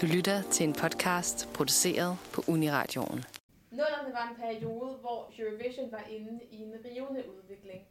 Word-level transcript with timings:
Du 0.00 0.06
lytter 0.06 0.42
til 0.42 0.68
en 0.68 0.72
podcast 0.72 1.48
produceret 1.54 2.16
på 2.34 2.40
Uniradioen. 2.48 3.24
Nullerne 3.70 4.12
var 4.12 4.28
en 4.28 4.36
periode, 4.36 4.90
hvor 5.00 5.32
Eurovision 5.38 5.92
var 5.92 6.04
inde 6.10 6.40
i 6.50 6.56
en 6.62 6.74
rivende 6.84 7.24
udvikling. 7.36 7.82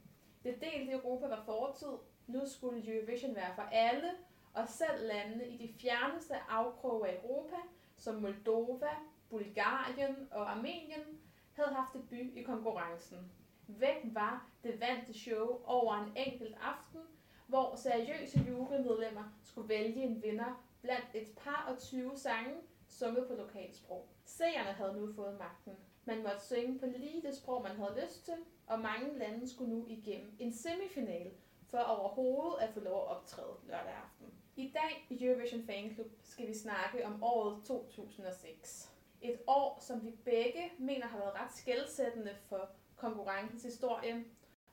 Det 0.43 0.55
delte 0.61 0.91
Europa 0.91 1.27
var 1.27 1.43
fortid. 1.45 1.93
Nu 2.27 2.41
skulle 2.45 2.93
Eurovision 2.93 3.35
være 3.35 3.55
for 3.55 3.61
alle, 3.61 4.09
og 4.53 4.67
selv 4.67 5.07
landene 5.07 5.47
i 5.47 5.57
de 5.57 5.73
fjerneste 5.81 6.33
afkroge 6.50 7.07
af 7.07 7.20
Europa, 7.23 7.55
som 7.98 8.16
Moldova, 8.16 8.94
Bulgarien 9.30 10.16
og 10.32 10.52
Armenien, 10.52 11.05
havde 11.54 11.73
haft 11.76 11.94
debut 11.94 12.34
i 12.36 12.41
konkurrencen. 12.41 13.32
Væk 13.68 13.98
var 14.04 14.50
det 14.64 14.80
vante 14.80 15.20
show 15.20 15.62
over 15.66 15.94
en 15.96 16.12
enkelt 16.28 16.55
aften, 16.62 17.02
hvor 17.48 17.76
seriøse 17.76 18.46
jurymedlemmer 18.48 19.23
skulle 19.44 19.70
vælge 19.70 20.04
en 20.04 20.23
vinder 20.23 20.68
blandt 20.82 21.07
et 21.14 21.27
par 21.38 21.66
og 21.73 21.80
20 21.80 22.18
sange, 22.18 22.55
sunget 22.88 23.27
på 23.27 23.34
lokalsprog. 23.34 24.08
Seerne 24.26 24.73
havde 24.73 24.94
nu 24.94 25.13
fået 25.13 25.38
magten. 25.40 25.77
Man 26.05 26.23
måtte 26.23 26.45
synge 26.45 26.80
på 26.80 26.86
lige 26.86 27.22
det 27.22 27.36
sprog, 27.38 27.63
man 27.63 27.76
havde 27.76 28.02
lyst 28.05 28.26
til, 28.26 28.34
og 28.67 28.80
mange 28.80 29.17
lande 29.17 29.50
skulle 29.50 29.76
nu 29.76 29.86
igennem 29.88 30.36
en 30.39 30.53
semifinal 30.53 31.31
for 31.70 31.77
overhovedet 31.77 32.62
at 32.62 32.73
få 32.73 32.80
lov 32.80 33.02
at 33.02 33.08
optræde 33.08 33.55
lørdag 33.67 33.94
aften. 33.94 34.34
I 34.55 34.72
dag 34.73 35.08
i 35.09 35.26
Eurovision 35.26 35.63
Fan 35.63 35.94
Club 35.94 36.12
skal 36.23 36.48
vi 36.48 36.53
snakke 36.53 37.05
om 37.05 37.23
året 37.23 37.64
2006. 37.66 38.91
Et 39.22 39.39
år, 39.48 39.77
som 39.81 40.05
vi 40.05 40.11
begge 40.25 40.72
mener 40.77 41.08
har 41.08 41.17
været 41.17 41.34
ret 41.34 41.53
skældsættende 41.53 42.36
for 42.45 42.70
konkurrencens 42.95 43.64
historie, 43.64 44.25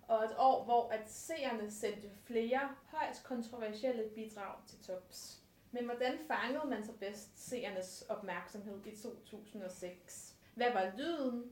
og 0.08 0.24
et 0.24 0.34
år, 0.38 0.64
hvor 0.64 0.88
at 0.88 1.10
seerne 1.10 1.70
sendte 1.70 2.10
flere 2.24 2.68
højst 2.86 3.24
kontroversielle 3.24 4.10
bidrag 4.14 4.54
til 4.66 4.78
tops. 4.78 5.45
Men 5.76 5.84
hvordan 5.84 6.18
fangede 6.28 6.66
man 6.68 6.84
så 6.84 6.92
bedst 6.92 7.48
seernes 7.48 8.04
opmærksomhed 8.08 8.86
i 8.86 8.96
2006? 8.96 10.34
Hvad 10.54 10.72
var 10.72 10.92
lyden? 10.98 11.44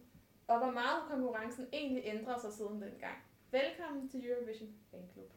Og 0.48 0.58
hvor 0.58 0.70
meget 0.70 1.03
konkurrencen 1.11 1.69
egentlig 1.72 2.03
ændret 2.06 2.41
sig 2.41 2.52
siden 2.52 2.83
dengang? 2.83 3.17
Velkommen 3.50 4.08
til 4.08 4.30
Eurovision 4.30 4.75
Fan 4.91 5.08
Club. 5.12 5.33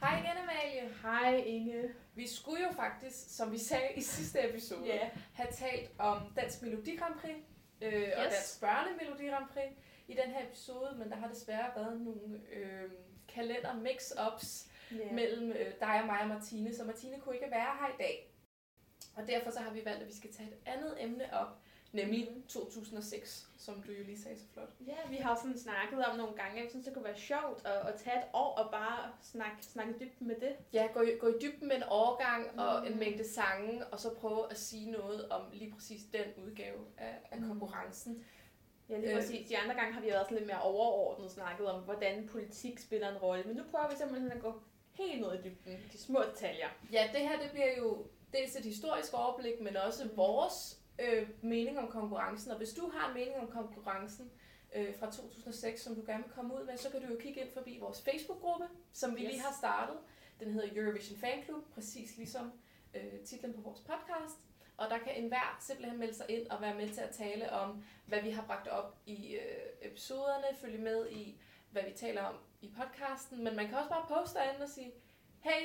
Hej 0.00 0.18
igen, 0.18 0.36
Amalie. 0.42 0.94
Hej 1.02 1.36
Inge. 1.36 1.90
Vi 2.14 2.26
skulle 2.28 2.62
jo 2.62 2.72
faktisk, 2.72 3.36
som 3.36 3.52
vi 3.52 3.58
sagde 3.58 3.88
i 3.96 4.00
sidste 4.00 4.48
episode, 4.50 4.86
Ja. 4.86 5.10
have 5.32 5.48
talt 5.52 5.90
om 5.98 6.18
Dansk 6.36 6.62
Melodi 6.62 6.96
Grand 6.96 7.14
Prix 7.14 7.36
øh, 7.82 7.92
yes. 7.92 8.12
og. 8.16 8.22
Dansk 8.22 8.60
Børne 8.60 8.88
Melodi 9.00 9.28
Grand 9.28 9.48
Prix 9.52 9.72
i 10.08 10.12
den 10.14 10.30
her 10.34 10.46
episode, 10.46 10.94
men 10.98 11.10
der 11.10 11.16
har 11.16 11.28
desværre 11.28 11.70
været 11.76 12.00
nogle 12.00 12.40
øh, 12.52 12.90
kalender 13.28 13.72
mix-ups 13.84 14.68
Ja. 14.92 15.12
mellem 15.12 15.50
øh, 15.50 15.72
dig 15.80 16.00
og 16.00 16.06
mig 16.06 16.20
og 16.20 16.28
Martine, 16.28 16.74
så 16.74 16.84
Martine 16.84 17.20
kunne 17.20 17.34
ikke 17.34 17.50
være 17.50 17.76
her 17.80 17.88
i 17.88 17.96
dag. 17.98 18.34
Og 19.16 19.26
derfor 19.26 19.50
så 19.50 19.60
har 19.60 19.70
vi 19.72 19.84
valgt, 19.84 20.02
at 20.02 20.08
vi 20.08 20.14
skal 20.16 20.32
tage 20.32 20.48
et 20.48 20.56
andet 20.66 20.94
emne 21.00 21.34
op, 21.34 21.48
nemlig 21.92 22.28
Mhm. 22.30 22.42
2006, 22.46 23.46
som 23.58 23.82
du 23.82 23.92
jo 23.92 24.04
lige 24.04 24.18
sagde 24.22 24.38
så 24.38 24.44
flot. 24.52 24.68
Ja, 24.86 24.96
vi 25.10 25.16
har 25.16 25.34
sådan 25.36 25.58
snakket 25.58 26.06
om 26.06 26.16
nogle 26.16 26.36
gange, 26.36 26.60
jeg 26.62 26.70
synes, 26.70 26.84
det 26.86 26.94
kunne 26.94 27.04
være 27.04 27.16
sjovt 27.18 27.66
at, 27.66 27.72
at 27.88 27.94
tage 28.00 28.18
et 28.18 28.24
år 28.32 28.54
og 28.58 28.70
bare 28.70 29.12
snakke, 29.22 29.56
snakke 29.64 29.94
dybt 30.00 30.20
med 30.20 30.36
det. 30.40 30.56
Ja, 30.72 30.88
gå 30.94 31.00
i, 31.00 31.10
gå 31.20 31.26
i 31.28 31.38
dybden 31.42 31.68
med 31.68 31.76
en 31.76 31.82
årgang 31.90 32.60
og 32.60 32.80
Mm. 32.80 32.92
en 32.92 32.98
mængde 32.98 33.28
sange, 33.28 33.86
og 33.86 34.00
så 34.00 34.14
prøve 34.14 34.50
at 34.50 34.58
sige 34.58 34.90
noget 34.90 35.28
om 35.28 35.42
lige 35.52 35.72
præcis 35.72 36.02
den 36.12 36.44
udgave 36.44 36.78
af, 36.98 37.14
af 37.30 37.40
Mm. 37.40 37.48
konkurrencen. 37.48 38.24
Ja, 38.88 38.98
lige 38.98 39.10
Øh. 39.10 39.16
præcis. 39.16 39.48
De 39.48 39.58
andre 39.58 39.74
gange 39.74 39.92
har 39.92 40.00
vi 40.00 40.06
været 40.06 40.24
sådan 40.26 40.38
lidt 40.38 40.46
mere 40.46 40.62
overordnet 40.62 41.30
snakket 41.30 41.66
om, 41.66 41.82
hvordan 41.82 42.28
politik 42.28 42.78
spiller 42.78 43.08
en 43.10 43.16
rolle. 43.16 43.44
Men 43.44 43.56
nu 43.56 43.62
prøver 43.70 43.88
vi 43.90 43.96
simpelthen 43.96 44.32
at 44.32 44.40
gå 44.40 44.62
helt 44.98 45.20
ned 45.20 45.34
i 45.34 45.48
dybden. 45.48 45.78
De 45.92 45.98
små 45.98 46.22
detaljer. 46.30 46.68
Ja, 46.92 47.10
det 47.12 47.20
her 47.20 47.38
det 47.42 47.50
bliver 47.50 47.76
jo 47.78 48.06
dels 48.32 48.56
et 48.56 48.64
historisk 48.64 49.14
overblik, 49.14 49.60
men 49.60 49.76
også 49.76 50.08
vores 50.16 50.78
øh, 50.98 51.28
mening 51.42 51.78
om 51.78 51.88
konkurrencen. 51.88 52.50
Og 52.50 52.56
hvis 52.58 52.72
du 52.72 52.90
har 52.94 53.08
en 53.08 53.14
mening 53.14 53.36
om 53.36 53.46
konkurrencen 53.48 54.30
øh, 54.74 54.94
fra 54.98 55.06
2006, 55.10 55.80
som 55.82 55.94
du 55.94 56.02
gerne 56.06 56.24
vil 56.24 56.32
komme 56.32 56.54
ud 56.54 56.66
med, 56.66 56.76
så 56.76 56.90
kan 56.90 57.02
du 57.02 57.12
jo 57.12 57.18
kigge 57.20 57.40
ind 57.40 57.50
forbi 57.52 57.78
vores 57.80 58.02
Facebook-gruppe, 58.02 58.64
som 58.92 59.16
vi 59.16 59.22
Yes. 59.22 59.30
lige 59.30 59.40
har 59.42 59.54
startet. 59.58 59.96
Den 60.40 60.52
hedder 60.52 60.68
Eurovision 60.82 61.18
Fan 61.18 61.44
Club, 61.44 61.74
præcis 61.74 62.16
ligesom 62.16 62.52
øh, 62.94 63.20
titlen 63.24 63.52
på 63.54 63.60
vores 63.60 63.80
podcast. 63.80 64.38
Og 64.76 64.90
der 64.90 64.98
kan 64.98 65.16
enhver 65.16 65.56
simpelthen 65.60 65.98
melde 65.98 66.14
sig 66.14 66.26
ind 66.28 66.46
og 66.50 66.60
være 66.60 66.74
med 66.74 66.88
til 66.88 67.00
at 67.00 67.10
tale 67.10 67.52
om, 67.52 67.84
hvad 68.06 68.22
vi 68.22 68.30
har 68.30 68.42
bragt 68.42 68.68
op 68.68 68.98
i 69.06 69.34
øh, 69.34 69.66
episoderne, 69.90 70.56
følge 70.60 70.78
med 70.78 71.10
i, 71.10 71.40
hvad 71.70 71.82
vi 71.82 71.92
taler 71.96 72.22
om 72.22 72.34
i 72.60 72.68
podcasten. 72.78 73.44
Men 73.44 73.56
man 73.56 73.66
kan 73.68 73.78
også 73.78 73.90
bare 73.90 74.04
poste 74.08 74.38
derinde 74.38 74.62
og 74.62 74.68
sige, 74.68 74.92
hey, 75.40 75.62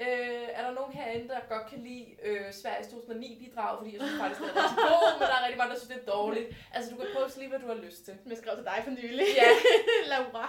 øh, 0.00 0.48
er 0.58 0.62
der 0.66 0.70
nogen 0.80 0.92
herinde, 0.92 1.28
der 1.28 1.40
godt 1.48 1.66
kan 1.70 1.78
lide 1.78 2.06
øh, 2.22 2.52
Sveriges 2.52 2.86
2009-bidrag, 2.86 3.78
fordi 3.78 3.92
jeg 3.96 4.00
synes 4.02 4.20
faktisk, 4.20 4.40
det 4.40 4.48
er 4.50 4.56
rigtig 4.62 4.78
god, 4.92 5.18
men 5.18 5.26
der 5.30 5.34
er 5.38 5.42
rigtig 5.46 5.58
mange, 5.58 5.72
der 5.74 5.78
synes, 5.80 5.92
det 5.94 6.02
er 6.02 6.12
dårligt. 6.16 6.46
Altså, 6.74 6.90
du 6.90 6.96
kan 6.96 7.06
poste 7.16 7.38
lige, 7.38 7.48
hvad 7.48 7.58
du 7.58 7.66
har 7.66 7.74
lyst 7.86 8.04
til. 8.04 8.14
Som 8.22 8.30
jeg 8.30 8.38
skrev 8.38 8.54
til 8.56 8.64
dig 8.64 8.78
for 8.84 8.90
nylig. 8.90 9.26
Ja. 9.42 9.50
Laura. 10.12 10.46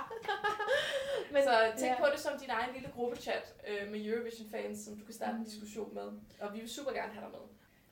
Men, 1.33 1.43
så 1.43 1.53
tænk 1.79 1.91
ja. 1.91 1.99
på 1.99 2.07
det 2.13 2.19
som 2.19 2.39
din 2.39 2.49
egen 2.49 2.73
lille 2.73 2.89
gruppechat 2.95 3.45
øh, 3.67 3.91
med 3.91 3.99
Eurovision-fans, 4.05 4.77
som 4.85 4.97
du 4.99 5.05
kan 5.05 5.13
starte 5.13 5.31
en 5.31 5.37
Mm. 5.39 5.45
diskussion 5.45 5.93
med. 5.93 6.07
Og 6.41 6.53
vi 6.53 6.59
vil 6.59 6.69
super 6.69 6.91
gerne 6.91 7.13
have 7.13 7.23
dig 7.25 7.31
med. 7.31 7.45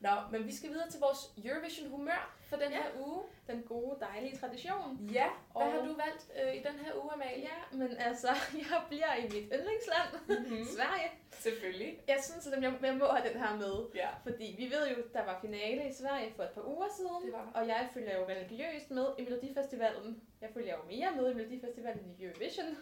Nå, 0.04 0.16
men 0.32 0.48
vi 0.48 0.56
skal 0.56 0.70
videre 0.70 0.90
til 0.90 1.00
vores 1.00 1.22
Eurovision-humør 1.46 2.36
for 2.50 2.56
den 2.58 2.72
Ja. 2.72 2.78
her 2.82 2.90
uge. 3.06 3.22
Den 3.48 3.64
gode, 3.64 3.98
dejlige 4.00 4.38
tradition. 4.38 5.10
Ja, 5.14 5.28
hvad 5.52 5.62
Og- 5.62 5.72
har 5.72 5.80
du 5.88 5.94
valgt 6.06 6.24
øh, 6.44 6.56
i 6.56 6.58
den 6.68 6.76
her 6.86 6.92
uge, 7.04 7.12
Amalie? 7.14 7.42
Ja, 7.52 7.58
men 7.78 7.98
altså, 7.98 8.28
jeg 8.70 8.82
bliver 8.90 9.16
i 9.16 9.24
mit 9.24 9.48
yndlingsland, 9.56 10.10
Mm-hmm. 10.28 10.66
Sverige. 10.66 11.10
Selvfølgelig. 11.32 12.00
Jeg 12.08 12.20
synes, 12.24 12.48
at 12.48 12.64
jeg, 12.64 12.74
jeg 12.82 12.96
må 12.96 13.06
have 13.06 13.30
den 13.34 13.40
her 13.44 13.56
med. 13.56 13.76
Ja. 13.96 14.10
Fordi 14.24 14.56
vi 14.58 14.66
ved 14.76 14.88
jo, 14.90 14.96
der 15.14 15.26
var 15.26 15.40
finale 15.42 15.90
i 15.90 15.94
Sverige 15.94 16.34
for 16.36 16.44
et 16.44 16.50
par 16.50 16.68
uger 16.68 16.88
siden, 16.98 17.24
Det 17.26 17.34
var 17.34 17.52
og 17.56 17.68
jeg 17.68 17.90
følger 17.94 18.20
jo 18.20 18.26
religiøst 18.28 18.92
med 18.92 19.06
i 19.20 19.24
Melodifestivalen. 19.24 20.22
Jeg 20.42 20.50
følger 20.54 20.74
jo 20.78 20.84
mere 20.88 21.12
med 21.22 21.32
i 21.32 21.34
Melodifestivalen 21.34 22.16
i 22.20 22.24
Eurovision. 22.26 22.78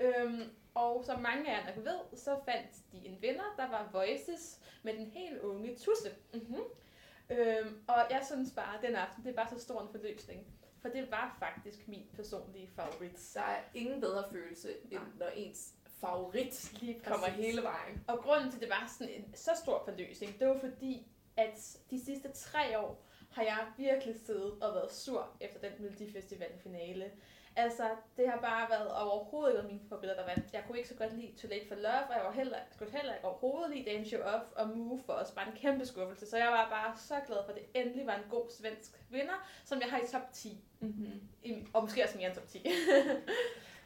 Øhm, 0.00 0.42
og 0.78 1.04
som 1.04 1.20
mange 1.20 1.50
af 1.50 1.60
jer 1.60 1.66
nok 1.66 1.84
ved, 1.84 2.18
så 2.18 2.40
fandt 2.44 2.70
de 2.92 3.06
en 3.06 3.22
vinder, 3.22 3.54
der 3.56 3.68
var 3.68 3.88
Voices 3.92 4.60
med 4.82 4.94
den 4.94 5.06
helt 5.06 5.38
unge 5.40 5.76
Tusse. 5.76 6.10
Mm-hmm. 6.34 6.62
Øhm, 7.30 7.84
og 7.88 8.06
jeg 8.10 8.22
synes 8.26 8.52
bare, 8.56 8.76
at 8.76 8.82
den 8.82 8.96
aften, 8.96 9.24
det 9.24 9.36
var 9.36 9.48
så 9.52 9.64
stor 9.64 9.82
en 9.82 9.88
forløsning. 9.90 10.46
For 10.82 10.88
det 10.88 11.10
var 11.10 11.36
faktisk 11.38 11.88
min 11.88 12.06
personlige 12.14 12.70
favorit. 12.76 13.30
Der 13.34 13.40
er 13.40 13.60
ingen 13.74 14.00
bedre 14.00 14.24
følelse, 14.32 14.68
end 14.90 15.02
når 15.18 15.26
ens 15.26 15.74
favorit 16.00 16.80
Lige 16.80 17.00
kommer 17.00 17.26
præcis. 17.26 17.44
hele 17.44 17.62
vejen. 17.62 18.04
Og 18.08 18.18
grunden 18.18 18.50
til, 18.50 18.56
at 18.56 18.62
det 18.62 18.70
var 18.70 18.94
sådan 18.98 19.14
en 19.14 19.34
så 19.34 19.50
stor 19.62 19.82
forløsning, 19.84 20.38
det 20.38 20.48
var 20.48 20.58
fordi, 20.58 21.06
at 21.36 21.78
de 21.90 22.04
sidste 22.04 22.32
tre 22.32 22.78
år 22.78 23.04
har 23.30 23.42
jeg 23.42 23.66
virkelig 23.76 24.20
siddet 24.26 24.52
og 24.62 24.74
været 24.74 24.92
sur 24.92 25.36
efter 25.40 25.60
den 25.60 25.82
Melodifestival 25.82 26.58
finale. 26.62 27.10
Altså, 27.64 27.86
det 28.16 28.28
har 28.28 28.40
bare 28.40 28.70
været 28.70 28.90
overhovedet 28.92 29.56
ikke 29.56 29.66
mine 29.66 29.80
favoritter, 29.88 30.16
der 30.16 30.26
vandt. 30.26 30.52
Jeg 30.52 30.62
kunne 30.66 30.78
ikke 30.78 30.88
så 30.88 30.94
godt 30.94 31.12
lide 31.18 31.32
Too 31.40 31.50
Late 31.50 31.68
for 31.68 31.74
Love, 31.74 32.06
og 32.10 32.14
jeg 32.16 32.24
var 32.24 32.32
heller, 32.32 32.58
skulle 32.74 32.92
heller 32.92 33.14
ikke 33.14 33.26
overhovedet 33.26 33.76
lide 33.76 33.90
Dance 33.90 34.10
Show 34.10 34.20
Off 34.22 34.44
og 34.56 34.68
Move 34.68 35.00
for 35.06 35.12
os. 35.12 35.30
Bare 35.30 35.46
en 35.48 35.56
kæmpe 35.56 35.86
skuffelse. 35.86 36.30
Så 36.30 36.36
jeg 36.36 36.48
var 36.48 36.68
bare 36.70 36.96
så 36.96 37.14
glad 37.26 37.38
for, 37.44 37.52
at 37.52 37.58
det 37.58 37.82
endelig 37.82 38.06
var 38.06 38.14
en 38.14 38.30
god 38.30 38.50
svensk 38.50 38.90
vinder, 39.10 39.48
som 39.64 39.80
jeg 39.80 39.90
har 39.90 39.98
i 39.98 40.06
top 40.06 40.32
10. 40.32 40.64
Mm-hmm. 40.80 41.20
I, 41.42 41.66
og 41.72 41.82
måske 41.82 42.04
også 42.04 42.16
mere 42.16 42.26
end 42.26 42.36
top 42.36 42.48
10. 42.48 42.66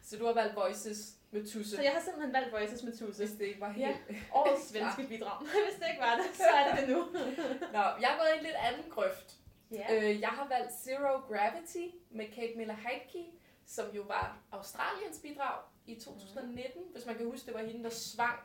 Så 0.02 0.18
du 0.18 0.26
har 0.26 0.32
valgt 0.32 0.56
Voices 0.56 1.16
med 1.30 1.46
Tusse, 1.46 1.76
så 1.76 1.82
jeg 1.82 1.92
har 1.92 2.00
simpelthen 2.00 2.32
valgt 2.32 2.52
Voices 2.52 2.82
med 2.82 2.96
Tusse. 2.96 3.24
hvis 3.24 3.36
det 3.38 3.44
ikke 3.44 3.60
var 3.60 3.72
helt... 3.72 3.88
Ja. 4.10 4.14
Årets 4.34 4.68
svenske 4.68 5.02
bidrag. 5.08 5.38
Hvis 5.66 5.78
det 5.80 5.86
ikke 5.90 6.00
var 6.00 6.16
det, 6.16 6.36
så 6.36 6.42
er 6.58 6.70
det 6.70 6.88
det 6.88 6.96
nu. 6.96 7.00
Nå, 7.72 7.82
jeg 8.02 8.08
er 8.12 8.18
gået 8.20 8.30
i 8.34 8.38
en 8.38 8.44
lidt 8.44 8.56
anden 8.68 8.90
grøft. 8.90 9.36
Ja. 9.72 9.86
Øh, 9.94 10.20
jeg 10.20 10.28
har 10.28 10.48
valgt 10.48 10.72
Zero 10.72 11.18
Gravity 11.18 11.86
med 12.10 12.26
Kate 12.34 12.52
Miller 12.56 12.74
Heidke, 12.74 13.24
som 13.72 13.90
jo 13.96 14.02
var 14.02 14.38
Australiens 14.52 15.18
bidrag 15.22 15.62
i 15.86 15.94
2019. 15.94 16.82
Hvis 16.92 17.06
man 17.06 17.16
kan 17.16 17.26
huske, 17.26 17.46
det 17.46 17.54
var 17.54 17.62
hende, 17.62 17.84
der 17.84 17.90
svang 17.90 18.38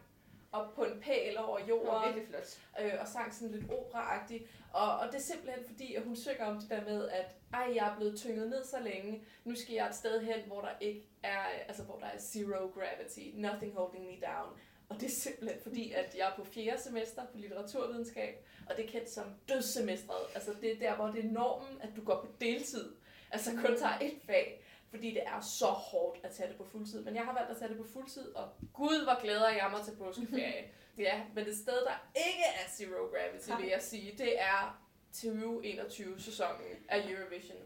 op 0.52 0.74
på 0.74 0.84
en 0.84 1.00
pæl 1.02 1.38
over 1.38 1.58
Det 1.58 1.70
jorden 1.70 2.16
virkelig 2.16 2.28
flot. 2.28 2.60
øh, 2.82 2.94
og 3.02 3.08
sang 3.08 3.34
sådan 3.34 3.52
lidt 3.52 3.72
operaagtigt. 3.72 4.44
Og, 4.74 4.98
og 4.98 5.08
det 5.08 5.16
er 5.16 5.22
simpelthen 5.22 5.64
fordi, 5.68 5.94
at 5.96 6.04
hun 6.04 6.16
synger 6.16 6.46
om 6.46 6.60
det 6.60 6.70
der 6.70 6.84
med, 6.84 7.10
at 7.10 7.26
ej, 7.54 7.72
jeg 7.76 7.88
er 7.92 7.96
blevet 7.96 8.20
tynget 8.20 8.50
ned 8.50 8.64
så 8.66 8.80
længe, 8.80 9.24
nu 9.44 9.56
skal 9.56 9.74
jeg 9.74 9.88
et 9.88 9.96
sted 9.96 10.22
hen, 10.22 10.40
hvor 10.48 10.62
der 10.62 10.72
ikke 10.80 11.10
er, 11.24 11.40
altså 11.68 11.84
hvor 11.84 11.98
der 12.00 12.06
er 12.06 12.20
zero 12.20 12.68
gravity, 12.68 13.20
nothing 13.34 13.74
holding 13.74 14.06
me 14.06 14.12
down. 14.12 14.60
Og 14.90 14.96
det 15.02 15.06
er 15.06 15.12
simpelthen 15.12 15.60
fordi, 15.62 15.92
at 15.92 16.16
jeg 16.18 16.30
er 16.32 16.36
på 16.36 16.44
fjerde 16.44 16.82
semester 16.82 17.26
på 17.26 17.38
litteraturvidenskab, 17.38 18.46
og 18.70 18.78
det 18.78 18.86
er 18.86 18.90
kendt 18.90 19.10
som 19.10 19.26
dødssemestret. 19.50 20.26
Altså 20.36 20.54
det 20.62 20.72
er 20.72 20.80
der, 20.80 20.96
hvor 20.96 21.08
det 21.08 21.26
er 21.26 21.32
normen, 21.32 21.82
at 21.82 21.90
du 21.96 22.04
går 22.04 22.22
på 22.22 22.28
deltid. 22.42 22.96
Altså 23.32 23.52
kun 23.52 23.78
tager 23.78 24.00
et 24.02 24.18
fag, 24.26 24.64
fordi 24.98 25.12
det 25.14 25.24
er 25.26 25.42
så 25.42 25.66
hårdt 25.66 26.20
at 26.24 26.32
tage 26.32 26.50
det 26.50 26.58
på 26.58 26.64
fuldtid. 26.64 27.04
Men 27.04 27.16
jeg 27.16 27.24
har 27.24 27.34
valgt 27.34 27.52
at 27.52 27.58
tage 27.58 27.70
det 27.70 27.78
på 27.78 27.88
fuldtid, 27.94 28.36
og 28.36 28.50
gud, 28.74 29.04
hvor 29.04 29.22
glæder 29.22 29.50
jeg 29.50 29.68
mig 29.72 29.82
til 29.86 29.96
påskeferie. 29.96 30.64
Ja, 30.98 31.22
men 31.36 31.46
det 31.46 31.58
sted, 31.58 31.80
der 31.86 32.10
ikke 32.16 32.44
er 32.62 32.70
Zero 32.70 33.06
Gravity, 33.14 33.62
vil 33.62 33.70
jeg 33.70 33.82
sige, 33.82 34.18
det 34.18 34.42
er 34.42 34.82
2021-sæsonen 35.16 36.62
af 36.90 37.10
Eurovision. 37.10 37.58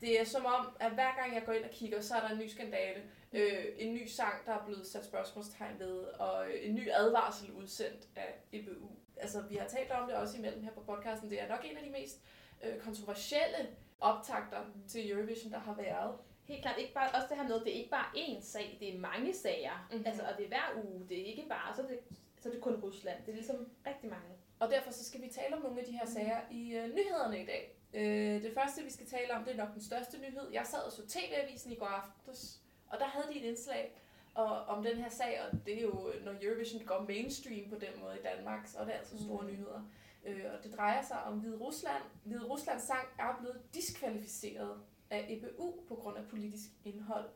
Det 0.00 0.20
er 0.20 0.24
som 0.24 0.46
om, 0.46 0.68
at 0.80 0.92
hver 0.92 1.16
gang 1.16 1.34
jeg 1.34 1.42
går 1.46 1.52
ind 1.52 1.64
og 1.64 1.70
kigger, 1.70 2.00
så 2.00 2.14
er 2.14 2.20
der 2.20 2.28
en 2.28 2.38
ny 2.38 2.46
skandale. 2.48 3.02
Øh, 3.32 3.64
en 3.78 3.94
ny 3.94 4.06
sang, 4.06 4.46
der 4.46 4.52
er 4.52 4.64
blevet 4.64 4.86
sat 4.86 5.04
spørgsmålstegn 5.04 5.78
ved, 5.78 5.98
og 5.98 6.46
en 6.62 6.74
ny 6.74 6.90
advarsel 6.92 7.50
udsendt 7.52 8.08
af 8.16 8.34
EBU. 8.52 8.88
altså 9.16 9.40
vi 9.40 9.56
har 9.56 9.68
talt 9.68 9.90
om 9.90 10.08
det 10.08 10.16
også 10.16 10.38
imellem 10.38 10.62
her 10.62 10.72
på 10.72 10.80
podcasten, 10.80 11.30
det 11.30 11.42
er 11.42 11.48
nok 11.48 11.64
en 11.64 11.76
af 11.76 11.84
de 11.84 11.90
mest 11.90 12.20
øh, 12.64 12.78
kontroversielle 12.80 13.68
optakter 14.00 14.60
til 14.88 15.10
Eurovision, 15.10 15.52
der 15.52 15.58
har 15.58 15.74
været. 15.74 16.14
Helt 16.44 16.62
klart, 16.62 16.78
ikke 16.78 16.94
bare, 16.94 17.10
også 17.10 17.26
det 17.30 17.36
her 17.36 17.48
med, 17.48 17.60
det 17.60 17.68
er 17.68 17.78
ikke 17.78 17.90
bare 17.90 18.06
én 18.16 18.42
sag, 18.42 18.76
det 18.80 18.94
er 18.94 18.98
mange 18.98 19.34
sager. 19.34 19.72
Mhm. 19.90 19.96
Mm-hmm. 19.96 20.06
Altså, 20.06 20.22
og 20.22 20.36
det 20.38 20.44
er 20.44 20.48
hver 20.48 20.82
uge, 20.84 21.06
det 21.08 21.20
er 21.20 21.24
ikke 21.24 21.44
bare, 21.48 21.74
så 21.76 21.82
er 21.82 21.86
det, 21.86 21.98
så 22.40 22.48
er 22.48 22.52
det 22.52 22.62
kun 22.62 22.74
Rusland. 22.74 23.18
Det 23.26 23.28
er 23.32 23.36
ligesom 23.36 23.68
rigtig 23.86 24.10
mange. 24.10 24.28
Og 24.60 24.70
derfor 24.70 24.90
så 24.92 25.04
skal 25.04 25.22
vi 25.22 25.28
tale 25.28 25.56
om 25.56 25.62
nogle 25.62 25.80
af 25.80 25.86
de 25.86 25.92
her 25.92 26.06
sager 26.06 26.40
i 26.50 26.72
øh, 26.74 26.94
nyhederne 26.94 27.42
i 27.42 27.46
dag. 27.46 27.76
Øh, 27.94 28.42
det 28.42 28.54
første, 28.54 28.82
vi 28.82 28.90
skal 28.90 29.06
tale 29.06 29.34
om, 29.34 29.44
det 29.44 29.52
er 29.52 29.56
nok 29.56 29.72
den 29.74 29.82
største 29.82 30.18
nyhed. 30.18 30.50
Jeg 30.52 30.66
sad 30.66 30.78
og 30.82 30.92
så 30.92 31.06
TV-avisen 31.08 31.72
i 31.72 31.74
går 31.74 31.86
aftes, 31.86 32.60
og 32.88 32.98
der 32.98 33.04
havde 33.06 33.26
de 33.32 33.38
et 33.40 33.44
indslag 33.44 33.98
og, 34.34 34.46
om 34.64 34.84
den 34.84 34.96
her 34.96 35.08
sag, 35.08 35.40
og 35.42 35.58
det 35.66 35.78
er 35.78 35.82
jo, 35.82 36.12
når 36.24 36.34
Eurovision 36.42 36.84
går 36.84 37.04
mainstream 37.08 37.68
på 37.70 37.74
den 37.74 38.00
måde 38.02 38.14
i 38.18 38.22
Danmark, 38.22 38.66
så 38.66 38.78
er 38.78 38.84
det 38.84 38.92
altså 38.92 39.24
store 39.24 39.42
Mm. 39.42 39.50
nyheder. 39.50 39.82
Øh, 40.24 40.44
og 40.58 40.64
det 40.64 40.76
drejer 40.76 41.02
sig 41.02 41.22
om 41.22 41.38
Hvide 41.38 41.56
Rusland. 41.56 42.02
Hvide 42.24 42.44
Ruslands 42.44 42.82
sang 42.82 43.08
er 43.18 43.36
blevet 43.40 43.60
diskvalificeret 43.74 44.80
af 45.12 45.26
EBU 45.28 45.74
på 45.88 45.94
grund 45.94 46.16
af 46.16 46.24
politisk 46.30 46.70
indhold. 46.84 47.28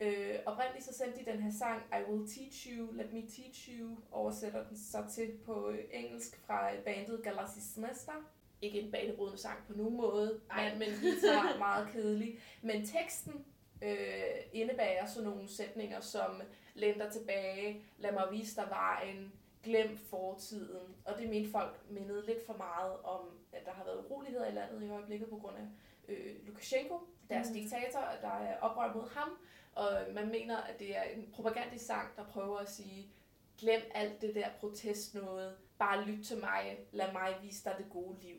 Øh, 0.00 0.34
oprindeligt 0.46 0.84
så 0.84 0.94
sendte 0.94 1.20
de 1.20 1.32
den 1.32 1.42
her 1.42 1.50
sang 1.50 1.82
I 1.92 2.10
Will 2.10 2.28
Teach 2.28 2.68
You, 2.68 2.92
Let 2.92 3.12
Me 3.12 3.20
Teach 3.20 3.70
You, 3.78 3.96
oversætter 4.10 4.68
den 4.68 4.76
så 4.76 5.04
til 5.14 5.32
på 5.44 5.70
øh, 5.70 5.78
engelsk 5.92 6.40
fra 6.46 6.74
øh, 6.74 6.84
bandet 6.84 7.22
Galasismester. 7.22 8.12
Ikke 8.62 8.80
en 8.80 8.92
banebrydende 8.92 9.38
sang 9.38 9.58
på 9.66 9.72
nogen 9.72 9.96
måde, 9.96 10.40
Ej. 10.50 10.70
men, 10.70 10.78
men 10.78 10.88
guitar 11.00 11.58
meget 11.68 11.88
kedelig. 11.92 12.38
Men 12.62 12.86
teksten 12.86 13.44
øh, 13.82 14.24
indebærer 14.52 15.06
sådan 15.06 15.30
nogle 15.30 15.48
sætninger 15.48 16.00
som 16.00 16.42
Læn 16.74 16.98
dig 16.98 17.12
tilbage, 17.12 17.84
lad 17.98 18.12
mig 18.12 18.28
vise 18.30 18.56
dig 18.56 18.66
vejen, 18.70 19.32
glem 19.62 19.96
fortiden. 19.96 20.94
Og 21.04 21.18
det 21.18 21.28
mente 21.28 21.50
folk 21.50 21.80
mindede 21.90 22.26
lidt 22.26 22.46
for 22.46 22.56
meget 22.56 22.96
om, 23.04 23.20
at 23.52 23.66
der 23.66 23.72
har 23.72 23.84
været 23.84 24.04
uroligheder 24.04 24.48
i 24.48 24.52
landet 24.52 24.82
i 24.82 24.88
øjeblikket 24.88 25.28
på 25.28 25.36
grund 25.36 25.56
af 25.56 25.66
øh, 26.08 26.46
Lukashenko, 26.46 26.98
deres 27.28 27.48
mm. 27.48 27.54
diktator, 27.54 27.98
at 27.98 28.22
der 28.22 28.28
er 28.28 28.60
oprør 28.60 28.94
mod 28.94 29.10
ham. 29.10 29.28
Og 29.74 29.98
man 30.14 30.28
mener, 30.28 30.56
at 30.56 30.78
det 30.78 30.96
er 30.96 31.02
en 31.02 31.28
propagandistisk 31.32 31.86
sang, 31.86 32.16
der 32.16 32.24
prøver 32.24 32.58
at 32.58 32.70
sige, 32.70 33.08
glem 33.58 33.82
alt 33.94 34.20
det 34.20 34.34
der 34.34 34.48
protest 34.60 35.14
noget, 35.14 35.56
bare 35.78 36.04
lyt 36.04 36.24
til 36.24 36.38
mig, 36.38 36.78
lad 36.92 37.12
mig 37.12 37.34
vise 37.42 37.64
dig 37.64 37.74
det 37.78 37.86
gode 37.90 38.20
liv. 38.20 38.36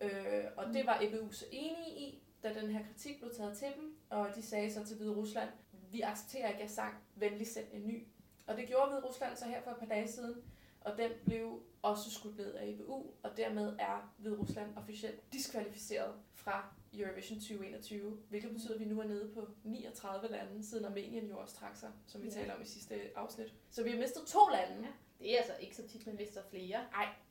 Øh, 0.00 0.44
og 0.56 0.74
det 0.74 0.86
var 0.86 0.98
EBU 1.02 1.32
så 1.32 1.44
enige 1.52 1.98
i, 1.98 2.22
da 2.42 2.54
den 2.54 2.70
her 2.70 2.84
kritik 2.86 3.20
blev 3.20 3.34
taget 3.34 3.56
til 3.56 3.68
dem, 3.76 3.96
og 4.10 4.28
de 4.34 4.42
sagde 4.42 4.72
så 4.72 4.84
til 4.84 4.96
Hvide 4.96 5.14
Rusland, 5.14 5.48
vi 5.90 6.00
accepterer 6.00 6.48
ikke 6.48 6.60
jeres 6.60 6.72
sang, 6.72 6.94
venlig 7.14 7.46
send 7.46 7.66
en 7.72 7.86
ny. 7.86 8.06
Og 8.46 8.56
det 8.56 8.68
gjorde 8.68 8.90
Hvide 8.90 9.06
Rusland 9.06 9.36
så 9.36 9.44
her 9.44 9.62
for 9.62 9.70
et 9.70 9.76
par 9.76 9.86
dage 9.86 10.08
siden, 10.08 10.42
og 10.80 10.96
den 10.96 11.10
blev 11.24 11.62
også 11.82 12.10
skudt 12.10 12.36
ned 12.36 12.54
af 12.54 12.66
EBU, 12.68 13.06
og 13.22 13.36
dermed 13.36 13.76
er 13.78 14.14
Hvide 14.18 14.38
Rusland 14.38 14.76
officielt 14.76 15.32
diskvalificeret 15.32 16.14
fra 16.34 16.74
Eurovision 17.00 17.38
2021, 17.40 18.18
hvilket 18.28 18.50
betyder, 18.52 18.74
at 18.74 18.80
vi 18.80 18.84
nu 18.84 19.00
er 19.00 19.04
nede 19.06 19.30
på 19.34 19.48
39 19.64 20.28
lande, 20.28 20.64
siden 20.66 20.84
Armenien 20.84 21.28
jo 21.28 21.38
også 21.38 21.54
trak 21.56 21.76
sig, 21.76 21.90
som 22.06 22.22
vi 22.22 22.26
Ja. 22.28 22.32
talte 22.34 22.52
om 22.54 22.62
i 22.62 22.64
sidste 22.66 23.00
afsnit. 23.16 23.54
Så 23.70 23.82
vi 23.82 23.90
har 23.90 23.98
mistet 23.98 24.22
to 24.26 24.38
lande, 24.52 24.82
Ja. 24.82 24.88
Det 25.18 25.32
er 25.34 25.38
altså 25.38 25.52
ikke 25.60 25.76
så 25.76 25.88
tit, 25.88 26.06
man 26.06 26.16
mister 26.16 26.42
flere. 26.50 26.78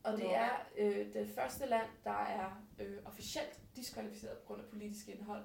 og 0.03 0.17
det 0.17 0.35
er 0.35 0.49
øh, 0.77 1.13
det 1.13 1.29
første 1.29 1.65
land, 1.65 1.87
der 2.03 2.11
er 2.25 2.65
øh, 2.79 2.97
officielt 3.05 3.59
diskvalificeret 3.75 4.37
på 4.37 4.45
grund 4.47 4.61
af 4.61 4.67
politisk 4.67 5.09
indhold. 5.09 5.43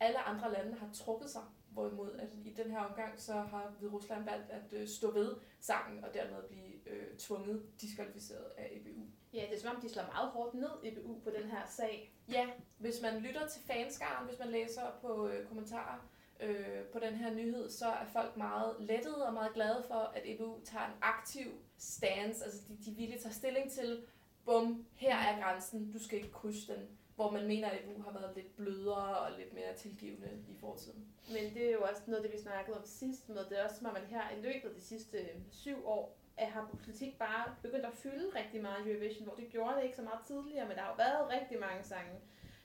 Alle 0.00 0.18
andre 0.18 0.52
lande 0.52 0.74
har 0.78 0.90
trukket 0.92 1.30
sig, 1.30 1.42
hvorimod 1.70 2.12
at 2.12 2.28
i 2.44 2.52
den 2.52 2.70
her 2.70 2.78
omgang, 2.78 3.20
så 3.20 3.32
har 3.32 3.74
Rusland 3.92 4.24
valgt 4.24 4.50
at 4.50 4.72
øh, 4.72 4.88
stå 4.88 5.10
ved 5.10 5.36
sangen 5.60 6.04
og 6.04 6.14
dermed 6.14 6.42
blive 6.48 6.88
øh, 6.88 7.16
tvunget 7.18 7.62
diskvalificeret 7.80 8.44
af 8.58 8.68
EBU. 8.72 9.00
Ja, 9.34 9.40
det 9.50 9.56
er 9.56 9.60
som 9.60 9.76
om, 9.76 9.82
de 9.82 9.88
slår 9.88 10.02
meget 10.12 10.30
hårdt 10.30 10.54
ned 10.54 10.70
EBU 10.82 11.20
på 11.24 11.30
den 11.30 11.50
her 11.50 11.66
sag. 11.68 12.12
Ja, 12.32 12.46
hvis 12.78 13.02
man 13.02 13.20
lytter 13.20 13.48
til 13.48 13.62
fanskaren, 13.62 14.28
hvis 14.28 14.38
man 14.38 14.48
læser 14.48 14.82
på 15.00 15.28
øh, 15.28 15.46
kommentarer 15.48 16.08
øh, 16.40 16.84
på 16.92 16.98
den 16.98 17.14
her 17.14 17.34
nyhed, 17.34 17.70
så 17.70 17.86
er 17.86 18.06
folk 18.12 18.36
meget 18.36 18.76
lettede 18.80 19.26
og 19.26 19.34
meget 19.34 19.54
glade 19.54 19.84
for, 19.88 20.12
at 20.14 20.22
EBU 20.24 20.60
tager 20.64 20.86
en 20.86 20.98
aktiv 21.02 21.46
stance, 21.78 22.44
altså 22.44 22.60
de, 22.68 22.78
de 22.84 22.96
villige 22.96 23.20
tager 23.20 23.32
stilling 23.32 23.70
til, 23.70 24.02
bum, 24.44 24.86
her 24.94 25.16
er 25.16 25.42
grænsen, 25.42 25.92
du 25.92 26.04
skal 26.04 26.18
ikke 26.18 26.32
krydse 26.32 26.74
den, 26.74 26.88
hvor 27.16 27.30
man 27.30 27.46
mener, 27.46 27.68
at 27.68 27.80
EBU 27.84 28.02
har 28.02 28.12
været 28.12 28.36
lidt 28.36 28.56
blødere 28.56 29.18
og 29.18 29.38
lidt 29.38 29.54
mere 29.54 29.74
tilgivende 29.76 30.30
i 30.48 30.56
fortiden. 30.60 31.04
Men 31.28 31.54
det 31.54 31.66
er 31.68 31.72
jo 31.72 31.82
også 31.82 32.02
noget, 32.06 32.24
det 32.24 32.32
vi 32.32 32.38
snakkede 32.38 32.76
om 32.76 32.84
sidst 32.84 33.28
med. 33.28 33.44
Det 33.44 33.58
er 33.58 33.64
også 33.64 33.76
som 33.76 33.86
om, 33.86 33.96
at 33.96 34.06
her 34.06 34.30
i 34.30 34.40
løbet 34.40 34.68
af 34.68 34.74
de 34.74 34.80
sidste 34.80 35.18
øh, 35.18 35.40
syv 35.50 35.86
år, 35.86 36.19
at 36.40 36.50
har 36.50 36.68
politik 36.84 37.18
bare 37.18 37.44
begyndt 37.62 37.86
at 37.86 37.94
fylde 37.94 38.26
rigtig 38.40 38.62
meget 38.62 38.86
i 38.86 38.90
Eurovision, 38.90 39.24
hvor 39.26 39.34
det 39.34 39.48
gjorde 39.48 39.76
det 39.76 39.84
ikke 39.84 39.96
så 39.96 40.02
meget 40.02 40.20
tidligere, 40.26 40.68
men 40.68 40.76
der 40.76 40.82
har 40.82 40.90
jo 40.90 40.96
været 40.96 41.40
rigtig 41.40 41.60
mange 41.60 41.82
sange 41.84 42.16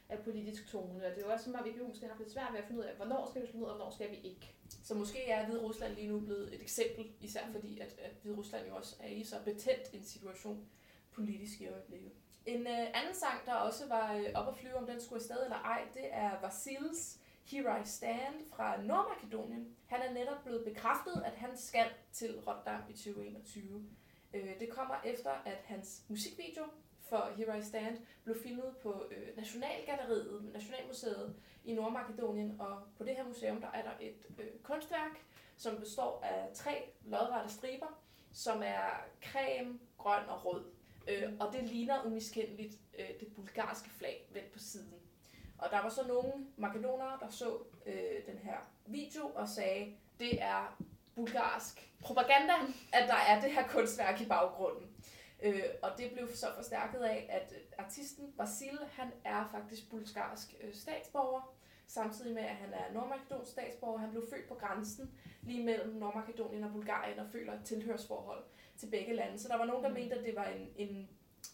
af 0.10 0.20
politisk 0.20 0.68
tone, 0.72 1.06
og 1.06 1.12
det 1.12 1.22
er 1.22 1.26
jo 1.28 1.32
også 1.32 1.46
som 1.46 1.54
om, 1.54 1.60
at 1.60 1.66
vi 1.66 1.82
måske 1.88 2.02
har 2.02 2.08
haft 2.08 2.20
lidt 2.20 2.32
svært 2.32 2.54
ved 2.54 2.60
at 2.60 2.66
finde 2.66 2.82
ud 2.82 2.86
af, 2.86 2.96
hvornår 2.96 3.28
skal 3.30 3.42
vi 3.42 3.48
slå 3.48 3.60
ned, 3.60 3.68
og 3.68 3.76
hvornår 3.76 3.92
skal 3.92 4.12
vi 4.12 4.16
ikke. 4.16 4.56
Så 4.84 4.94
måske 4.94 5.30
er 5.30 5.46
Hvide 5.46 5.62
Rusland 5.62 5.96
lige 5.96 6.08
nu 6.08 6.20
blevet 6.20 6.54
et 6.54 6.62
eksempel, 6.62 7.12
især 7.22 7.42
fordi, 7.52 7.80
at, 7.80 7.96
at 8.00 8.12
Hvide 8.22 8.38
Rusland 8.38 8.68
jo 8.68 8.76
også 8.76 8.96
er 9.00 9.08
i 9.08 9.24
så 9.24 9.36
betændt 9.46 9.94
en 9.94 10.04
situation 10.04 10.66
politisk 11.12 11.62
i 11.62 11.68
øjeblikket. 11.68 12.12
En 12.46 12.62
øh, 12.62 12.88
anden 12.94 13.14
sang, 13.14 13.46
der 13.46 13.54
også 13.54 13.88
var 13.88 14.16
øh, 14.16 14.26
op 14.34 14.48
at 14.48 14.58
flyve, 14.58 14.76
om 14.76 14.88
den 14.88 15.02
skulle 15.02 15.20
afsted 15.20 15.44
eller 15.44 15.58
ej, 15.58 15.82
det 15.94 16.08
er 16.12 16.42
Vasils 16.42 17.20
Here 17.52 17.82
I 17.82 17.86
Stand 17.86 18.46
fra 18.56 18.82
Nordmakedonien. 18.82 19.76
Han 19.86 20.02
er 20.02 20.14
netop 20.14 20.44
blevet 20.44 20.66
bekræftet, 20.66 21.24
at 21.26 21.34
han 21.34 21.58
skal 21.58 21.86
til 22.12 22.40
Rotterdam 22.48 22.82
i 22.90 22.94
2021. 22.94 23.86
Øh, 24.34 24.60
det 24.60 24.70
kommer 24.70 24.96
efter, 25.06 25.32
at 25.32 25.58
hans 25.66 26.04
musikvideo 26.08 26.64
for 27.10 27.32
Here 27.38 27.60
I 27.60 27.62
Stand 27.62 27.98
blev 28.24 28.36
filmet 28.44 28.78
på 28.84 29.06
øh, 29.12 29.38
Nationalgalleriet, 29.38 30.50
Nationalmuseet 30.54 31.36
i 31.66 31.74
Nordmakedonien, 31.74 32.62
og 32.62 32.84
på 32.98 33.04
det 33.04 33.16
her 33.16 33.28
museum, 33.28 33.62
der 33.62 33.72
er 33.74 33.84
der 33.84 33.94
et 34.02 34.26
øh, 34.40 34.60
kunstværk, 34.64 35.26
som 35.58 35.80
består 35.80 36.22
af 36.24 36.50
tre 36.54 36.94
lodrette 37.06 37.54
striber, 37.54 38.02
som 38.32 38.62
er 38.64 38.90
creme, 39.24 39.80
grøn 39.98 40.30
og 40.30 40.46
rød. 40.46 40.66
Øh, 41.08 41.34
og 41.40 41.54
det 41.54 41.64
ligner 41.64 42.06
umiskendeligt 42.06 42.80
øh, 43.00 43.10
det 43.20 43.34
bulgarske 43.36 43.90
flag 43.90 44.30
vendt 44.34 44.52
på 44.52 44.60
siden. 44.60 45.05
Og 45.66 45.72
der 45.72 45.82
var 45.82 45.90
så 45.90 46.08
nogle 46.08 46.34
makedonere, 46.58 47.18
der 47.22 47.30
så 47.30 47.58
øh, 47.86 48.26
den 48.28 48.38
her 48.44 48.58
video 48.86 49.32
og 49.36 49.50
sagde, 49.50 49.96
det 50.20 50.42
er 50.42 50.78
bulgarsk 51.16 51.92
propaganda, 52.02 52.54
at 52.94 53.08
der 53.08 53.16
er 53.30 53.42
det 53.42 53.52
her 53.52 53.68
kunstværk 53.68 54.22
i 54.22 54.26
baggrunden. 54.26 54.88
Øh, 55.44 55.64
og 55.82 55.90
det 55.98 56.12
blev 56.12 56.36
så 56.36 56.46
forstærket 56.56 57.00
af, 57.00 57.28
at 57.30 57.54
øh, 57.56 57.86
artisten 57.86 58.34
Vasil, 58.38 58.80
han 58.92 59.12
er 59.24 59.50
faktisk 59.52 59.90
bulgarsk 59.90 60.56
øh, 60.62 60.74
statsborger, 60.74 61.56
samtidig 61.88 62.34
med, 62.34 62.44
at 62.44 62.56
han 62.56 62.74
er 62.74 62.94
nordmakedonsk 62.94 63.52
statsborger. 63.52 63.98
Han 63.98 64.12
blev 64.12 64.24
født 64.30 64.48
på 64.48 64.56
grænsen 64.56 65.12
lige 65.42 65.64
mellem 65.64 65.96
Nordmakedonien 65.96 66.64
og 66.64 66.72
Bulgarien 66.72 67.20
og 67.20 67.26
føler 67.32 67.54
et 67.54 67.66
tilhørsforhold 67.66 68.44
til 68.78 68.88
begge 68.88 69.14
lande. 69.14 69.40
Så 69.40 69.48
der 69.48 69.58
var 69.58 69.66
nogen, 69.66 69.84
der 69.84 69.90
mente, 69.90 70.16
at 70.16 70.26
det 70.26 70.36
var 70.36 70.46
en, 70.46 70.70
en 70.76 71.10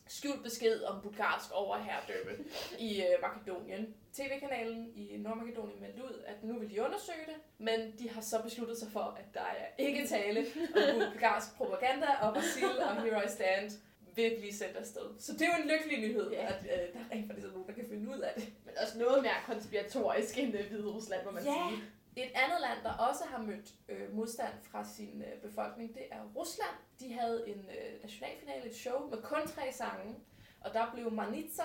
skjult 0.08 0.44
besked 0.44 0.84
om 0.84 1.02
bulgarsk 1.02 1.52
overherredømme 1.54 2.32
i 2.80 3.02
øh, 3.02 3.08
Makedonien. 3.22 3.96
TV-kanalen 4.14 4.92
i 4.96 5.18
Nordmakedonien 5.18 5.82
meldte 5.82 6.04
ud, 6.04 6.24
at 6.28 6.44
nu 6.44 6.60
vil 6.60 6.70
de 6.70 6.82
undersøge 6.84 7.26
det, 7.28 7.36
men 7.58 7.80
de 8.00 8.10
har 8.10 8.22
så 8.22 8.42
besluttet 8.44 8.78
sig 8.78 8.92
for, 8.92 9.18
at 9.20 9.26
der 9.34 9.40
er 9.42 9.66
ikke 9.78 10.08
tale 10.08 10.40
om 10.76 11.02
bulgarsk 11.12 11.56
propaganda, 11.58 12.08
og 12.22 12.36
Vasil 12.36 12.80
og 12.90 13.02
Here 13.04 13.26
I 13.26 13.30
Stand 13.30 13.72
vil 14.16 14.36
blive 14.40 14.54
sendt 14.54 14.78
afsted. 14.78 15.02
Så 15.20 15.34
det 15.34 15.42
er 15.42 15.46
jo 15.58 15.64
en 15.64 15.70
lykkelig 15.70 16.00
nyhed, 16.10 16.32
Ja. 16.32 16.46
at 16.48 16.62
øh, 16.64 16.70
der 16.94 17.00
er 17.00 17.16
rent 17.16 17.28
faktisk 17.28 17.48
nogen, 17.48 17.68
der 17.68 17.74
kan 17.74 17.86
finde 17.90 18.10
ud 18.16 18.20
af 18.20 18.34
det. 18.36 18.50
Men 18.66 18.74
også 18.84 19.00
noget 19.00 19.22
mere 19.24 19.34
konspiratorisk 19.46 20.38
end 20.38 20.58
øh, 20.60 20.68
Hvide 20.68 20.88
Rusland, 20.88 21.26
må 21.26 21.32
man 21.32 21.44
Ja. 21.44 21.54
sige. 21.70 21.84
Et 22.24 22.32
andet 22.36 22.62
land, 22.62 22.80
der 22.84 22.94
også 22.94 23.24
har 23.26 23.42
mødt 23.44 23.74
øh, 23.90 24.16
modstand 24.16 24.54
fra 24.64 24.86
sin 24.86 25.22
øh, 25.22 25.42
befolkning, 25.42 25.94
det 25.96 26.04
er 26.12 26.24
Rusland. 26.36 26.76
De 27.00 27.14
havde 27.14 27.44
en 27.48 27.60
øh, 27.60 28.02
nationalfinale, 28.02 28.66
et 28.66 28.76
show 28.76 29.10
med 29.10 29.22
kun 29.22 29.48
tre 29.48 29.72
sange, 29.74 30.16
og 30.62 30.74
der 30.74 30.92
blev 30.94 31.12
Manitsa 31.12 31.64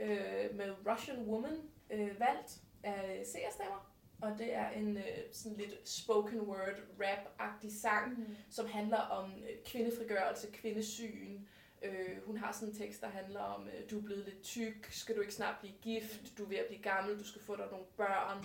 øh, 0.00 0.54
med 0.56 0.74
Russian 0.92 1.18
Woman 1.18 1.56
øh, 1.90 2.20
valgt 2.20 2.60
af 2.82 3.22
seerstemmer. 3.26 3.92
Og 4.22 4.38
det 4.38 4.54
er 4.54 4.70
en 4.70 4.96
øh, 4.96 5.04
sådan 5.32 5.58
lidt 5.58 5.88
spoken 5.88 6.40
word 6.40 6.78
rap-agtig 7.00 7.80
sang, 7.80 8.18
Mm. 8.18 8.36
som 8.50 8.66
handler 8.68 8.98
om 8.98 9.30
øh, 9.42 9.56
kvindefrigørelse, 9.66 10.50
kvindesyn. 10.52 11.38
Øh, 11.82 12.24
hun 12.26 12.36
har 12.38 12.52
sådan 12.52 12.68
en 12.68 12.74
tekst, 12.74 13.00
der 13.00 13.08
handler 13.08 13.40
om, 13.40 13.68
øh, 13.68 13.90
du 13.90 13.98
er 13.98 14.02
blevet 14.02 14.24
lidt 14.24 14.42
tyk, 14.42 14.88
skal 14.90 15.16
du 15.16 15.20
ikke 15.20 15.34
snart 15.34 15.58
blive 15.60 15.74
gift, 15.82 16.38
du 16.38 16.44
er 16.44 16.48
ved 16.48 16.56
at 16.56 16.66
blive 16.66 16.82
gammel, 16.82 17.18
du 17.18 17.24
skal 17.24 17.42
få 17.42 17.56
dig 17.56 17.66
nogle 17.70 17.86
børn. 17.96 18.44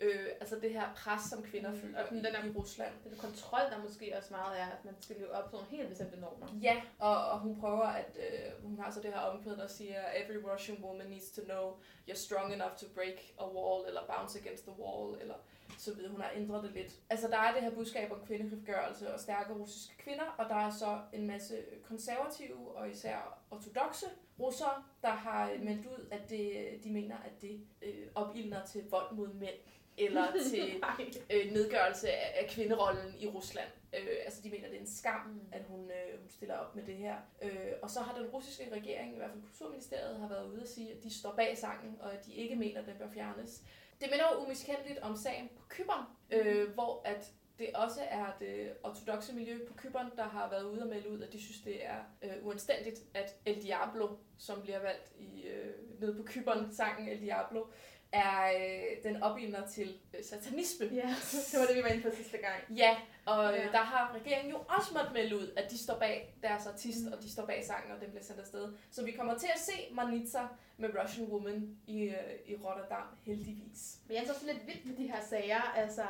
Øh, 0.00 0.26
altså 0.40 0.56
det 0.62 0.70
her 0.72 0.94
pres, 0.96 1.22
som 1.22 1.42
kvinder 1.42 1.70
Mm, 1.70 1.76
føler 1.80 2.04
og 2.04 2.10
den 2.10 2.18
i, 2.18 2.22
der- 2.22 2.44
i 2.44 2.50
Rusland. 2.50 2.92
Den 3.04 3.16
kontrol, 3.18 3.60
der 3.70 3.82
måske 3.82 4.14
også 4.18 4.28
meget 4.30 4.60
er, 4.60 4.66
at 4.66 4.84
man 4.84 4.94
skal 5.00 5.16
leve 5.16 5.30
op 5.30 5.44
til 5.50 5.52
nogle 5.56 5.68
helt 5.70 5.88
bestemte 5.88 6.20
normer. 6.20 6.46
Ja, 6.62 6.82
og, 6.98 7.16
og 7.30 7.38
hun 7.38 7.60
prøver 7.60 7.84
at, 7.86 8.16
øh, 8.16 8.64
hun 8.64 8.78
har 8.78 8.90
så 8.90 9.00
det 9.00 9.12
her 9.12 9.20
omkvæd, 9.20 9.56
der 9.56 9.66
siger, 9.66 10.00
every 10.16 10.36
Russian 10.52 10.78
woman 10.84 11.06
needs 11.06 11.30
to 11.30 11.42
know 11.42 11.72
you're 12.10 12.14
strong 12.14 12.52
enough 12.54 12.76
to 12.76 12.86
break 12.94 13.32
a 13.40 13.46
wall, 13.46 13.86
eller 13.88 14.00
bounce 14.16 14.38
against 14.40 14.62
the 14.66 14.74
wall, 14.80 15.20
eller 15.20 15.34
så 15.78 15.94
videre. 15.94 16.10
Hun 16.10 16.20
har 16.20 16.30
ændret 16.36 16.62
det 16.64 16.72
lidt. 16.72 16.92
Altså, 17.10 17.28
der 17.28 17.38
er 17.38 17.52
det 17.54 17.62
her 17.62 17.70
budskab 17.70 18.12
om 18.12 18.20
kvindefrigørelse 18.26 19.14
og 19.14 19.20
stærke 19.20 19.52
russiske 19.52 19.96
kvinder, 19.98 20.24
og 20.38 20.48
der 20.48 20.54
er 20.54 20.70
så 20.70 21.00
en 21.12 21.26
masse 21.26 21.56
konservative 21.84 22.76
og 22.76 22.90
især 22.90 23.38
ortodoxe 23.50 24.06
russere, 24.40 24.82
der 25.02 25.08
har 25.10 25.50
meldt 25.60 25.86
ud, 25.86 26.06
at 26.10 26.30
det, 26.30 26.66
de 26.84 26.90
mener, 26.92 27.16
at 27.16 27.42
det 27.42 27.60
øh, 27.82 28.06
opildner 28.14 28.64
til 28.66 28.84
vold 28.90 29.12
mod 29.14 29.28
mænd, 29.34 29.54
eller 29.98 30.26
til 30.50 30.82
øh, 31.30 31.52
nedgørelse 31.52 32.10
af, 32.10 32.44
af 32.44 32.50
kvinderollen 32.50 33.14
i 33.20 33.26
Rusland. 33.26 33.68
Øh, 33.92 34.16
altså 34.24 34.42
de 34.42 34.50
mener, 34.50 34.68
det 34.68 34.76
er 34.76 34.80
en 34.80 34.86
skam, 34.86 35.26
Mm. 35.26 35.40
at 35.52 35.62
hun, 35.68 35.90
øh, 35.90 36.20
hun 36.20 36.28
stiller 36.30 36.54
op 36.56 36.76
med 36.76 36.82
det 36.86 36.94
her. 36.96 37.16
Øh, 37.42 37.72
og 37.82 37.90
så 37.90 38.00
har 38.00 38.18
den 38.18 38.26
russiske 38.26 38.68
regering, 38.72 39.12
i 39.14 39.16
hvert 39.16 39.30
fald 39.30 39.42
Kulturministeriet, 39.42 40.18
har 40.20 40.28
været 40.28 40.46
ude 40.52 40.62
at 40.62 40.68
sige, 40.68 40.92
at 40.92 41.02
de 41.02 41.14
står 41.18 41.34
bag 41.34 41.58
sangen, 41.58 41.96
og 42.00 42.12
at 42.12 42.26
de 42.26 42.34
ikke 42.34 42.56
mener, 42.56 42.80
at 42.80 42.86
den 42.86 42.94
bør 42.98 43.08
fjernes. 43.14 43.62
Det 44.00 44.08
minder 44.10 44.24
jo 44.32 44.44
umiskendeligt 44.44 44.98
om 44.98 45.16
sagen 45.16 45.48
på 45.56 45.62
Kypern, 45.68 46.04
øh, 46.30 46.70
hvor 46.74 47.02
at 47.04 47.32
det 47.58 47.70
også 47.74 48.00
er 48.10 48.26
det 48.40 48.72
ortodoxe 48.82 49.34
miljø 49.34 49.66
på 49.66 49.74
Kypern, 49.74 50.10
der 50.16 50.22
har 50.22 50.50
været 50.50 50.64
ude 50.64 50.82
og 50.82 50.88
melde 50.88 51.10
ud, 51.10 51.20
at 51.22 51.32
de 51.32 51.42
synes, 51.42 51.60
det 51.60 51.86
er 51.86 51.98
øh, 52.22 52.30
uanstændigt, 52.42 53.00
at 53.14 53.36
El 53.46 53.62
Diablo, 53.62 54.08
som 54.38 54.62
bliver 54.62 54.78
valgt 54.80 55.12
i, 55.18 55.42
øh, 55.42 56.00
nede 56.00 56.14
på 56.14 56.22
Kypern, 56.22 56.72
sangen 56.74 57.08
El 57.08 57.20
Diablo, 57.20 57.64
er 58.12 58.50
øh, 58.58 59.04
den 59.12 59.22
opildner 59.22 59.66
til 59.66 59.96
øh, 60.18 60.24
satanisme. 60.24 60.86
Ja, 60.92 61.08
det 61.52 61.60
var 61.60 61.66
det, 61.66 61.76
vi 61.76 61.82
var 61.82 61.88
inde 61.88 62.02
på 62.10 62.16
sidste 62.16 62.36
gang. 62.38 62.78
Ja, 62.78 62.96
og 63.26 63.52
øh, 63.52 63.58
Ja. 63.58 63.64
der 63.72 63.78
har 63.92 64.14
regeringen 64.14 64.50
jo 64.50 64.58
også 64.68 64.94
måttet 64.94 65.12
melde 65.12 65.36
ud, 65.36 65.52
at 65.56 65.70
de 65.70 65.78
står 65.78 65.98
bag 65.98 66.34
deres 66.42 66.66
artist, 66.66 67.04
Mm. 67.06 67.12
og 67.12 67.22
de 67.22 67.30
står 67.32 67.46
bag 67.46 67.64
sangen, 67.64 67.92
og 67.92 68.00
den 68.00 68.10
bliver 68.10 68.24
sendt 68.24 68.40
afsted. 68.40 68.72
Så 68.90 69.04
vi 69.04 69.12
kommer 69.12 69.38
til 69.38 69.48
at 69.54 69.60
se 69.60 69.72
Manitza 69.92 70.42
med 70.76 70.88
Russian 71.02 71.26
Woman 71.26 71.76
i, 71.86 72.02
øh, 72.02 72.14
i 72.46 72.54
Rotterdam, 72.56 73.06
heldigvis. 73.22 73.96
Men 74.06 74.16
jeg 74.16 74.22
er 74.24 74.26
så 74.26 74.46
lidt 74.46 74.66
vildt 74.66 74.86
med 74.86 74.96
de 74.96 75.06
her 75.06 75.20
sager. 75.30 75.60
Altså, 75.60 76.02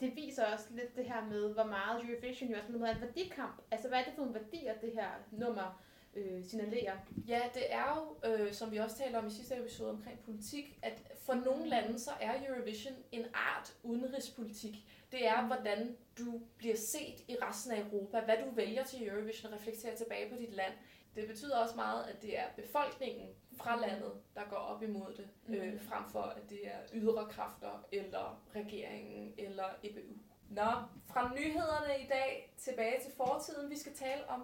det 0.00 0.16
viser 0.16 0.44
også 0.52 0.64
lidt 0.70 0.96
det 0.96 1.04
her 1.04 1.24
med, 1.24 1.54
hvor 1.54 1.64
meget 1.64 2.04
Eurovision 2.04 2.50
jo 2.50 2.56
også 2.56 2.86
er 2.86 2.94
en 2.94 3.00
værdikamp. 3.00 3.62
Altså, 3.70 3.88
hvad 3.88 3.98
er 3.98 4.04
det 4.04 4.12
for 4.16 4.20
nogle 4.24 4.40
værdier, 4.40 4.74
det 4.74 4.92
her 4.94 5.08
nummer 5.30 5.82
øh, 6.14 6.44
signalerer? 6.44 6.96
Ja, 7.28 7.40
det 7.54 7.72
er 7.72 7.96
jo, 8.24 8.30
øh, 8.30 8.52
som 8.52 8.70
vi 8.72 8.76
også 8.76 8.96
talte 8.96 9.16
om 9.16 9.26
i 9.26 9.30
sidste 9.30 9.56
episode 9.56 9.90
omkring 9.90 10.18
politik, 10.24 10.78
at 10.82 11.02
for 11.26 11.34
nogle 11.34 11.68
lande, 11.68 11.98
så 11.98 12.10
er 12.20 12.32
Eurovision 12.48 12.94
en 13.12 13.26
art 13.34 13.72
udenrigspolitik. 13.82 14.74
Det 15.12 15.26
er, 15.26 15.46
hvordan 15.46 15.96
du 16.18 16.40
bliver 16.58 16.76
set 16.76 17.20
i 17.28 17.36
resten 17.42 17.72
af 17.72 17.80
Europa. 17.80 18.20
Hvad 18.20 18.36
du 18.36 18.54
vælger 18.54 18.84
til 18.84 19.08
Eurovision 19.08 19.52
reflekterer 19.54 19.96
tilbage 19.96 20.30
på 20.30 20.36
dit 20.36 20.54
land. 20.54 20.72
Det 21.16 21.28
betyder 21.28 21.58
også 21.58 21.76
meget, 21.76 22.04
at 22.04 22.22
det 22.22 22.38
er 22.38 22.44
befolkningen 22.56 23.28
fra 23.56 23.80
landet, 23.80 24.12
der 24.34 24.40
går 24.50 24.56
op 24.56 24.82
imod 24.82 25.14
det, 25.16 25.28
øh, 25.48 25.68
Mhm. 25.72 25.80
frem 25.80 26.04
for 26.10 26.20
at 26.22 26.50
det 26.50 26.66
er 26.66 26.78
ydre 26.92 27.26
kræfter, 27.30 27.86
eller 27.92 28.42
regeringen, 28.56 29.34
eller 29.38 29.64
EBU. 29.82 30.12
Nå, 30.50 30.70
fra 31.06 31.32
nyhederne 31.34 32.04
i 32.04 32.06
dag 32.08 32.54
tilbage 32.58 33.02
til 33.02 33.12
fortiden. 33.16 33.70
Vi 33.70 33.78
skal 33.78 33.92
tale 33.94 34.28
om 34.28 34.42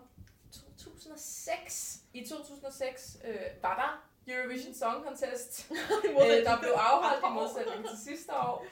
2006. 0.78 2.04
I 2.14 2.26
2006 2.26 3.18
øh, 3.24 3.34
var 3.62 3.76
der 3.76 4.08
Eurovision 4.32 4.74
Song 4.74 5.04
Contest, 5.04 5.70
øh, 6.20 6.44
der 6.44 6.60
blev 6.60 6.70
afholdt 6.70 7.24
i 7.24 7.32
modsætning 7.34 7.88
til 7.88 7.98
sidste 7.98 8.32
år. 8.32 8.66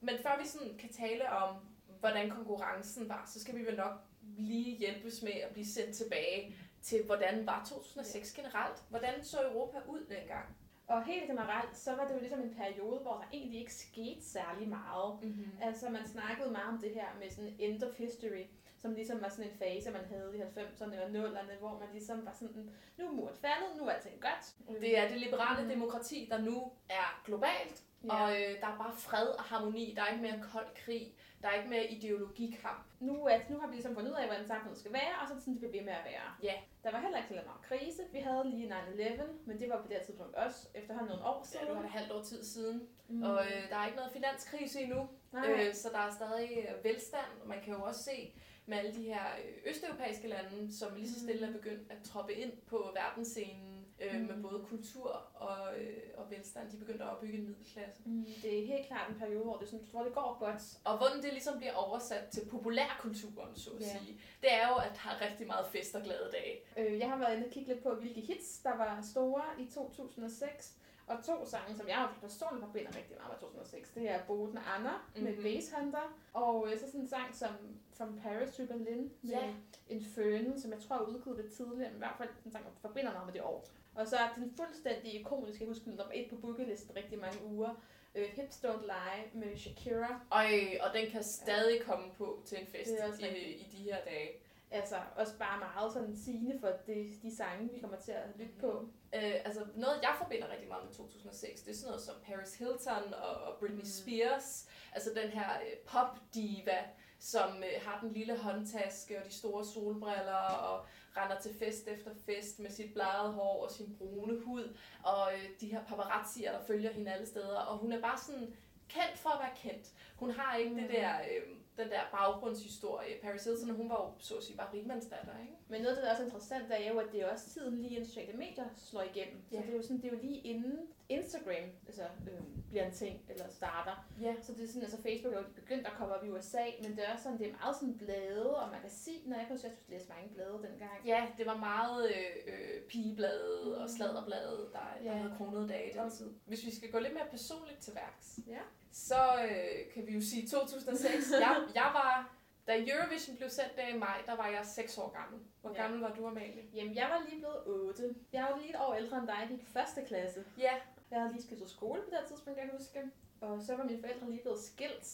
Men 0.00 0.14
før 0.22 0.38
vi 0.42 0.48
sådan 0.48 0.78
kan 0.78 0.92
tale 0.92 1.30
om, 1.30 1.56
hvordan 2.00 2.30
konkurrencen 2.30 3.08
var, 3.08 3.30
så 3.32 3.40
skal 3.40 3.56
vi 3.56 3.66
vel 3.66 3.76
nok 3.76 3.92
lige 4.38 4.76
hjælpes 4.76 5.22
med 5.22 5.32
at 5.32 5.50
blive 5.52 5.66
sendt 5.66 5.96
tilbage 5.96 6.56
til, 6.82 7.04
hvordan 7.06 7.46
var 7.46 7.66
2006 7.68 8.32
generelt? 8.32 8.82
Hvordan 8.88 9.24
så 9.24 9.42
Europa 9.42 9.78
ud 9.88 10.06
dengang? 10.08 10.56
Og 10.86 11.04
helt 11.04 11.26
generelt, 11.26 11.76
så 11.76 11.94
var 11.96 12.06
det 12.06 12.14
jo 12.14 12.18
ligesom 12.18 12.40
en 12.40 12.54
periode, 12.54 13.00
hvor 13.00 13.12
der 13.12 13.24
egentlig 13.32 13.60
ikke 13.60 13.74
skete 13.74 14.24
særlig 14.24 14.68
meget. 14.68 15.18
Mm-hmm. 15.22 15.50
Altså, 15.62 15.88
man 15.88 16.08
snakkede 16.08 16.50
meget 16.50 16.68
om 16.68 16.78
det 16.78 16.94
her 16.94 17.06
med 17.20 17.30
sådan 17.30 17.54
end 17.58 17.82
of 17.82 17.94
history, 17.96 18.44
som 18.82 18.94
ligesom 18.94 19.22
var 19.22 19.28
sådan 19.28 19.44
en 19.50 19.56
fase, 19.58 19.90
man 19.90 20.04
havde 20.04 20.36
i 20.36 20.40
90'erne 20.40 21.02
og 21.04 21.08
0'erne, 21.10 21.58
hvor 21.58 21.78
man 21.78 21.88
ligesom 21.92 22.26
var 22.26 22.32
sådan, 22.32 22.70
nu 22.98 23.06
er 23.06 23.10
muren 23.12 23.36
faldet, 23.36 23.76
nu 23.78 23.84
er 23.86 23.90
alting 23.90 24.20
godt. 24.20 24.80
Det 24.80 24.98
er 24.98 25.08
det 25.08 25.16
liberale 25.20 25.60
Mhm. 25.60 25.68
demokrati, 25.70 26.28
der 26.30 26.38
nu 26.38 26.72
er 26.88 27.22
globalt, 27.24 27.82
Ja. 28.04 28.14
og 28.22 28.32
øh, 28.32 28.60
der 28.60 28.66
er 28.66 28.78
bare 28.78 28.92
fred 28.96 29.26
og 29.28 29.42
harmoni. 29.44 29.92
Der 29.96 30.02
er 30.02 30.08
ikke 30.08 30.22
mere 30.22 30.40
kold 30.52 30.66
krig. 30.74 31.14
Der 31.42 31.48
er 31.48 31.54
ikke 31.54 31.68
mere 31.70 31.86
ideologikamp. 31.86 32.84
nu, 33.00 33.24
at, 33.24 33.50
nu 33.50 33.58
har 33.58 33.66
vi 33.66 33.72
ligesom 33.74 33.94
fundet 33.94 34.10
ud 34.10 34.16
af, 34.16 34.26
hvordan 34.26 34.46
samfundet 34.46 34.78
skal 34.78 34.92
være, 34.92 35.12
og 35.22 35.28
så 35.28 35.34
det 35.34 35.42
sådan, 35.42 35.54
det 35.54 35.60
bliver 35.60 35.72
ved 35.72 35.82
med 35.84 35.92
at 35.92 36.04
være. 36.04 36.26
Ja. 36.42 36.54
Der 36.84 36.90
var 36.90 37.00
heller 37.00 37.16
ikke 37.18 37.28
så 37.28 37.34
meget 37.34 37.62
krise. 37.62 38.02
Vi 38.12 38.18
havde 38.18 38.50
lige 38.50 38.68
9-11, 38.68 39.22
men 39.44 39.60
det 39.60 39.68
var 39.70 39.82
på 39.82 39.88
det 39.88 39.96
her 39.96 40.04
tidspunkt 40.04 40.34
også 40.34 40.68
efterhånden 40.74 41.08
nogle 41.10 41.24
år 41.24 41.42
siden. 41.44 41.68
er 41.68 41.82
det 41.82 41.90
halvt 41.90 42.12
år 42.12 42.22
tid 42.22 42.44
siden, 42.44 42.88
Mm. 43.08 43.22
og 43.22 43.44
øh, 43.46 43.70
der 43.70 43.76
er 43.76 43.86
ikke 43.86 43.96
noget 43.96 44.12
finanskrise 44.12 44.80
endnu. 44.80 45.08
Nej, 45.32 45.50
Øh, 45.50 45.74
så 45.74 45.88
der 45.92 45.98
er 45.98 46.10
stadig 46.10 46.74
velstand. 46.82 47.30
Man 47.46 47.58
kan 47.64 47.74
jo 47.74 47.82
også 47.82 48.02
se 48.02 48.34
med 48.70 48.78
alle 48.78 48.94
de 48.94 49.02
her 49.02 49.24
øh, 49.44 49.70
østeuropæiske 49.70 50.28
lande, 50.28 50.76
som 50.78 50.88
lige 50.96 51.10
så 51.10 51.20
stille 51.20 51.46
er 51.46 51.52
begyndt 51.52 51.90
at 51.92 51.98
troppe 52.04 52.34
ind 52.34 52.52
på 52.66 52.90
verdensscenen 52.94 53.66
øh, 54.02 54.20
Mm. 54.20 54.26
med 54.26 54.42
både 54.42 54.64
kultur 54.68 55.08
og, 55.34 55.80
øh, 55.80 56.02
og 56.16 56.30
velstand. 56.30 56.70
De 56.70 56.76
er 56.76 56.80
begyndt 56.80 57.02
at 57.02 57.08
opbygge 57.08 57.38
en 57.38 57.44
middelklasse. 57.46 58.02
Mm, 58.06 58.24
det 58.42 58.62
er 58.62 58.66
helt 58.66 58.86
klart 58.86 59.10
en 59.10 59.18
periode, 59.18 59.44
hvor 59.44 59.56
det, 59.56 59.68
sådan, 59.68 59.86
hvor 59.90 60.02
det 60.02 60.14
går 60.14 60.36
godt. 60.38 60.62
Og 60.84 60.98
hvordan 60.98 61.22
det 61.22 61.32
ligesom 61.32 61.58
bliver 61.58 61.72
oversat 61.72 62.24
til 62.32 62.42
populærkulturen, 62.50 63.56
så 63.56 63.70
at 63.70 63.80
Ja. 63.80 63.86
sige, 63.98 64.20
det 64.42 64.52
er 64.52 64.68
jo, 64.68 64.74
at 64.74 64.92
der 65.04 65.10
er 65.10 65.30
rigtig 65.30 65.46
meget 65.46 65.66
fest 65.66 65.94
og 65.94 66.02
glade 66.02 66.30
dage. 66.32 66.54
Øh, 66.76 66.98
jeg 66.98 67.08
har 67.10 67.18
været 67.18 67.34
inde 67.36 67.46
og 67.46 67.52
kigge 67.52 67.68
lidt 67.72 67.82
på, 67.82 67.94
hvilke 67.94 68.20
hits, 68.20 68.58
der 68.58 68.76
var 68.76 69.02
store 69.10 69.42
i 69.58 69.66
2006. 69.74 70.76
Og 71.10 71.16
to 71.24 71.46
sange, 71.46 71.76
som 71.76 71.88
jeg 71.88 72.08
personligt 72.20 72.64
forbinder 72.66 72.96
rigtig 72.98 73.16
meget 73.16 73.30
med 73.32 73.38
2006, 73.48 73.90
det 73.94 74.10
er 74.10 74.18
Boden 74.26 74.58
Anna 74.76 74.90
mm-hmm. 74.90 75.24
med 75.24 75.32
Mhm. 75.34 75.42
Base 75.42 75.68
Hunter, 75.76 76.06
og 76.32 76.68
øh, 76.68 76.78
så 76.80 76.86
sådan 76.86 77.00
en 77.00 77.08
sang 77.08 77.34
som 77.34 77.52
From 77.96 78.20
Paris 78.22 78.50
to 78.56 78.66
Berlin 78.66 79.12
med 79.22 79.30
Ja. 79.30 79.54
Inferno, 79.88 80.52
som 80.60 80.70
jeg 80.72 80.80
tror 80.80 80.96
er 80.96 81.00
udgivet 81.00 81.36
lidt 81.36 81.52
tidligere, 81.52 81.90
men 81.90 81.96
i 81.96 81.98
hvert 82.04 82.14
fald 82.18 82.28
en 82.44 82.52
sang, 82.52 82.64
jeg 82.64 82.72
forbinder 82.80 83.12
meget 83.12 83.26
med 83.26 83.34
det 83.34 83.42
år. 83.42 83.66
Og 83.94 84.06
så 84.08 84.16
er 84.16 84.28
den 84.36 84.52
fuldstændig 84.56 85.14
ikoniske, 85.20 85.64
jeg 85.64 85.68
husker 85.68 85.84
den 85.84 85.94
nummer 85.94 86.12
et 86.14 86.30
på 86.30 86.36
bookelisten 86.36 86.96
rigtig 86.96 87.18
mange 87.18 87.38
uger, 87.44 87.82
øh, 88.14 88.26
Hips 88.28 88.56
Don't 88.64 88.82
Lie 88.92 89.22
med 89.34 89.56
Shakira. 89.56 90.20
Og, 90.30 90.44
øh, 90.54 90.72
og 90.80 90.88
den 90.94 91.10
kan 91.10 91.22
stadig 91.24 91.82
komme 91.82 92.06
på 92.18 92.42
til 92.46 92.60
en 92.60 92.66
fest 92.66 92.90
i, 93.20 93.52
i 93.54 93.66
de 93.72 93.76
her 93.82 94.04
dage. 94.04 94.30
Altså 94.72 94.96
også 95.16 95.38
bare 95.38 95.58
meget 95.58 95.92
sådan 95.92 96.16
sigende 96.16 96.58
for 96.60 96.68
det, 96.86 97.22
de 97.22 97.36
sange, 97.36 97.70
vi 97.74 97.80
kommer 97.80 97.96
til 97.96 98.12
at 98.12 98.28
lytte 98.36 98.54
på. 98.60 98.88
Øh, 99.14 99.34
altså 99.44 99.66
noget, 99.74 100.02
jeg 100.02 100.14
forbinder 100.18 100.48
rigtig 100.52 100.68
meget 100.68 100.84
med 100.84 100.94
2006, 100.94 101.62
det 101.62 101.70
er 101.70 101.74
sådan 101.74 101.88
noget 101.88 102.02
som 102.02 102.14
Paris 102.26 102.54
Hilton 102.58 103.14
og, 103.14 103.34
og 103.46 103.58
Britney 103.60 103.78
Mm. 103.80 103.84
Spears. 103.84 104.68
Altså 104.92 105.10
den 105.22 105.30
her 105.30 105.50
øh, 105.60 105.76
pop-diva, 105.86 106.78
som 107.18 107.56
øh, 107.56 107.82
har 107.86 108.00
den 108.00 108.12
lille 108.12 108.38
håndtaske 108.38 109.18
og 109.18 109.24
de 109.24 109.34
store 109.34 109.64
solbriller 109.64 110.34
og 110.68 110.86
render 111.16 111.40
til 111.40 111.54
fest 111.54 111.88
efter 111.88 112.10
fest 112.26 112.58
med 112.58 112.70
sit 112.70 112.92
bladede 112.92 113.32
hår 113.32 113.64
og 113.64 113.70
sin 113.70 113.96
brune 113.98 114.40
hud. 114.44 114.76
Og 115.02 115.32
øh, 115.34 115.48
de 115.60 115.66
her 115.66 115.84
paparazzier, 115.84 116.52
der 116.52 116.62
følger 116.66 116.92
hende 116.92 117.12
alle 117.12 117.26
steder. 117.26 117.58
Og 117.58 117.78
hun 117.78 117.92
er 117.92 118.00
bare 118.00 118.18
sådan 118.18 118.54
kendt 118.88 119.18
for 119.18 119.30
at 119.30 119.40
være 119.40 119.72
kendt. 119.72 119.88
Hun 120.16 120.30
har 120.30 120.56
ikke 120.56 120.70
mm. 120.70 120.76
det 120.76 120.84
Mm. 120.86 120.90
der, 120.94 121.14
øh, 121.20 121.56
den 121.80 121.90
der 121.90 122.00
baggrundshistorie. 122.12 123.20
Paris 123.22 123.44
Hilton, 123.44 123.70
hun 123.70 123.88
var 123.88 124.00
jo 124.04 124.08
så 124.18 124.36
at 124.36 124.44
sige 124.44 124.56
bare 124.56 124.72
rigmandsdatter, 124.74 125.38
ikke? 125.40 125.56
Men 125.70 125.82
noget, 125.82 125.96
der 125.96 126.02
er 126.04 126.10
også 126.10 126.22
interessant, 126.24 126.64
er 126.70 126.92
jo, 126.92 126.98
at 126.98 127.06
det 127.12 127.20
er 127.20 127.32
også 127.32 127.50
tiden 127.50 127.78
lige 127.78 127.90
inden 127.90 128.06
sociale 128.06 128.32
medier 128.38 128.64
slår 128.76 129.02
igennem. 129.02 129.42
Ja. 129.52 129.56
Så 129.56 129.62
det 129.66 129.72
er 129.72 129.76
jo 129.76 129.82
sådan, 129.82 129.96
det 129.96 130.04
er 130.04 130.10
jo 130.16 130.22
lige 130.22 130.38
inden 130.40 130.78
Instagram 131.08 131.66
altså, 131.86 132.02
øh, 132.02 132.40
bliver 132.70 132.84
en 132.86 132.92
ting, 132.92 133.22
eller 133.28 133.44
starter. 133.50 134.08
Ja. 134.20 134.34
Så 134.42 134.52
det 134.52 134.64
er 134.64 134.68
sådan, 134.68 134.82
altså 134.82 135.02
Facebook 135.02 135.34
er 135.34 135.38
jo 135.38 135.44
begyndt 135.54 135.86
at 135.86 135.92
komme 135.92 136.14
op 136.14 136.24
i 136.24 136.30
USA, 136.30 136.64
men 136.82 136.90
det 136.96 137.08
er 137.08 137.12
også 137.12 137.22
sådan, 137.22 137.38
det 137.38 137.46
er 137.48 137.52
meget 137.60 137.76
sådan 137.76 137.98
blade 137.98 138.56
og 138.56 138.70
magasiner. 138.70 139.36
Jeg 139.38 139.46
kan 139.46 139.54
huske, 139.56 139.66
at 139.66 139.70
jeg 139.72 139.78
skulle 139.78 139.98
læse 139.98 140.08
mange 140.08 140.28
blade 140.34 140.52
dengang. 140.70 141.06
Ja, 141.06 141.26
det 141.38 141.46
var 141.46 141.56
meget 141.56 142.08
øh, 142.08 142.52
øh, 142.52 142.82
pigebladet 142.88 143.76
og 143.76 143.82
Mm. 143.82 143.96
sladderbladet, 143.96 144.68
der, 144.72 144.78
der 145.02 145.04
Ja. 145.04 145.12
havde 145.12 145.34
kronet 145.36 145.68
dage 145.68 145.90
i 145.90 145.98
den 145.98 146.10
tid. 146.10 146.30
Hvis 146.46 146.66
vi 146.66 146.74
skal 146.74 146.90
gå 146.92 146.98
lidt 146.98 147.14
mere 147.14 147.26
personligt 147.30 147.80
til 147.80 147.94
værks, 147.94 148.38
Ja. 148.46 148.58
så 148.92 149.20
øh, 149.44 149.92
kan 149.94 150.06
vi 150.06 150.12
jo 150.14 150.20
sige 150.20 150.48
2006. 150.48 151.30
jeg, 151.40 151.56
jeg 151.74 151.90
var, 151.94 152.34
da 152.66 152.72
Eurovision 152.90 153.36
blev 153.36 153.48
sendt 153.50 153.76
der 153.76 153.86
i 153.88 153.98
maj, 153.98 154.22
der 154.26 154.36
var 154.36 154.46
jeg 154.48 154.66
6 154.66 154.98
år 154.98 155.08
gammel. 155.18 155.40
Hvor 155.60 155.70
Ja. 155.74 155.82
gammel 155.82 156.00
var 156.00 156.14
du, 156.14 156.26
Amalie? 156.26 156.64
Jamen, 156.74 156.94
jeg 156.94 157.08
var 157.10 157.22
lige 157.28 157.38
blevet 157.40 157.62
8. 157.66 158.14
Jeg 158.32 158.42
var 158.42 158.58
lige 158.58 158.70
et 158.70 158.76
år 158.80 158.94
ældre 158.94 159.18
end 159.18 159.26
dig. 159.26 159.36
Jeg 159.40 159.48
gik 159.48 159.62
i 159.62 159.66
første 159.72 160.04
klasse. 160.04 160.44
Ja, 160.58 160.74
Jeg 161.10 161.20
havde 161.20 161.32
lige 161.32 161.42
skiftet 161.42 161.70
skole 161.70 162.00
på 162.02 162.10
det 162.10 162.28
tidspunkt, 162.28 162.58
jeg 162.58 162.68
huske. 162.78 163.02
Og 163.40 163.62
så 163.62 163.76
var 163.76 163.84
mine 163.84 164.00
forældre 164.00 164.30
lige 164.30 164.42
blevet 164.42 164.58
skilt. 164.60 165.06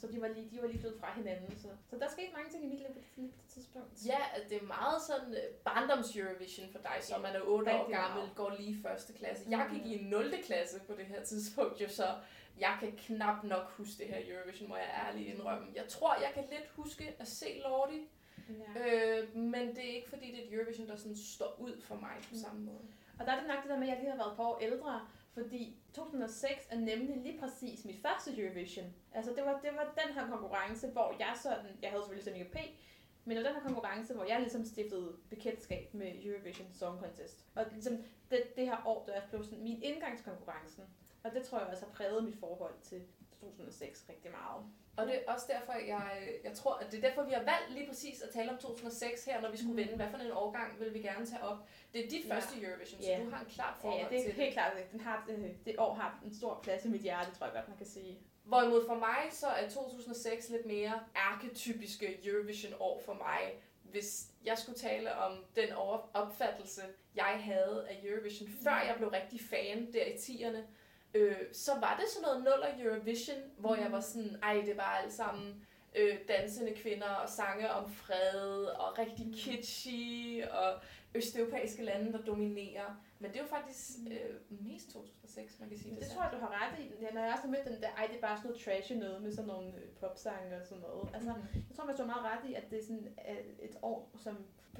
Så 0.00 0.06
de 0.12 0.20
var 0.20 0.28
lige, 0.28 0.50
de 0.50 0.62
var 0.62 0.66
lige 0.68 0.80
flyttet 0.80 1.00
fra 1.00 1.12
hinanden. 1.16 1.58
Så, 1.58 1.68
så 1.90 1.96
der 1.98 2.08
skete 2.08 2.32
mange 2.32 2.50
ting 2.50 2.64
i 2.64 2.68
mit 2.68 2.78
liv 2.78 2.86
på 2.88 2.92
det, 2.94 3.04
på 3.14 3.20
det 3.20 3.52
tidspunkt. 3.54 3.88
ja, 4.06 4.18
det 4.48 4.62
er 4.62 4.66
meget 4.66 5.02
sådan 5.02 5.32
øh, 5.32 5.54
barndoms 5.64 6.16
Eurovision 6.16 6.68
for 6.72 6.78
dig, 6.78 6.96
som 7.00 7.20
man 7.20 7.36
er 7.36 7.40
8 7.40 7.72
år 7.72 7.90
gammel, 7.90 8.18
meget. 8.22 8.36
går 8.36 8.50
lige 8.58 8.70
i 8.70 8.82
første 8.82 9.12
klasse. 9.12 9.44
Jeg 9.50 9.68
gik 9.72 9.86
i 9.86 10.04
0. 10.04 10.34
klasse 10.44 10.80
på 10.86 10.92
det 10.94 11.06
her 11.06 11.24
tidspunkt, 11.24 11.80
jo 11.80 11.88
så 11.88 12.06
jeg 12.60 12.76
kan 12.80 12.92
knap 12.96 13.44
nok 13.44 13.70
huske 13.70 13.98
det 13.98 14.06
her 14.14 14.34
Eurovision, 14.36 14.68
må 14.68 14.76
jeg 14.76 15.04
ærligt 15.08 15.28
indrømme. 15.34 15.66
Jeg 15.74 15.84
tror, 15.88 16.14
jeg 16.14 16.30
kan 16.34 16.44
lidt 16.50 16.68
huske 16.68 17.14
at 17.18 17.28
se 17.28 17.60
Lordi, 17.64 18.08
Ja. 18.76 18.80
Øh, 19.20 19.36
men 19.36 19.68
det 19.76 19.78
er 19.90 19.94
ikke 19.94 20.08
fordi, 20.08 20.26
det 20.30 20.38
er 20.42 20.46
et 20.46 20.52
Eurovision, 20.54 20.88
der 20.88 20.96
sådan 20.96 21.16
står 21.16 21.56
ud 21.60 21.80
for 21.80 21.94
mig 21.94 22.16
på 22.22 22.28
Mm. 22.32 22.36
samme 22.38 22.60
måde. 22.60 22.80
Og 23.18 23.26
der 23.26 23.32
er 23.32 23.38
det 23.38 23.48
nok 23.48 23.62
det 23.62 23.70
der 23.70 23.78
med, 23.78 23.88
at 23.88 23.92
jeg 23.94 23.98
lige 24.00 24.10
har 24.10 24.16
været 24.16 24.30
et 24.30 24.36
par 24.36 24.44
år 24.44 24.58
ældre, 24.58 25.06
fordi 25.34 25.76
2006 25.94 26.66
er 26.70 26.76
nemlig 26.76 27.16
lige 27.16 27.38
præcis 27.40 27.84
mit 27.84 27.96
første 28.02 28.42
Eurovision. 28.42 28.94
Altså 29.12 29.30
det 29.36 29.44
var, 29.44 29.60
det 29.60 29.70
var 29.72 29.94
den 30.06 30.14
her 30.14 30.26
konkurrence, 30.28 30.88
hvor 30.88 31.16
jeg 31.18 31.32
sådan, 31.42 31.70
jeg 31.82 31.90
havde 31.90 32.02
selvfølgelig 32.04 32.50
P, 32.52 32.56
Men 33.24 33.36
det 33.36 33.44
var 33.44 33.50
den 33.50 33.60
her 33.60 33.66
konkurrence, 33.66 34.14
hvor 34.14 34.24
jeg 34.24 34.40
ligesom 34.40 34.64
stiftede 34.64 35.16
bekendtskab 35.30 35.94
med 35.94 36.12
Eurovision 36.24 36.68
Song 36.72 37.00
Contest. 37.00 37.44
Og 37.54 37.64
ligesom 37.72 38.04
det, 38.30 38.56
det 38.56 38.64
her 38.66 38.82
år, 38.86 39.04
der 39.06 39.20
blev 39.30 39.44
sådan 39.44 39.62
min 39.62 39.82
indgangskonkurrencen. 39.82 40.84
Og 41.26 41.34
det 41.34 41.42
tror 41.44 41.58
jeg 41.58 41.68
også 41.68 41.84
har 41.84 41.92
præget 41.92 42.24
mit 42.24 42.36
forhold 42.40 42.74
til 42.82 43.02
2006 43.40 44.04
rigtig 44.08 44.30
meget. 44.30 44.64
Og 44.96 45.06
det 45.06 45.14
er 45.16 45.32
også 45.32 45.46
derfor, 45.48 45.72
jeg, 45.72 46.28
jeg 46.44 46.52
tror, 46.54 46.74
at 46.74 46.86
det 46.92 47.04
er 47.04 47.08
derfor, 47.08 47.22
vi 47.22 47.32
har 47.32 47.38
valgt 47.42 47.72
lige 47.72 47.86
præcis 47.88 48.22
at 48.22 48.30
tale 48.30 48.50
om 48.50 48.58
2006 48.58 49.24
her, 49.24 49.40
når 49.40 49.50
vi 49.50 49.56
skulle 49.56 49.70
Mm. 49.72 49.76
vende, 49.76 49.96
hvad 49.96 50.06
for 50.10 50.18
en 50.18 50.30
årgang 50.32 50.80
vil 50.80 50.94
vi 50.94 50.98
gerne 50.98 51.26
tage 51.26 51.42
op. 51.42 51.58
Det 51.92 52.04
er 52.04 52.08
dit 52.10 52.24
Ja. 52.28 52.34
første 52.34 52.62
Eurovision, 52.66 53.02
så 53.02 53.08
Ja. 53.08 53.20
du 53.24 53.30
har 53.30 53.40
en 53.40 53.46
klart 53.46 53.74
Ja, 53.76 53.82
forhold 53.82 54.02
ja, 54.02 54.08
det 54.08 54.18
er 54.18 54.22
til 54.24 54.32
helt 54.32 54.52
klart, 54.52 54.72
at 54.76 54.92
den 54.92 55.00
har, 55.00 55.24
det, 55.28 55.56
det 55.66 55.74
år 55.78 55.94
har 55.94 56.20
en 56.24 56.34
stor 56.34 56.60
plads 56.62 56.84
i 56.84 56.88
mit 56.88 57.00
hjerte, 57.00 57.30
tror 57.38 57.46
jeg 57.46 57.54
godt, 57.54 57.68
man 57.68 57.76
kan 57.76 57.86
sige. 57.86 58.18
Hvorimod 58.44 58.86
for 58.86 58.94
mig, 58.94 59.18
så 59.30 59.46
er 59.46 59.68
2006 59.70 60.48
lidt 60.48 60.66
mere 60.66 61.00
arketypiske 61.14 62.26
Eurovision-år 62.28 63.00
for 63.04 63.12
mig. 63.14 63.40
Hvis 63.82 64.26
jeg 64.44 64.58
skulle 64.58 64.78
tale 64.78 65.14
om 65.14 65.44
den 65.56 65.72
opfattelse, 66.14 66.82
jeg 67.14 67.24
havde 67.44 67.86
af 67.88 68.00
Eurovision, 68.04 68.48
før 68.64 68.82
jeg 68.86 68.94
blev 68.96 69.08
rigtig 69.08 69.40
fan 69.40 69.92
der 69.92 70.04
i 70.04 70.12
10'erne, 70.14 70.58
øh, 71.16 71.36
så 71.52 71.70
var 71.80 71.96
det 72.00 72.08
sådan 72.08 72.22
noget 72.22 72.38
nuller 72.38 72.84
Eurovision, 72.90 73.42
hvor 73.58 73.74
jeg 73.74 73.92
var 73.92 74.00
sådan, 74.00 74.36
ej, 74.42 74.62
det 74.66 74.76
var 74.76 75.00
alt 75.02 75.12
sammen 75.12 75.66
øh, 75.94 76.18
dansende 76.28 76.74
kvinder 76.74 77.08
og 77.08 77.28
sange 77.28 77.70
om 77.70 77.90
fred 77.90 78.64
og 78.64 78.98
rigtig 78.98 79.26
kitschy 79.36 80.42
og 80.50 80.80
østeuropæiske 81.14 81.82
lande, 81.84 82.12
der 82.12 82.18
dominerer. 82.24 83.02
Men 83.18 83.30
det 83.30 83.36
er 83.38 83.42
jo 83.42 83.48
faktisk 83.48 83.98
øh, 84.10 84.60
mest 84.66 84.92
2006, 84.92 85.60
man 85.60 85.68
kan 85.68 85.78
sige 85.78 85.90
Det, 85.90 85.98
det. 86.00 86.06
det 86.08 86.14
tror 86.14 86.22
jeg, 86.22 86.32
du 86.32 86.38
har 86.38 86.52
ret 86.62 86.78
i. 86.84 86.92
Ja, 87.04 87.10
når 87.12 87.20
jeg 87.20 87.32
også 87.32 87.42
har 87.42 87.50
mødt 87.50 87.64
den 87.64 87.82
der, 87.82 87.88
ej, 87.96 88.06
det 88.06 88.16
er 88.16 88.20
bare 88.20 88.36
sådan 88.36 88.50
noget 88.50 88.64
trashy 88.64 88.92
noget 88.92 89.22
med 89.22 89.32
sådan 89.32 89.46
nogle 89.48 89.68
øh, 89.68 89.88
popsange 90.00 90.56
og 90.60 90.66
sådan 90.66 90.82
noget. 90.82 91.08
Altså, 91.14 91.30
Mhm. 91.32 91.64
jeg 91.68 91.76
tror, 91.76 91.84
man 91.86 91.96
har 91.96 92.06
meget 92.06 92.24
ret 92.32 92.50
i, 92.50 92.54
at 92.54 92.70
det 92.70 92.78
er 92.78 92.82
sådan 92.82 93.08
øh, 93.30 93.36
et 93.68 93.76
år, 93.82 94.10
som 94.22 94.36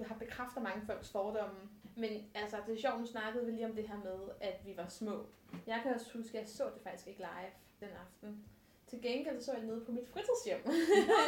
har 0.07 0.15
bekræfter 0.15 0.61
mange 0.61 0.87
folks 0.87 1.11
fordomme. 1.11 1.59
Men 1.97 2.31
altså, 2.35 2.57
det 2.67 2.75
er 2.75 2.81
sjovt, 2.81 3.01
nu 3.01 3.07
snakkede 3.07 3.47
vi 3.47 3.51
lige 3.53 3.67
om 3.67 3.75
det 3.75 3.89
her 3.89 3.97
med, 3.97 4.19
at 4.41 4.61
vi 4.65 4.77
var 4.77 4.89
små. 4.89 5.27
Jeg 5.67 5.81
kan 5.83 5.95
også 5.95 6.19
huske, 6.19 6.39
at 6.39 6.43
jeg 6.43 6.49
så 6.49 6.65
det 6.65 6.83
faktisk 6.83 7.07
ikke 7.07 7.21
live 7.21 7.53
den 7.81 7.89
aften. 8.07 8.45
Til 8.87 9.03
gengæld 9.03 9.41
så 9.41 9.53
jeg 9.53 9.63
nede 9.63 9.85
på 9.85 9.93
mit 9.93 10.09
fritidshjem. 10.09 10.61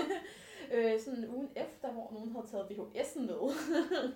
øh, 0.75 1.01
sådan 1.01 1.29
ugen 1.29 1.51
efter, 1.57 1.93
hvor 1.93 2.11
nogen 2.13 2.33
havde 2.33 2.47
taget 2.47 2.67
VHS'en 2.71 3.21
med. 3.21 3.39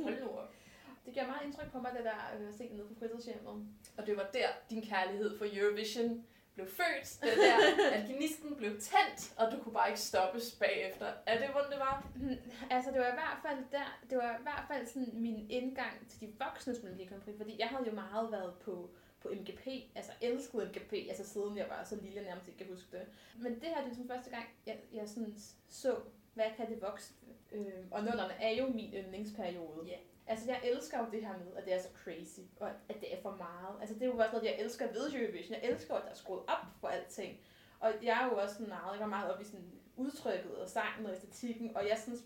Hold 0.02 0.23
op. 0.23 0.52
det 1.06 1.14
gør 1.14 1.26
meget 1.26 1.44
indtryk 1.44 1.73
på 1.73 1.80
mig, 1.80 1.92
det 1.97 2.04
der 2.04 2.40
øh, 2.40 2.49
at 2.49 2.54
se 2.54 2.68
det 2.68 2.76
nede 2.76 2.88
på 2.88 2.94
fritidshjemmet. 2.94 3.66
Og 3.97 4.06
det 4.06 4.16
var 4.16 4.30
der, 4.32 4.49
din 4.71 4.82
kærlighed 4.82 5.38
for 5.38 5.47
Eurovision 5.52 6.25
blev 6.54 6.66
født. 6.66 7.21
Det 7.23 7.37
der, 7.37 7.90
at 7.92 8.09
gnisten 8.09 8.56
blev 8.56 8.71
tændt, 8.71 9.35
og 9.37 9.52
du 9.52 9.59
kunne 9.62 9.73
bare 9.73 9.88
ikke 9.88 10.00
stoppes 10.00 10.54
bagefter. 10.61 11.12
Er 11.26 11.38
det, 11.38 11.49
hvordan 11.49 11.71
det 11.71 11.78
var? 11.78 12.06
Hmm, 12.14 12.37
Altså, 12.71 12.90
det 12.90 13.00
var 13.00 13.06
i 13.09 13.18
hvert 13.23 13.38
fald 13.47 13.59
der, 13.73 13.99
det 14.11 14.18
var 14.18 14.38
i 14.38 14.42
hvert 14.42 14.64
fald 14.68 14.87
sådan 14.87 15.09
min 15.12 15.47
indgang 15.50 16.09
til 16.09 16.21
de 16.21 16.32
voksnes 16.38 16.82
Melodi 16.82 17.04
Grand 17.04 17.23
Prix, 17.23 17.37
fordi 17.37 17.56
jeg 17.59 17.68
havde 17.68 17.85
jo 17.88 17.94
meget 17.94 18.32
været 18.32 18.54
på, 18.54 18.90
på 19.21 19.28
MGP, 19.28 19.66
altså 19.94 20.12
elsket 20.21 20.68
MGP, 20.68 20.92
altså 20.92 21.28
siden 21.28 21.56
jeg 21.56 21.66
var 21.68 21.85
så 21.85 21.97
lille, 21.97 22.16
jeg 22.16 22.25
nærmest 22.25 22.49
ikke 22.49 22.59
kan 22.59 22.75
huske 22.75 22.88
det. 22.99 23.06
Men 23.38 23.54
det 23.54 23.68
her, 23.68 23.80
det 23.82 23.90
er 23.90 23.94
sådan 23.94 24.09
første 24.09 24.30
gang, 24.30 24.44
jeg, 24.66 24.76
jeg 24.92 25.09
sådan 25.09 25.35
så, 25.68 25.97
hvad 26.35 26.47
kan 26.56 26.71
det 26.71 26.82
voksne? 26.82 27.16
Øh, 27.52 27.85
og 27.90 28.04
nullerne 28.04 28.35
er 28.35 28.50
jo 28.50 28.66
min 28.68 28.94
yndlingsperiode. 28.94 29.87
Ja. 29.87 29.97
Altså, 30.26 30.47
jeg 30.50 30.61
elsker 30.64 30.99
jo 30.99 31.07
det 31.12 31.26
her 31.26 31.33
med, 31.38 31.57
at 31.57 31.64
det 31.64 31.75
er 31.75 31.83
så 31.83 31.88
crazy, 32.05 32.41
og 32.61 32.69
at 32.88 33.00
det 33.00 33.14
er 33.14 33.23
for 33.23 33.31
meget. 33.31 33.81
Altså, 33.81 33.95
det 33.95 34.02
er 34.02 34.07
jo 34.07 34.12
også 34.12 34.33
noget, 34.33 34.47
jeg 34.47 34.61
elsker 34.61 34.93
ved 34.93 35.12
Eurovision. 35.12 35.52
Jeg 35.52 35.71
elsker, 35.71 35.95
at 35.95 36.02
der 36.05 36.11
er 36.11 36.14
skruet 36.14 36.43
op 36.47 36.67
for 36.81 36.88
alting. 36.88 37.38
Og 37.81 37.93
jeg 38.02 38.23
er 38.23 38.25
jo 38.25 38.37
også 38.37 38.55
sådan 38.55 38.69
meget, 38.69 38.93
jeg 38.93 39.00
var 39.00 39.07
meget 39.07 39.35
op 39.35 39.41
i 39.41 39.45
sådan 39.45 39.73
udtrykket 39.97 40.57
og 40.57 40.69
sangen 40.69 41.07
og 41.07 41.12
æstetikken, 41.12 41.76
og 41.76 41.88
jeg 41.88 41.99
synes, 41.99 42.21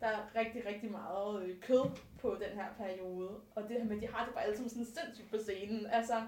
der 0.00 0.06
er 0.06 0.34
rigtig, 0.34 0.66
rigtig 0.66 0.90
meget 0.90 1.42
øh, 1.42 1.60
kød 1.60 1.90
på 2.20 2.34
den 2.34 2.58
her 2.58 2.66
periode. 2.78 3.30
Og 3.54 3.62
det 3.62 3.70
her 3.70 3.84
med, 3.84 3.96
at 3.96 4.02
de 4.02 4.08
har 4.08 4.24
det 4.24 4.34
bare 4.34 4.44
alle 4.44 4.56
sådan 4.56 4.70
sindssygt 4.70 5.30
på 5.30 5.38
scenen. 5.38 5.86
Altså, 5.86 6.22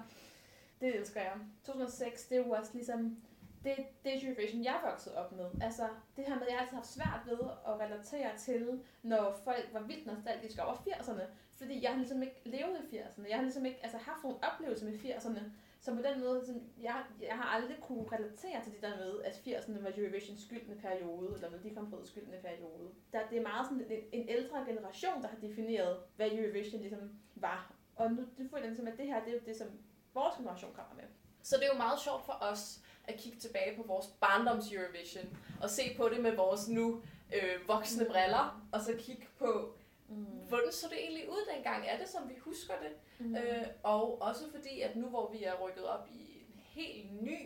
det 0.81 0.95
elsker 0.95 1.21
jeg. 1.21 1.33
2006, 1.63 2.25
det 2.25 2.37
er 2.37 2.45
jo 2.45 2.51
også 2.51 2.71
ligesom, 2.73 3.17
det, 3.63 3.75
det 4.03 4.15
er 4.15 4.19
situation, 4.19 4.63
jeg 4.63 4.75
er 4.75 4.89
vokset 4.89 5.15
op 5.15 5.31
med. 5.31 5.45
Altså, 5.61 5.87
det 6.15 6.25
her 6.25 6.35
med, 6.35 6.41
at 6.41 6.47
jeg 6.47 6.57
har 6.57 6.61
altid 6.61 6.75
haft 6.75 6.87
svært 6.87 7.21
ved 7.25 7.39
at 7.67 7.79
relatere 7.79 8.37
til, 8.37 8.81
når 9.03 9.39
folk 9.43 9.69
var 9.73 9.81
vildt 9.81 10.05
nostalgiske 10.05 10.63
over 10.63 10.75
80'erne. 10.75 11.23
Fordi 11.55 11.83
jeg 11.83 11.91
har 11.91 11.97
ligesom 11.97 12.21
ikke 12.21 12.41
levet 12.45 12.77
i 12.91 12.97
80'erne. 12.97 13.29
Jeg 13.29 13.35
har 13.35 13.43
ligesom 13.43 13.65
ikke 13.65 13.79
altså, 13.83 13.97
haft 13.97 14.23
nogle 14.23 14.37
oplevelser 14.43 14.85
med 14.85 14.99
80'erne. 14.99 15.41
Så 15.79 15.95
på 15.95 16.01
den 16.01 16.19
måde, 16.19 16.45
sådan, 16.45 16.69
jeg, 16.81 17.03
jeg 17.21 17.35
har 17.35 17.43
aldrig 17.55 17.77
kunne 17.81 18.05
relatere 18.11 18.63
til 18.63 18.73
det 18.73 18.81
der 18.81 18.97
med, 18.97 19.21
at 19.21 19.33
80'erne 19.33 19.83
var 19.83 19.91
Eurovisions 19.97 20.41
skyldende 20.41 20.81
periode, 20.81 21.35
eller 21.35 21.49
når 21.49 21.57
de 21.57 21.75
kom 21.75 21.91
på 21.91 22.05
skyldende 22.05 22.37
periode. 22.41 22.89
Der, 23.13 23.27
det 23.29 23.37
er 23.37 23.41
meget 23.41 23.67
sådan 23.67 23.85
en, 23.91 24.21
en 24.21 24.29
ældre 24.29 24.65
generation, 24.65 25.21
der 25.21 25.27
har 25.27 25.37
defineret, 25.41 25.97
hvad 26.15 26.31
Eurovision 26.31 26.81
ligesom 26.81 27.19
var. 27.35 27.73
Og 27.95 28.11
nu 28.11 28.21
det 28.37 28.49
føler 28.49 28.63
jeg 28.63 28.67
ligesom, 28.67 28.87
at 28.87 28.97
det 28.97 29.05
her, 29.05 29.19
det 29.19 29.29
er 29.29 29.33
jo 29.33 29.45
det, 29.45 29.55
som 29.55 29.67
vores 30.13 30.35
generation 30.35 30.73
kommer 30.73 30.95
med. 30.95 31.03
Så 31.41 31.55
det 31.55 31.63
er 31.63 31.73
jo 31.73 31.77
meget 31.77 31.99
sjovt 31.99 32.25
for 32.25 32.37
os 32.41 32.81
at 33.07 33.17
kigge 33.19 33.39
tilbage 33.39 33.75
på 33.77 33.83
vores 33.83 34.05
barndoms 34.07 34.71
Eurovision, 34.71 35.37
og 35.61 35.69
se 35.69 35.81
på 35.97 36.09
det 36.09 36.19
med 36.21 36.35
vores 36.35 36.69
nu 36.69 37.01
øh, 37.35 37.67
voksne 37.67 38.05
briller, 38.05 38.61
og 38.71 38.81
så 38.81 38.93
kigge 38.99 39.27
på, 39.39 39.73
Mm. 40.07 40.23
hvordan 40.23 40.71
så 40.71 40.87
det 40.89 40.97
egentlig 41.01 41.29
ud 41.29 41.49
dengang? 41.55 41.85
Er 41.87 41.97
det, 41.97 42.09
som 42.09 42.29
vi 42.29 42.33
husker 42.39 42.73
det? 42.83 43.25
Mm. 43.25 43.35
Øh, 43.35 43.65
og 43.83 44.21
også 44.21 44.51
fordi, 44.51 44.81
at 44.81 44.95
nu 44.95 45.07
hvor 45.07 45.31
vi 45.31 45.43
er 45.43 45.53
rykket 45.67 45.85
op 45.85 46.07
i 46.11 46.21
en 46.21 46.61
helt 46.65 47.21
ny 47.23 47.37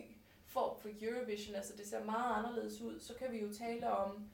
form 0.46 0.80
for 0.80 0.88
Eurovision, 1.02 1.54
altså 1.56 1.76
det 1.76 1.86
ser 1.86 2.04
meget 2.04 2.36
anderledes 2.38 2.80
ud, 2.80 3.00
så 3.00 3.14
kan 3.14 3.32
vi 3.32 3.38
jo 3.40 3.52
tale 3.54 3.90
om, 3.90 4.28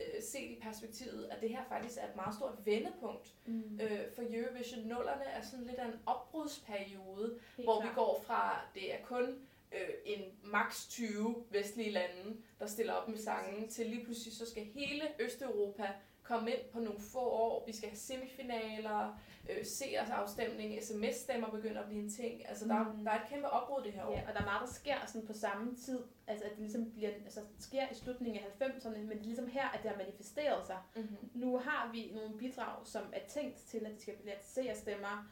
øh, 0.00 0.22
set 0.22 0.50
i 0.50 0.58
perspektivet, 0.62 1.24
at 1.30 1.40
det 1.40 1.50
her 1.50 1.64
faktisk 1.68 1.98
er 2.00 2.08
et 2.08 2.16
meget 2.16 2.34
stort 2.34 2.54
vendepunkt. 2.66 3.34
Mm. 3.46 3.80
Øh, 3.82 4.00
for 4.14 4.22
Eurovision 4.30 4.80
nullerne 4.84 5.24
er 5.24 5.42
sådan 5.42 5.64
lidt 5.66 5.78
af 5.78 5.86
en 5.86 6.00
opbrudsperiode, 6.06 7.38
Helt 7.56 7.66
hvor 7.66 7.80
vi 7.80 7.86
klart. 7.86 7.94
går 7.96 8.22
fra, 8.26 8.60
det 8.74 8.94
er 8.94 8.98
kun 9.04 9.38
øh, 9.72 9.88
en 10.04 10.20
maks 10.42 10.86
20 10.88 11.44
vestlige 11.50 11.90
lande, 11.90 12.36
der 12.58 12.66
stiller 12.66 12.92
op 12.92 13.08
med 13.08 13.18
sangen, 13.18 13.68
til 13.68 13.86
lige 13.86 14.04
pludselig 14.04 14.36
så 14.36 14.50
skal 14.50 14.64
hele 14.64 15.02
Østeuropa 15.20 15.88
komme 16.22 16.50
ind 16.50 16.60
på 16.72 16.80
nogle 16.80 17.00
få 17.00 17.18
år. 17.20 17.66
Vi 17.66 17.72
skal 17.76 17.88
have 17.88 17.96
semifinaler, 17.98 19.18
øh, 19.50 19.64
seersafstemning, 19.64 20.82
sms-stemmer 20.84 21.50
begynder 21.50 21.80
at 21.80 21.88
blive 21.88 22.02
en 22.02 22.10
ting. 22.10 22.48
Altså, 22.48 22.68
der, 22.68 22.92
Mm. 22.92 23.04
der 23.04 23.10
er 23.10 23.22
et 23.22 23.28
kæmpe 23.28 23.48
opbrud 23.48 23.82
det 23.84 23.92
her 23.92 24.04
år. 24.04 24.12
Ja, 24.12 24.22
og 24.28 24.34
der 24.34 24.40
er 24.40 24.44
meget, 24.44 24.68
der 24.68 24.74
sker 24.74 25.06
sådan 25.06 25.26
på 25.26 25.32
samme 25.32 25.76
tid. 25.76 25.98
Altså, 26.26 26.44
at 26.44 26.50
det 26.50 26.58
ligesom 26.60 26.90
bliver, 26.92 27.10
altså, 27.24 27.40
sker 27.60 27.88
i 27.92 27.94
slutningen 27.94 28.42
af 28.44 28.46
90'erne, 28.68 28.98
men 28.98 29.10
det 29.10 29.18
er 29.20 29.24
ligesom 29.24 29.46
her, 29.46 29.68
at 29.68 29.82
det 29.82 29.90
har 29.90 29.98
manifesteret 29.98 30.66
sig. 30.66 30.78
Mm-hmm. 30.96 31.30
Nu 31.34 31.58
har 31.58 31.90
vi 31.92 32.10
nogle 32.14 32.38
bidrag, 32.38 32.86
som 32.86 33.02
er 33.12 33.20
tænkt 33.28 33.56
til, 33.56 33.86
at 33.86 33.92
de 33.96 34.00
skal 34.00 34.14
blive 34.16 34.74
stemmer, 34.74 35.30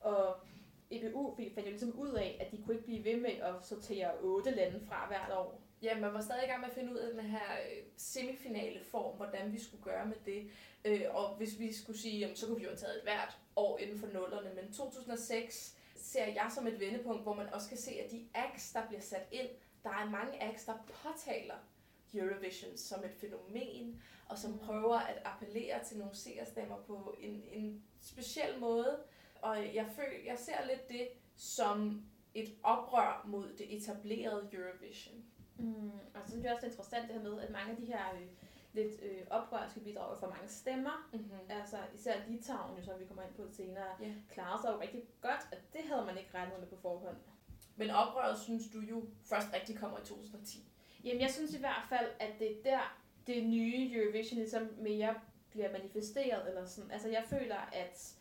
og 0.00 0.36
EBU 0.90 1.36
fandt 1.36 1.58
jo 1.66 1.70
ligesom 1.70 1.98
ud 1.98 2.12
af, 2.12 2.36
at 2.40 2.52
de 2.52 2.62
kunne 2.62 2.74
ikke 2.74 2.86
blive 2.86 3.04
ved 3.04 3.16
med 3.16 3.30
at 3.30 3.54
sortere 3.62 4.18
otte 4.20 4.50
lande 4.50 4.80
fra 4.88 5.06
hvert 5.08 5.36
år. 5.36 5.60
Ja, 5.82 5.98
man 6.00 6.14
var 6.14 6.20
stadig 6.20 6.44
i 6.44 6.46
gang 6.46 6.60
med 6.60 6.68
at 6.68 6.74
finde 6.74 6.92
ud 6.92 6.96
af 6.96 7.12
den 7.14 7.20
her 7.24 7.52
øh, 7.70 7.82
semifinale 7.96 8.84
form, 8.84 9.16
hvordan 9.16 9.52
vi 9.52 9.60
skulle 9.62 9.84
gøre 9.84 10.06
med 10.06 10.16
det. 10.26 10.50
Øh, 10.84 11.00
og 11.10 11.36
hvis 11.36 11.58
vi 11.58 11.72
skulle 11.72 11.98
sige, 11.98 12.18
jamen, 12.18 12.36
så 12.36 12.46
kunne 12.46 12.56
vi 12.56 12.62
jo 12.62 12.68
have 12.68 12.76
taget 12.78 12.96
et 12.96 13.02
hvert 13.02 13.38
år 13.56 13.78
inden 13.78 13.98
for 13.98 14.06
nullerne, 14.06 14.50
men 14.54 14.72
2006 14.72 15.76
ser 15.96 16.26
jeg 16.26 16.50
som 16.54 16.66
et 16.66 16.80
vendepunkt, 16.80 17.22
hvor 17.22 17.34
man 17.34 17.52
også 17.52 17.68
kan 17.68 17.78
se, 17.78 17.90
at 17.90 18.10
de 18.10 18.26
acts, 18.34 18.72
der 18.72 18.86
bliver 18.86 19.00
sat 19.02 19.26
ind, 19.32 19.48
der 19.84 19.90
er 19.90 20.10
mange 20.10 20.42
acts, 20.42 20.64
der 20.64 20.74
påtaler 21.02 21.54
Eurovision 22.14 22.76
som 22.76 23.04
et 23.04 23.10
fænomen, 23.20 24.02
og 24.28 24.38
som 24.38 24.50
Mm. 24.52 24.58
prøver 24.58 24.98
at 24.98 25.22
appellere 25.24 25.84
til 25.84 25.98
nogle 25.98 26.14
seerstemmer 26.16 26.76
på 26.86 27.16
en, 27.20 27.42
en 27.52 27.82
speciel 28.00 28.58
måde. 28.60 28.98
Og 29.46 29.74
jeg, 29.74 29.86
føler, 29.96 30.18
jeg 30.26 30.38
ser 30.38 30.66
lidt 30.66 30.88
det 30.88 31.08
som 31.36 32.02
et 32.34 32.54
oprør 32.62 33.24
mod 33.28 33.48
det 33.58 33.76
etablerede 33.76 34.48
Eurovision. 34.52 35.24
Mm, 35.58 35.90
og 36.14 36.20
så 36.24 36.30
synes 36.30 36.44
jeg 36.44 36.52
også, 36.54 36.66
er 36.66 36.70
interessant 36.70 37.08
det 37.08 37.14
her 37.14 37.22
med, 37.30 37.40
at 37.42 37.50
mange 37.50 37.70
af 37.70 37.76
de 37.76 37.84
her 37.86 38.14
øh, 38.14 38.26
lidt 38.72 39.02
øh, 39.02 39.22
oprørske 39.30 39.80
bidrag 39.80 40.18
får 40.20 40.28
mange 40.28 40.48
stemmer. 40.48 41.08
Mm-hmm. 41.12 41.38
Altså 41.48 41.76
især 41.94 42.14
Litauen, 42.28 42.84
som 42.84 43.00
vi 43.00 43.04
kommer 43.06 43.22
ind 43.22 43.34
på 43.34 43.42
senere, 43.52 43.90
Ja. 44.00 44.12
klarer 44.30 44.60
sig 44.62 44.72
jo 44.74 44.80
rigtig 44.80 45.02
godt, 45.20 45.40
og 45.52 45.58
det 45.72 45.80
havde 45.90 46.04
man 46.06 46.18
ikke 46.18 46.30
regnet 46.34 46.60
med 46.60 46.68
på 46.68 46.76
forhånd. 46.76 47.16
Men 47.76 47.90
oprøret 47.90 48.38
synes 48.38 48.64
du 48.72 48.80
jo 48.80 49.04
først 49.24 49.46
rigtig 49.52 49.78
kommer 49.78 49.98
i 49.98 50.04
2010. 50.04 50.68
Jamen, 51.04 51.20
jeg 51.22 51.30
synes 51.30 51.54
i 51.54 51.58
hvert 51.58 51.84
fald, 51.88 52.10
at 52.20 52.32
det 52.38 52.50
er 52.50 52.62
der, 52.64 52.98
det 53.26 53.46
nye 53.46 53.92
Eurovision 53.94 54.38
ligesom 54.38 54.68
mere 54.78 55.14
bliver 55.50 55.72
manifesteret, 55.72 56.48
eller 56.48 56.66
sådan. 56.66 56.90
Altså, 56.90 57.08
jeg 57.08 57.24
føler, 57.26 57.56
at 57.72 58.16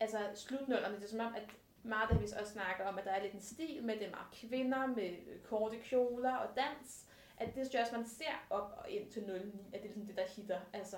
altså, 0.00 0.18
slutnullerne, 0.34 0.96
det 0.96 1.04
er 1.04 1.08
som 1.08 1.20
om, 1.20 1.34
at 1.34 1.42
meget 1.82 2.02
af 2.02 2.08
det, 2.08 2.20
vi 2.20 2.32
også 2.40 2.52
snakker 2.52 2.84
om, 2.84 2.98
at 2.98 3.04
der 3.04 3.10
er 3.10 3.22
lidt 3.22 3.34
en 3.34 3.40
stil 3.40 3.84
med, 3.84 3.94
det 3.94 4.06
er 4.06 4.10
meget 4.10 4.32
kvinder 4.32 4.86
med 4.86 5.10
øh, 5.10 5.40
korte 5.40 5.76
kjoler 5.76 6.36
og 6.36 6.56
dans, 6.56 7.06
at 7.38 7.46
det 7.46 7.54
synes 7.54 7.74
jeg 7.74 7.82
også, 7.82 7.96
man 7.96 8.06
ser 8.06 8.46
op 8.50 8.78
og 8.78 8.90
ind 8.90 9.10
til 9.10 9.22
09, 9.22 9.32
at 9.32 9.42
det 9.72 9.78
er 9.78 9.82
ligesom 9.82 10.06
det, 10.06 10.16
der 10.16 10.26
hitter. 10.36 10.60
Altså, 10.72 10.96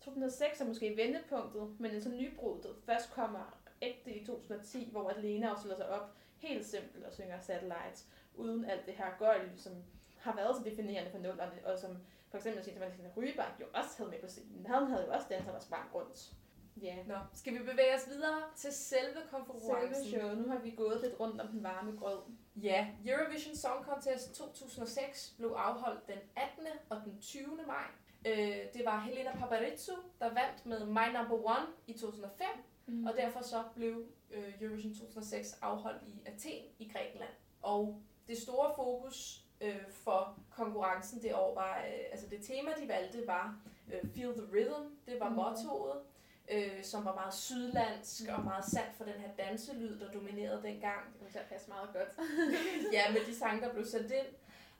2006 0.00 0.60
er 0.60 0.66
måske 0.66 0.96
vendepunktet, 0.96 1.80
men 1.80 1.90
en 1.90 2.02
så 2.02 2.08
nybruddet 2.08 2.76
først 2.86 3.10
kommer 3.10 3.58
ægte 3.82 4.14
i 4.14 4.26
2010, 4.26 4.88
hvor 4.90 5.12
Lena 5.18 5.50
også 5.50 5.60
stiller 5.60 5.76
sig 5.76 5.88
op 5.88 6.14
helt 6.36 6.66
simpelt 6.66 7.04
og 7.04 7.12
synger 7.12 7.40
Satellites, 7.40 8.06
uden 8.34 8.64
alt 8.64 8.86
det 8.86 8.94
her 8.94 9.18
gøjl, 9.18 9.50
som 9.56 9.72
har 10.18 10.36
været 10.36 10.56
så 10.56 10.62
definerende 10.64 11.10
for 11.10 11.18
nullerne, 11.18 11.52
og 11.64 11.78
som 11.78 11.96
For 12.28 12.38
eksempel 12.38 12.64
sige, 12.64 12.84
at 12.84 13.16
Ryberg 13.16 13.60
jo 13.60 13.66
også 13.74 13.96
havde 13.96 14.10
med 14.10 14.20
på 14.20 14.28
scenen. 14.28 14.66
Han 14.66 14.86
havde 14.86 15.04
jo 15.04 15.12
også 15.12 15.26
danset 15.30 15.54
og 15.54 15.62
sprang 15.62 15.94
rundt. 15.94 16.32
Ja. 16.82 16.96
Nå, 17.06 17.14
skal 17.34 17.52
vi 17.54 17.58
bevæge 17.58 17.94
os 17.94 18.08
videre 18.08 18.42
til 18.56 18.72
selve 18.72 19.04
Selve 19.12 19.22
konferencen? 19.30 20.04
show. 20.06 20.34
Nu 20.34 20.48
har 20.48 20.58
vi 20.58 20.70
gået 20.70 21.00
lidt 21.02 21.20
rundt 21.20 21.40
om 21.40 21.48
den 21.48 21.62
varme 21.62 21.96
grød. 22.00 22.18
Ja, 22.56 22.86
Eurovision 23.06 23.56
Song 23.56 23.84
Contest 23.84 24.34
2006 24.34 25.34
blev 25.38 25.48
afholdt 25.48 26.06
den 26.06 26.18
18. 26.36 26.66
og 26.90 26.96
den 27.04 27.20
20. 27.20 27.46
maj. 27.66 27.86
Øh, 28.26 28.56
det 28.74 28.82
var 28.84 29.00
Helena 29.00 29.36
Paparizou, 29.36 29.96
der 30.18 30.28
vandt 30.34 30.66
med 30.66 30.86
My 30.86 31.16
Number 31.16 31.46
One 31.46 31.66
i 31.86 31.92
2005, 31.92 32.46
Mm. 32.86 33.06
og 33.06 33.12
derfor 33.16 33.42
så 33.42 33.62
blev 33.74 34.04
øh, 34.30 34.62
Eurovision 34.62 34.94
2006 34.94 35.58
afholdt 35.62 36.02
i 36.06 36.20
Athen 36.26 36.64
i 36.78 36.88
Grækenland. 36.92 37.30
Og 37.62 38.02
det 38.28 38.38
store 38.38 38.72
fokus 38.76 39.44
øh, 39.60 39.90
for 39.90 40.38
konkurrencen 40.50 41.22
det 41.22 41.34
år 41.34 41.54
var, 41.54 41.76
øh, 41.78 42.04
altså 42.12 42.26
det 42.30 42.44
tema, 42.44 42.70
de 42.82 42.88
valgte 42.88 43.26
var 43.26 43.56
øh, 43.92 44.10
Feel 44.14 44.32
the 44.32 44.46
Rhythm, 44.52 44.96
det 45.06 45.20
var 45.20 45.28
Mhm. 45.28 45.36
mottoet, 45.36 45.96
øh, 46.50 46.84
som 46.84 47.04
var 47.04 47.14
meget 47.14 47.34
sydlandsk 47.34 48.22
og 48.28 48.44
meget 48.44 48.64
sandt 48.64 48.96
for 48.96 49.04
den 49.04 49.14
her 49.14 49.30
danselyd, 49.38 50.00
der 50.00 50.12
dominerede 50.12 50.62
dengang. 50.62 51.00
Det 51.06 51.18
kommer 51.18 51.32
til 51.32 51.38
at 51.38 51.48
passe 51.48 51.68
meget 51.68 51.90
godt. 51.92 52.26
ja, 52.96 53.12
med 53.12 53.20
de 53.26 53.34
sange, 53.34 53.60
der 53.60 53.72
blev 53.72 53.84
sendt 53.84 54.12
ind. 54.12 54.26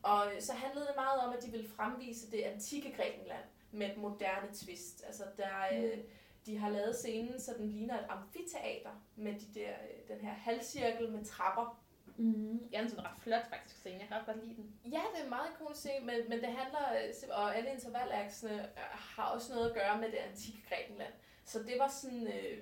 Og 0.03 0.33
så 0.40 0.53
handlede 0.53 0.87
det 0.87 0.94
meget 0.96 1.20
om, 1.20 1.33
at 1.33 1.42
de 1.44 1.51
ville 1.51 1.68
fremvise 1.68 2.31
det 2.31 2.40
antikke 2.42 2.92
Grækenland 2.96 3.44
med 3.72 3.90
et 3.90 3.96
moderne 3.96 4.48
twist. 4.55 5.05
Altså, 5.07 5.22
der, 5.37 5.57
øh, 5.72 5.98
de 6.46 6.59
har 6.59 6.70
lavet 6.70 6.96
scenen, 6.96 7.40
så 7.40 7.55
den 7.59 7.68
ligner 7.68 7.98
et 7.98 8.07
amfiteater 8.09 8.90
med 9.16 9.33
de 9.33 9.61
der, 9.61 9.70
øh, 9.70 10.16
den 10.16 10.27
her 10.27 10.33
halvcirkel 10.33 11.11
med 11.11 11.25
trapper. 11.25 11.83
Mm. 12.16 12.68
Ja, 12.72 12.79
den 12.79 12.87
er 12.87 12.90
sådan 12.90 13.05
ret 13.05 13.18
flot 13.18 13.48
faktisk 13.48 13.81
scene. 13.81 13.98
Jeg 13.98 14.09
kan 14.09 14.16
ret 14.16 14.27
godt 14.27 14.44
lide 14.46 14.57
den. 14.57 14.75
Ja, 14.85 15.01
det 15.14 15.25
er 15.25 15.29
meget 15.29 15.51
ikonisk 15.51 15.81
scene, 15.81 16.07
men, 16.07 16.16
men 16.29 16.38
det 16.38 16.48
handler, 16.48 16.85
øh, 16.92 17.14
og 17.31 17.57
alle 17.57 17.70
intervallaksene 17.70 18.62
øh, 18.62 18.68
har 18.92 19.25
også 19.25 19.53
noget 19.55 19.68
at 19.68 19.75
gøre 19.75 20.01
med 20.01 20.09
det 20.11 20.16
antikke 20.16 20.62
Grækenland. 20.68 21.12
Så 21.44 21.59
det 21.59 21.74
var 21.78 21.88
sådan, 21.88 22.26
øh, 22.26 22.59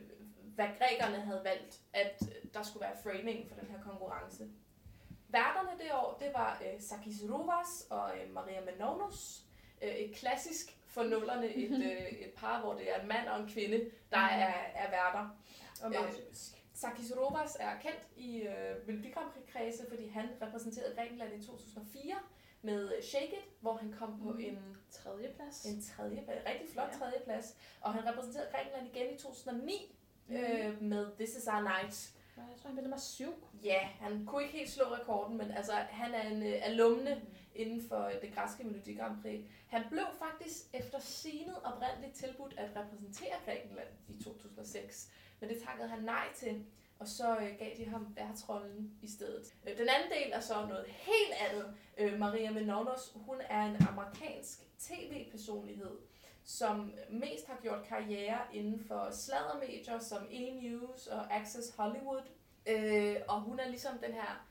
hvad 0.54 0.68
grækerne 0.78 1.20
havde 1.20 1.44
valgt, 1.44 1.80
at 1.92 2.22
øh, 2.22 2.50
der 2.54 2.62
skulle 2.62 2.80
være 2.80 2.96
framing 3.02 3.48
for 3.48 3.54
den 3.54 3.68
her 3.68 3.82
konkurrence. 3.82 4.48
Værterne 5.28 5.70
det 5.78 5.92
år, 5.92 6.16
det 6.20 6.30
var 6.34 6.62
øh, 6.64 6.80
Sakis 6.80 7.22
Rovas 7.30 7.86
og 7.90 8.18
øh, 8.18 8.34
Maria 8.34 8.60
Menounos. 8.60 9.44
Øh, 9.82 9.88
et 9.94 10.14
klassisk 10.14 10.76
for 10.86 11.02
nullerne, 11.02 11.54
et, 11.54 11.70
øh, 11.90 12.12
et 12.12 12.32
par, 12.36 12.60
hvor 12.60 12.74
det 12.74 12.90
er 12.90 13.00
en 13.00 13.08
mand 13.08 13.28
og 13.28 13.40
en 13.40 13.48
kvinde, 13.48 13.90
der 14.10 14.18
er, 14.18 14.54
er 14.74 14.90
værter. 14.90 15.28
Og 15.82 15.90
Øh. 15.90 16.24
Sakis 16.74 17.12
Rovas 17.16 17.56
er 17.60 17.78
kendt 17.78 18.08
i 18.16 18.40
øh, 18.40 18.86
Melodi 18.86 19.10
Grand 19.10 19.30
Prix 19.32 19.44
kredse, 19.52 19.86
fordi 19.88 20.08
han 20.08 20.28
repræsenterede 20.42 20.94
Grækenland 20.96 21.42
i 21.42 21.46
2004 21.46 22.14
med 22.62 23.02
Shake 23.02 23.26
It, 23.32 23.44
hvor 23.60 23.74
han 23.76 23.92
kom 23.98 24.18
på 24.22 24.28
Mhm. 24.30 24.40
en, 24.40 24.76
Tredje 24.90 25.32
plads. 25.36 25.64
en 25.64 25.82
tredje, 25.82 26.24
rigtig 26.46 26.68
flot 26.72 26.88
Ja. 26.92 26.98
tredje 26.98 27.20
plads. 27.24 27.56
Og 27.80 27.94
han 27.94 28.06
repræsenterede 28.12 28.48
Grækenland 28.52 28.86
igen 28.96 29.14
i 29.14 29.18
2009 29.18 29.96
Mhm. 30.26 30.36
øh, 30.36 30.82
med 30.82 31.10
This 31.16 31.36
Is 31.36 31.46
Our 31.46 31.60
Night. 31.60 32.14
Jeg 32.36 32.44
tror, 32.62 32.68
han 32.68 32.72
blev 32.74 32.82
nummer 32.82 32.98
syv. 32.98 33.32
Ja, 33.64 33.78
han 34.00 34.26
kunne 34.26 34.42
ikke 34.42 34.58
helt 34.58 34.70
slå 34.70 34.84
rekorden, 34.84 35.36
men 35.38 35.50
altså, 35.50 35.72
han 35.72 36.14
er 36.14 36.22
en 36.22 36.42
øh, 36.42 36.58
alumne 36.66 37.22
inden 37.54 37.88
for 37.88 38.10
det 38.22 38.34
græske 38.34 38.64
Melodi 38.64 38.94
Grand 38.94 39.22
Prix. 39.22 39.40
Han 39.68 39.82
blev 39.90 40.04
faktisk 40.18 40.56
efter 40.74 40.98
signet 40.98 41.56
oprindeligt 41.64 42.14
tilbudt 42.14 42.54
at 42.58 42.70
repræsentere 42.76 43.34
Grækenland 43.44 43.88
i 44.08 44.22
2006, 44.22 45.10
men 45.40 45.48
det 45.50 45.62
takkede 45.62 45.88
han 45.88 46.02
nej 46.02 46.24
til, 46.36 46.66
og 47.00 47.08
så 47.08 47.36
øh, 47.36 47.58
gav 47.58 47.70
de 47.76 47.84
ham 47.84 48.06
værtsrollen 48.16 48.92
i 49.02 49.08
stedet. 49.08 49.54
Øh, 49.66 49.78
den 49.78 49.88
anden 49.88 50.10
del 50.10 50.32
er 50.32 50.40
så 50.40 50.54
noget 50.68 50.84
helt 50.88 51.32
andet. 51.48 51.74
Øh, 51.98 52.18
Maria 52.18 52.50
Menounos, 52.50 53.12
hun 53.14 53.36
er 53.50 53.62
en 53.62 53.76
amerikansk 53.88 54.58
tv-personlighed, 54.78 55.98
som 56.44 56.92
mest 57.10 57.46
har 57.46 57.58
gjort 57.62 57.84
karriere 57.88 58.38
inden 58.52 58.84
for 58.88 59.08
sladdermedier 59.12 59.98
som 59.98 60.22
E-News 60.22 61.14
og 61.14 61.34
Access 61.34 61.76
Hollywood. 61.76 62.22
Øh, 62.66 63.16
og 63.28 63.40
hun 63.40 63.60
er 63.60 63.68
ligesom 63.68 63.98
den 63.98 64.12
her 64.12 64.46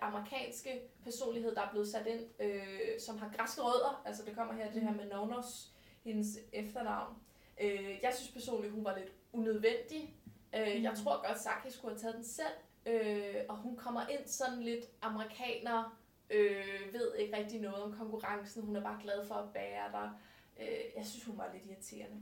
amerikanske 0.00 0.80
personlighed, 1.04 1.54
der 1.54 1.62
er 1.62 1.70
blevet 1.70 1.88
sat 1.88 2.06
ind, 2.06 2.40
øh, 2.40 3.00
som 3.00 3.18
har 3.18 3.32
græske 3.36 3.62
rødder. 3.62 4.02
Altså 4.06 4.24
det 4.24 4.34
kommer 4.36 4.54
her, 4.54 4.72
det 4.72 4.82
her 4.82 4.92
med 4.92 5.08
Nonos, 5.08 5.72
hendes 6.04 6.38
efternavn. 6.52 7.14
Øh, 7.60 7.98
jeg 8.02 8.14
synes 8.14 8.30
personligt, 8.32 8.72
hun 8.72 8.84
var 8.84 8.98
lidt 8.98 9.12
unødvendig. 9.32 10.14
Øh, 10.54 10.82
Jeg 10.82 10.90
Mm. 10.90 10.96
tror 11.04 11.26
godt, 11.28 11.40
Saki 11.40 11.70
skulle 11.70 11.94
have 11.94 12.00
taget 12.00 12.14
den 12.16 12.24
selv. 12.24 12.54
Øh, 12.86 13.34
og 13.48 13.56
hun 13.56 13.76
kommer 13.76 14.06
ind 14.08 14.26
sådan 14.26 14.62
lidt 14.62 14.84
amerikaner, 15.02 15.98
øh, 16.30 16.92
ved 16.92 17.14
ikke 17.14 17.36
rigtig 17.36 17.60
noget 17.60 17.82
om 17.82 17.92
konkurrencen. 17.92 18.62
Hun 18.62 18.76
er 18.76 18.80
bare 18.82 18.98
glad 19.02 19.26
for 19.26 19.34
at 19.34 19.52
bære 19.52 19.92
der. 19.92 20.20
Øh, 20.60 20.68
jeg 20.96 21.06
synes, 21.06 21.24
hun 21.24 21.38
var 21.38 21.50
lidt 21.52 21.66
irriterende. 21.66 22.16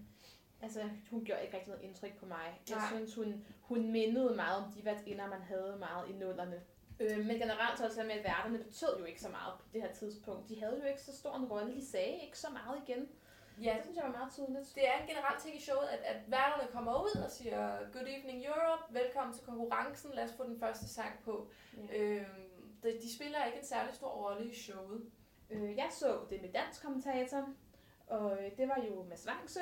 Altså, 0.63 0.89
hun 1.11 1.25
gjorde 1.25 1.43
ikke 1.43 1.57
rigtig 1.57 1.71
noget 1.71 1.85
indtryk 1.85 2.17
på 2.19 2.27
mig. 2.27 2.61
Jeg 2.69 2.77
Nej. 2.77 2.87
synes, 2.97 3.15
hun, 3.15 3.45
hun 3.61 3.91
mindede 3.93 4.35
meget 4.35 4.65
om 4.65 4.73
de 4.73 4.85
værtinder, 4.85 5.27
man 5.29 5.43
havde 5.43 5.77
meget 5.79 6.09
i 6.09 6.13
nullerne. 6.13 6.63
Øh, 7.01 7.19
men 7.27 7.39
generelt 7.39 7.79
så 7.79 7.85
også 7.85 8.03
med, 8.03 8.11
at 8.13 8.25
værterne 8.25 8.59
betød 8.59 8.99
jo 8.99 9.05
ikke 9.05 9.21
så 9.21 9.29
meget 9.29 9.55
på 9.61 9.67
det 9.73 9.83
her 9.83 9.93
tidspunkt. 9.93 10.49
De 10.49 10.61
havde 10.61 10.79
jo 10.83 10.85
ikke 10.89 11.03
så 11.03 11.17
stor 11.17 11.35
en 11.37 11.45
rolle. 11.45 11.75
De 11.75 11.87
sagde 11.87 12.19
ikke 12.25 12.39
så 12.39 12.47
meget 12.51 12.83
igen. 12.89 13.09
Ja, 13.63 13.73
Det 13.77 13.83
synes 13.85 13.97
jeg 13.97 14.05
var 14.05 14.11
meget 14.19 14.33
tydeligt. 14.33 14.75
det 14.75 14.89
er 14.89 14.93
en 15.03 15.07
generel 15.09 15.41
ting 15.41 15.57
i 15.57 15.61
showet, 15.61 15.87
at, 15.87 15.99
at 15.99 16.31
værterne 16.31 16.69
kommer 16.73 17.03
ud 17.03 17.23
og 17.25 17.31
siger, 17.31 17.79
Good 17.93 18.07
evening 18.07 18.47
Europe, 18.47 18.83
velkommen 18.91 19.35
til 19.35 19.45
konkurrencen, 19.47 20.11
lad 20.15 20.25
os 20.25 20.33
få 20.37 20.45
den 20.45 20.61
første 20.61 20.89
sang 20.89 21.13
på. 21.25 21.49
Ja. 21.77 21.99
Øh, 21.99 22.27
de, 22.83 22.99
de 23.03 23.15
spiller 23.17 23.45
ikke 23.45 23.59
en 23.59 23.65
særlig 23.65 23.95
stor 23.95 24.09
rolle 24.09 24.51
i 24.51 24.55
showet. 24.55 25.11
Øh, 25.51 25.77
jeg 25.77 25.89
så 25.91 26.21
det 26.31 26.43
med 26.43 26.53
dansk 26.53 26.83
kommentator, 26.83 27.49
og 28.07 28.33
øh, 28.33 28.57
det 28.57 28.69
var 28.69 28.83
jo 28.89 29.03
Mads 29.03 29.27
Vangsø 29.27 29.61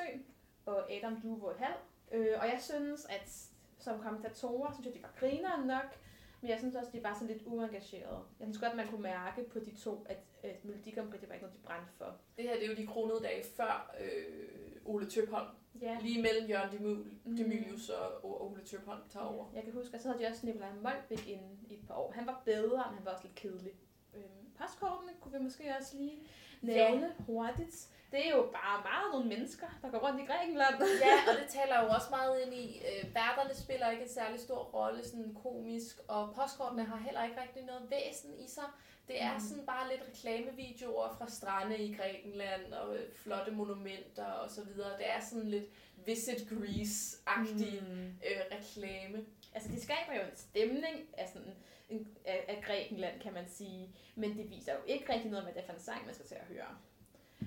og 0.65 0.91
Adam 0.91 1.21
Duvold 1.21 1.59
Hall. 1.59 1.77
Øh, 2.11 2.37
og 2.41 2.45
jeg 2.47 2.59
synes, 2.61 3.05
at 3.05 3.49
som 3.79 4.01
kommentatorer, 4.01 4.73
synes 4.73 4.85
jeg, 4.85 4.93
de 4.95 5.03
var 5.03 5.13
grineren 5.19 5.67
nok, 5.67 5.99
men 6.41 6.49
jeg 6.51 6.59
synes 6.59 6.75
også, 6.75 6.91
de 6.93 7.03
var 7.03 7.13
sådan 7.13 7.27
lidt 7.27 7.43
uengagerede. 7.45 8.19
Jeg 8.39 8.45
synes 8.47 8.57
godt, 8.57 8.75
man 8.75 8.87
kunne 8.87 9.01
mærke 9.01 9.43
på 9.49 9.59
de 9.59 9.75
to, 9.75 10.05
at, 10.09 10.17
at 10.43 10.65
Melodi 10.65 10.91
Grand 10.91 11.09
Prix, 11.09 11.19
det 11.21 11.29
var 11.29 11.35
ikke 11.35 11.45
noget, 11.45 11.57
de 11.61 11.63
brændte 11.65 11.91
for. 11.97 12.15
Det 12.37 12.43
her 12.43 12.53
det 12.53 12.63
er 12.65 12.69
jo 12.69 12.75
de 12.75 12.87
kronede 12.87 13.19
dage 13.23 13.43
før 13.43 13.95
øh, 14.01 14.71
Ole 14.85 15.09
Tøpholm. 15.09 15.47
Ja. 15.81 15.97
Lige 16.01 16.21
mellem 16.21 16.49
Jørgen 16.49 16.77
Demul, 16.77 17.05
Mm. 17.25 17.35
Demilius 17.37 17.89
og, 17.89 18.25
og 18.25 18.51
Ole 18.51 18.61
Tøpholm 18.65 19.01
tager 19.09 19.25
over. 19.25 19.45
Jeg 19.55 19.63
kan 19.63 19.73
huske, 19.73 19.95
at 19.95 20.01
så 20.01 20.07
havde 20.11 20.23
de 20.23 20.27
også 20.27 20.45
Nikolaj 20.45 20.69
Molbæk 20.73 21.27
inde 21.27 21.43
i 21.69 21.73
et 21.73 21.87
par 21.87 21.95
år. 21.95 22.11
Han 22.11 22.25
var 22.27 22.41
bedre, 22.45 22.83
men 22.89 22.95
han 22.97 23.05
var 23.05 23.11
også 23.11 23.23
lidt 23.23 23.35
kedelig. 23.35 23.71
Øhm, 24.15 24.23
postkortene 24.57 25.11
kunne 25.21 25.37
vi 25.37 25.43
måske 25.43 25.63
også 25.79 25.97
lige 25.97 26.19
nævne 26.61 27.13
hurtigt. 27.19 27.89
Det 28.11 28.25
er 28.27 28.29
jo 28.29 28.41
bare 28.53 28.81
meget 28.83 29.07
nogle 29.13 29.29
mennesker, 29.29 29.67
der 29.81 29.89
går 29.91 29.97
rundt 30.07 30.21
i 30.21 30.25
Grækenland. 30.25 30.75
Ja, 31.05 31.15
og 31.31 31.33
det 31.41 31.47
taler 31.49 31.83
jo 31.83 31.89
også 31.89 32.07
meget 32.09 32.41
ind 32.45 32.53
i, 32.53 32.77
øh, 32.79 33.15
værterne 33.15 33.55
spiller 33.55 33.89
ikke 33.91 34.03
en 34.03 34.09
særlig 34.09 34.39
stor 34.39 34.63
rolle, 34.63 35.05
sådan 35.05 35.37
komisk, 35.43 35.95
og 36.07 36.35
postkortene 36.35 36.83
har 36.83 36.97
heller 36.97 37.23
ikke 37.23 37.41
rigtig 37.41 37.63
noget 37.63 37.91
væsen 37.91 38.39
i 38.39 38.47
sig. 38.49 38.63
Det 39.07 39.21
er 39.21 39.33
Mm. 39.33 39.39
sådan 39.39 39.65
bare 39.65 39.89
lidt 39.89 40.01
reklamevideoer 40.09 41.15
fra 41.17 41.29
strande 41.29 41.77
i 41.77 41.93
Grækenland, 41.95 42.73
og 42.73 42.97
øh, 42.97 43.13
flotte 43.13 43.51
monumenter 43.51 44.25
og 44.25 44.49
så 44.49 44.63
videre. 44.63 44.97
Det 44.97 45.09
er 45.09 45.19
sådan 45.19 45.49
lidt 45.49 45.65
Visit 46.05 46.47
Greece-agtig 46.51 47.81
Mm. 47.83 48.07
øh, 48.07 48.41
reklame. 48.57 49.25
Altså, 49.53 49.69
de 49.71 49.81
skaber 49.81 50.13
jo 50.15 50.21
en 50.21 50.35
stemning 50.35 50.95
af, 51.17 51.27
sådan, 51.33 51.55
en, 51.89 52.07
af, 52.25 52.45
af 52.47 52.63
Grækenland, 52.65 53.21
kan 53.21 53.33
man 53.33 53.49
sige. 53.49 53.95
Men 54.15 54.37
det 54.37 54.49
viser 54.49 54.73
jo 54.73 54.79
ikke 54.87 55.13
rigtig 55.13 55.31
noget 55.31 55.45
med, 55.45 55.53
hvad 55.53 55.61
det 55.63 55.69
er 55.69 55.73
for 55.73 55.79
en 55.79 55.85
sang, 55.85 56.05
man 56.05 56.13
skal 56.13 56.25
til 56.27 56.35
at 56.35 56.45
høre. 56.45 56.77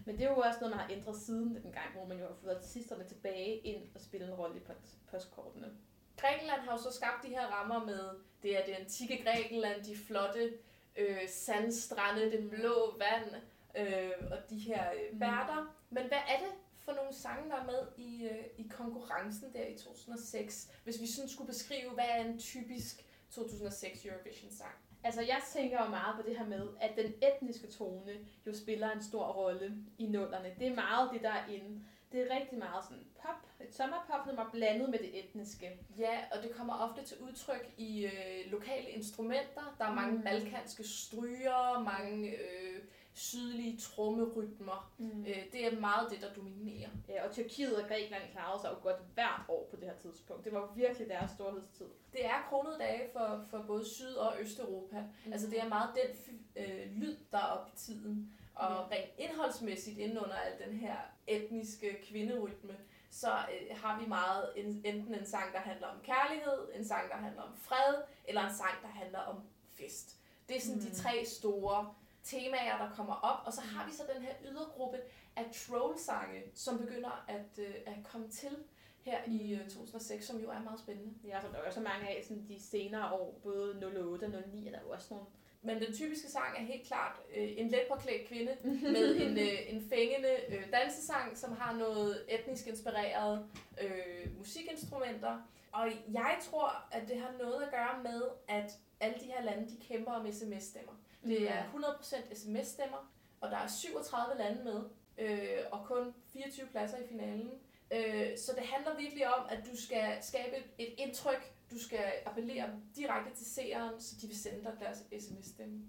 Men 0.06 0.18
det 0.18 0.24
er 0.24 0.30
jo 0.30 0.36
også 0.36 0.60
noget, 0.60 0.76
man 0.76 0.84
har 0.84 0.90
ændret 0.92 1.16
siden 1.16 1.54
den 1.62 1.72
gang, 1.72 1.92
hvor 1.94 2.06
man 2.06 2.18
jo 2.18 2.26
har 2.26 2.34
fået 2.34 2.54
artisterne 2.56 3.04
tilbage 3.08 3.56
ind 3.56 3.82
og 3.94 4.00
spille 4.00 4.26
en 4.26 4.34
rolle 4.34 4.56
i 4.56 4.60
post- 4.60 5.06
postkortene. 5.10 5.68
Grækenland 6.16 6.60
har 6.60 6.72
jo 6.72 6.78
så 6.78 6.92
skabt 6.92 7.22
de 7.24 7.28
her 7.28 7.46
rammer 7.46 7.84
med, 7.86 8.08
det 8.42 8.58
er 8.58 8.64
det 8.66 8.72
antikke 8.72 9.24
Grækenland, 9.24 9.84
de 9.84 9.96
flotte 9.96 10.52
øh, 10.96 11.28
sandstrande, 11.28 12.30
det 12.30 12.50
blå 12.50 12.94
vand 12.98 13.34
øh, 13.76 14.10
og 14.30 14.50
de 14.50 14.58
her 14.58 14.90
øh, 14.92 15.12
Mm. 15.12 15.20
værter. 15.20 15.76
Men 15.90 16.06
hvad 16.08 16.18
er 16.18 16.38
det 16.38 16.52
for 16.74 16.92
nogle 16.92 17.14
sange, 17.14 17.50
der 17.50 17.56
er 17.56 17.64
med 17.66 17.86
i, 17.96 18.24
øh, 18.24 18.44
i 18.58 18.68
konkurrencen 18.76 19.52
der 19.52 19.66
i 19.66 19.78
2006? 19.78 20.70
Hvis 20.84 21.00
vi 21.00 21.06
sådan 21.06 21.28
skulle 21.30 21.48
beskrive, 21.48 21.90
hvad 21.90 22.04
er 22.08 22.24
en 22.24 22.38
typisk 22.38 23.04
2006 23.30 24.04
Eurovision-sang? 24.06 24.74
Altså, 25.04 25.20
jeg 25.22 25.40
tænker 25.52 25.84
jo 25.84 25.90
meget 25.90 26.16
på 26.16 26.22
det 26.28 26.38
her 26.38 26.46
med, 26.46 26.68
at 26.80 26.90
den 26.96 27.12
etniske 27.22 27.66
tone 27.66 28.12
jo 28.46 28.54
spiller 28.54 28.90
en 28.90 29.02
stor 29.02 29.24
rolle 29.26 29.74
i 29.98 30.06
nullerne. 30.06 30.54
Det 30.58 30.66
er 30.68 30.74
meget 30.74 31.10
det, 31.12 31.22
der 31.22 31.30
er 31.30 31.46
inde. 31.48 31.80
Det 32.12 32.20
er 32.20 32.36
rigtig 32.36 32.58
meget 32.58 32.84
sådan 32.84 33.04
pop, 33.22 33.46
et 33.60 33.74
sommerpop-nummer 33.74 34.50
blandet 34.52 34.90
med 34.90 34.98
det 34.98 35.24
etniske. 35.24 35.70
Ja, 35.98 36.18
og 36.32 36.42
det 36.42 36.50
kommer 36.54 36.74
ofte 36.74 37.04
til 37.04 37.16
udtryk 37.20 37.74
i 37.76 38.04
øh, 38.06 38.50
lokale 38.50 38.88
instrumenter. 38.90 39.74
Der 39.78 39.84
er 39.84 39.94
mange 39.94 40.16
Mm. 40.18 40.22
balkanske 40.22 40.84
stryger, 40.84 41.82
mange 41.84 42.28
øh, 42.30 42.80
sydlige 43.14 43.78
trommerytmer. 43.78 44.92
Mm. 44.98 45.24
Øh, 45.24 45.52
det 45.52 45.66
er 45.66 45.80
meget 45.80 46.10
det, 46.10 46.20
der 46.20 46.32
dominerer. 46.34 46.88
Ja, 47.08 47.26
og 47.26 47.32
Tyrkiet 47.32 47.82
og 47.82 47.88
Grækenland 47.88 48.22
klarede 48.32 48.62
sig 48.62 48.70
jo 48.70 48.76
godt 48.82 48.96
hvert 49.14 49.42
år 49.48 49.68
på 49.70 49.76
det 49.76 49.84
her 49.84 49.96
tidspunkt. 49.96 50.44
Det 50.44 50.52
var 50.52 50.72
virkelig 50.76 51.08
deres 51.08 51.30
storhedstid. 51.30 51.86
Det 52.12 52.26
er 52.26 52.46
kronede 52.48 52.78
dage 52.78 53.10
for, 53.12 53.44
for 53.50 53.64
både 53.66 53.84
Syd- 53.84 54.14
og 54.14 54.34
Østeuropa. 54.40 55.00
Mm. 55.26 55.32
Altså 55.32 55.50
det 55.50 55.60
er 55.60 55.68
meget 55.68 55.90
den 55.94 56.36
øh, 56.64 56.92
lyd, 56.92 57.16
der 57.32 57.38
er 57.38 57.42
op 57.42 57.68
i 57.68 57.76
tiden. 57.76 58.32
Og 58.54 58.90
rent 58.90 59.10
indholdsmæssigt 59.18 59.98
inden 59.98 60.18
under 60.18 60.34
al 60.34 60.68
den 60.68 60.76
her 60.76 60.96
etniske 61.26 61.98
kvinderytme, 62.04 62.76
så 63.10 63.28
øh, 63.30 63.76
har 63.76 64.00
vi 64.00 64.06
meget 64.06 64.52
en, 64.56 64.82
enten 64.84 65.14
en 65.14 65.26
sang, 65.26 65.52
der 65.52 65.58
handler 65.58 65.86
om 65.86 65.96
kærlighed, 66.02 66.68
en 66.74 66.84
sang, 66.84 67.10
der 67.10 67.16
handler 67.16 67.42
om 67.42 67.56
fred, 67.56 67.94
eller 68.24 68.48
en 68.48 68.54
sang, 68.54 68.82
der 68.82 68.88
handler 68.88 69.18
om 69.18 69.42
fest. 69.70 70.16
Det 70.48 70.56
er 70.56 70.60
sådan 70.60 70.78
mm. 70.80 70.86
de 70.86 70.94
tre 70.94 71.24
store 71.24 71.94
temaer, 72.24 72.78
der 72.78 72.90
kommer 72.96 73.14
op, 73.14 73.46
og 73.46 73.52
så 73.52 73.60
har 73.60 73.86
vi 73.88 73.92
så 73.92 74.02
den 74.14 74.22
her 74.22 74.34
ydergruppe 74.44 74.98
af 75.36 75.44
troll-sange, 75.54 76.42
som 76.54 76.78
begynder 76.78 77.24
at, 77.28 77.58
øh, 77.58 77.74
at 77.86 77.94
komme 78.04 78.28
til 78.28 78.56
her 79.02 79.18
i 79.26 79.54
øh, 79.54 79.68
2006, 79.68 80.26
som 80.26 80.38
jo 80.40 80.50
er 80.50 80.60
meget 80.60 80.80
spændende. 80.80 81.14
Ja, 81.24 81.40
så 81.40 81.46
der 81.52 81.58
er 81.58 81.64
jo 81.66 81.72
så 81.72 81.80
mange 81.80 82.08
af 82.08 82.24
sådan 82.24 82.48
de 82.48 82.62
senere 82.62 83.12
år, 83.12 83.40
både 83.42 83.92
08 83.98 84.24
og 84.24 84.48
09, 84.52 84.66
er 84.66 84.70
der 84.70 84.80
jo 84.80 84.90
også 84.90 85.06
nogle 85.10 85.26
men 85.62 85.80
den 85.80 85.92
typiske 85.94 86.30
sang 86.30 86.56
er 86.58 86.62
helt 86.62 86.86
klart 86.86 87.20
øh, 87.36 87.48
en 87.56 87.68
let 87.68 87.82
påklædt 87.88 88.28
kvinde 88.28 88.56
med 88.92 89.16
en, 89.16 89.38
øh, 89.38 89.74
en 89.74 89.88
fængende 89.88 90.36
øh, 90.48 90.72
dansesang, 90.72 91.38
som 91.38 91.52
har 91.52 91.76
noget 91.76 92.24
etnisk 92.28 92.66
inspireret 92.66 93.46
øh, 93.82 94.38
musikinstrumenter. 94.38 95.38
Og 95.72 95.88
jeg 96.12 96.38
tror, 96.50 96.84
at 96.92 97.08
det 97.08 97.20
har 97.20 97.32
noget 97.38 97.62
at 97.62 97.70
gøre 97.70 98.02
med, 98.02 98.22
at 98.48 98.72
alle 99.00 99.16
de 99.20 99.26
her 99.26 99.42
lande, 99.42 99.70
de 99.70 99.76
kæmper 99.88 100.12
om 100.12 100.32
sms-stemmer. 100.32 100.92
Det 101.24 101.50
er 101.50 101.62
100% 101.62 102.34
sms-stemmer, 102.34 103.12
og 103.40 103.50
der 103.50 103.56
er 103.56 103.66
37 103.66 104.38
lande 104.38 104.64
med, 104.64 104.80
øh, 105.18 105.58
og 105.72 105.86
kun 105.86 106.14
24 106.32 106.66
pladser 106.66 106.98
i 106.98 107.08
finalen. 107.08 107.50
Øh, 107.90 108.38
så 108.38 108.52
det 108.56 108.66
handler 108.66 108.96
virkelig 108.96 109.34
om, 109.34 109.46
at 109.48 109.58
du 109.70 109.76
skal 109.76 110.18
skabe 110.22 110.56
et 110.78 110.94
indtryk 110.98 111.52
du 111.70 111.78
skal 111.78 112.12
appellere 112.26 112.70
direkte 112.96 113.36
til 113.36 113.46
seeren, 113.46 114.00
så 114.00 114.16
de 114.22 114.26
vil 114.26 114.36
sende 114.36 114.64
dig 114.64 114.72
deres 114.80 115.24
sms-stemme. 115.24 115.80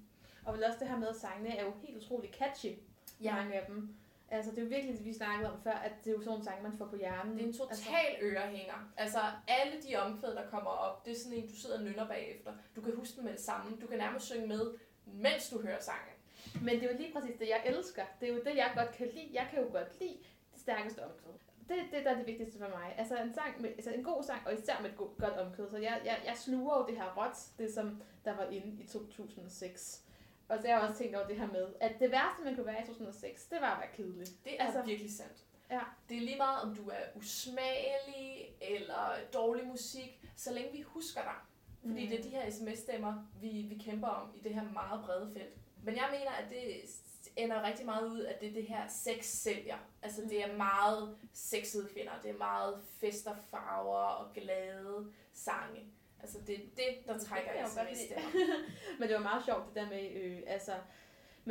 Og 0.45 0.53
vel 0.53 0.63
også 0.63 0.79
det 0.79 0.87
her 0.87 0.97
med, 0.97 1.07
at 1.07 1.15
sangene 1.15 1.57
er 1.57 1.63
jo 1.63 1.71
helt 1.81 1.97
utrolig 1.97 2.31
catchy. 2.33 2.75
Ja. 3.21 3.35
Mange 3.35 3.53
af 3.53 3.65
dem. 3.67 3.95
Altså, 4.29 4.51
det 4.51 4.57
er 4.57 4.61
jo 4.61 4.67
virkelig, 4.67 5.05
vi 5.05 5.13
snakkede 5.13 5.51
om 5.51 5.61
før, 5.63 5.71
at 5.71 5.91
det 6.03 6.09
er 6.09 6.11
jo 6.11 6.19
sådan 6.19 6.29
nogle 6.29 6.43
sange, 6.43 6.63
man 6.63 6.77
får 6.77 6.85
på 6.85 6.95
hjernen. 6.95 7.33
Det 7.33 7.43
er 7.43 7.47
en 7.47 7.53
total 7.53 7.69
altså. 7.69 8.25
ørehænger. 8.25 8.91
Altså, 8.97 9.19
alle 9.47 9.81
de 9.81 9.95
omkvæd, 9.95 10.35
der 10.35 10.49
kommer 10.49 10.69
op, 10.69 11.05
det 11.05 11.11
er 11.11 11.19
sådan 11.19 11.37
en, 11.37 11.47
du 11.47 11.55
sidder 11.55 11.77
og 11.77 11.83
nynner 11.83 12.07
bagefter. 12.07 12.53
Du 12.75 12.81
kan 12.81 12.95
huske 12.95 13.15
dem 13.15 13.23
med 13.23 13.33
det 13.33 13.41
samme. 13.41 13.77
Du 13.81 13.87
kan 13.87 13.97
nærmest 13.97 14.25
synge 14.25 14.47
med, 14.47 14.73
mens 15.05 15.49
du 15.49 15.61
hører 15.61 15.79
sangen. 15.79 16.15
Men 16.61 16.75
det 16.75 16.83
er 16.83 16.91
jo 16.91 16.97
lige 16.97 17.13
præcis 17.13 17.35
det, 17.39 17.49
jeg 17.49 17.61
elsker. 17.65 18.05
Det 18.19 18.29
er 18.29 18.33
jo 18.33 18.41
det, 18.43 18.55
jeg 18.55 18.71
godt 18.75 18.91
kan 18.91 19.07
lide. 19.07 19.29
Jeg 19.33 19.47
kan 19.51 19.63
jo 19.63 19.71
godt 19.71 19.99
lide 19.99 20.17
det 20.53 20.61
stærkeste 20.61 21.05
omkvæd 21.05 21.31
det, 21.75 21.91
det 21.91 22.05
der 22.05 22.11
er 22.11 22.15
det 22.15 22.27
vigtigste 22.27 22.59
for 22.59 22.67
mig. 22.67 22.95
Altså 22.97 23.17
en, 23.17 23.33
sang 23.33 23.61
med, 23.61 23.69
altså 23.69 23.91
en 23.91 24.03
god 24.03 24.23
sang, 24.23 24.47
og 24.47 24.53
især 24.53 24.81
med 24.81 24.89
et 24.89 24.97
god, 24.97 25.09
godt 25.19 25.33
omkød. 25.33 25.69
Så 25.69 25.77
jeg, 25.77 26.01
jeg, 26.05 26.21
jeg 26.25 26.37
sluger 26.37 26.77
jo 26.77 26.85
det 26.87 26.97
her 26.97 27.13
råt, 27.17 27.37
det 27.57 27.73
som 27.73 28.01
der 28.25 28.35
var 28.35 28.43
inde 28.43 28.83
i 28.83 28.87
2006. 28.87 30.03
Og 30.49 30.57
så 30.61 30.67
har 30.67 30.73
jeg 30.73 30.87
også 30.87 30.97
tænkt 30.97 31.15
over 31.15 31.27
det 31.27 31.37
her 31.37 31.47
med, 31.47 31.67
at 31.79 31.99
det 31.99 32.11
værste, 32.11 32.43
man 32.43 32.55
kunne 32.55 32.65
være 32.65 32.83
i 32.83 32.87
2006, 32.87 33.45
det 33.45 33.61
var 33.61 33.75
at 33.75 33.79
være 33.79 33.89
kedelig. 33.93 34.27
Det 34.43 34.61
er 34.61 34.65
altså, 34.65 34.81
virkelig 34.81 35.11
sandt. 35.11 35.37
Ja. 35.71 35.79
Det 36.09 36.17
er 36.17 36.21
lige 36.21 36.37
meget, 36.37 36.61
om 36.61 36.75
du 36.75 36.89
er 36.89 37.03
usmagelig 37.15 38.55
eller 38.61 39.15
dårlig 39.33 39.67
musik, 39.67 40.25
så 40.35 40.53
længe 40.53 40.71
vi 40.71 40.81
husker 40.81 41.21
dig. 41.21 41.35
Fordi 41.81 42.03
mm. 42.03 42.09
det 42.09 42.19
er 42.19 42.23
de 42.23 42.29
her 42.29 42.51
sms-stemmer, 42.51 43.27
vi, 43.41 43.65
vi 43.69 43.81
kæmper 43.85 44.07
om 44.07 44.29
i 44.35 44.39
det 44.39 44.53
her 44.53 44.63
meget 44.73 45.01
brede 45.05 45.31
felt. 45.33 45.57
Men 45.83 45.95
jeg 45.95 46.07
mener, 46.11 46.31
at 46.31 46.49
det 46.49 46.81
ender 47.35 47.63
rigtig 47.63 47.85
meget 47.85 48.07
ud, 48.07 48.23
at 48.23 48.41
det 48.41 48.49
er 48.49 48.53
det 48.53 48.67
her 48.67 48.87
sex 48.87 49.25
sælger. 49.25 49.77
Altså 50.01 50.21
det 50.21 50.43
er 50.43 50.57
meget 50.57 51.17
sexede 51.33 51.89
kvinder, 51.93 52.11
det 52.23 52.31
er 52.31 52.37
meget 52.37 52.81
fester, 52.99 53.35
farver 53.51 53.97
og 53.97 54.33
glade 54.33 55.13
sange. 55.33 55.81
Altså 56.19 56.37
det 56.47 56.55
er 56.55 56.59
det, 56.75 57.07
der 57.07 57.17
trækker 57.17 57.51
jeg 57.51 57.67
sms 57.67 57.99
Men 58.99 59.07
det 59.09 59.15
var 59.15 59.23
meget 59.23 59.45
sjovt 59.45 59.67
det 59.67 59.75
der 59.75 59.89
med, 59.89 60.11
øh, 60.11 60.41
altså 60.47 60.71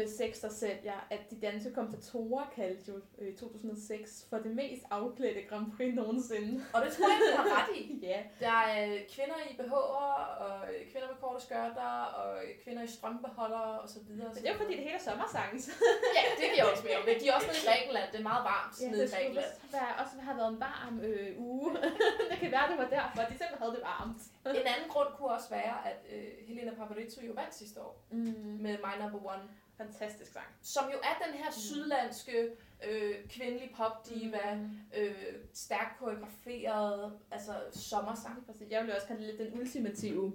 med 0.00 0.08
sex, 0.20 0.40
der 0.44 0.52
sælger, 0.62 0.98
at 1.10 1.22
de 1.30 1.36
danske 1.46 1.70
kommentatorer 1.74 2.44
kaldte 2.56 2.84
jo 2.92 2.96
øh, 3.18 3.34
2006 3.36 4.26
for 4.30 4.38
det 4.38 4.52
mest 4.60 4.82
afklædte 4.90 5.42
Grand 5.50 5.68
Prix 5.76 5.94
nogensinde. 5.94 6.52
Og 6.74 6.78
det 6.84 6.90
tror 6.92 7.06
jeg, 7.12 7.18
du 7.26 7.36
har 7.42 7.48
ret 7.58 7.70
i. 7.80 7.82
ja. 8.12 8.20
Der 8.44 8.56
er 8.72 8.76
øh, 8.86 9.00
kvinder 9.14 9.38
i 9.50 9.52
BH'er, 9.58 10.20
og 10.44 10.56
øh, 10.70 10.80
kvinder 10.90 11.08
med 11.12 11.18
korte 11.22 11.40
skørter, 11.46 11.92
og 12.20 12.30
øh, 12.42 12.48
kvinder 12.64 12.82
i 12.82 12.90
strømbeholder, 12.96 13.66
og 13.82 13.88
så 13.88 13.98
videre. 14.08 14.28
Men 14.28 14.42
det 14.42 14.48
er 14.48 14.52
jo 14.52 14.58
fordi, 14.62 14.74
det 14.76 14.84
hele 14.88 14.98
er 15.02 15.06
sommersang. 15.10 15.50
ja, 16.16 16.22
det 16.40 16.46
giver 16.54 16.66
også 16.72 16.84
mere. 16.88 17.00
Men 17.06 17.14
de 17.20 17.24
er 17.28 17.34
også 17.38 17.48
nede 17.50 17.60
i 17.62 17.66
Grækenland. 17.68 18.06
Det 18.12 18.18
er 18.22 18.26
meget 18.32 18.44
varmt 18.52 18.74
ja, 18.82 18.90
nede 18.92 19.04
i 19.08 19.10
Grækenland. 19.14 19.52
Det 19.72 19.80
også 20.02 20.14
har 20.28 20.34
været 20.40 20.50
en 20.56 20.60
varm 20.68 20.94
øh, 21.08 21.30
uge. 21.48 21.70
det 22.30 22.36
kan 22.42 22.50
være, 22.56 22.66
det 22.72 22.78
var 22.82 22.88
derfor, 22.98 23.18
de 23.30 23.34
simpelthen 23.40 23.60
havde 23.62 23.74
det 23.76 23.84
varmt. 23.92 24.20
en 24.60 24.68
anden 24.74 24.88
grund 24.94 25.10
kunne 25.16 25.32
også 25.38 25.50
være, 25.58 25.76
at 25.90 25.98
øh, 26.14 26.30
Helena 26.46 26.72
Paparizou 26.78 27.22
jo 27.30 27.32
vandt 27.40 27.54
sidste 27.62 27.78
år 27.86 27.94
mm. 28.10 28.58
med 28.64 28.74
My 28.84 28.92
Number 29.02 29.20
One. 29.34 29.44
Fantastisk 29.80 30.32
sang. 30.32 30.46
Som 30.62 30.84
jo 30.92 30.98
er 30.98 31.26
den 31.26 31.34
her 31.38 31.50
mm. 31.50 31.52
sydlandske 31.52 32.50
øh, 32.84 33.28
kvindelige 33.28 33.74
popdiva, 33.76 34.54
mm. 34.54 34.80
øh, 34.96 35.34
stærkt 35.52 35.98
koreograferet, 35.98 37.18
altså 37.30 37.52
sommersang. 37.72 38.46
Jeg 38.70 38.84
vil 38.84 38.94
også 38.94 39.06
kalde 39.06 39.26
det 39.26 39.34
lidt 39.34 39.50
den 39.50 39.60
ultimative 39.60 40.32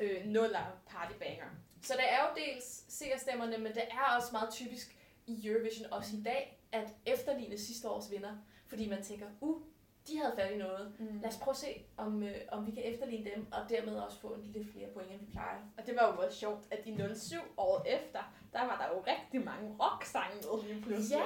øh, 0.00 0.26
nuller 0.26 0.80
partybanger. 0.86 1.44
Så 1.82 1.92
det 1.96 2.12
er 2.12 2.18
jo 2.22 2.44
dels 2.44 2.84
seerstemmerne, 2.88 3.58
men 3.58 3.74
det 3.74 3.82
er 3.90 4.16
også 4.16 4.28
meget 4.32 4.50
typisk 4.52 4.96
i 5.26 5.48
Eurovision 5.48 5.92
også 5.92 6.16
i 6.16 6.22
dag, 6.22 6.58
at 6.72 6.88
efterligne 7.06 7.58
sidste 7.58 7.88
års 7.88 8.10
vinder. 8.10 8.36
Fordi 8.66 8.88
man 8.88 9.02
tænker, 9.02 9.26
uh, 9.40 9.62
de 10.08 10.18
havde 10.18 10.32
fat 10.38 10.52
i 10.52 10.56
noget. 10.56 10.92
Mm. 10.98 11.20
Lad 11.22 11.28
os 11.28 11.36
prøve 11.36 11.52
at 11.52 11.56
se, 11.56 11.84
om, 11.96 12.22
øh, 12.22 12.34
om 12.48 12.66
vi 12.66 12.70
kan 12.70 12.82
efterligne 12.84 13.30
dem, 13.30 13.46
og 13.52 13.60
dermed 13.68 13.96
også 13.96 14.20
få 14.20 14.28
en 14.28 14.42
lidt 14.42 14.72
flere 14.72 14.88
point, 14.94 15.12
end 15.12 15.20
vi 15.20 15.26
plejer. 15.32 15.58
Og 15.78 15.86
det 15.86 15.96
var 15.96 16.12
jo 16.12 16.22
også 16.22 16.38
sjovt, 16.38 16.64
at 16.70 16.86
i 16.86 17.14
07 17.14 17.36
år 17.56 17.84
efter, 17.86 18.22
der 18.52 18.60
var 18.60 18.76
der 18.80 18.96
jo 18.96 19.04
rigtig 19.12 19.44
mange 19.44 19.76
rocksange 19.80 20.36
med 20.36 20.68
lige 20.68 20.82
pludselig. 20.82 21.18
Ja. 21.18 21.24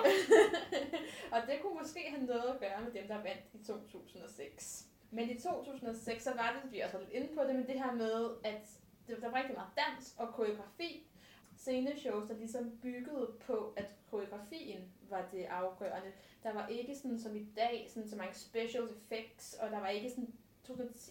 og 1.34 1.38
det 1.46 1.54
kunne 1.62 1.78
måske 1.82 2.00
have 2.10 2.26
noget 2.26 2.48
at 2.54 2.60
gøre 2.60 2.80
med 2.84 2.92
dem, 2.92 3.08
der 3.08 3.16
vandt 3.16 3.44
i 3.52 3.64
2006. 3.64 4.86
Men 5.10 5.30
i 5.30 5.40
2006, 5.40 6.24
så 6.24 6.30
var 6.34 6.60
det, 6.62 6.72
vi 6.72 6.80
også 6.80 6.98
lidt 6.98 7.10
inde 7.10 7.28
på 7.34 7.42
det, 7.44 7.54
med 7.54 7.64
det 7.64 7.78
her 7.82 7.92
med, 7.92 8.30
at 8.44 8.68
der 9.08 9.30
var 9.30 9.38
rigtig 9.38 9.54
meget 9.54 9.70
dans 9.76 10.14
og 10.18 10.34
koreografi. 10.34 11.06
Sceneshows, 11.56 12.28
der 12.28 12.36
ligesom 12.36 12.78
byggede 12.82 13.28
på, 13.46 13.72
at 13.76 13.86
koreografien 14.10 14.80
var 15.10 15.28
det 15.32 15.44
afgørende. 15.44 16.12
Der 16.42 16.52
var 16.52 16.68
ikke 16.68 16.96
sådan 16.96 17.18
som 17.18 17.36
i 17.36 17.46
dag, 17.56 17.86
sådan 17.88 18.08
så 18.08 18.16
mange 18.16 18.34
special 18.34 18.88
effects, 18.96 19.54
og 19.54 19.70
der 19.70 19.78
var 19.80 19.88
ikke 19.88 20.10
sådan, 20.10 20.32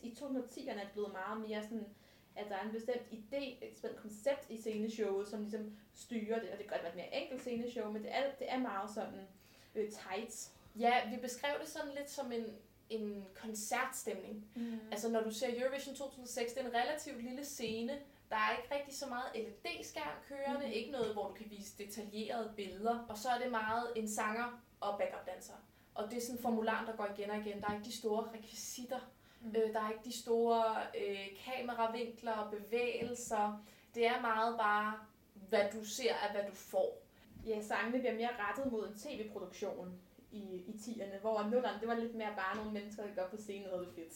i 0.03 0.15
2010'erne 0.19 0.69
er 0.69 0.84
det 0.84 0.91
blevet 0.93 1.12
meget 1.12 1.49
mere 1.49 1.63
sådan, 1.63 1.88
at 2.36 2.45
der 2.49 2.55
er 2.55 2.65
en 2.65 2.71
bestemt 2.71 3.08
idé, 3.12 3.65
et 3.65 3.71
bestemt 3.71 3.95
koncept 3.95 4.49
i 4.49 4.58
sceneshowet, 4.58 5.27
som 5.27 5.41
ligesom 5.41 5.77
styrer 5.93 6.39
det, 6.39 6.49
og 6.51 6.58
det 6.58 6.67
kan 6.67 6.67
godt 6.67 6.81
være 6.81 6.89
et 6.89 6.95
mere 6.95 7.21
enkelt 7.21 7.41
sceneshow, 7.41 7.91
men 7.91 8.03
det 8.03 8.15
er, 8.15 8.31
det 8.39 8.51
er 8.51 8.60
meget 8.60 8.89
sådan 8.89 9.27
øh, 9.75 9.89
tight. 9.89 10.51
Ja, 10.79 11.10
vi 11.10 11.21
beskrev 11.21 11.60
det 11.62 11.69
sådan 11.69 11.93
lidt 11.97 12.10
som 12.10 12.31
en, 12.31 12.45
en 12.89 13.25
koncertstemning. 13.36 14.47
Mm. 14.55 14.79
Altså 14.91 15.10
når 15.10 15.21
du 15.21 15.31
ser 15.31 15.62
Eurovision 15.62 15.95
2006, 15.95 16.53
det 16.53 16.62
er 16.62 16.67
en 16.67 16.73
relativt 16.75 17.23
lille 17.23 17.45
scene, 17.45 17.99
der 18.29 18.35
er 18.35 18.57
ikke 18.57 18.75
rigtig 18.75 18.97
så 18.97 19.05
meget 19.07 19.25
LED-skærm 19.35 20.17
kørende, 20.27 20.65
mm. 20.65 20.71
ikke 20.71 20.91
noget, 20.91 21.13
hvor 21.13 21.27
du 21.27 21.33
kan 21.33 21.49
vise 21.49 21.77
detaljerede 21.77 22.53
billeder, 22.55 23.05
og 23.09 23.17
så 23.17 23.29
er 23.29 23.39
det 23.39 23.51
meget 23.51 23.88
en 23.95 24.09
sanger 24.09 24.61
og 24.79 24.97
backup 24.99 25.27
danser. 25.27 25.53
Og 25.95 26.09
det 26.09 26.17
er 26.17 26.21
sådan 26.21 26.35
en 26.35 26.41
formular, 26.41 26.85
der 26.85 26.95
går 26.95 27.07
igen 27.17 27.29
og 27.29 27.38
igen. 27.38 27.61
Der 27.61 27.67
er 27.67 27.73
ikke 27.73 27.85
de 27.85 27.97
store 27.97 28.27
rekvisitter. 28.33 28.99
Mm. 29.41 29.55
Øh, 29.55 29.73
der 29.73 29.81
er 29.81 29.89
ikke 29.89 30.05
de 30.05 30.21
store 30.21 30.63
øh, 31.01 31.27
kameravinkler 31.45 32.31
og 32.31 32.51
bevægelser. 32.51 33.65
Det 33.95 34.07
er 34.07 34.21
meget 34.21 34.57
bare, 34.57 34.99
hvad 35.49 35.71
du 35.73 35.85
ser, 35.85 36.13
er 36.13 36.31
hvad 36.31 36.43
du 36.49 36.55
får. 36.55 37.01
Ja, 37.45 37.61
sangene 37.61 37.99
bliver 37.99 38.15
mere 38.15 38.29
rettet 38.39 38.71
mod 38.71 38.88
en 38.88 38.95
tv-produktion 38.95 39.99
i, 40.31 40.63
i 40.67 40.71
10'erne, 40.71 41.19
hvor 41.21 41.43
nullerne, 41.43 41.79
det 41.79 41.88
var 41.88 41.95
lidt 41.95 42.15
mere 42.15 42.33
bare 42.35 42.55
nogle 42.55 42.71
mennesker, 42.71 43.03
der 43.03 43.15
går 43.15 43.27
på 43.29 43.38
scenen 43.38 43.69
og 43.69 43.79
det 43.79 43.93
fedt. 43.95 44.13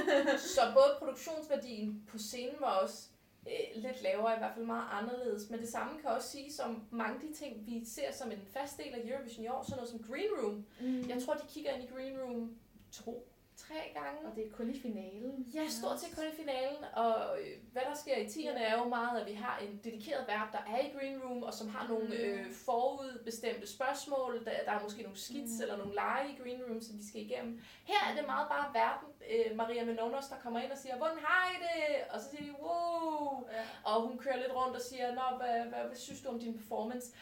så 0.54 0.60
både 0.74 0.96
produktionsværdien 0.98 2.06
på 2.08 2.18
scenen 2.18 2.56
var 2.60 2.78
også 2.78 3.08
øh, 3.46 3.82
lidt 3.82 4.02
lavere, 4.02 4.34
i 4.34 4.38
hvert 4.38 4.54
fald 4.54 4.66
meget 4.66 4.88
anderledes. 4.92 5.50
Men 5.50 5.60
det 5.60 5.68
samme 5.68 6.00
kan 6.00 6.10
også 6.10 6.28
sige 6.28 6.52
som 6.52 6.86
mange 6.90 7.14
af 7.14 7.20
de 7.20 7.34
ting, 7.34 7.66
vi 7.66 7.84
ser 7.84 8.12
som 8.12 8.30
en 8.30 8.40
fast 8.46 8.78
del 8.78 8.94
af 8.94 9.00
Eurovision 9.04 9.44
i 9.44 9.48
år, 9.48 9.62
sådan 9.62 9.76
noget 9.76 9.90
som 9.90 10.02
Green 10.02 10.30
Room. 10.40 10.66
Mm. 10.80 11.08
Jeg 11.08 11.22
tror, 11.22 11.34
de 11.34 11.46
kigger 11.48 11.72
ind 11.72 11.84
i 11.84 11.86
Green 11.86 12.18
Room 12.18 12.56
to 12.92 13.28
tre 13.56 13.80
gange. 13.94 14.18
Og 14.26 14.36
det 14.36 14.46
er 14.46 14.50
kun 14.50 14.70
i 14.70 14.80
finalen. 14.80 15.46
Ja, 15.54 15.68
stort 15.68 16.00
set 16.00 16.16
kun 16.16 16.24
i 16.32 16.36
finalen. 16.36 16.84
Og 16.92 17.40
øh, 17.40 17.52
hvad 17.72 17.82
der 17.90 17.94
sker 17.94 18.16
i 18.16 18.28
tierne 18.28 18.60
er 18.60 18.78
jo 18.78 18.88
meget, 18.88 19.20
at 19.20 19.26
vi 19.26 19.32
har 19.32 19.58
en 19.58 19.80
dedikeret 19.84 20.24
vært, 20.28 20.48
der 20.52 20.62
er 20.72 20.78
i 20.86 20.88
Green 20.96 21.18
Room, 21.22 21.42
og 21.42 21.54
som 21.54 21.68
har 21.68 21.88
nogle 21.88 22.06
mm. 22.06 22.12
øh, 22.12 22.52
forudbestemte 22.52 23.66
spørgsmål. 23.66 24.44
Der, 24.44 24.50
der 24.66 24.72
er 24.72 24.82
måske 24.82 25.02
nogle 25.02 25.18
skits 25.18 25.52
mm. 25.56 25.62
eller 25.62 25.76
nogle 25.76 25.94
lege 25.94 26.32
i 26.32 26.36
Green 26.42 26.62
Room, 26.68 26.80
som 26.80 26.96
de 26.98 27.08
skal 27.08 27.20
igennem. 27.20 27.60
Her 27.84 28.00
er 28.10 28.16
det 28.16 28.26
meget 28.26 28.48
bare 28.48 28.74
verden, 28.74 29.08
øh, 29.32 29.56
Maria 29.56 29.84
Menonos, 29.84 30.26
der 30.26 30.36
kommer 30.42 30.60
ind 30.60 30.72
og 30.72 30.78
siger, 30.78 30.96
hvordan 30.96 31.18
har 31.22 31.50
I 31.54 31.56
det? 31.66 31.96
Og 32.10 32.20
så 32.20 32.30
siger 32.30 32.42
de, 32.42 32.52
wow! 32.62 33.48
Ja. 33.52 33.62
Og 33.84 34.02
hun 34.06 34.18
kører 34.18 34.36
lidt 34.36 34.54
rundt 34.54 34.76
og 34.76 34.82
siger, 34.82 35.14
Nå, 35.14 35.36
hvad, 35.36 35.64
hvad, 35.70 35.82
hvad 35.86 35.96
synes 35.96 36.20
du 36.22 36.28
om 36.28 36.38
din 36.38 36.54
performance? 36.58 37.12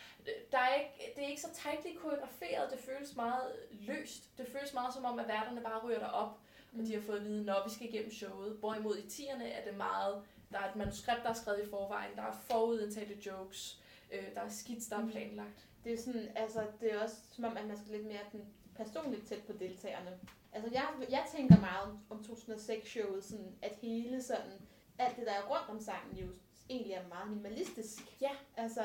Der 0.52 0.58
er 0.58 0.74
ikke, 0.74 1.12
det 1.16 1.24
er 1.24 1.28
ikke 1.28 1.40
så 1.42 1.48
tightly 1.54 1.98
koreograferet, 2.00 2.70
det 2.70 2.78
føles 2.78 3.16
meget 3.16 3.52
løst. 3.70 4.38
Det 4.38 4.46
føles 4.48 4.74
meget 4.74 4.94
som 4.94 5.04
om, 5.04 5.18
at 5.18 5.28
værterne 5.28 5.60
bare 5.60 5.84
ryger 5.84 5.98
derop, 5.98 6.38
mm. 6.72 6.80
og 6.80 6.86
de 6.86 6.94
har 6.94 7.00
fået 7.02 7.16
at 7.16 7.24
vide, 7.24 7.44
når 7.44 7.64
vi 7.68 7.74
skal 7.74 7.88
igennem 7.88 8.12
showet. 8.12 8.56
Hvorimod 8.56 8.98
i 8.98 9.08
tierne 9.10 9.48
er 9.50 9.64
det 9.64 9.76
meget, 9.76 10.22
der 10.52 10.58
er 10.58 10.68
et 10.70 10.76
manuskript, 10.76 11.22
der 11.22 11.28
er 11.30 11.34
skrevet 11.34 11.66
i 11.66 11.70
forvejen, 11.70 12.16
der 12.16 12.22
er 12.22 12.32
forudindtagte 12.32 13.18
jokes, 13.26 13.80
Øh, 14.12 14.34
der 14.34 14.40
er 14.40 14.48
skits, 14.48 14.86
der 14.86 14.96
er 14.96 15.00
Mm. 15.02 15.10
planlagt. 15.10 15.66
Det 15.84 15.92
er 15.92 15.98
sådan, 15.98 16.28
altså, 16.36 16.66
det 16.80 16.92
er 16.94 17.02
også 17.02 17.16
som 17.32 17.44
om, 17.44 17.56
at 17.56 17.66
man 17.66 17.76
skal 17.76 17.92
lidt 17.92 18.06
mere 18.06 18.20
den 18.32 18.46
personligt 18.76 19.28
tæt 19.28 19.42
på 19.42 19.52
deltagerne. 19.52 20.18
Altså, 20.52 20.70
jeg, 20.72 20.84
jeg 21.10 21.24
tænker 21.36 21.60
meget 21.60 21.82
om, 21.82 21.98
om 22.10 22.24
2006-showet, 22.24 23.24
sådan, 23.24 23.54
at 23.62 23.72
hele 23.82 24.22
sådan, 24.22 24.52
alt 24.98 25.16
det, 25.16 25.26
der 25.26 25.32
er 25.32 25.42
rundt 25.50 25.68
om 25.68 25.80
sangen, 25.80 26.16
jo 26.16 26.26
egentlig 26.70 26.92
er 26.92 27.08
meget 27.08 27.28
minimalistisk. 27.28 28.02
Ja. 28.20 28.30
Altså, 28.56 28.84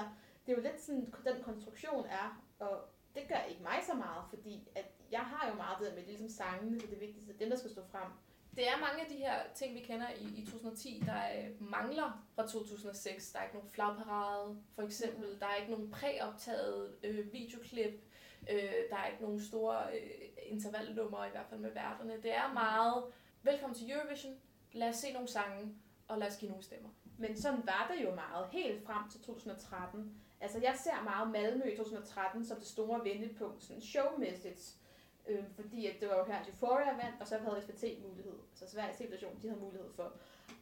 det 0.49 0.57
er 0.57 0.61
jo 0.61 0.67
lidt 0.69 0.81
sådan, 0.81 1.13
den 1.25 1.43
konstruktion 1.43 2.05
er, 2.05 2.43
og 2.59 2.79
det 3.15 3.23
gør 3.27 3.41
ikke 3.49 3.63
mig 3.63 3.79
så 3.89 3.93
meget, 3.93 4.23
fordi 4.29 4.67
at 4.75 4.85
jeg 5.11 5.19
har 5.19 5.49
jo 5.49 5.55
meget 5.55 5.79
det 5.79 5.87
der 5.87 5.93
med, 5.93 6.01
det 6.01 6.07
ligesom 6.07 6.29
sangene, 6.29 6.75
det 6.75 6.83
er 6.83 6.89
det 6.89 6.99
vigtigste, 6.99 7.33
dem 7.39 7.49
der 7.49 7.57
skal 7.57 7.71
stå 7.71 7.81
frem. 7.91 8.11
Det 8.55 8.67
er 8.67 8.79
mange 8.79 9.01
af 9.03 9.09
de 9.09 9.15
her 9.15 9.35
ting, 9.55 9.75
vi 9.75 9.79
kender 9.79 10.07
i, 10.09 10.41
i 10.41 10.45
2010, 10.45 11.03
der 11.05 11.21
øh, 11.37 11.69
mangler 11.71 12.25
fra 12.35 12.47
2006. 12.47 13.31
Der 13.31 13.39
er 13.39 13.43
ikke 13.43 13.55
nogen 13.55 13.69
flagparade, 13.69 14.57
for 14.75 14.81
eksempel. 14.81 15.39
Der 15.39 15.45
er 15.45 15.55
ikke 15.55 15.71
nogen 15.71 15.91
præoptaget 15.91 16.95
øh, 17.03 17.33
videoklip. 17.33 17.93
Øh, 18.51 18.73
der 18.89 18.97
er 18.97 19.07
ikke 19.07 19.23
nogen 19.23 19.41
store 19.41 19.77
øh, 19.93 20.27
intervallnumre, 20.45 21.27
i 21.27 21.31
hvert 21.31 21.47
fald 21.49 21.59
med 21.59 21.71
værterne. 21.71 22.13
Det 22.23 22.33
er 22.33 22.53
meget, 22.53 23.03
velkommen 23.43 23.75
til 23.75 23.91
Eurovision, 23.91 24.33
lad 24.71 24.89
os 24.89 24.95
se 24.95 25.13
nogle 25.13 25.27
sange, 25.27 25.75
og 26.07 26.17
lad 26.17 26.27
os 26.27 26.37
give 26.37 26.49
nogle 26.49 26.63
stemmer. 26.63 26.89
Men 27.17 27.37
sådan 27.37 27.65
var 27.65 27.91
det 27.93 28.03
jo 28.03 28.15
meget, 28.15 28.47
helt 28.51 28.85
frem 28.85 29.09
til 29.09 29.21
2013. 29.21 30.21
Altså, 30.41 30.59
jeg 30.59 30.75
ser 30.75 31.03
meget 31.03 31.31
Malmø 31.31 31.63
i 31.63 31.77
2013 31.77 32.45
som 32.45 32.57
det 32.57 32.67
store 32.67 33.03
vendepunkt, 33.03 33.63
sådan 33.63 33.81
showmæssigt. 33.81 34.75
Øh, 35.27 35.43
fordi 35.55 35.85
at 35.85 35.95
det 35.99 36.09
var 36.09 36.17
jo 36.17 36.23
her, 36.23 36.39
at 36.39 36.47
Euphoria 36.47 36.91
vandt, 36.91 37.21
og 37.21 37.27
så 37.27 37.37
havde 37.37 37.61
SVT 37.61 37.83
mulighed, 38.09 38.33
altså 38.51 38.75
Sveriges 38.75 38.97
Television, 38.97 39.39
de 39.41 39.47
havde 39.47 39.61
mulighed 39.61 39.89
for 39.95 40.13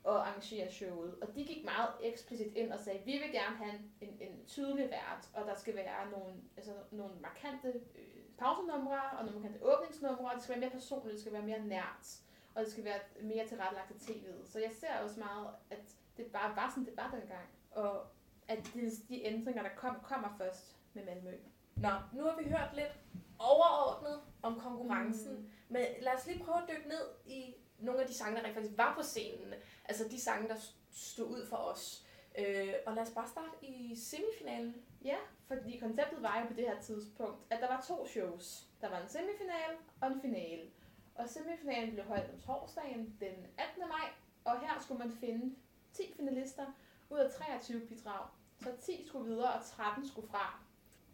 at 0.08 0.16
arrangere 0.16 0.72
showet. 0.72 1.16
Og 1.22 1.36
de 1.36 1.46
gik 1.46 1.66
meget 1.66 1.90
eksplicit 2.02 2.54
ind 2.56 2.72
og 2.72 2.80
sagde, 2.80 3.00
vi 3.06 3.12
vil 3.12 3.32
gerne 3.32 3.58
have 3.58 3.80
en, 4.02 4.18
en 4.22 4.46
tydelig 4.48 4.90
vært, 4.90 5.30
og 5.34 5.46
der 5.46 5.56
skal 5.56 5.76
være 5.76 6.10
nogle, 6.12 6.34
altså, 6.58 6.74
nogle 6.92 7.14
markante 7.22 7.68
øh, 7.96 8.04
pausenumre, 8.38 9.02
og 9.18 9.26
nogle 9.26 9.40
markante 9.40 9.66
åbningsnumre, 9.66 10.30
og 10.30 10.36
det 10.36 10.44
skal 10.44 10.54
være 10.54 10.62
mere 10.62 10.80
personligt, 10.80 11.14
det 11.14 11.22
skal 11.22 11.34
være 11.34 11.42
mere 11.42 11.60
nært, 11.60 12.22
og 12.56 12.64
det 12.64 12.72
skal 12.72 12.84
være 12.84 13.00
mere 13.22 13.48
tilrettelagt 13.48 14.02
til 14.02 14.14
tv'et. 14.14 14.52
Så 14.52 14.60
jeg 14.60 14.72
ser 14.72 15.00
også 15.04 15.20
meget, 15.20 15.48
at 15.70 15.96
det 16.18 16.26
bare 16.26 16.56
var 16.56 16.70
sådan, 16.70 16.86
det 16.86 16.98
var 16.98 17.12
dengang. 17.20 17.48
Og 17.72 18.06
at 18.48 18.70
de, 18.74 18.92
de 19.10 19.24
ændringer, 19.24 19.64
der 19.64 19.70
kom, 19.76 19.96
kommer 20.04 20.36
først 20.38 20.76
med 20.94 21.06
Malmø. 21.06 21.32
Nå, 21.76 21.90
nu 22.14 22.24
har 22.24 22.38
vi 22.38 22.50
hørt 22.50 22.70
lidt 22.74 23.00
overordnet 23.40 24.22
om 24.42 24.60
konkurrencen, 24.60 25.34
mm. 25.34 25.50
men 25.70 25.82
lad 26.02 26.14
os 26.14 26.28
lige 26.28 26.44
prøve 26.44 26.58
at 26.58 26.70
dykke 26.70 26.90
ned 26.90 27.06
i 27.26 27.56
nogle 27.80 28.02
af 28.02 28.08
de 28.08 28.14
sange, 28.14 28.38
der 28.38 28.44
rent 28.44 28.56
faktisk 28.56 28.78
var 28.78 28.96
på 28.96 29.04
scenen. 29.04 29.54
Altså 29.86 30.08
de 30.12 30.22
sange, 30.22 30.50
der 30.50 30.56
stod 30.92 31.28
ud 31.28 31.48
for 31.50 31.58
os. 31.58 32.06
Øh, 32.38 32.74
og 32.86 32.94
lad 32.96 33.04
os 33.04 33.12
bare 33.12 33.28
starte 33.28 33.56
i 33.62 33.96
semifinalen. 33.96 34.76
Ja, 35.04 35.18
fordi 35.48 35.78
konceptet 35.78 36.22
var 36.22 36.40
jo 36.40 36.48
på 36.48 36.54
det 36.54 36.64
her 36.68 36.82
tidspunkt, 36.82 37.40
at 37.50 37.62
der 37.62 37.68
var 37.68 37.86
to 37.88 38.08
shows. 38.08 38.68
Der 38.82 38.90
var 38.90 39.02
en 39.02 39.08
semifinal 39.10 39.72
og 40.02 40.08
en 40.08 40.22
finale. 40.22 40.70
Og 41.16 41.30
semifinalen 41.30 41.94
blev 41.94 42.06
holdt 42.06 42.34
om 42.34 42.40
torsdagen 42.40 43.18
den 43.20 43.48
18. 43.58 43.80
maj, 43.80 44.10
og 44.44 44.60
her 44.60 44.80
skulle 44.82 45.00
man 45.00 45.12
finde 45.12 45.56
10 45.94 46.14
finalister 46.16 46.66
ud 47.10 47.18
af 47.18 47.32
23 47.32 47.80
bidrag. 47.80 48.28
Så 48.62 48.70
10 48.82 49.08
skulle 49.08 49.30
videre, 49.30 49.54
og 49.54 49.66
13 49.66 50.08
skulle 50.08 50.28
fra. 50.28 50.60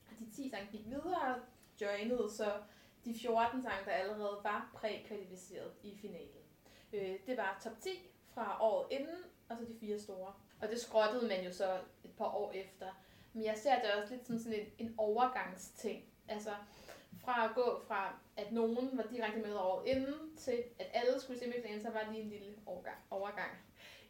Og 0.10 0.19
de 0.19 0.32
10 0.32 0.49
sange 0.49 0.67
gik 0.71 0.86
videre 0.86 1.36
og 1.36 1.41
joinede, 1.82 2.32
så 2.32 2.53
de 3.06 3.19
14 3.19 3.62
sange, 3.62 3.86
der 3.86 3.91
allerede 3.91 4.39
var 4.43 4.71
prækvalificeret 4.73 5.71
i 5.84 5.97
finalen. 6.01 6.43
Øh, 6.93 7.19
det 7.27 7.38
var 7.38 7.60
top 7.63 7.79
10 7.82 7.89
fra 8.34 8.58
året 8.62 8.88
inden, 8.91 9.17
og 9.49 9.58
så 9.58 9.65
de 9.65 9.75
fire 9.79 9.99
store. 9.99 10.34
Og 10.62 10.69
det 10.69 10.82
skrottede 10.82 11.27
man 11.27 11.43
jo 11.45 11.53
så 11.53 11.79
et 12.03 12.12
par 12.17 12.36
år 12.36 12.51
efter. 12.51 12.88
Men 13.34 13.43
jeg 13.43 13.58
ser 13.58 13.82
det 13.82 13.91
også 13.93 14.13
lidt 14.13 14.27
som 14.27 14.39
sådan 14.39 14.60
en, 14.60 14.88
en 14.88 14.95
overgangsting. 14.97 16.03
Altså 16.27 16.51
fra 17.23 17.45
at 17.45 17.56
gå 17.56 17.82
fra, 17.88 18.19
at 18.38 18.51
nogen 18.51 18.97
var 18.97 19.03
direkte 19.03 19.39
med 19.39 19.56
året 19.56 19.88
inden, 19.88 20.38
til 20.38 20.63
at 20.79 20.88
alle 20.93 21.21
skulle 21.21 21.38
i 21.38 21.43
semifinalen, 21.43 21.82
så 21.82 21.89
var 21.89 22.03
det 22.03 22.12
lige 22.12 22.23
en 22.23 22.29
lille 22.29 22.56
overgang. 22.65 22.97
overgang. 23.10 23.51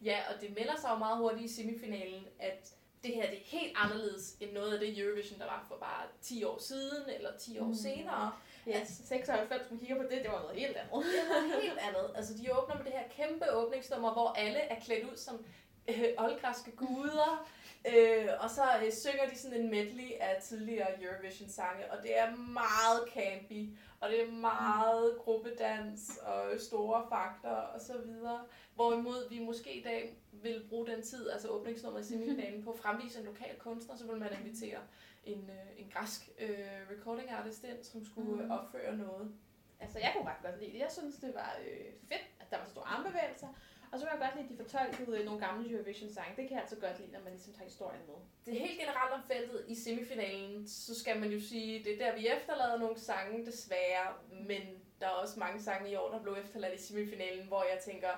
Ja, 0.01 0.19
og 0.33 0.41
det 0.41 0.55
melder 0.55 0.75
sig 0.75 0.89
jo 0.89 0.97
meget 0.97 1.17
hurtigt 1.17 1.51
i 1.51 1.53
semifinalen, 1.53 2.27
at 2.39 2.75
det 3.03 3.13
her 3.15 3.29
det 3.29 3.37
er 3.37 3.43
helt 3.45 3.73
anderledes 3.75 4.35
end 4.39 4.51
noget 4.51 4.73
af 4.73 4.79
det 4.79 4.99
Eurovision, 4.99 5.39
der 5.39 5.45
var 5.45 5.65
for 5.67 5.77
bare 5.77 6.03
10 6.21 6.43
år 6.43 6.57
siden, 6.59 7.03
eller 7.15 7.29
10 7.39 7.59
år 7.59 7.65
Mm. 7.65 7.75
senere. 7.75 8.31
Ja, 8.67 8.83
96, 8.85 9.61
man 9.71 9.79
kigger 9.79 9.95
på 9.95 10.03
det, 10.03 10.11
det 10.23 10.31
var 10.31 10.41
noget 10.41 10.59
helt 10.59 10.77
andet. 10.77 11.05
Det 11.05 11.13
noget 11.29 11.61
helt 11.63 11.79
andet. 11.79 12.11
Altså, 12.17 12.33
de 12.37 12.57
åbner 12.57 12.75
med 12.77 12.83
det 12.85 12.93
her 12.93 13.07
kæmpe 13.17 13.51
åbningsnummer, 13.53 14.13
hvor 14.13 14.29
alle 14.29 14.59
er 14.59 14.79
klædt 14.79 15.03
ud 15.11 15.17
som 15.17 15.45
øh, 15.87 16.03
oldgræske 16.17 16.71
guder. 16.71 17.47
Øh, 17.87 18.27
og 18.39 18.49
så 18.49 18.61
øh, 18.85 18.91
synger 18.93 19.29
de 19.29 19.37
sådan 19.37 19.61
en 19.61 19.69
medley 19.69 20.11
af 20.19 20.41
tidligere 20.41 21.03
Eurovision-sange, 21.03 21.91
og 21.91 22.03
det 22.03 22.19
er 22.19 22.35
meget 22.35 23.01
campy, 23.13 23.69
og 23.99 24.09
det 24.09 24.21
er 24.21 24.31
meget 24.31 25.17
gruppedans 25.17 26.17
og 26.17 26.59
store 26.59 27.05
fakter 27.09 27.49
og 27.49 27.81
så 27.81 27.97
videre. 27.97 28.45
Hvorimod 28.75 29.29
vi 29.29 29.39
måske 29.39 29.73
i 29.79 29.83
dag 29.83 30.17
vil 30.31 30.65
bruge 30.69 30.87
den 30.87 31.01
tid, 31.01 31.29
altså 31.29 31.47
åbningsnummeret 31.47 32.05
i 32.05 32.07
semifinalen, 32.07 32.63
på 32.65 32.71
at 32.71 32.79
fremvise 32.79 33.19
en 33.19 33.25
lokal 33.25 33.55
kunstner, 33.59 33.95
så 33.95 34.05
vil 34.07 34.17
man 34.17 34.29
invitere 34.45 34.79
en, 35.23 35.49
øh, 35.49 35.79
en 35.85 35.91
græsk 35.93 36.29
øh, 36.39 36.57
recording 36.91 37.29
artist 37.31 37.63
ind, 37.63 37.83
som 37.83 38.05
skulle 38.05 38.29
Mhm. 38.31 38.45
mm. 38.45 38.51
opføre 38.51 38.97
noget. 38.97 39.31
Altså, 39.79 39.99
jeg 39.99 40.13
kunne 40.15 40.29
ret 40.29 40.41
godt 40.43 40.59
lide 40.59 40.71
det. 40.73 40.79
Jeg 40.79 40.91
synes, 40.91 41.15
det 41.15 41.33
var 41.35 41.57
øh, 41.67 41.85
fedt, 42.09 42.25
at 42.39 42.51
der 42.51 42.57
var 42.57 42.65
så 42.65 42.71
store 42.71 42.85
armbevægelser. 42.87 43.47
Og 43.93 43.99
så 43.99 44.05
kunne 44.05 44.13
jeg 44.19 44.21
godt 44.25 44.35
lide, 44.35 44.45
at 44.45 44.51
de 44.59 44.63
fortolkede 44.63 45.25
nogle 45.25 45.39
gamle 45.47 45.71
Eurovision-sange. 45.71 46.29
Det 46.37 46.47
kan 46.47 46.51
jeg 46.55 46.61
altså 46.61 46.75
godt 46.75 46.99
lide, 46.99 47.11
når 47.11 47.19
man 47.19 47.31
ligesom 47.33 47.53
tager 47.53 47.65
historien 47.65 48.01
med. 48.07 48.15
Det 48.45 48.53
er 48.55 48.59
helt 48.67 48.79
generelt 48.79 49.11
om 49.13 49.23
feltet 49.27 49.65
i 49.67 49.75
semifinalen, 49.75 50.67
så 50.67 50.99
skal 50.99 51.19
man 51.19 51.29
jo 51.29 51.39
sige, 51.39 51.83
det 51.83 51.93
er 52.01 52.05
der, 52.05 52.17
vi 52.19 52.27
efterlader 52.27 52.77
nogle 52.77 52.99
sange, 52.99 53.45
desværre. 53.45 54.07
Men 54.31 54.61
der 54.99 55.05
er 55.07 55.11
også 55.11 55.39
mange 55.39 55.61
sange 55.61 55.91
i 55.91 55.95
år, 55.95 56.11
der 56.11 56.21
blev 56.21 56.37
efterladt 56.45 56.79
i 56.79 56.83
semifinalen, 56.83 57.47
hvor 57.47 57.63
jeg 57.63 57.79
tænker, 57.85 58.09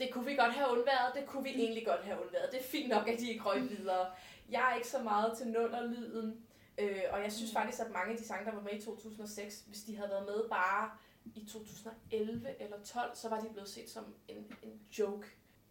det 0.00 0.10
kunne 0.12 0.26
vi 0.26 0.34
godt 0.34 0.52
have 0.52 0.70
undværet, 0.72 1.14
det 1.14 1.26
kunne 1.26 1.42
vi 1.44 1.50
egentlig 1.50 1.86
godt 1.86 2.00
have 2.04 2.20
undværet. 2.22 2.52
Det 2.52 2.60
er 2.60 2.64
fint 2.64 2.88
nok, 2.88 3.08
at 3.08 3.18
de 3.18 3.30
ikke 3.30 3.44
røg 3.44 3.62
videre. 3.70 4.06
Jeg 4.50 4.70
er 4.70 4.74
ikke 4.76 4.88
så 4.88 4.98
meget 4.98 5.38
til 5.38 5.46
lyden, 5.46 6.46
øh, 6.78 7.02
og 7.12 7.22
jeg 7.22 7.32
synes 7.32 7.50
Mm. 7.52 7.56
faktisk, 7.58 7.80
at 7.80 7.90
mange 7.90 8.12
af 8.12 8.18
de 8.18 8.24
sange, 8.26 8.44
der 8.46 8.52
var 8.54 8.60
med 8.62 8.72
i 8.72 8.80
2006, 8.82 9.60
hvis 9.66 9.82
de 9.82 9.96
havde 9.96 10.10
været 10.10 10.26
med 10.26 10.48
bare 10.48 10.90
i 11.34 11.44
2011 11.52 12.62
eller 12.62 12.76
12, 12.84 13.10
så 13.16 13.28
var 13.28 13.40
de 13.40 13.48
blevet 13.52 13.68
set 13.68 13.90
som 13.90 14.14
en, 14.28 14.52
en 14.62 14.80
joke. 14.98 15.26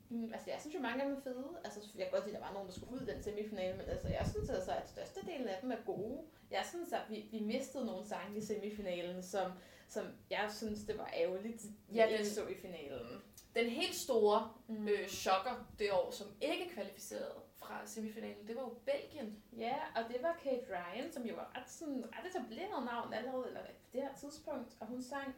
Mm, 0.10 0.34
altså, 0.34 0.50
jeg 0.50 0.58
synes 0.62 0.76
jo, 0.76 0.80
mange 0.80 1.04
af 1.04 1.10
dem 1.10 1.17
er 1.17 1.22
fede. 1.22 1.48
Altså, 1.63 1.80
jeg 1.95 2.06
kan 2.06 2.12
godt 2.13 2.26
lide, 2.26 2.38
at 2.38 2.41
der 2.41 2.48
var 2.48 2.54
nogen, 2.54 2.67
der 2.67 2.74
skulle 2.76 2.93
ud 2.93 3.02
i 3.02 3.06
den 3.12 3.24
semifinale, 3.24 3.78
men 3.78 3.86
altså, 3.89 4.08
jeg 4.08 4.28
synes 4.34 4.50
altså, 4.50 4.72
at 4.72 4.89
størstedelen 4.89 5.48
af 5.48 5.58
dem 5.62 5.72
er 5.72 5.78
gode. 5.86 6.22
Jeg 6.52 6.65
synes, 6.69 6.93
at 6.93 7.02
vi, 7.10 7.26
vi 7.32 7.39
mistede 7.39 7.86
nogle 7.86 8.08
sange 8.08 8.38
i 8.38 8.41
semifinalen, 8.41 9.24
som, 9.24 9.52
som 9.88 10.06
jeg 10.30 10.50
synes, 10.58 10.80
det 10.84 10.98
var 10.98 11.10
ærgerligt, 11.17 11.63
Ja, 11.93 12.06
ikke 12.06 12.17
den- 12.24 12.32
så 12.32 12.48
i 12.48 12.56
finalen. 12.56 13.22
Den 13.56 13.69
helt 13.69 13.95
store 13.95 14.52
Mm. 14.67 14.88
øh, 14.88 15.08
chokker 15.08 15.67
det 15.80 15.91
år, 15.91 16.12
som 16.12 16.28
ikke 16.41 16.69
kvalificerede 16.74 17.34
fra 17.69 17.86
semifinalen, 17.86 18.47
det 18.47 18.55
var 18.55 18.62
jo 18.62 18.73
Belgien. 18.86 19.43
Ja, 19.58 19.75
og 19.95 20.03
det 20.12 20.17
var 20.21 20.39
Kate 20.43 20.65
Ryan, 20.69 21.12
som 21.12 21.23
jo 21.23 21.36
var 21.36 21.51
ret, 21.55 21.69
sådan, 21.69 22.03
ret 22.13 22.29
etableret 22.29 22.86
navn 22.86 23.13
allerede, 23.13 23.47
eller 23.47 23.62
på 23.62 23.89
det 23.93 24.01
her 24.01 24.15
tidspunkt, 24.15 24.77
og 24.79 24.88
hun 24.88 25.01
sang 25.01 25.36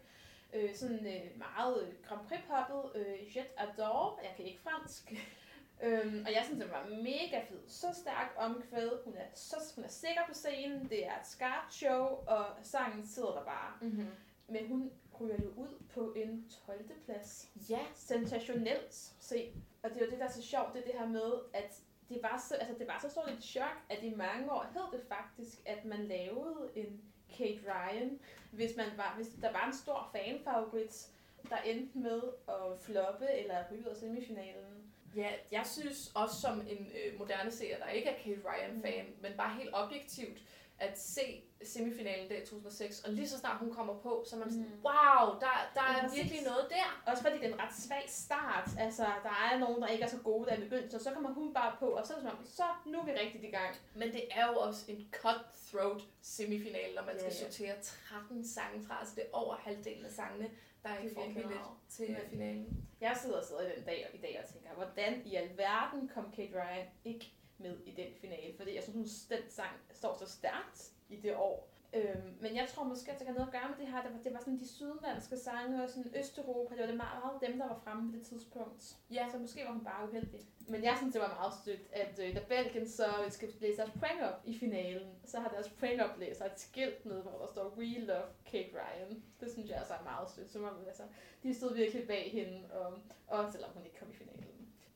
øh, 0.54 0.76
sådan 0.76 1.06
øh, 1.08 1.38
meget 1.38 1.98
Grand 2.04 2.28
Prix-poppet, 2.28 2.92
øh, 2.96 3.38
Jet 3.38 3.52
Adore, 3.58 4.18
jeg 4.24 4.34
kan 4.36 4.46
ikke 4.46 4.62
fransk, 4.62 5.14
øhm, 5.86 6.24
og 6.26 6.34
jeg 6.34 6.42
synes, 6.46 6.60
det 6.64 6.72
var 6.72 6.86
mega 6.90 7.40
fed. 7.50 7.62
Så 7.68 7.88
stærk 7.94 8.34
omkvæd, 8.38 9.04
hun 9.06 9.14
er, 9.18 9.26
så, 9.34 9.74
hun 9.76 9.84
er 9.84 9.90
sikker 9.90 10.22
på 10.28 10.34
scenen, 10.34 10.90
det 10.90 11.08
er 11.08 11.20
et 11.20 11.28
skarpt 11.28 11.74
show, 11.74 12.04
og 12.28 12.46
sangen 12.64 13.08
sidder 13.08 13.34
der 13.34 13.44
bare. 13.44 13.74
Mm-hmm. 13.82 14.08
Men 14.48 14.68
hun 14.68 14.92
ryger 15.22 15.38
jo 15.44 15.50
ud 15.50 15.84
på 15.94 16.14
en 16.14 16.50
12. 16.66 16.92
plads. 17.06 17.50
Ja, 17.70 17.80
sensationelt 17.96 18.94
se. 19.20 19.54
Og 19.84 19.90
det 19.90 20.02
er 20.02 20.06
jo 20.06 20.12
det, 20.12 20.20
der 20.20 20.26
er 20.26 20.32
så 20.32 20.42
sjovt, 20.42 20.74
det 20.74 20.82
er 20.82 20.86
det 20.86 21.00
her 21.00 21.08
med, 21.08 21.32
at 21.54 21.82
det 22.14 22.24
var 22.24 22.44
så, 22.50 22.56
altså 22.56 22.76
det 22.80 22.88
var 22.88 23.00
så 23.02 23.10
stort 23.10 23.30
et 23.30 23.44
chok, 23.44 23.78
at 23.90 24.04
i 24.04 24.14
mange 24.16 24.52
år 24.52 24.66
hed 24.74 25.00
det 25.00 25.08
faktisk, 25.08 25.58
at 25.66 25.86
man 25.86 26.08
lavede 26.08 26.70
en 26.76 27.02
Kate 27.38 27.60
Ryan, 27.68 28.20
hvis, 28.52 28.72
man 28.78 28.88
var, 28.98 29.14
hvis 29.16 29.28
der 29.42 29.52
var 29.52 29.66
en 29.68 29.74
stor 29.74 30.10
fanfavorit, 30.12 31.08
der 31.50 31.58
endte 31.58 31.98
med 31.98 32.22
at 32.48 32.80
floppe 32.80 33.26
eller 33.32 33.64
ryge 33.72 33.82
ud 33.82 33.86
af 33.86 33.96
semifinalen. 33.96 34.92
ja, 35.16 35.30
jeg 35.52 35.66
synes 35.66 36.12
også 36.16 36.42
som 36.42 36.60
en 36.60 36.92
øh, 37.06 37.20
moderne 37.20 37.52
seer, 37.52 37.78
der 37.78 37.90
ikke 37.90 38.10
er 38.10 38.18
Kate 38.18 38.42
Ryan-fan, 38.46 39.06
mm. 39.06 39.16
men 39.22 39.32
bare 39.38 39.58
helt 39.58 39.70
objektivt, 39.74 40.38
at 40.82 41.00
se 41.00 41.44
semifinalen 41.64 42.30
der 42.30 42.36
i 42.42 42.46
2006, 42.46 43.00
og 43.04 43.14
lige 43.14 43.28
så 43.30 43.38
snart 43.40 43.60
hun 43.60 43.74
kommer 43.74 43.94
på, 44.00 44.24
så 44.28 44.36
er 44.36 44.40
man 44.40 44.50
sådan, 44.50 44.66
Mm. 44.66 44.84
wow, 44.88 45.40
der, 45.40 45.56
der 45.76 45.82
Ja, 45.94 46.00
er 46.06 46.16
virkelig 46.16 46.42
noget 46.44 46.66
der. 46.70 47.12
Også 47.12 47.24
fordi 47.24 47.38
det 47.38 47.46
er 47.50 47.54
en 47.54 47.60
ret 47.60 47.76
svag 47.76 48.04
start. 48.08 48.70
Altså, 48.80 49.04
der 49.24 49.36
er 49.52 49.60
nogen, 49.60 49.82
der 49.82 49.88
ikke 49.88 50.04
er 50.04 50.08
så 50.10 50.18
gode, 50.24 50.46
der 50.50 50.52
er 50.56 50.60
begyndt, 50.60 50.92
så 50.92 51.00
så 51.04 51.12
kommer 51.12 51.34
hun 51.34 51.54
bare 51.54 51.76
på, 51.80 51.86
og 51.86 52.06
så 52.08 52.14
er 52.14 52.18
det 52.18 52.28
som 52.30 52.38
om, 52.40 52.46
så 52.46 52.64
nu 52.86 53.00
er 53.00 53.06
vi 53.06 53.12
rigtigt 53.12 53.44
i 53.44 53.48
gang. 53.48 53.76
Men 53.96 54.12
det 54.12 54.24
er 54.32 54.48
jo 54.52 54.58
også 54.58 54.92
en 54.92 55.08
cutthroat 55.12 56.02
semifinal, 56.22 56.96
når 56.96 57.06
man 57.06 57.16
skal 57.20 57.32
Ja, 57.34 57.38
ja. 57.46 57.52
sortere 57.52 57.76
13 57.82 58.48
sange 58.48 58.84
fra, 58.88 59.00
altså 59.00 59.16
det 59.16 59.24
er 59.24 59.28
over 59.34 59.56
halvdelen 59.56 60.06
af 60.06 60.12
sangene, 60.12 60.50
der 60.84 60.90
er 60.90 60.98
ikke 61.00 61.16
får 61.16 61.26
billet 61.26 61.60
til 61.90 62.10
Men- 62.12 62.30
finalen. 62.30 62.88
Jeg 63.02 63.18
sidder 63.22 63.38
og 63.38 63.46
sidder 63.46 63.62
i 63.62 63.76
den 63.76 63.84
dag 63.86 64.10
i 64.14 64.18
dag 64.18 64.42
og 64.44 64.54
tænker, 64.54 64.70
hvordan 64.76 65.22
i 65.26 65.36
alverden 65.36 66.08
kom 66.14 66.32
Kate 66.36 66.54
Ryan 66.56 66.86
ikke 67.06 67.34
med 67.58 67.78
i 67.86 67.92
den 67.92 68.08
finale, 68.22 68.54
fordi 68.58 68.76
jeg 68.76 68.84
synes, 68.84 69.26
den 69.30 69.40
sang 69.50 69.72
står 70.02 70.14
så 70.18 70.28
stærkt 70.38 70.92
i 71.10 71.16
det 71.16 71.36
år. 71.36 71.72
Øhm, 71.94 72.38
men 72.42 72.56
jeg 72.56 72.68
tror 72.68 72.84
måske, 72.84 73.12
at 73.12 73.20
det 73.20 73.26
kan 73.26 73.36
noget 73.36 73.48
at 73.48 73.54
gøre 73.54 73.70
med 73.70 73.78
det 73.86 73.88
her. 73.94 74.02
Det 74.04 74.12
var, 74.14 74.20
det 74.24 74.34
var 74.34 74.40
sådan 74.40 74.60
de 74.60 74.68
sydlandske 74.68 75.38
sange 75.38 75.84
og 75.84 75.90
sådan 75.90 76.14
Østeuropa. 76.20 76.74
Det 76.76 76.82
var 76.82 76.88
det 76.88 76.98
meget, 76.98 77.42
dem, 77.42 77.58
der 77.60 77.68
var 77.68 77.80
fremme 77.84 78.12
på 78.12 78.18
det 78.18 78.26
tidspunkt. 78.26 78.98
Ja. 79.12 79.28
Så 79.32 79.38
måske 79.38 79.66
var 79.66 79.72
hun 79.72 79.84
bare 79.84 80.08
uheldig. 80.10 80.42
Men 80.68 80.84
jeg 80.84 80.96
synes, 80.98 81.14
det 81.14 81.22
var 81.22 81.38
meget 81.40 81.54
stødt, 81.62 81.86
at 81.92 82.20
øh, 82.24 82.36
da 82.36 82.42
Belgien 82.48 82.88
så 82.90 83.06
skal 83.30 83.50
læse 83.60 83.78
deres 83.78 83.92
prank 84.00 84.20
up 84.30 84.38
i 84.46 84.58
finalen, 84.58 85.08
så 85.26 85.40
har 85.40 85.50
deres 85.50 85.70
prank 85.70 86.02
up 86.06 86.20
læser 86.20 86.46
et 86.46 86.60
skilt 86.60 87.06
ned, 87.06 87.22
hvor 87.22 87.38
der 87.42 87.48
står 87.48 87.74
We 87.78 88.00
love 88.00 88.30
Kate 88.46 88.70
Ryan. 88.74 89.24
Det 89.40 89.52
synes 89.52 89.70
jeg 89.70 89.78
altså 89.78 89.94
er 89.94 90.04
meget 90.04 90.30
stødt. 90.30 90.52
Så 90.52 90.60
man, 90.60 90.72
altså, 90.88 91.04
de 91.44 91.54
stod 91.54 91.76
virkelig 91.76 92.08
bag 92.08 92.32
hende, 92.32 92.72
og, 92.72 92.94
og 93.28 93.52
selvom 93.52 93.72
hun 93.74 93.86
ikke 93.86 93.98
kom 94.00 94.10
i 94.12 94.14
finalen. 94.14 94.42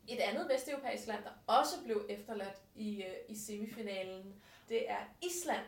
Et 0.07 0.19
andet 0.19 0.49
vesteuropæisk 0.49 1.07
land, 1.07 1.23
der 1.23 1.53
også 1.59 1.75
blev 1.83 2.05
efterladt 2.09 2.61
i, 2.75 3.03
øh, 3.03 3.15
i 3.29 3.35
semifinalen, 3.35 4.41
det 4.69 4.89
er 4.91 4.97
Island. 5.21 5.65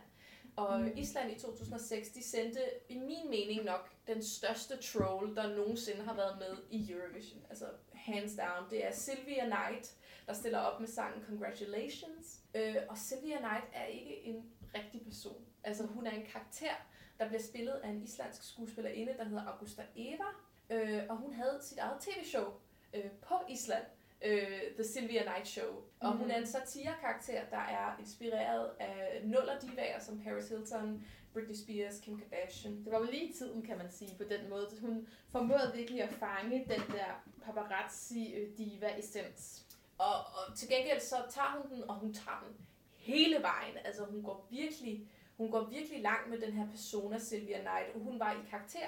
Og 0.56 0.80
Mm. 0.82 0.92
Island 0.98 1.32
i 1.32 1.40
2006, 1.40 2.10
de 2.10 2.24
sendte 2.24 2.60
i 2.90 2.98
min 2.98 3.30
mening 3.30 3.64
nok 3.64 3.90
den 4.08 4.24
største 4.24 4.78
troll, 4.78 5.36
der 5.36 5.56
nogensinde 5.56 6.04
har 6.04 6.14
været 6.16 6.38
med 6.40 6.58
i 6.72 6.92
Eurovision. 6.92 7.42
Altså 7.50 7.66
hands 7.94 8.32
down. 8.36 8.70
Det 8.70 8.86
er 8.86 8.92
Sylvia 8.94 9.44
Knight, 9.46 9.96
der 10.28 10.34
stiller 10.34 10.60
op 10.60 10.80
med 10.80 10.88
sangen 10.88 11.26
Congratulations. 11.26 12.40
Øh, 12.56 12.76
og 12.90 12.98
Sylvia 12.98 13.38
Knight 13.38 13.66
er 13.74 13.86
ikke 13.86 14.24
en 14.24 14.52
rigtig 14.76 15.02
person. 15.06 15.46
Altså 15.64 15.86
hun 15.86 16.08
er 16.08 16.12
en 16.12 16.26
karakter, 16.26 16.76
der 17.20 17.28
bliver 17.28 17.42
spillet 17.42 17.74
af 17.74 17.90
en 17.90 18.04
islandsk 18.04 18.44
skuespillerinde, 18.44 19.16
der 19.18 19.24
hedder 19.24 19.44
Augusta 19.44 19.84
Eva. 19.96 20.26
Øh, 20.70 21.04
og 21.10 21.18
hun 21.18 21.34
havde 21.34 21.60
sit 21.62 21.78
eget 21.78 22.02
tv-show 22.02 22.46
øh, 22.94 23.12
på 23.22 23.36
Island. 23.50 23.86
Øh, 24.22 24.62
The 24.76 24.84
Sylvia 24.84 25.22
Knight 25.24 25.48
Show. 25.48 25.76
Og 26.00 26.10
Mhm. 26.10 26.18
hun 26.18 26.32
er 26.32 26.38
en 26.38 26.48
satire-karakter, 26.48 27.42
der 27.50 27.58
er 27.58 27.96
inspireret 28.00 28.72
af 28.80 29.22
nuller 29.24 29.60
divaer 29.60 30.00
som 30.00 30.20
Paris 30.24 30.50
Hilton, 30.50 31.04
Britney 31.34 31.56
Spears, 31.56 32.00
Kim 32.00 32.20
Kardashian. 32.20 32.84
Det 32.84 32.92
var 32.92 33.00
jo 33.00 33.06
lige 33.12 33.30
i 33.30 33.34
tiden, 33.34 33.62
kan 33.62 33.78
man 33.78 33.92
sige, 33.92 34.16
på 34.18 34.24
den 34.24 34.50
måde. 34.50 34.68
Hun 34.82 35.08
formåede 35.32 35.72
virkelig 35.76 36.02
at 36.04 36.10
fange 36.10 36.66
den 36.70 36.82
der 36.96 37.24
paparazzi-diva-essens. 37.46 39.64
Og, 39.98 40.16
og 40.20 40.58
til 40.58 40.70
gengæld 40.70 41.00
så 41.00 41.16
tager 41.30 41.62
hun 41.62 41.72
den, 41.78 41.90
og 41.90 41.96
hun 41.96 42.14
tager 42.14 42.46
den 42.48 42.56
hele 42.96 43.42
vejen. 43.42 43.78
Altså 43.86 44.04
hun 44.06 44.24
går 44.24 44.48
virkelig, 44.50 45.08
hun 45.38 45.52
går 45.52 45.64
virkelig 45.64 46.02
langt 46.02 46.30
med 46.30 46.42
den 46.42 46.52
her 46.54 46.68
persona 46.72 47.20
Sylvia 47.20 47.58
Knight. 47.60 47.96
Og 47.96 48.00
hun 48.02 48.20
var 48.20 48.32
i 48.32 48.36
karakter 48.50 48.88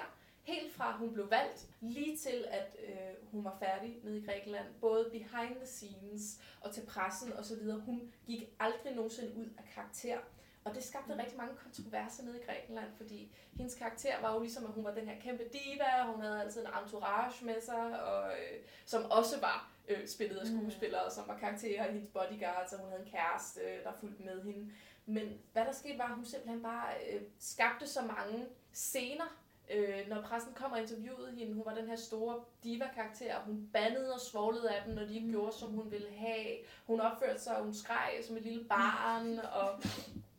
helt 0.52 0.72
fra 0.74 0.96
hun 0.96 1.12
blev 1.12 1.30
valgt, 1.30 1.68
lige 1.80 2.16
til 2.16 2.44
at 2.50 2.76
øh, 2.88 3.30
hun 3.32 3.44
var 3.44 3.56
færdig 3.58 4.00
nede 4.04 4.18
i 4.18 4.26
Grækenland. 4.26 4.66
Både 4.80 5.08
behind 5.12 5.56
the 5.56 5.66
scenes 5.66 6.40
og 6.60 6.74
til 6.74 6.86
pressen 6.86 7.32
osv. 7.32 7.70
Hun 7.86 8.12
gik 8.26 8.42
aldrig 8.60 8.94
nogensinde 8.94 9.36
ud 9.36 9.46
af 9.58 9.64
karakter. 9.74 10.18
Og 10.64 10.74
det 10.74 10.84
skabte 10.84 11.18
rigtig 11.18 11.36
mange 11.38 11.54
kontroverser 11.56 12.24
nede 12.24 12.38
i 12.40 12.44
Grækenland, 12.46 12.88
fordi 12.96 13.34
hendes 13.56 13.74
karakter 13.74 14.20
var 14.20 14.34
jo 14.34 14.40
ligesom, 14.40 14.64
at 14.64 14.70
hun 14.70 14.84
var 14.84 14.94
den 14.94 15.08
her 15.08 15.20
kæmpe 15.20 15.44
diva, 15.52 16.02
og 16.02 16.12
hun 16.12 16.22
havde 16.22 16.40
altid 16.40 16.60
en 16.60 16.66
entourage 16.82 17.44
med 17.44 17.60
sig, 17.60 18.02
og, 18.02 18.30
øh, 18.30 18.58
som 18.86 19.10
også 19.10 19.40
var 19.40 19.70
øh, 19.88 20.08
spillet 20.08 20.36
af 20.36 20.46
Mm. 20.50 20.58
skuespillere, 20.60 21.10
som 21.10 21.28
var 21.28 21.36
karakterer 21.38 21.88
i 21.88 21.92
hendes 21.92 22.08
bodyguards, 22.12 22.72
og 22.72 22.78
hun 22.80 22.88
havde 22.90 23.02
en 23.04 23.10
kæreste, 23.10 23.60
øh, 23.60 23.84
der 23.84 23.92
fulgte 24.00 24.22
med 24.22 24.42
hende. 24.42 24.72
Men 25.06 25.40
hvad 25.52 25.64
der 25.64 25.72
skete 25.72 25.98
var, 25.98 26.04
at 26.08 26.14
hun 26.14 26.24
simpelthen 26.24 26.62
bare 26.62 26.94
øh, 27.12 27.22
skabte 27.38 27.86
så 27.86 28.02
mange 28.02 28.46
scener, 28.72 29.39
øh, 29.74 30.08
når 30.08 30.22
pressen 30.22 30.52
kommer 30.54 30.76
og 30.76 30.82
interviewede 30.82 31.32
hende. 31.36 31.54
Hun 31.54 31.62
var 31.66 31.74
den 31.74 31.88
her 31.88 31.96
store 31.96 32.36
diva-karakter, 32.64 33.36
og 33.36 33.42
hun 33.42 33.68
bandede 33.72 34.14
og 34.14 34.20
svoglede 34.20 34.70
af 34.70 34.82
dem, 34.86 34.94
når 34.94 35.04
de 35.04 35.14
ikke 35.14 35.26
Mm. 35.26 35.32
gjorde, 35.32 35.56
som 35.56 35.68
hun 35.70 35.90
ville 35.90 36.10
have. 36.16 36.56
Hun 36.86 37.00
opførte 37.00 37.40
sig, 37.40 37.56
og 37.56 37.64
hun 37.64 37.74
skreg 37.74 38.10
som 38.26 38.36
et 38.36 38.42
lille 38.42 38.64
barn, 38.64 39.38
og 39.38 39.82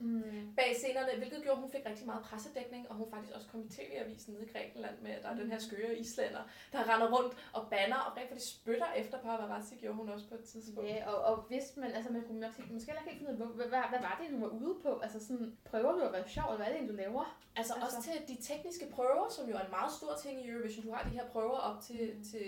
Mm. 0.02 0.54
bag 0.58 0.76
scenerne, 0.78 1.18
hvilket 1.18 1.40
gjorde, 1.44 1.58
at 1.58 1.62
hun 1.62 1.72
fik 1.72 1.86
rigtig 1.86 2.06
meget 2.06 2.24
pressedækning, 2.24 2.90
og 2.90 2.96
hun 2.96 3.08
faktisk 3.14 3.34
også 3.36 3.48
kom 3.52 3.62
i 3.66 3.70
tv-avisen 3.70 4.34
nede 4.34 4.46
i 4.46 4.52
Grækenland 4.54 4.96
med, 5.02 5.12
at 5.12 5.24
der 5.24 5.30
er 5.30 5.36
den 5.36 5.52
her 5.52 5.60
skøre 5.60 5.96
islænder, 5.96 6.44
der 6.74 6.94
render 6.94 7.08
rundt 7.18 7.34
og 7.54 7.68
banner, 7.70 7.98
og 7.98 8.18
rent 8.18 8.30
faktisk 8.30 8.52
spytter 8.56 8.90
efter 9.02 9.18
paparazzi, 9.18 9.76
gjorde 9.76 9.96
hun 9.98 10.10
også 10.10 10.28
på 10.30 10.36
et 10.36 10.44
tidspunkt. 10.44 10.90
Ja, 10.90 11.10
og, 11.12 11.18
og 11.30 11.36
hvis 11.42 11.64
man, 11.78 11.92
altså 11.92 12.12
man 12.12 12.22
kunne 12.28 12.40
måske, 12.48 12.64
måske 12.74 12.92
ikke 13.12 13.26
finde 13.26 13.32
ud 13.46 13.50
af, 13.50 13.56
hvad, 13.56 13.66
hvad, 13.66 13.80
hvad, 13.90 14.00
var 14.00 14.18
det, 14.22 14.32
hun 14.34 14.42
var 14.42 14.48
ude 14.48 14.76
på? 14.84 15.00
Altså 15.04 15.26
sådan, 15.28 15.58
prøver 15.66 15.92
du 15.92 16.00
at 16.02 16.14
være 16.14 16.28
sjov, 16.28 16.46
eller 16.46 16.58
hvad 16.58 16.66
er 16.66 16.70
det 16.70 16.78
egentlig, 16.80 16.98
du 16.98 17.02
laver? 17.04 17.38
Altså, 17.56 17.74
Altså- 17.74 17.98
også 17.98 18.10
til 18.10 18.36
de 18.36 18.42
tekniske 18.42 18.86
prøver, 18.92 19.30
som 19.30 19.50
jo 19.50 19.56
er 19.56 19.60
en 19.60 19.70
meget 19.80 19.92
stor 19.92 20.14
ting 20.24 20.46
i 20.46 20.50
Eurovision. 20.50 20.86
Du 20.86 20.92
har 20.94 21.04
de 21.04 21.10
her 21.10 21.26
prøver 21.28 21.58
op 21.70 21.82
til, 21.82 22.14
Mm. 22.18 22.24
til, 22.24 22.44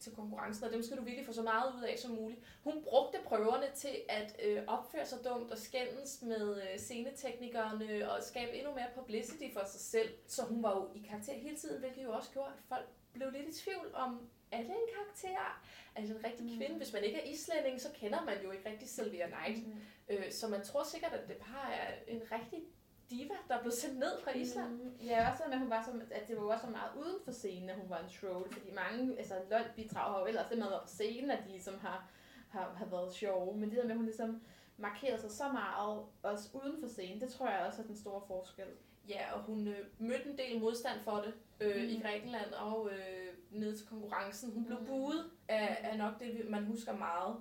til 0.00 0.12
konkurrencen, 0.14 0.64
og 0.64 0.72
dem 0.72 0.82
skal 0.82 0.96
du 0.96 1.02
virkelig 1.02 1.26
få 1.26 1.32
så 1.32 1.42
meget 1.42 1.74
ud 1.78 1.82
af 1.82 1.98
som 1.98 2.10
muligt. 2.10 2.40
Hun 2.64 2.82
brugte 2.84 3.18
prøverne 3.24 3.66
til 3.74 3.96
at 4.08 4.36
øh, 4.44 4.62
opføre 4.66 5.06
sig 5.06 5.18
dumt 5.24 5.50
og 5.50 5.58
skændes 5.58 6.22
med 6.22 6.62
øh, 6.62 6.78
sceneteknikerne 6.78 8.10
og 8.10 8.22
skabe 8.22 8.52
endnu 8.52 8.74
mere 8.74 8.86
publicity 8.94 9.52
for 9.52 9.62
sig 9.66 9.80
selv. 9.80 10.08
Så 10.26 10.42
hun 10.44 10.62
var 10.62 10.76
jo 10.76 10.88
i 10.94 11.06
karakter 11.08 11.32
hele 11.32 11.56
tiden, 11.56 11.80
hvilket 11.80 12.04
jo 12.04 12.12
også 12.12 12.30
gjorde, 12.30 12.48
at 12.48 12.62
folk 12.68 12.86
blev 13.12 13.30
lidt 13.30 13.48
i 13.48 13.62
tvivl 13.64 13.90
om, 13.94 14.28
er 14.52 14.58
det 14.58 14.70
en 14.70 14.88
karakter? 14.94 15.62
Er 15.94 16.00
det 16.00 16.10
en 16.10 16.24
rigtig 16.24 16.46
Mm. 16.46 16.56
kvinde? 16.56 16.76
Hvis 16.76 16.92
man 16.92 17.04
ikke 17.04 17.20
er 17.20 17.24
islænding, 17.32 17.80
så 17.80 17.88
kender 17.94 18.24
man 18.24 18.42
jo 18.44 18.50
ikke 18.50 18.70
rigtig 18.70 18.88
Sylvia 18.88 19.26
Knight. 19.26 19.66
Mm. 19.66 19.74
Øh, 20.08 20.32
så 20.32 20.48
man 20.48 20.64
tror 20.64 20.84
sikkert, 20.84 21.12
at 21.12 21.28
det 21.28 21.36
bare 21.36 21.74
er 21.74 21.94
en 22.08 22.22
rigtig 22.32 22.62
diva, 23.10 23.34
der 23.48 23.54
er 23.54 23.60
blevet 23.60 23.74
sendt 23.78 23.98
ned 23.98 24.20
fra 24.24 24.30
Island. 24.36 24.70
Mm, 24.72 24.92
ja, 25.04 25.30
også 25.30 25.42
med, 25.46 25.52
at 25.54 25.60
hun 25.60 25.70
var 25.70 25.82
så, 25.82 25.90
at 26.10 26.28
det 26.28 26.36
var 26.36 26.42
også 26.42 26.66
så 26.66 26.70
meget 26.70 26.90
uden 26.96 27.16
for 27.24 27.32
scenen, 27.32 27.70
at 27.70 27.76
hun 27.76 27.90
var 27.90 27.98
en 27.98 28.10
troll, 28.20 28.52
fordi 28.52 28.70
mange, 28.74 29.18
altså 29.18 29.34
LOL-bidrag 29.50 30.12
har 30.12 30.20
jo 30.20 30.26
ellers 30.26 30.46
det 30.48 30.58
med 30.58 30.66
at 30.66 30.70
være 30.70 30.80
på 30.82 30.88
scenen, 30.88 31.30
at 31.30 31.44
de 31.44 31.48
ligesom 31.50 31.78
har, 31.80 32.08
har, 32.48 32.74
har 32.76 32.86
været 32.86 33.14
sjove, 33.14 33.56
men 33.56 33.70
det 33.70 33.76
der 33.78 33.82
med, 33.84 33.90
at 33.90 33.96
hun 33.96 34.04
ligesom 34.06 34.40
markerede 34.76 35.20
sig 35.20 35.30
så 35.30 35.44
meget, 35.52 35.98
også 36.22 36.48
uden 36.54 36.80
for 36.80 36.88
scenen, 36.88 37.20
det 37.20 37.32
tror 37.32 37.48
jeg 37.50 37.66
også 37.66 37.82
er 37.82 37.86
den 37.86 37.96
store 37.96 38.20
forskel. 38.26 38.66
Ja, 39.08 39.32
og 39.32 39.40
hun 39.42 39.68
øh, 39.68 39.78
mødte 39.98 40.26
en 40.30 40.38
del 40.38 40.60
modstand 40.60 41.00
for 41.00 41.16
det 41.16 41.34
øh, 41.60 41.76
mm. 41.82 41.88
i. 41.88 42.00
Grækenland 42.02 42.52
og 42.52 42.90
øh, 42.92 43.26
ned 43.50 43.76
til 43.76 43.86
konkurrencen. 43.86 44.52
Hun 44.52 44.64
blev 44.64 44.78
Mm. 44.80 44.86
buet 44.86 45.30
af, 45.48 45.78
af 45.82 45.98
nok 45.98 46.18
det, 46.20 46.46
man 46.48 46.64
husker 46.64 46.96
meget. 46.96 47.36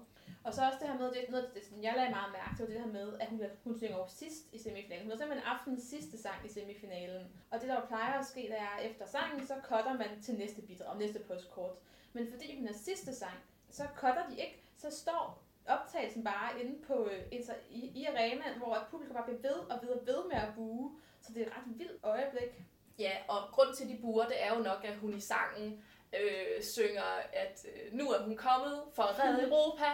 Og 0.45 0.53
så 0.53 0.65
også 0.65 0.79
det 0.81 0.87
her 0.89 0.97
med, 0.99 1.11
det, 1.11 1.29
noget 1.29 1.51
det, 1.53 1.65
som 1.65 1.83
jeg 1.83 1.93
lagde 1.95 2.09
meget 2.09 2.31
mærke 2.31 2.55
til, 2.55 2.63
var 2.65 2.71
det 2.73 2.81
her 2.81 2.91
med, 2.99 3.19
at 3.19 3.27
hun, 3.29 3.41
hun 3.63 3.77
synger 3.77 3.97
over 3.97 4.07
sidst 4.07 4.43
i 4.53 4.57
semifinalen. 4.59 5.03
Hun 5.03 5.11
er 5.11 5.17
simpelthen 5.17 5.47
aftenens 5.53 5.83
sidste 5.83 6.21
sang 6.21 6.45
i 6.45 6.49
semifinalen. 6.49 7.23
Og 7.51 7.61
det, 7.61 7.69
der 7.69 7.75
jo 7.75 7.85
plejer 7.85 8.19
at 8.19 8.25
ske, 8.25 8.41
det 8.41 8.59
er, 8.59 8.73
at 8.79 8.85
efter 8.91 9.05
sangen, 9.05 9.47
så 9.47 9.55
cutter 9.63 9.93
man 9.93 10.21
til 10.21 10.35
næste 10.35 10.61
bidrag, 10.61 10.97
næste 10.99 11.19
postkort. 11.19 11.75
Men 12.13 12.31
fordi 12.31 12.57
hun 12.57 12.67
er 12.67 12.73
sidste 12.73 13.15
sang, 13.15 13.37
så 13.69 13.83
cutter 13.95 14.27
de 14.29 14.39
ikke. 14.39 14.63
Så 14.77 14.89
står 14.91 15.43
optagelsen 15.67 16.23
bare 16.23 16.61
inde 16.61 16.83
på, 16.87 17.09
altså 17.31 17.53
i, 17.69 17.79
i 17.99 18.05
arenaen, 18.05 18.57
hvor 18.57 18.87
publikum 18.91 19.15
bare 19.15 19.25
bliver 19.25 19.41
ved 19.41 19.59
og 19.71 19.79
ved 19.81 19.89
og 19.89 20.07
ved 20.07 20.27
med 20.31 20.37
at 20.37 20.53
buge. 20.55 20.91
Så 21.21 21.33
det 21.33 21.41
er 21.41 21.45
et 21.45 21.53
ret 21.57 21.79
vildt 21.79 21.99
øjeblik. 22.03 22.51
Ja, 22.99 23.11
og 23.27 23.51
grund 23.51 23.75
til 23.75 23.89
de 23.89 23.97
buer, 24.01 24.27
det 24.27 24.43
er 24.43 24.55
jo 24.55 24.63
nok, 24.63 24.83
at 24.83 24.95
hun 24.95 25.13
i 25.13 25.19
sangen 25.19 25.83
øh, 26.13 26.63
synger, 26.63 27.03
at 27.33 27.65
øh, 27.65 27.93
nu 27.93 28.09
er 28.09 28.23
hun 28.23 28.37
kommet 28.37 28.81
for 28.93 29.03
at 29.03 29.19
redde 29.19 29.43
Europa. 29.47 29.85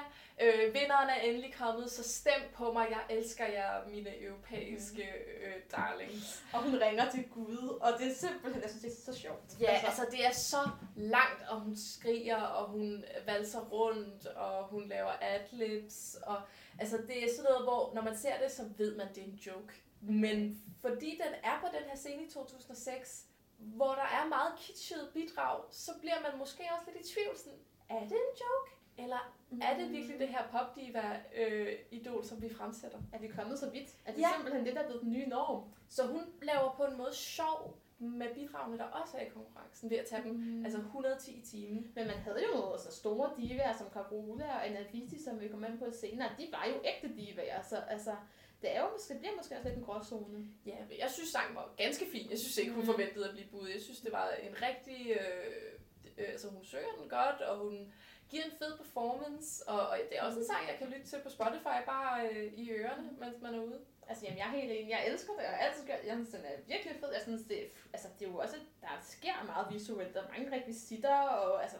Øh, 0.41 0.73
vinderen 0.73 1.09
er 1.09 1.15
endelig 1.15 1.53
kommet, 1.53 1.91
så 1.91 2.03
stem 2.03 2.41
på 2.53 2.73
mig. 2.73 2.87
Jeg 2.89 3.17
elsker 3.17 3.47
jer, 3.47 3.87
mine 3.87 4.21
europæiske 4.21 5.03
øh, 5.03 5.53
darlings. 5.71 6.43
Og 6.53 6.63
hun 6.63 6.81
ringer 6.81 7.11
til 7.11 7.29
Gud, 7.29 7.79
og 7.81 7.99
det 7.99 8.11
er 8.11 8.15
simpelthen, 8.15 8.61
jeg 8.61 8.69
synes, 8.69 8.83
det 8.83 8.91
er 8.91 9.13
så 9.13 9.19
sjovt. 9.19 9.61
Ja, 9.61 9.81
altså 9.85 10.05
det 10.11 10.25
er 10.25 10.31
så 10.31 10.69
langt, 10.95 11.49
og 11.49 11.59
hun 11.59 11.75
skriger, 11.75 12.41
og 12.41 12.69
hun 12.69 13.05
valser 13.25 13.59
rundt, 13.59 14.25
og 14.25 14.67
hun 14.67 14.87
laver 14.87 15.11
adlibs, 15.21 16.17
og 16.23 16.41
altså 16.79 16.97
det 16.97 17.23
er 17.23 17.27
sådan 17.35 17.51
noget, 17.51 17.65
hvor 17.65 17.91
når 17.95 18.01
man 18.01 18.17
ser 18.17 18.33
det, 18.43 18.51
så 18.51 18.63
ved 18.77 18.95
man, 18.95 19.07
det 19.15 19.17
er 19.17 19.27
en 19.27 19.39
joke. 19.47 19.73
Men 20.01 20.61
fordi 20.81 21.19
den 21.25 21.33
er 21.43 21.59
på 21.61 21.67
den 21.73 21.89
her 21.89 21.97
scene 21.97 22.23
i 22.23 22.29
2006, 22.29 23.25
hvor 23.61 23.93
der 23.93 24.07
er 24.19 24.27
meget 24.29 24.53
kitschede 24.57 25.09
bidrag, 25.13 25.63
så 25.71 25.91
bliver 25.99 26.19
man 26.31 26.39
måske 26.39 26.63
også 26.77 26.91
lidt 26.91 27.05
i 27.07 27.13
tvivl. 27.13 27.37
Sådan, 27.37 27.59
er 27.89 27.99
det 27.99 28.11
en 28.11 28.33
joke? 28.43 28.71
Eller 28.97 29.33
er 29.61 29.77
det 29.77 29.91
virkelig 29.91 30.19
det 30.19 30.27
her 30.27 30.43
popdiva-idol, 30.51 32.23
som 32.25 32.41
vi 32.41 32.49
fremsætter? 32.53 32.97
Er 33.13 33.19
vi 33.19 33.27
kommet 33.27 33.59
så 33.59 33.69
vidt? 33.69 33.89
Er 34.05 34.11
det 34.13 34.21
Ja. 34.21 34.27
simpelthen 34.35 34.65
det, 34.65 34.75
der 34.75 34.81
er 34.81 34.85
blevet 34.85 35.01
den 35.01 35.11
nye 35.11 35.27
norm? 35.27 35.63
Så 35.89 36.07
hun 36.07 36.21
laver 36.41 36.73
på 36.77 36.83
en 36.83 36.97
måde 36.97 37.13
sjov 37.15 37.77
med 37.99 38.33
bidragene, 38.35 38.77
der 38.77 38.83
også 38.83 39.17
er 39.17 39.21
i 39.21 39.29
konkurrencen, 39.29 39.89
ved 39.89 39.97
at 39.97 40.05
tage 40.05 40.23
dem 40.23 40.33
Mm. 40.35 40.65
altså 40.65 40.79
110 40.79 41.31
i 41.31 41.41
timen. 41.41 41.91
Men 41.95 42.07
man 42.07 42.15
havde 42.17 42.39
jo 42.47 42.53
nogle 42.59 42.71
altså, 42.71 42.91
store 42.91 43.29
divaer 43.37 43.73
som 43.77 43.87
Carola 43.93 44.45
og 44.45 44.67
Anna 44.67 44.79
Vitti, 44.91 45.23
som 45.23 45.39
vi 45.39 45.47
kom 45.47 45.63
ind 45.63 45.79
på 45.79 45.85
senere. 45.91 46.29
De 46.37 46.47
var 46.51 46.65
jo 46.69 46.73
ægte 46.85 47.15
divaer, 47.15 47.61
så 47.61 47.75
altså, 47.77 48.15
det, 48.61 48.75
er 48.75 48.81
jo, 48.81 48.87
måske, 48.91 49.13
det 49.13 49.19
bliver 49.21 49.35
måske 49.35 49.55
også 49.55 49.67
lidt 49.67 49.77
en 49.77 49.83
gråzone. 49.83 50.39
Ja, 50.65 50.77
jeg 50.99 51.09
synes 51.11 51.29
sangen 51.29 51.55
var 51.55 51.73
ganske 51.77 52.05
fin. 52.11 52.29
Jeg 52.29 52.39
synes 52.39 52.57
ikke, 52.57 52.71
hun 52.71 52.83
Mhm. 52.83 52.91
forventede 52.91 53.25
at 53.29 53.31
blive 53.35 53.47
budet. 53.51 53.73
Jeg 53.73 53.81
synes, 53.81 53.99
det 53.99 54.11
var 54.11 54.29
en 54.47 54.55
rigtig... 54.67 54.99
Øh, 55.11 55.71
øh, 56.17 56.25
altså, 56.33 56.47
hun 56.49 56.63
synger 56.65 56.93
den 56.99 57.09
godt, 57.09 57.41
og 57.41 57.57
hun 57.57 57.93
giver 58.29 58.43
en 58.43 58.51
fed 58.59 58.77
performance. 58.77 59.67
Og, 59.67 59.87
og 59.89 59.97
det 60.09 60.17
er 60.17 60.23
også 60.23 60.39
en 60.39 60.45
sang, 60.45 60.67
jeg 60.67 60.75
kan 60.79 60.87
lytte 60.87 61.07
til 61.07 61.19
på 61.23 61.29
Spotify, 61.29 61.77
bare 61.85 62.27
øh, 62.29 62.53
i 62.53 62.71
ørerne, 62.71 63.09
mens 63.19 63.41
man 63.41 63.53
er 63.55 63.59
ude. 63.59 63.79
Altså, 64.07 64.25
jamen, 64.25 64.39
jeg 64.39 64.47
er 64.47 64.51
helt 64.59 64.71
enig. 64.71 64.89
Jeg 64.89 65.07
elsker 65.07 65.31
det, 65.33 65.45
og 65.45 65.51
jeg 65.51 65.59
altid 65.67 65.85
gjort. 65.85 65.99
Jeg 66.05 66.15
synes, 66.15 66.29
den 66.29 66.45
er 66.45 66.55
virkelig 66.67 66.95
fed. 66.99 67.09
Jeg 67.13 67.21
synes, 67.21 67.41
det, 67.49 67.59
altså, 67.93 68.07
det 68.19 68.25
er 68.25 68.31
jo 68.31 68.37
også, 68.37 68.55
der 68.81 68.87
sker 69.01 69.43
meget 69.45 69.73
visuelt. 69.73 70.13
Der 70.15 70.21
er 70.23 70.29
mange 70.33 70.51
rekvisitter, 70.55 71.17
og 71.19 71.63
altså, 71.63 71.77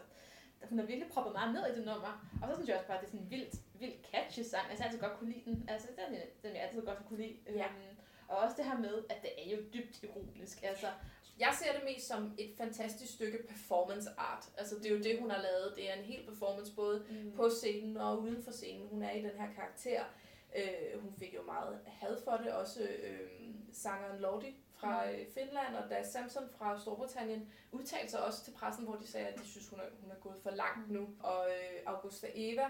hun 0.68 0.78
har 0.78 0.86
virkelig 0.86 1.08
proppet 1.12 1.32
meget 1.32 1.54
ned 1.54 1.66
i 1.66 1.76
det 1.78 1.84
nummer. 1.86 2.12
Og 2.42 2.48
så 2.48 2.54
synes 2.54 2.68
jeg 2.68 2.76
også 2.76 2.86
bare, 2.86 2.96
at 2.98 3.02
det 3.04 3.08
er 3.08 3.10
sådan 3.16 3.30
vildt, 3.30 3.54
vildt 3.82 4.06
catchy 4.10 4.42
sang. 4.50 4.64
Altså, 4.70 4.82
jeg 4.82 4.84
har 4.84 4.84
altid 4.84 5.00
godt 5.06 5.18
kunne 5.18 5.32
lide 5.32 5.44
den. 5.50 5.56
Altså, 5.68 5.88
den, 5.98 6.08
den 6.42 6.52
jeg 6.56 6.62
altid 6.62 6.82
godt 6.90 7.02
kunne 7.08 7.20
lide. 7.22 7.36
Ja. 7.46 7.66
Øhm, 7.66 7.96
og 8.28 8.36
også 8.38 8.56
det 8.58 8.64
her 8.64 8.78
med, 8.78 8.96
at 9.10 9.18
det 9.22 9.32
er 9.38 9.56
jo 9.56 9.58
dybt 9.74 10.02
ironisk. 10.02 10.62
Altså, 10.62 10.86
Jeg 11.38 11.52
ser 11.60 11.72
det 11.72 11.84
mest 11.84 12.06
som 12.08 12.34
et 12.38 12.52
fantastisk 12.58 13.12
stykke 13.14 13.38
performance 13.48 14.10
art. 14.18 14.44
Altså, 14.58 14.74
det 14.76 14.86
er 14.86 14.90
jo 14.96 15.02
det, 15.02 15.20
hun 15.20 15.30
har 15.30 15.42
lavet. 15.42 15.72
Det 15.76 15.90
er 15.90 15.94
en 15.94 16.04
hel 16.04 16.26
performance, 16.26 16.74
både 16.74 17.04
mm. 17.10 17.32
på 17.36 17.48
scenen 17.50 17.96
og 17.96 18.20
uden 18.22 18.42
for 18.42 18.50
scenen. 18.50 18.88
Hun 18.88 19.02
er 19.02 19.10
i 19.10 19.22
den 19.22 19.36
her 19.40 19.52
karakter. 19.54 20.04
Øh, 20.56 21.02
hun 21.02 21.12
fik 21.18 21.34
jo 21.34 21.42
meget 21.42 21.80
had 21.86 22.16
for 22.24 22.36
det. 22.36 22.52
Også 22.52 22.82
øh, 22.82 23.30
sangeren 23.72 24.20
Lordi 24.20 24.56
fra 24.74 25.10
øh, 25.10 25.26
Finland 25.34 25.76
og 25.76 25.90
Da 25.90 26.02
Samson 26.02 26.48
fra 26.58 26.80
Storbritannien 26.80 27.52
udtalte 27.72 28.10
sig 28.10 28.24
også 28.24 28.44
til 28.44 28.52
pressen, 28.52 28.84
hvor 28.84 28.96
de 28.96 29.06
sagde, 29.06 29.26
at 29.26 29.38
de 29.38 29.46
synes, 29.46 29.68
hun 29.68 29.80
er, 29.80 29.84
hun 30.00 30.10
er 30.10 30.20
gået 30.20 30.38
for 30.42 30.50
langt 30.50 30.90
nu. 30.90 31.08
Og 31.20 31.46
øh, 31.48 31.80
Augusta 31.86 32.26
Eva, 32.34 32.66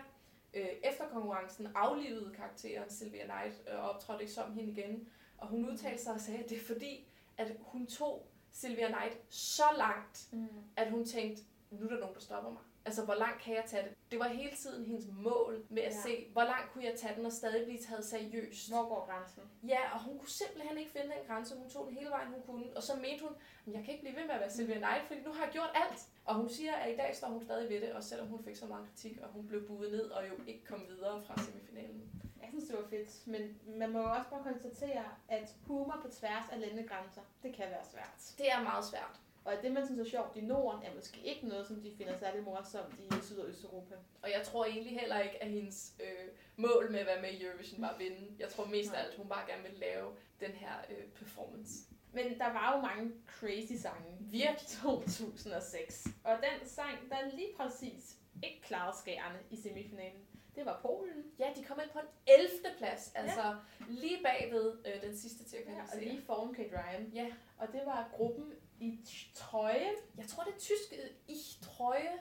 øh, 0.55 0.67
efter 0.85 1.09
konkurrencen, 1.09 1.69
aflivede 1.75 2.33
karakteren 2.37 2.91
Sylvia 2.91 3.25
Knight 3.25 3.67
og 3.69 3.91
optrådte 3.91 4.21
ikke 4.21 4.33
som 4.33 4.53
hende 4.53 4.71
igen. 4.73 5.09
Og 5.39 5.49
hun 5.49 5.69
udtalte 5.71 6.03
sig 6.03 6.15
og 6.15 6.21
sagde, 6.21 6.45
at 6.45 6.51
det 6.51 6.57
er 6.59 6.65
fordi, 6.65 7.09
at 7.37 7.53
hun 7.61 7.87
tog 7.87 8.29
Sylvia 8.51 8.87
Knight 8.87 9.35
så 9.35 9.63
langt, 9.77 10.29
Mm. 10.33 10.49
at 10.77 10.91
hun 10.91 11.05
tænkte, 11.05 11.43
nu 11.71 11.85
er 11.87 11.91
der 11.91 12.01
nogen, 12.01 12.15
der 12.15 12.21
stopper 12.21 12.51
mig. 12.51 12.63
Altså, 12.85 13.05
hvor 13.05 13.15
langt 13.15 13.43
kan 13.43 13.55
jeg 13.55 13.65
tage 13.67 13.83
det? 13.83 13.93
Det 14.11 14.19
var 14.19 14.29
hele 14.29 14.57
tiden 14.57 14.87
hendes 14.87 15.07
mål 15.13 15.65
med 15.69 15.83
at 15.83 15.93
Ja. 15.95 16.03
se, 16.03 16.29
hvor 16.33 16.43
langt 16.43 16.73
kunne 16.73 16.85
jeg 16.85 16.95
tage 16.99 17.15
den 17.17 17.27
og 17.27 17.33
stadig 17.33 17.65
blive 17.65 17.79
taget 17.79 18.05
seriøst. 18.05 18.69
Hvor 18.71 18.89
går 18.89 19.07
grænsen? 19.11 19.43
Ja, 19.69 19.81
og 19.95 20.03
hun 20.05 20.19
kunne 20.19 20.29
simpelthen 20.31 20.79
ikke 20.79 20.91
finde 20.91 21.07
den 21.07 21.27
grænse. 21.27 21.57
Hun 21.57 21.71
tog 21.71 21.87
den 21.87 21.95
hele 21.97 22.11
vejen, 22.11 22.29
hun 22.29 22.43
kunne. 22.47 22.77
Og 22.77 22.83
så 22.83 22.97
mente 22.97 23.25
hun, 23.25 23.35
"Men 23.65 23.75
jeg 23.75 23.85
kan 23.85 23.93
ikke 23.95 24.05
blive 24.05 24.17
ved 24.17 24.27
med 24.27 24.35
at 24.35 24.41
være 24.41 24.51
Sylvia 24.51 24.75
Knight, 24.77 25.05
fordi 25.07 25.21
nu 25.21 25.33
har 25.33 25.45
jeg 25.45 25.53
gjort 25.53 25.71
alt. 25.75 26.01
Og 26.25 26.35
hun 26.35 26.49
siger, 26.49 26.73
at 26.75 26.93
i 26.95 26.97
dag 26.97 27.17
står 27.17 27.29
hun 27.29 27.43
stadig 27.43 27.69
ved 27.71 27.81
det, 27.81 27.93
og 27.93 28.03
selvom 28.03 28.29
hun 28.29 28.45
fik 28.45 28.57
så 28.57 28.67
meget 28.67 28.87
kritik, 28.89 29.19
og 29.23 29.29
hun 29.29 29.47
blev 29.47 29.67
buet 29.67 29.91
ned 29.93 30.05
og 30.11 30.29
jo 30.29 30.35
ikke 30.47 30.65
kom 30.65 30.85
videre 30.89 31.23
fra 31.27 31.35
semifinalen. 31.43 32.11
Jeg 32.41 32.49
synes, 32.51 32.65
det 32.69 32.77
var 32.77 32.89
fedt, 32.89 33.27
men 33.27 33.61
man 33.67 33.91
må 33.91 33.99
jo 33.99 34.11
også 34.11 34.31
bare 34.31 34.43
konstatere, 34.43 35.05
at 35.29 35.55
humor 35.67 35.99
på 36.03 36.09
tværs 36.09 36.45
af 36.53 36.61
landegrænser, 36.61 37.21
det 37.43 37.55
kan 37.55 37.65
være 37.71 37.85
svært. 37.93 38.35
Det 38.39 38.51
er 38.53 38.63
meget 38.63 38.85
svært. 38.85 39.21
Og 39.45 39.53
det, 39.63 39.73
man 39.73 39.87
synes 39.87 40.01
er 40.01 40.11
sjovt 40.11 40.37
i 40.37 40.41
Norden, 40.41 40.83
er 40.83 40.95
måske 40.95 41.21
ikke 41.25 41.49
noget, 41.49 41.67
som 41.67 41.81
de 41.81 41.93
finder 41.97 42.19
særlig 42.19 42.43
morsomt 42.43 42.95
i 42.99 43.09
Syd- 43.23 43.39
og 43.39 43.49
Østeuropa. 43.49 43.95
Og 44.23 44.31
jeg 44.31 44.43
tror 44.45 44.65
egentlig 44.65 45.01
heller 45.01 45.21
ikke, 45.21 45.43
at 45.43 45.51
hendes 45.51 45.93
øh, 46.01 46.29
mål 46.57 46.91
med 46.91 47.01
at 47.01 47.07
være 47.07 47.21
med 47.23 47.31
i 47.31 47.45
Eurovision 47.45 47.83
var 47.83 47.89
at 47.89 47.99
vinde. 47.99 48.37
Jeg 48.39 48.49
tror 48.49 48.65
mest 48.65 48.93
af 48.95 49.05
alt, 49.05 49.17
hun 49.17 49.29
bare 49.29 49.51
gerne 49.51 49.63
vil 49.63 49.79
lave 49.79 50.11
den 50.41 50.51
her 50.51 50.73
øh, 50.91 51.05
performance. 51.15 51.73
Men 52.13 52.39
der 52.39 52.53
var 52.53 52.77
jo 52.77 52.81
mange 52.83 53.13
crazy 53.27 53.83
sange. 53.83 54.17
Virkelig. 54.21 54.69
2006. 54.69 56.07
Og 56.25 56.37
den 56.37 56.69
sang, 56.69 56.99
der 57.11 57.37
lige 57.37 57.49
præcis 57.57 58.17
ikke 58.43 58.61
klarede 58.63 58.97
skærene 58.99 59.39
i 59.51 59.57
semifinalen, 59.57 60.21
det 60.55 60.67
var 60.67 60.79
Polen. 60.83 61.25
Ja, 61.39 61.53
de 61.57 61.65
kom 61.65 61.81
ind 61.83 61.91
på 61.91 61.99
en 61.99 62.07
11. 62.27 62.49
plads, 62.79 63.13
altså 63.15 63.57
lige 63.89 64.19
bagved 64.23 64.79
øh, 64.87 65.03
den 65.03 65.17
sidste 65.17 65.45
til 65.45 65.57
at 65.57 65.63
Ja, 65.67 65.83
og 65.93 66.01
lige 66.01 66.23
foran 66.23 66.55
Kate 66.55 66.71
Ryan. 66.79 67.11
Ja, 67.15 67.27
Og 67.59 67.69
det 67.73 67.81
var 67.87 68.09
gruppen 68.17 68.53
i 68.83 69.01
trøje, 69.35 69.91
jeg 70.19 70.27
tror 70.27 70.43
det 70.43 70.55
er 70.55 70.59
tysk 70.59 70.93
øh, 70.93 71.11
i 71.29 71.39
trøje. 71.63 72.19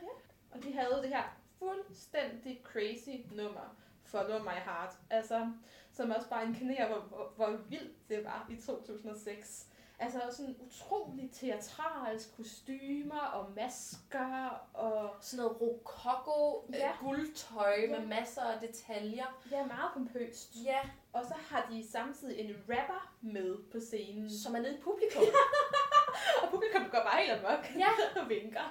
og 0.52 0.64
de 0.64 0.74
havde 0.74 1.00
det 1.02 1.10
her 1.10 1.24
fuldstændig 1.60 2.62
crazy 2.64 3.10
nummer, 3.36 3.76
Follow 4.04 4.40
My 4.44 4.50
Heart. 4.66 4.94
Altså, 5.10 5.52
som 5.94 6.12
også 6.12 6.30
bare 6.30 6.46
inkarnerer, 6.46 6.88
hvor, 6.88 7.00
hvor, 7.00 7.34
hvor 7.36 7.58
vildt 7.70 8.10
det 8.10 8.26
var 8.26 8.48
i 8.50 8.56
2006. 8.62 9.68
Altså 10.00 10.20
sådan 10.32 10.56
utrolig 10.60 11.32
teatralsk 11.32 12.36
kostymer 12.38 13.20
og 13.20 13.52
masker 13.56 14.50
og 14.74 15.16
Sådan 15.22 15.44
noget 15.46 15.62
rokoko, 15.62 16.66
ja. 16.74 16.78
Ja. 16.78 16.90
øh, 16.92 17.00
guldtøj 17.00 17.76
Ja. 17.90 18.00
med 18.00 18.08
masser 18.08 18.42
af 18.42 18.60
detaljer. 18.60 19.42
ja, 19.52 19.66
meget 19.66 19.92
pompøst. 19.94 20.56
Ja, 20.66 20.80
Og 21.14 21.26
så 21.26 21.34
har 21.34 21.68
de 21.72 21.88
samtidig 21.92 22.40
en 22.40 22.56
rapper 22.70 23.14
med 23.22 23.58
på 23.72 23.80
scenen. 23.80 24.30
som 24.30 24.56
er 24.56 24.60
nede 24.60 24.78
i 24.78 24.82
publikum. 24.82 25.24
Og 26.42 26.50
publikum 26.52 26.84
går 26.92 27.02
bare 27.08 27.20
helt 27.24 27.32
amok 27.46 27.66
Ja. 27.84 27.92
og 28.22 28.30
vinker. 28.30 28.66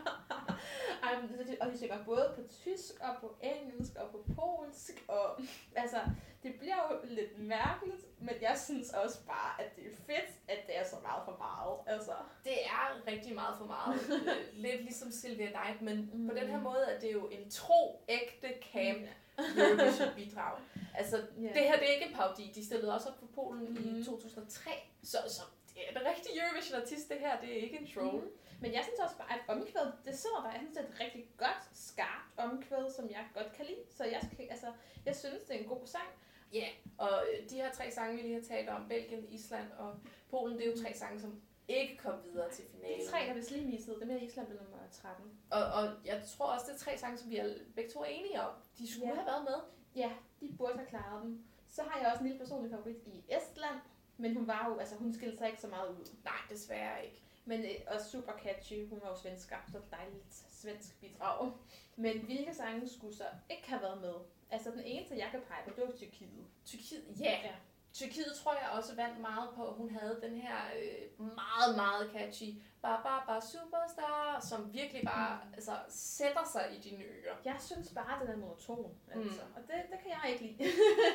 Um, 1.06 1.28
så 1.28 1.44
de, 1.48 1.56
og 1.60 1.66
de 1.72 1.78
synger 1.78 2.04
både 2.04 2.32
på 2.36 2.40
tysk 2.64 2.92
og 3.00 3.14
på 3.20 3.36
engelsk 3.42 3.92
og 3.96 4.10
på 4.10 4.24
polsk. 4.36 5.04
Og, 5.08 5.40
altså, 5.76 5.96
det 6.42 6.54
bliver 6.58 6.76
jo 6.90 6.98
lidt 7.04 7.38
mærkeligt, 7.38 8.04
men 8.18 8.34
jeg 8.40 8.58
synes 8.58 8.90
også 8.90 9.18
bare, 9.26 9.62
at 9.64 9.76
det 9.76 9.84
er 9.86 9.96
fedt, 10.06 10.30
at 10.48 10.58
det 10.66 10.78
er 10.78 10.84
så 10.84 10.96
meget 11.02 11.22
for 11.24 11.36
meget. 11.38 11.78
Altså, 11.96 12.12
Det 12.44 12.52
er 12.66 13.12
rigtig 13.12 13.34
meget 13.34 13.54
for 13.58 13.64
meget. 13.66 14.00
Lidt 14.64 14.82
ligesom 14.82 15.10
Sylvia 15.12 15.46
Knight, 15.50 15.82
men 15.82 16.10
mm. 16.14 16.28
på 16.28 16.34
den 16.34 16.48
her 16.48 16.56
Mm. 16.58 16.62
måde 16.62 16.84
er 16.88 17.00
det 17.00 17.12
jo 17.12 17.28
en 17.28 17.50
tro, 17.50 18.04
ægte 18.08 18.48
camp 18.72 19.02
Eurovision-bidrag. 19.38 20.58
Altså, 20.94 21.16
Ja. 21.16 21.42
det 21.48 21.62
her 21.62 21.76
det 21.78 21.88
er 21.88 21.92
ikke 21.94 22.06
en 22.06 22.14
parodi. 22.14 22.52
De 22.54 22.64
stillede 22.66 22.94
også 22.94 23.08
op 23.08 23.18
for 23.18 23.26
Polen 23.34 23.68
mm. 23.70 23.76
i 23.76 23.90
Mhm. 23.92 24.04
2003. 24.04 24.70
Så, 25.02 25.16
så 25.28 25.42
det 25.88 25.96
er 25.96 26.00
en 26.00 26.06
rigtig 26.16 26.30
Eurovision-artist, 26.40 27.08
det 27.08 27.18
her. 27.18 27.40
Det 27.40 27.50
er 27.58 27.62
ikke 27.62 27.78
en 27.78 27.88
troll. 27.94 28.20
Mhm. 28.22 28.30
Men 28.62 28.72
jeg 28.72 28.82
synes 28.84 28.98
også 29.00 29.16
bare, 29.16 29.32
at 29.32 29.40
omkvædet, 29.48 29.94
det 30.04 30.18
sidder 30.18 30.40
der. 30.42 30.50
Jeg 30.50 30.60
synes, 30.60 30.76
det 30.76 30.84
er 30.84 30.88
et 30.88 31.00
rigtig 31.00 31.24
godt, 31.38 31.62
skarpt 31.72 32.32
omkvæd, 32.36 32.90
som 32.96 33.10
jeg 33.10 33.24
godt 33.34 33.52
kan 33.52 33.64
lide. 33.66 33.82
Så 33.90 34.04
jeg, 34.04 34.20
altså, 34.50 34.72
jeg 35.06 35.16
synes, 35.16 35.42
det 35.42 35.56
er 35.56 35.60
en 35.60 35.68
god 35.68 35.86
sang. 35.86 36.08
Ja, 36.52 36.66
og 36.98 37.10
øh, 37.32 37.50
de 37.50 37.54
her 37.54 37.72
tre 37.72 37.90
sange, 37.90 38.16
vi 38.16 38.22
lige 38.22 38.34
har 38.34 38.42
talt 38.42 38.68
om, 38.68 38.88
Belgien, 38.88 39.28
Island 39.28 39.72
og 39.78 39.94
Polen, 40.30 40.58
det 40.58 40.66
er 40.66 40.70
jo 40.70 40.82
tre 40.82 40.94
sange, 40.94 41.20
som 41.20 41.42
ikke 41.68 41.96
kom 41.96 42.14
videre 42.24 42.50
til 42.50 42.64
finalen. 42.74 43.00
De 43.00 43.06
tre, 43.10 43.18
der 43.26 43.34
vist 43.34 43.50
lige 43.50 43.66
missede, 43.66 44.00
dem 44.00 44.10
er 44.10 44.16
Island 44.16 44.46
blev 44.46 44.58
nummer 44.62 44.78
13. 44.92 45.24
Og, 45.50 45.64
og 45.64 45.84
jeg 46.04 46.22
tror 46.36 46.46
også, 46.46 46.66
det 46.68 46.74
er 46.74 46.78
tre 46.78 46.98
sange, 46.98 47.18
som 47.18 47.30
vi 47.30 47.36
er, 47.36 47.54
begge 47.76 47.90
to 47.90 48.00
er 48.00 48.04
enige 48.06 48.40
om. 48.42 48.52
De 48.78 48.92
skulle 48.92 49.08
Ja. 49.08 49.14
have 49.14 49.26
været 49.26 49.44
med. 49.44 49.58
Ja, 50.02 50.10
de 50.40 50.54
burde 50.58 50.76
have 50.78 50.88
klaret 50.88 51.22
dem. 51.22 51.44
Så 51.68 51.82
har 51.82 52.00
jeg 52.00 52.08
også 52.12 52.20
en 52.20 52.26
lille 52.26 52.38
personlig 52.44 52.70
favorit 52.70 52.96
i 53.06 53.24
Estland, 53.28 53.76
men 54.20 54.36
hun 54.36 54.46
var 54.46 54.68
jo, 54.68 54.78
altså 54.78 54.96
hun 54.96 55.14
skilte 55.14 55.38
sig 55.38 55.46
ikke 55.46 55.60
så 55.60 55.68
meget 55.68 55.88
ud. 55.88 56.16
Nej, 56.24 56.40
desværre 56.50 57.04
ikke. 57.04 57.22
Men 57.44 57.60
øh, 57.60 57.70
også 57.86 58.10
super 58.10 58.32
catchy, 58.32 58.88
hun 58.88 59.00
var 59.02 59.08
jo 59.08 59.16
svensker, 59.16 59.56
så 59.72 59.78
dejligt 59.90 60.34
svensk 60.50 61.00
bidrag. 61.00 61.52
Men 61.96 62.20
hvilke 62.20 62.54
sange 62.54 62.88
skulle 62.88 63.16
så 63.16 63.24
ikke 63.50 63.68
have 63.68 63.82
været 63.82 64.00
med? 64.00 64.14
Altså 64.50 64.70
den 64.70 64.80
eneste, 64.84 65.18
jeg 65.18 65.28
kan 65.30 65.40
pege 65.48 65.64
på, 65.64 65.74
det 65.76 65.84
var 65.86 65.92
Tyrkiet. 65.96 66.46
Tyrkiet, 66.64 67.20
ja. 67.20 67.30
ja. 67.30 67.54
Tyrkiet 67.92 68.32
tror 68.42 68.52
jeg 68.52 68.68
også 68.72 68.94
vandt 68.94 69.20
meget 69.20 69.48
på, 69.56 69.66
at 69.68 69.74
hun 69.74 69.90
havde 69.90 70.18
den 70.22 70.36
her 70.36 70.56
øh, 70.82 71.26
meget, 71.26 71.76
meget 71.76 72.10
catchy 72.12 72.50
ba 72.82 72.96
ba 73.02 73.14
ba 73.26 73.40
superstar, 73.40 74.46
som 74.50 74.72
virkelig 74.72 75.02
bare 75.04 75.40
Mm. 75.44 75.54
altså, 75.54 75.72
sætter 75.88 76.44
sig 76.52 76.64
i 76.76 76.80
dine 76.88 77.04
ører. 77.04 77.36
Jeg 77.44 77.56
synes 77.60 77.88
bare, 77.94 78.20
den 78.22 78.28
er 78.30 78.36
monoton, 78.36 78.94
altså. 79.14 79.40
Mm. 79.42 79.54
Og 79.56 79.60
det, 79.62 79.74
det 79.90 79.98
kan 80.02 80.10
jeg 80.22 80.32
ikke 80.32 80.44
lide. 80.46 80.70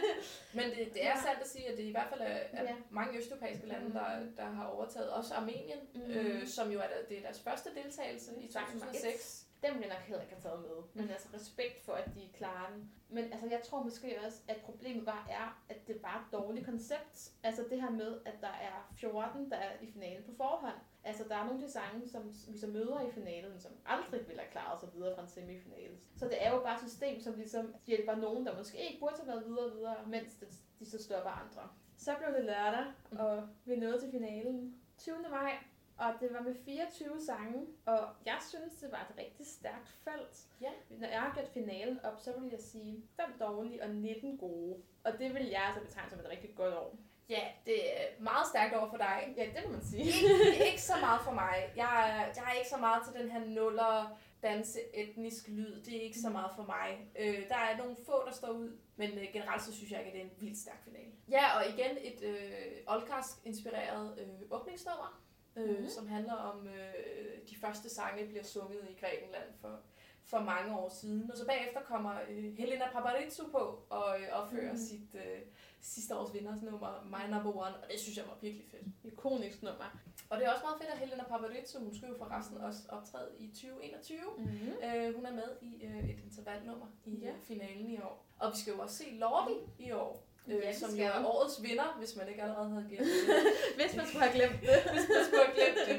Men 0.57 0.63
det, 0.69 0.93
det 0.93 1.05
er 1.05 1.09
Ja. 1.09 1.21
sandt 1.25 1.41
at 1.41 1.47
sige, 1.47 1.67
at 1.71 1.77
det 1.77 1.83
i 1.83 1.91
hvert 1.91 2.09
fald 2.09 2.21
er, 2.21 2.25
er 2.25 2.63
Ja. 2.63 2.75
mange 2.89 3.17
østeuropæiske 3.17 3.67
lande, 3.67 3.85
Mm. 3.87 3.91
der, 3.93 4.19
der 4.37 4.45
har 4.45 4.65
overtaget. 4.65 5.09
Også 5.09 5.33
Armenien, 5.33 5.79
Mm. 5.95 6.01
øh, 6.01 6.47
som 6.47 6.71
jo 6.71 6.79
er 6.79 6.87
der, 6.87 7.07
det 7.09 7.17
er 7.17 7.21
deres 7.21 7.39
første 7.41 7.69
deltagelse 7.83 8.31
i 8.41 8.51
Sang 8.51 8.65
nummer 8.73 8.85
2006. 8.85 9.44
Den 9.63 9.73
ville 9.73 9.87
jeg 9.87 9.95
nok 9.95 10.07
heller 10.07 10.21
ikke 10.21 10.33
have 10.33 10.41
taget 10.41 10.61
med. 10.61 10.77
Men 10.93 11.09
altså 11.09 11.27
respekt 11.33 11.85
for, 11.85 11.93
at 11.93 12.15
de 12.15 12.29
klarer 12.33 12.73
den. 12.73 12.91
Men 13.09 13.23
altså, 13.33 13.47
jeg 13.49 13.61
tror 13.63 13.83
måske 13.83 14.19
også, 14.25 14.41
at 14.47 14.57
problemet 14.57 15.05
bare 15.05 15.31
er, 15.31 15.63
at 15.69 15.87
det 15.87 15.95
bare 16.01 16.19
er 16.19 16.25
et 16.25 16.31
dårligt 16.31 16.65
koncept. 16.65 17.31
Altså 17.43 17.65
det 17.69 17.81
her 17.81 17.89
med, 17.89 18.19
at 18.25 18.41
der 18.41 18.55
er 18.61 18.91
14, 18.95 19.49
der 19.51 19.57
er 19.57 19.71
i 19.81 19.91
finalen 19.91 20.23
på 20.23 20.31
forhånd. 20.37 20.75
Altså 21.03 21.23
der 21.29 21.35
er 21.35 21.45
nogle 21.45 21.61
af 21.61 21.67
de 21.67 21.73
sange, 21.73 22.07
som 22.07 22.33
vi 22.47 22.57
så 22.57 22.67
møder 22.67 23.01
i 23.01 23.11
finalen, 23.11 23.59
som 23.59 23.71
aldrig 23.85 24.27
ville 24.27 24.41
have 24.41 24.51
klaret 24.51 24.79
sig 24.79 24.89
videre 24.93 25.15
fra 25.15 25.21
en 25.21 25.29
semifinale. 25.29 25.97
Så 26.15 26.25
det 26.25 26.45
er 26.45 26.53
jo 26.53 26.59
bare 26.59 26.75
et 26.75 26.89
system, 26.89 27.21
som 27.21 27.35
ligesom 27.35 27.75
hjælper 27.85 28.15
nogen, 28.15 28.45
der 28.45 28.57
måske 28.57 28.77
ikke 28.77 28.99
burde 28.99 29.15
have 29.17 29.27
været 29.27 29.45
videre 29.45 29.65
og 29.65 29.77
videre, 29.77 29.97
mens 30.07 30.33
det, 30.33 30.47
de 30.79 30.89
så 30.89 31.03
stopper 31.03 31.29
andre. 31.29 31.69
Så 31.97 32.15
blev 32.17 32.35
det 32.35 32.45
lørdag, 32.45 32.85
og 33.11 33.47
vi 33.65 33.75
nåede 33.75 33.99
til 33.99 34.11
finalen 34.11 34.81
20. 34.97 35.15
maj. 35.29 35.51
Og 35.97 36.13
det 36.19 36.33
var 36.33 36.41
med 36.41 36.55
24 36.65 37.21
sange, 37.25 37.65
og 37.85 38.07
jeg 38.25 38.37
synes, 38.49 38.73
det 38.73 38.91
var 38.91 39.07
et 39.11 39.17
rigtig 39.23 39.47
stærkt 39.47 39.89
felt. 40.03 40.37
Ja. 40.61 40.69
Når 40.89 41.07
jeg 41.07 41.21
har 41.21 41.33
gjort 41.33 41.47
finalen 41.53 41.99
op, 42.05 42.19
så 42.19 42.39
vil 42.39 42.49
jeg 42.51 42.59
sige 42.59 43.03
5 43.15 43.25
dårlige 43.39 43.83
og 43.83 43.89
19 43.89 44.37
gode. 44.37 44.77
Og 45.03 45.11
det 45.19 45.33
vil 45.33 45.45
jeg 45.45 45.61
altså 45.61 45.81
betegne 45.81 46.09
som 46.09 46.19
et 46.19 46.29
rigtig 46.29 46.55
godt 46.55 46.73
år. 46.73 46.95
Ja, 47.29 47.41
det 47.65 48.01
er 48.01 48.05
meget 48.19 48.47
stærkt 48.47 48.73
over 48.75 48.89
for 48.89 48.97
dig. 48.97 49.33
Ja, 49.37 49.43
det 49.45 49.65
må 49.65 49.71
man 49.71 49.81
sige. 49.83 50.03
ikke, 50.05 50.65
ikke 50.65 50.81
så 50.81 50.93
meget 51.01 51.21
for 51.21 51.31
mig. 51.31 51.55
Jeg, 51.75 52.09
er- 52.09 52.25
jeg 52.35 52.43
er 52.51 52.57
ikke 52.57 52.69
så 52.69 52.77
meget 52.77 53.03
til 53.05 53.21
den 53.21 53.31
her 53.31 53.45
nuller 53.45 54.17
danse 54.43 54.79
etnisk 54.93 55.47
lyd. 55.47 55.81
Det 55.83 55.97
er 55.97 56.01
ikke 56.01 56.19
så 56.19 56.29
meget 56.29 56.51
for 56.55 56.63
mig. 56.63 57.07
Øh, 57.19 57.49
der 57.49 57.55
er 57.55 57.77
nogle 57.77 57.95
få, 58.05 58.25
der 58.25 58.31
står 58.31 58.49
ud, 58.49 58.77
men 58.95 59.09
øh, 59.19 59.25
generelt 59.33 59.61
så 59.63 59.73
synes 59.73 59.91
jeg 59.91 59.99
ikke, 59.99 60.09
at 60.11 60.13
det 60.15 60.21
er 60.21 60.25
en 60.25 60.41
vildt 60.41 60.57
stærk 60.57 60.83
finale. 60.83 61.11
Ja, 61.29 61.57
og 61.57 61.69
igen 61.69 61.97
et 62.01 62.21
øh, 62.23 62.77
Oldcast-inspireret 62.87 64.19
øh, 64.19 64.27
åbningsnummer, 64.51 65.21
øh, 65.55 65.63
Mhm. 65.63 65.71
mm-hmm. 65.73 65.89
som 65.89 66.07
handler 66.07 66.33
om 66.33 66.67
øh, 66.67 67.49
de 67.49 67.55
første 67.61 67.89
sange 67.89 68.27
bliver 68.27 68.43
sunget 68.43 68.81
i 68.89 68.93
Grækenland 69.01 69.49
for, 69.61 69.79
for 70.23 70.39
mange 70.39 70.77
år 70.79 70.89
siden. 70.89 71.31
Og 71.31 71.37
så 71.37 71.45
bagefter 71.47 71.81
kommer 71.81 72.15
øh, 72.29 72.53
Helena 72.57 72.85
Paparizou 72.93 73.49
på 73.51 73.83
og 73.89 74.19
øh, 74.21 74.27
opfører 74.31 74.63
Mhm. 74.63 74.71
mm. 74.71 74.77
sit, 74.77 75.15
øh, 75.15 75.41
sidste 75.81 76.15
års 76.17 76.33
vinders 76.33 76.61
nummer, 76.61 77.03
My 77.05 77.33
Number 77.33 77.51
One, 77.55 77.75
og 77.83 77.89
det 77.91 77.99
synes 77.99 78.17
jeg 78.17 78.25
var 78.27 78.37
virkelig 78.41 78.65
fedt. 78.71 78.83
Ikonisk 79.03 79.63
nummer. 79.63 79.97
Og 80.29 80.37
det 80.37 80.45
er 80.45 80.51
også 80.51 80.63
meget 80.65 80.77
fedt, 80.81 80.89
at 80.89 80.97
Helena 80.97 81.23
Paparizou, 81.23 81.83
hun 81.83 81.95
skulle 81.95 82.11
jo 82.13 82.17
forresten 82.17 82.57
også 82.57 82.79
optræde 82.89 83.29
i 83.39 83.47
2021. 83.47 84.17
Mm-hmm. 84.37 84.71
Øh, 84.83 85.15
hun 85.15 85.25
er 85.25 85.33
med 85.33 85.49
i 85.61 85.85
øh, 85.85 86.09
et 86.09 86.19
intervalnummer 86.23 86.85
i 87.05 87.11
Ja. 87.15 87.27
ja. 87.27 87.33
finalen 87.43 87.87
i 87.89 87.97
år. 88.01 88.25
Og 88.39 88.51
vi 88.51 88.57
skal 88.57 88.73
jo 88.73 88.79
også 88.79 88.95
se 88.95 89.11
Lordi 89.11 89.53
i 89.79 89.91
år, 89.91 90.24
øh, 90.47 90.55
Ja, 90.63 90.71
som 90.81 90.89
jo 90.99 91.05
er 91.05 91.25
årets 91.33 91.55
vinder, 91.65 91.89
hvis 91.99 92.15
man 92.19 92.25
ikke 92.31 92.41
allerede 92.45 92.69
havde 92.73 92.85
gættet 92.89 93.07
det. 93.27 93.35
Hvis 93.79 93.91
man 93.97 94.05
skulle 94.07 94.23
have 94.27 94.35
glemt 94.39 94.59
det. 94.61 94.69
hvis 94.95 95.05
man 95.13 95.21
skulle 95.27 95.43
have 95.45 95.55
glemt 95.59 95.79
det. 95.87 95.95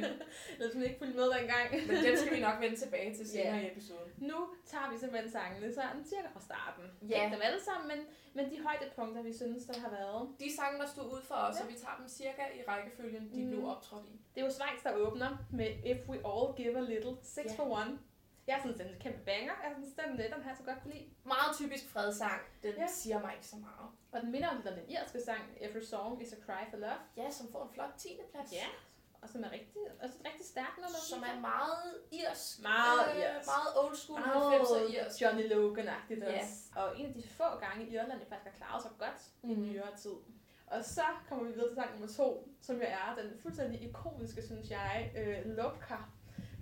Eller 0.52 0.66
hvis 0.66 0.74
man 0.78 0.84
ikke 0.88 0.98
fulgte 1.02 1.16
med 1.20 1.28
dengang. 1.38 1.66
Men 1.88 1.96
den 2.06 2.14
skal 2.20 2.32
vi 2.36 2.40
nok 2.48 2.56
vende 2.64 2.76
tilbage 2.84 3.10
til 3.18 3.24
senere 3.32 3.56
Ja. 3.56 3.66
i 3.66 3.72
episoden. 3.72 4.10
Nu 4.30 4.38
tager 4.70 4.86
vi 4.92 4.96
simpelthen 5.02 5.30
sangene 5.38 5.68
sådan 5.78 6.00
cirka 6.12 6.28
fra 6.34 6.42
starten. 6.48 6.84
Ja. 7.10 7.16
Ikke 7.24 7.34
dem 7.34 7.42
alle 7.48 7.60
sammen, 7.68 7.86
men, 7.92 8.00
men 8.36 8.44
de 8.52 8.56
højdepunkter, 8.66 9.20
vi 9.28 9.32
synes, 9.40 9.62
der 9.70 9.76
har 9.84 9.90
været. 9.98 10.22
De 10.42 10.48
sange, 10.58 10.76
der 10.82 10.86
stod 10.94 11.06
ud 11.16 11.22
for 11.30 11.34
os, 11.46 11.54
Ja. 11.56 11.62
og 11.62 11.66
vi 11.72 11.76
tager 11.82 11.96
dem 12.00 12.08
cirka 12.20 12.44
i 12.58 12.60
rækkefølgen, 12.70 13.22
de 13.34 13.38
Mm. 13.42 13.48
blev 13.50 13.60
optrådt 13.74 14.06
i. 14.14 14.14
Det 14.34 14.38
er 14.40 14.46
jo 14.48 14.52
Schweiz, 14.58 14.80
der 14.86 14.92
åbner 15.04 15.30
med 15.58 15.68
If 15.90 16.00
We 16.10 16.18
All 16.32 16.46
Give 16.58 16.74
A 16.82 16.84
Little, 16.92 17.14
Six 17.34 17.44
Ja. 17.46 17.54
for 17.58 17.66
One. 17.80 17.92
Jeg 18.46 18.58
synes, 18.60 18.76
den 18.76 18.86
er 18.86 18.90
en 18.94 19.00
kæmpe 19.00 19.18
banger. 19.24 19.52
Jeg 19.64 19.72
synes, 19.76 19.92
den, 19.94 20.18
den 20.18 20.42
har 20.42 20.50
jeg 20.50 20.56
så 20.58 20.64
godt 20.64 20.82
kunne 20.82 20.94
lide. 20.94 21.08
Meget 21.24 21.56
typisk 21.56 21.88
fredsang. 21.90 22.40
Den 22.62 22.74
Ja. 22.74 22.80
ja. 22.80 22.86
siger 22.88 23.20
mig 23.20 23.32
ikke 23.34 23.46
så 23.46 23.56
meget. 23.56 23.88
Og 24.12 24.20
den 24.22 24.32
minder 24.32 24.48
om 24.48 24.62
den 24.62 24.78
irske 24.88 25.20
sang 25.24 25.42
Every 25.60 25.80
Song 25.82 26.22
Is 26.22 26.32
A 26.32 26.36
Cry 26.46 26.70
For 26.70 26.76
Love. 26.76 27.00
Ja, 27.16 27.30
som 27.30 27.52
får 27.52 27.62
en 27.64 27.70
flot 27.74 27.94
10. 27.98 28.08
plads. 28.32 28.52
Ja. 28.52 28.66
Og 29.22 29.28
som 29.28 29.44
er 29.44 29.50
rigtig, 29.50 29.82
også 30.02 30.14
et 30.20 30.26
rigtig 30.28 30.46
stærkt 30.46 30.76
nummer. 30.76 30.98
Som 31.10 31.22
er 31.22 31.40
meget 31.40 31.88
irsk. 32.12 32.62
Meget 32.62 33.00
øh, 33.14 33.20
irsk. 33.22 33.46
Meget 33.54 33.70
old 33.84 33.96
school 33.96 34.20
meget 34.20 34.60
90'er 34.60 34.96
irsk. 34.96 35.22
Johnny 35.22 35.44
Logan-agtigt 35.52 36.24
Ja. 36.24 36.40
også. 36.42 36.54
Og 36.76 36.98
en 37.00 37.06
af 37.06 37.12
de 37.14 37.22
få 37.28 37.48
gange 37.64 37.86
i 37.86 37.94
Irland, 37.94 38.18
jeg 38.20 38.28
faktisk 38.28 38.50
har 38.50 38.56
klaret 38.66 38.82
sig 38.82 38.90
godt 38.98 39.20
i 39.42 39.54
Mhm. 39.54 39.62
nyere 39.62 39.96
tid. 39.96 40.16
Og 40.66 40.84
så 40.84 41.02
kommer 41.28 41.44
vi 41.44 41.52
videre 41.52 41.68
til 41.68 41.74
sang 41.76 41.90
nummer 41.92 42.08
to, 42.16 42.48
som 42.60 42.76
jo 42.76 42.82
er 42.86 43.14
den 43.22 43.38
fuldstændig 43.42 43.82
ikoniske, 43.82 44.42
synes 44.46 44.70
jeg, 44.70 45.12
øh, 45.18 45.46
Lopka 45.56 45.96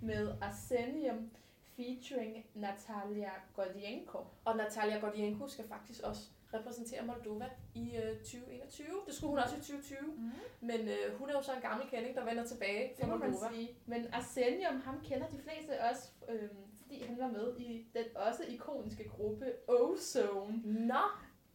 med 0.03 0.35
Arsenium 0.43 1.31
featuring 1.77 2.47
Natalia 2.55 3.31
Gordienko. 3.57 4.19
Og 4.45 4.57
Natalia 4.57 4.99
Gordienko 4.99 5.49
skal 5.49 5.69
faktisk 5.69 6.03
også 6.03 6.23
repræsentere 6.55 7.07
Moldova 7.07 7.51
i 7.75 7.97
øh, 7.97 8.17
2021. 8.19 8.87
Det 9.07 9.15
skulle 9.15 9.31
hun 9.31 9.39
også 9.39 9.57
i 9.57 9.59
2020. 9.59 9.99
Mm. 10.01 10.31
Men 10.61 10.81
øh, 10.89 11.19
hun 11.19 11.29
er 11.29 11.33
jo 11.33 11.43
så 11.43 11.55
en 11.55 11.61
gammel 11.61 11.89
kending, 11.89 12.17
der 12.17 12.25
vender 12.25 12.45
tilbage 12.45 12.93
fra 13.01 13.07
Moldova. 13.07 13.49
sige. 13.53 13.69
Men 13.87 14.07
Arsenium, 14.13 14.81
ham 14.81 15.01
kender 15.05 15.29
de 15.29 15.39
fleste 15.39 15.83
også, 15.91 16.11
øh, 16.29 16.49
fordi 16.83 17.05
han 17.05 17.19
var 17.19 17.29
med 17.29 17.57
i 17.59 17.87
den 17.95 18.05
også 18.15 18.45
ikoniske 18.49 19.09
gruppe 19.09 19.53
Ozone. 19.69 20.63
Nå, 20.65 21.03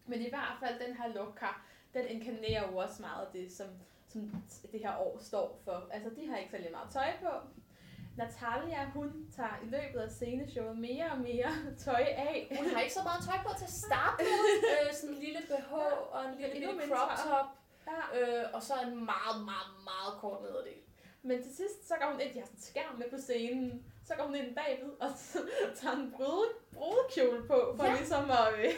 Men 0.06 0.22
i 0.22 0.30
hvert 0.30 0.58
fald 0.60 0.88
den 0.88 0.96
her 0.96 1.08
Lopka, 1.08 1.46
den 1.94 2.08
inkarnerer 2.08 2.72
jo 2.72 2.78
også 2.78 3.02
meget 3.02 3.26
af 3.26 3.32
det, 3.34 3.52
som, 3.52 3.68
som 4.08 4.32
det 4.72 4.80
her 4.80 4.98
år 4.98 5.18
står 5.22 5.62
for. 5.64 5.88
Altså, 5.92 6.10
de 6.10 6.28
har 6.28 6.38
ikke 6.38 6.52
særlig 6.52 6.72
meget 6.72 6.90
tøj 6.92 7.12
på. 7.22 7.30
Natalia, 8.22 8.82
hun 8.98 9.10
tager 9.36 9.56
i 9.66 9.68
løbet 9.76 10.00
af 10.00 10.12
sceneshowet 10.12 10.78
mere 10.78 11.08
og 11.12 11.20
mere 11.30 11.52
tøj 11.86 12.06
af. 12.30 12.58
hun 12.58 12.66
har 12.70 12.82
ikke 12.82 12.94
så 13.00 13.04
meget 13.10 13.22
tøj 13.28 13.38
på 13.48 13.52
til 13.60 13.68
at 13.72 13.78
starte 13.88 14.24
med. 14.24 14.44
øh, 14.74 14.94
sådan 15.00 15.16
en 15.16 15.22
lille 15.26 15.42
BH 15.50 15.74
og 16.16 16.22
en 16.30 16.36
lille, 16.40 16.54
lille 16.54 16.88
crop 16.88 17.12
top. 17.28 17.48
Ja. 17.90 18.02
Øh, 18.18 18.46
og 18.54 18.62
så 18.64 18.74
en 18.86 18.96
meget, 19.14 19.38
meget, 19.52 19.72
meget 19.92 20.14
kort 20.22 20.42
nederdel. 20.42 20.80
Men 21.22 21.44
til 21.44 21.56
sidst, 21.56 21.88
så 21.88 21.94
går 22.02 22.12
hun 22.12 22.22
ind, 22.22 22.34
de 22.34 22.40
har 22.40 22.46
sådan 22.46 22.60
en 22.60 22.70
skærm 22.72 22.96
med 23.02 23.10
på 23.14 23.18
scenen, 23.28 23.86
så 24.08 24.14
går 24.18 24.24
hun 24.24 24.36
ind 24.36 24.56
bagved 24.56 24.92
og 25.04 25.10
tager 25.80 25.96
en 25.96 26.12
brud, 26.16 26.48
brudekjole 26.74 27.42
på, 27.48 27.74
for 27.78 27.86
ja. 27.86 27.96
ligesom 27.98 28.32
at 28.32 28.48
øh, 28.60 28.72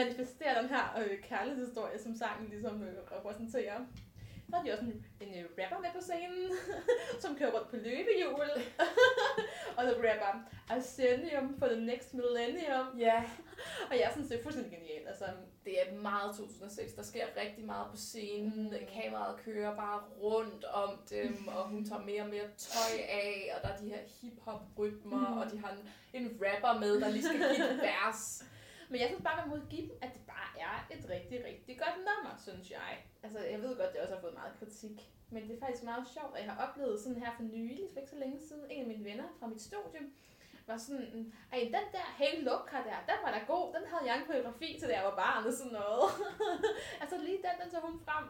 manifestere 0.00 0.62
den 0.62 0.68
her 0.68 0.84
øh, 1.00 1.22
kærlighedshistorie, 1.28 1.98
som 2.02 2.14
sangen 2.14 2.48
ligesom 2.48 2.82
øh, 2.82 2.96
repræsenterer. 3.16 3.78
Så 4.52 4.56
har 4.56 4.64
de 4.64 4.72
også 4.72 4.84
en, 4.84 5.06
en 5.20 5.34
øh, 5.38 5.44
rapper 5.58 5.78
med 5.80 5.90
på 5.94 6.00
scenen, 6.00 6.50
som 7.22 7.36
kører 7.36 7.52
rundt 7.52 7.70
på 7.70 7.76
løbehjul. 7.76 8.50
og 9.76 9.84
der 9.84 9.94
rapper 9.94 10.32
Arsenium 10.70 11.58
for 11.58 11.66
the 11.66 11.80
next 11.80 12.14
millennium. 12.14 12.86
Ja, 12.98 13.24
Og 13.90 13.96
jeg 13.98 14.08
synes, 14.12 14.28
det 14.28 14.38
er 14.38 14.42
fuldstændig 14.42 14.78
genialt. 14.78 15.08
Altså, 15.08 15.24
det 15.64 15.74
er 15.82 15.94
meget 15.94 16.36
2006. 16.36 16.92
Der 16.92 17.02
sker 17.02 17.26
rigtig 17.42 17.64
meget 17.64 17.86
på 17.90 17.96
scenen. 17.96 18.64
Mm. 18.64 18.86
Kameraet 18.94 19.36
kører 19.44 19.76
bare 19.76 20.00
rundt 20.22 20.64
om 20.64 20.90
dem, 21.10 21.48
og 21.48 21.68
hun 21.68 21.84
tager 21.84 22.02
mere 22.02 22.22
og 22.22 22.28
mere 22.28 22.48
tøj 22.58 22.94
af, 23.08 23.52
og 23.56 23.62
der 23.62 23.74
er 23.74 23.78
de 23.78 23.88
her 23.88 24.02
hip-hop-rytmer, 24.20 25.28
mm. 25.28 25.38
og 25.38 25.50
de 25.52 25.58
har 25.58 25.70
en, 25.70 25.88
en 26.22 26.40
rapper 26.44 26.80
med, 26.80 27.00
der 27.00 27.08
lige 27.08 27.24
skal 27.24 27.38
give 27.38 27.70
et 27.70 27.80
vers. 27.90 28.44
Men 28.92 29.00
jeg 29.00 29.08
synes 29.08 29.24
bare, 29.28 29.40
man 29.42 29.48
må 29.54 29.56
give 29.74 29.82
dem, 29.88 29.98
at 30.02 30.10
det 30.16 30.22
bare 30.34 30.50
er 30.66 30.76
et 30.94 31.04
rigtig, 31.14 31.38
rigtig 31.50 31.74
godt 31.78 31.96
nummer, 32.08 32.34
synes 32.46 32.70
jeg. 32.70 32.90
Altså, 33.22 33.38
jeg 33.54 33.60
ved 33.62 33.76
godt, 33.76 33.92
det 33.92 34.00
også 34.00 34.14
har 34.14 34.20
fået 34.20 34.34
meget 34.34 34.54
kritik. 34.58 34.96
Men 35.30 35.40
det 35.48 35.52
er 35.56 35.60
faktisk 35.66 35.84
meget 35.84 36.06
sjovt, 36.14 36.32
at 36.36 36.44
jeg 36.44 36.52
har 36.52 36.58
oplevet 36.68 37.00
sådan 37.00 37.22
her 37.22 37.30
for 37.36 37.42
nylig, 37.42 37.84
for 37.92 37.98
ikke 38.00 38.10
så 38.10 38.16
længe 38.24 38.38
siden, 38.48 38.64
en 38.70 38.80
af 38.80 38.86
mine 38.92 39.04
venner 39.04 39.28
fra 39.38 39.46
mit 39.46 39.62
studie, 39.62 40.00
var 40.66 40.76
sådan, 40.76 41.32
ej, 41.52 41.58
den 41.76 41.86
der 41.96 42.06
Hey 42.20 42.44
Look 42.44 42.70
der, 42.72 42.98
den 43.10 43.18
var 43.24 43.30
da 43.36 43.40
god, 43.52 43.74
den 43.74 43.84
havde 43.92 44.04
jeg 44.10 44.18
en 44.18 44.26
koreografi 44.26 44.76
til, 44.80 44.88
da 44.88 44.94
jeg 44.94 45.04
var 45.04 45.16
barn 45.16 45.46
og 45.46 45.52
sådan 45.52 45.72
noget. 45.72 46.04
altså 47.02 47.16
lige 47.18 47.36
den, 47.46 47.54
den 47.62 47.70
tog 47.72 47.80
hun 47.90 48.00
frem. 48.06 48.24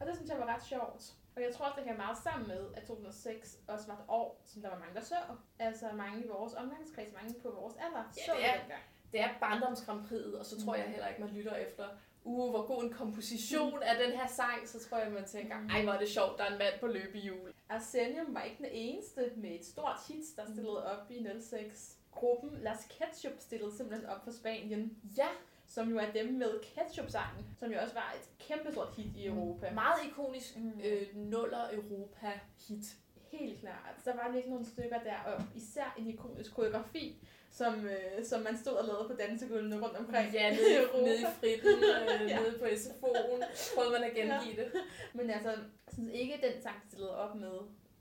Og 0.00 0.06
det 0.06 0.14
synes 0.16 0.30
jeg 0.30 0.38
var 0.38 0.46
ret 0.54 0.64
sjovt. 0.64 1.02
Og 1.36 1.42
jeg 1.42 1.54
tror 1.54 1.64
også, 1.66 1.76
det 1.76 1.84
hænger 1.84 2.02
meget 2.04 2.18
sammen 2.18 2.48
med, 2.48 2.62
at 2.76 2.82
2006 2.84 3.58
også 3.68 3.86
var 3.86 3.94
et 3.94 4.04
år, 4.08 4.42
som 4.44 4.62
der 4.62 4.68
var 4.70 4.78
mange, 4.78 4.94
der 4.94 5.00
så. 5.00 5.16
Altså 5.58 5.86
mange 5.94 6.24
i 6.24 6.28
vores 6.28 6.54
omgangskreds, 6.54 7.12
mange 7.12 7.34
på 7.42 7.50
vores 7.50 7.74
alder, 7.76 8.04
Ja, 8.16 8.24
så 8.26 8.32
det 8.36 8.46
er- 8.48 8.58
dengang. 8.60 8.82
Det 9.12 9.20
er 9.20 9.28
barndomsgrandprixet, 9.40 10.38
og 10.38 10.46
så 10.46 10.64
tror 10.64 10.74
jeg 10.74 10.84
heller 10.84 11.08
ikke, 11.08 11.20
man 11.20 11.30
lytter 11.30 11.54
efter, 11.54 11.88
uh, 12.24 12.50
hvor 12.50 12.66
god 12.66 12.82
en 12.84 12.92
komposition 12.92 13.70
Mm. 13.74 13.82
er 13.84 14.02
den 14.06 14.12
her 14.18 14.26
sang, 14.26 14.68
så 14.68 14.88
tror 14.88 14.98
jeg, 14.98 15.12
man 15.12 15.24
tænker, 15.24 15.56
ej, 15.70 15.82
hvor 15.82 15.92
er 15.92 15.98
det 15.98 16.08
sjovt, 16.08 16.38
der 16.38 16.44
er 16.44 16.52
en 16.52 16.58
mand 16.58 16.74
på 16.80 16.86
løbehjul. 16.86 17.52
Arsenium 17.68 18.34
var 18.34 18.42
ikke 18.42 18.58
den 18.58 18.68
eneste 18.72 19.32
med 19.36 19.50
et 19.50 19.64
stort 19.64 19.96
hit, 20.08 20.24
der 20.36 20.44
stillede 20.44 20.86
op 20.86 21.10
i 21.10 21.26
06. 21.40 21.96
Gruppen 22.10 22.50
Las 22.62 22.88
Ketchup 22.98 23.32
stillede 23.38 23.76
simpelthen 23.76 24.08
op 24.08 24.24
for 24.24 24.30
Spanien, 24.30 24.96
Ja, 25.18 25.28
som 25.66 25.88
jo 25.90 25.98
er 25.98 26.12
dem 26.12 26.32
med 26.32 26.60
Ketchup-sangen, 26.62 27.44
som 27.58 27.70
jo 27.72 27.78
også 27.80 27.94
var 27.94 28.14
et 28.20 28.30
kæmpestort 28.46 28.88
hit 28.96 29.16
i 29.16 29.26
Europa. 29.26 29.70
meget 29.70 30.04
ikonisk 30.06 30.56
Mm. 30.56 30.80
øh, 30.84 31.16
nuller 31.16 31.64
Europa-hit. 31.72 32.96
Helt 33.30 33.60
klart. 33.60 33.94
Der 34.04 34.14
var 34.16 34.30
virkelig 34.32 34.50
nogle 34.50 34.66
stykker 34.66 34.98
der, 35.02 35.16
og 35.26 35.42
især 35.54 35.94
en 35.98 36.06
ikonisk 36.06 36.54
koreografi, 36.54 37.28
som, 37.52 37.86
øh, 37.86 38.24
som 38.24 38.40
man 38.40 38.58
stod 38.58 38.72
og 38.72 38.84
lavede 38.84 39.08
på 39.08 39.14
dansegulvene 39.16 39.80
rundt 39.80 39.96
omkring 39.96 40.32
Ja, 40.32 40.50
i 40.52 40.54
nede, 40.56 40.76
Europa. 40.82 40.98
nede 41.04 41.20
i 41.20 41.24
fritten, 41.40 41.68
øh, 41.68 42.28
Ja. 42.30 42.40
nede 42.40 42.58
på 42.58 42.64
SFO'en, 42.64 43.44
prøvede 43.74 43.92
man 43.92 44.04
at 44.04 44.14
gengive 44.14 44.56
det. 44.64 44.72
Men 45.14 45.30
altså, 45.30 45.50
jeg 45.50 45.58
synes 45.92 46.10
ikke, 46.14 46.38
den 46.42 46.62
sang, 46.62 46.76
de 46.84 46.88
stillede 46.88 47.16
op 47.16 47.36
med 47.36 47.52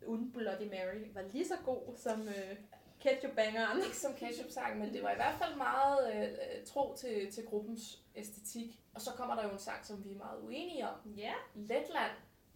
Un 0.05 0.31
Bloody 0.31 0.67
Mary, 0.69 1.01
var 1.13 1.21
lige 1.33 1.47
så 1.47 1.55
god 1.65 1.95
som 1.97 2.27
øh, 2.27 2.55
Ketchup-bangeren. 2.99 3.77
Ikke 3.85 3.97
som 3.97 4.13
ketchup-sang, 4.13 4.79
men 4.79 4.93
det 4.93 5.03
var 5.03 5.11
i 5.11 5.15
hvert 5.15 5.35
fald 5.41 5.55
meget 5.55 6.13
øh, 6.15 6.21
øh, 6.23 6.65
tro 6.65 6.95
til, 6.95 7.31
til 7.31 7.45
gruppens 7.45 7.99
æstetik. 8.15 8.79
Og 8.95 9.01
så 9.01 9.11
kommer 9.11 9.35
der 9.35 9.43
jo 9.43 9.49
en 9.49 9.59
sang, 9.59 9.85
som 9.85 10.03
vi 10.05 10.11
er 10.11 10.17
meget 10.17 10.39
uenige 10.43 10.87
om. 10.87 10.95
Ja. 11.17 11.33
Letland. 11.55 12.11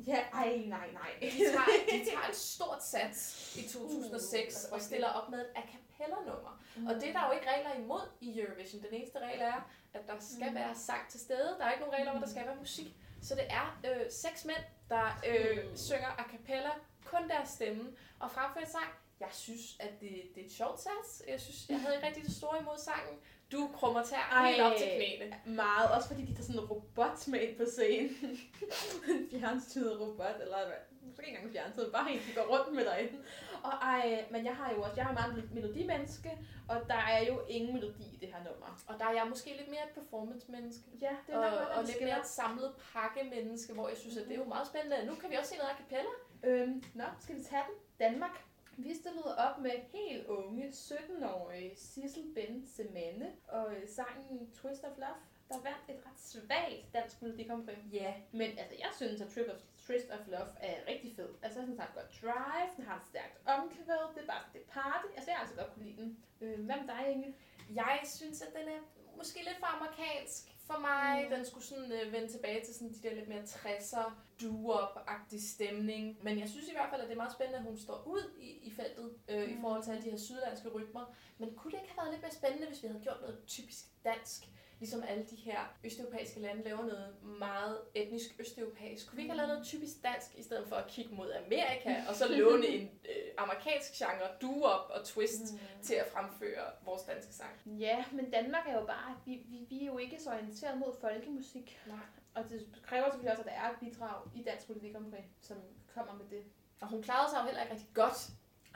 Ja, 0.08 0.20
ej, 0.34 0.58
nej, 0.68 0.90
nej. 0.94 1.10
De 1.22 1.30
tager, 1.38 1.66
de 1.92 2.06
tager 2.06 2.28
et 2.30 2.36
stort 2.36 2.84
sats 2.84 3.56
i 3.58 3.68
2006 3.70 4.68
Uh, 4.70 4.74
og 4.76 4.82
stiller 4.82 5.08
op 5.08 5.30
med 5.32 5.40
et 5.40 5.48
a 5.56 5.62
cappella-nummer. 5.98 6.62
Og 6.90 6.96
det 6.96 7.10
er 7.10 7.14
der 7.14 7.26
jo 7.28 7.32
ikke 7.32 7.48
regler 7.54 7.74
imod 7.84 8.02
i 8.22 8.40
Eurovision. 8.42 8.82
Den 8.82 8.94
eneste 8.94 9.20
regel 9.20 9.42
er, 9.42 9.70
at 9.94 10.02
der 10.08 10.14
skal 10.20 10.50
Mm. 10.50 10.56
være 10.56 10.76
sang 10.76 11.10
til 11.10 11.20
stede. 11.20 11.56
Der 11.60 11.66
er 11.66 11.72
ikke 11.72 11.84
nogen 11.84 11.96
regler 11.98 12.12
om, 12.12 12.18
at 12.18 12.24
der 12.24 12.30
skal 12.30 12.46
være 12.46 12.56
musik. 12.56 12.96
Så 13.22 13.36
det 13.36 13.44
er 13.50 13.80
øh, 13.90 14.12
seks 14.12 14.46
mænd, 14.46 14.64
der 14.90 15.22
øh, 15.30 15.70
Mm. 15.70 15.78
synger 15.78 16.08
a 16.22 16.24
cappella, 16.32 16.70
kun 17.06 17.30
deres 17.30 17.50
stemme, 17.50 17.92
og 18.20 18.32
fremfører 18.32 18.66
sang. 18.66 18.90
Jeg 19.20 19.30
synes, 19.32 19.78
at 19.80 19.92
det, 20.02 20.22
det 20.36 20.42
er 20.42 20.46
et 20.46 20.52
sjovt 20.52 20.80
sats. 20.80 21.24
Jeg 21.28 21.42
synes, 21.42 21.70
jeg 21.70 21.80
havde 21.82 21.96
ikke 21.96 22.08
rigtig 22.08 22.24
det 22.24 22.36
store 22.36 22.60
imod 22.60 22.78
sangen. 22.78 23.20
Du 23.52 23.70
krummer 23.76 24.04
tær 24.04 24.46
helt 24.48 24.62
op 24.62 24.72
til 24.78 24.88
knæene. 24.96 25.36
Meget, 25.46 25.92
også 25.96 26.08
fordi 26.08 26.22
de 26.26 26.34
tager 26.34 26.44
sådan 26.44 26.62
en 26.62 26.66
robot 26.68 27.28
med 27.28 27.40
ind 27.42 27.58
på 27.58 27.64
scenen. 27.72 28.10
en 29.10 29.40
fjernstyret 29.40 30.00
robot, 30.00 30.36
eller 30.42 30.66
hvad? 30.68 30.76
Måske 31.06 31.26
ikke 31.28 31.38
engang 31.38 31.52
fjernstyret, 31.54 31.92
bare 31.92 32.12
en, 32.12 32.20
der 32.36 32.42
går 32.44 32.58
rundt 32.58 32.76
med 32.76 32.86
derinde. 32.86 33.18
Og 33.64 33.72
ej, 33.72 34.26
men 34.32 34.46
jeg 34.46 34.56
har 34.56 34.74
jo 34.74 34.82
også, 34.82 34.96
jeg 34.96 35.06
har 35.06 35.14
meget 35.14 35.36
mel- 35.36 35.50
melodimenneske, 35.54 36.32
og 36.70 36.76
der 36.88 36.96
er 37.16 37.26
jo 37.30 37.42
ingen 37.50 37.74
melodi 37.74 38.04
i 38.14 38.18
det 38.22 38.30
her 38.34 38.44
nummer. 38.44 38.84
Og 38.88 39.00
der 39.00 39.06
er 39.06 39.14
jeg 39.14 39.26
måske 39.30 39.50
lidt 39.58 39.70
mere 39.70 39.84
et 39.90 39.94
performance-menneske. 39.96 40.84
Ja, 41.02 41.16
det 41.28 41.34
er 41.36 41.38
Og, 41.38 41.52
nok 41.52 41.78
og 41.78 41.84
lidt 41.84 42.02
mere 42.02 42.20
et 42.20 42.28
samlet 42.28 42.74
pakke-menneske, 42.94 43.74
hvor 43.74 43.88
jeg 43.88 43.98
synes, 43.98 44.18
at 44.18 44.26
det 44.28 44.34
er 44.34 44.38
jo 44.38 44.46
meget 44.46 44.68
spændende. 44.68 45.06
Nu 45.06 45.16
kan 45.16 45.30
vi 45.30 45.36
også 45.36 45.50
se 45.50 45.58
noget 45.58 45.72
a 45.72 45.78
cappella. 45.78 46.12
Øhm, 46.44 46.84
nå, 46.94 47.04
skal 47.20 47.36
vi 47.36 47.42
tage 47.44 47.64
den? 47.68 47.76
Danmark. 48.00 48.44
Vi 48.78 48.94
stillede 48.96 49.38
op 49.38 49.58
med 49.62 49.72
helt 49.94 50.28
unge, 50.28 50.68
17-årige 50.70 51.72
Sissel 51.76 52.24
Ben 52.36 52.64
Semane 52.68 53.28
og 53.48 53.74
øh, 53.76 53.88
sangen 53.88 54.52
Twist 54.54 54.84
of 54.84 54.98
Love, 54.98 55.20
der 55.50 55.56
vandt 55.56 55.90
et 55.90 56.06
ret 56.06 56.20
svagt 56.20 56.94
dansk 56.94 57.22
Melodi 57.22 57.44
Grand 57.44 57.66
Prix. 57.66 57.78
Ja. 57.92 58.14
Men 58.32 58.50
altså, 58.58 58.76
jeg 58.80 58.90
synes, 58.96 59.22
at 59.22 59.28
Trip 59.30 59.48
of, 59.48 59.60
Twist 59.86 60.10
of 60.10 60.28
Love 60.28 60.52
er 60.70 60.76
rigtig 60.92 61.16
fed. 61.16 61.30
Altså, 61.42 61.60
den 61.62 61.80
har 61.80 61.88
et 61.88 61.94
godt 61.94 62.22
drive, 62.22 62.70
den 62.78 62.86
har 62.86 62.96
et 63.02 63.06
stærkt 63.12 63.36
omkvæd, 63.46 64.04
det 64.16 64.24
er 64.24 64.28
bare 64.28 64.44
det 64.54 64.62
party. 64.62 65.08
Altså, 65.16 65.32
jeg 65.32 65.38
har 65.38 65.44
altså 65.46 65.56
godt 65.62 65.74
kunne 65.74 65.86
lide 65.86 66.02
den. 66.02 66.18
Øh, 66.42 66.66
hvad 66.66 66.76
med 66.82 66.88
dig, 66.88 67.12
Inge? 67.12 67.36
Jeg 67.70 68.00
synes, 68.16 68.42
at 68.42 68.52
den 68.58 68.68
er 68.76 68.80
måske 69.18 69.40
lidt 69.48 69.58
for 69.60 69.70
amerikansk 69.78 70.44
for 70.68 70.80
mig. 70.80 71.24
Mm. 71.24 71.36
Den 71.36 71.46
skulle 71.46 71.66
sådan 71.66 71.92
øh, 71.92 72.14
vende 72.14 72.28
tilbage 72.28 72.66
til 72.66 72.74
sådan 72.76 72.94
de 72.94 73.02
der 73.04 73.16
lidt 73.16 73.28
mere 73.28 73.44
60'er, 73.44 74.12
doo-wop-agtig 74.42 75.42
stemning. 75.54 76.24
Men 76.24 76.40
jeg 76.40 76.50
synes 76.50 76.68
i 76.68 76.72
hvert 76.72 76.90
fald, 76.90 77.02
at 77.02 77.08
det 77.08 77.14
er 77.14 77.24
meget 77.24 77.34
spændende, 77.34 77.60
at 77.60 77.66
hun 77.66 77.78
står 77.78 78.04
ud 78.08 78.24
i, 78.40 78.50
i 78.68 78.72
feltet 78.72 79.14
øh, 79.28 79.44
mm. 79.48 79.58
i 79.58 79.62
forhold 79.62 79.84
til 79.84 79.92
alle 79.92 80.04
de 80.04 80.10
her 80.10 80.18
sydlandske 80.18 80.70
rytmer. 80.70 81.16
Men 81.38 81.56
kunne 81.56 81.72
det 81.72 81.80
ikke 81.82 81.94
have 81.94 82.02
været 82.02 82.14
lidt 82.14 82.22
mere 82.22 82.32
spændende, 82.42 82.68
hvis 82.68 82.84
vi 82.84 82.88
havde 82.88 83.02
gjort 83.04 83.22
noget 83.22 83.38
typisk 83.48 83.86
dansk? 84.06 84.42
Ligesom 84.80 85.04
alle 85.08 85.24
de 85.24 85.36
her 85.36 85.60
østeuropæiske 85.84 86.40
lande 86.40 86.64
laver 86.64 86.86
noget 86.86 87.16
meget 87.24 87.78
etnisk 87.96 88.36
østeuropæisk. 88.40 89.08
Kunne 89.08 89.16
vi 89.16 89.22
ikke 89.22 89.32
have 89.32 89.38
lavet 89.38 89.50
noget 89.50 89.66
typisk 89.66 90.04
dansk, 90.04 90.38
i 90.38 90.44
stedet 90.44 90.68
for 90.68 90.76
at 90.76 90.88
kigge 90.88 91.16
mod 91.16 91.32
Amerika, 91.32 91.96
og 92.10 92.16
så 92.16 92.28
låne 92.38 92.68
en 92.68 92.82
øh, 92.82 93.32
amerikansk 93.38 93.94
genre, 93.94 94.28
doo-wop 94.44 95.00
og 95.00 95.06
twist, 95.06 95.54
mm. 95.54 95.60
til 95.82 95.94
at 95.94 96.08
fremføre 96.08 96.66
vores 96.86 97.02
danske 97.02 97.34
sang? 97.34 97.52
Ja, 97.66 98.06
men 98.12 98.32
Danmark 98.32 98.68
er 98.68 98.80
jo 98.80 98.86
bare, 98.86 99.18
vi, 99.26 99.42
vi, 99.46 99.66
vi 99.70 99.82
er 99.82 99.86
jo 99.86 99.98
ikke 99.98 100.22
så 100.22 100.30
orienteret 100.30 100.78
mod 100.78 100.94
folkemusik. 101.02 101.80
Nej. 101.88 101.98
Og 102.36 102.50
det 102.50 102.68
kræver 102.84 103.06
selvfølgelig 103.06 103.32
også, 103.32 103.42
at 103.42 103.48
der 103.48 103.54
er 103.54 103.70
et 103.72 103.78
bidrag 103.80 104.28
i 104.36 104.44
Dansk 104.44 104.68
Politik 104.68 104.96
som 105.42 105.58
kommer 105.94 106.14
med 106.14 106.26
det. 106.30 106.44
Og 106.82 106.88
hun 106.88 107.04
klarede 107.04 107.30
sig 107.32 107.40
jo 107.40 107.46
heller 107.46 107.62
ikke 107.62 107.74
rigtig 107.74 107.90
godt. 107.94 108.30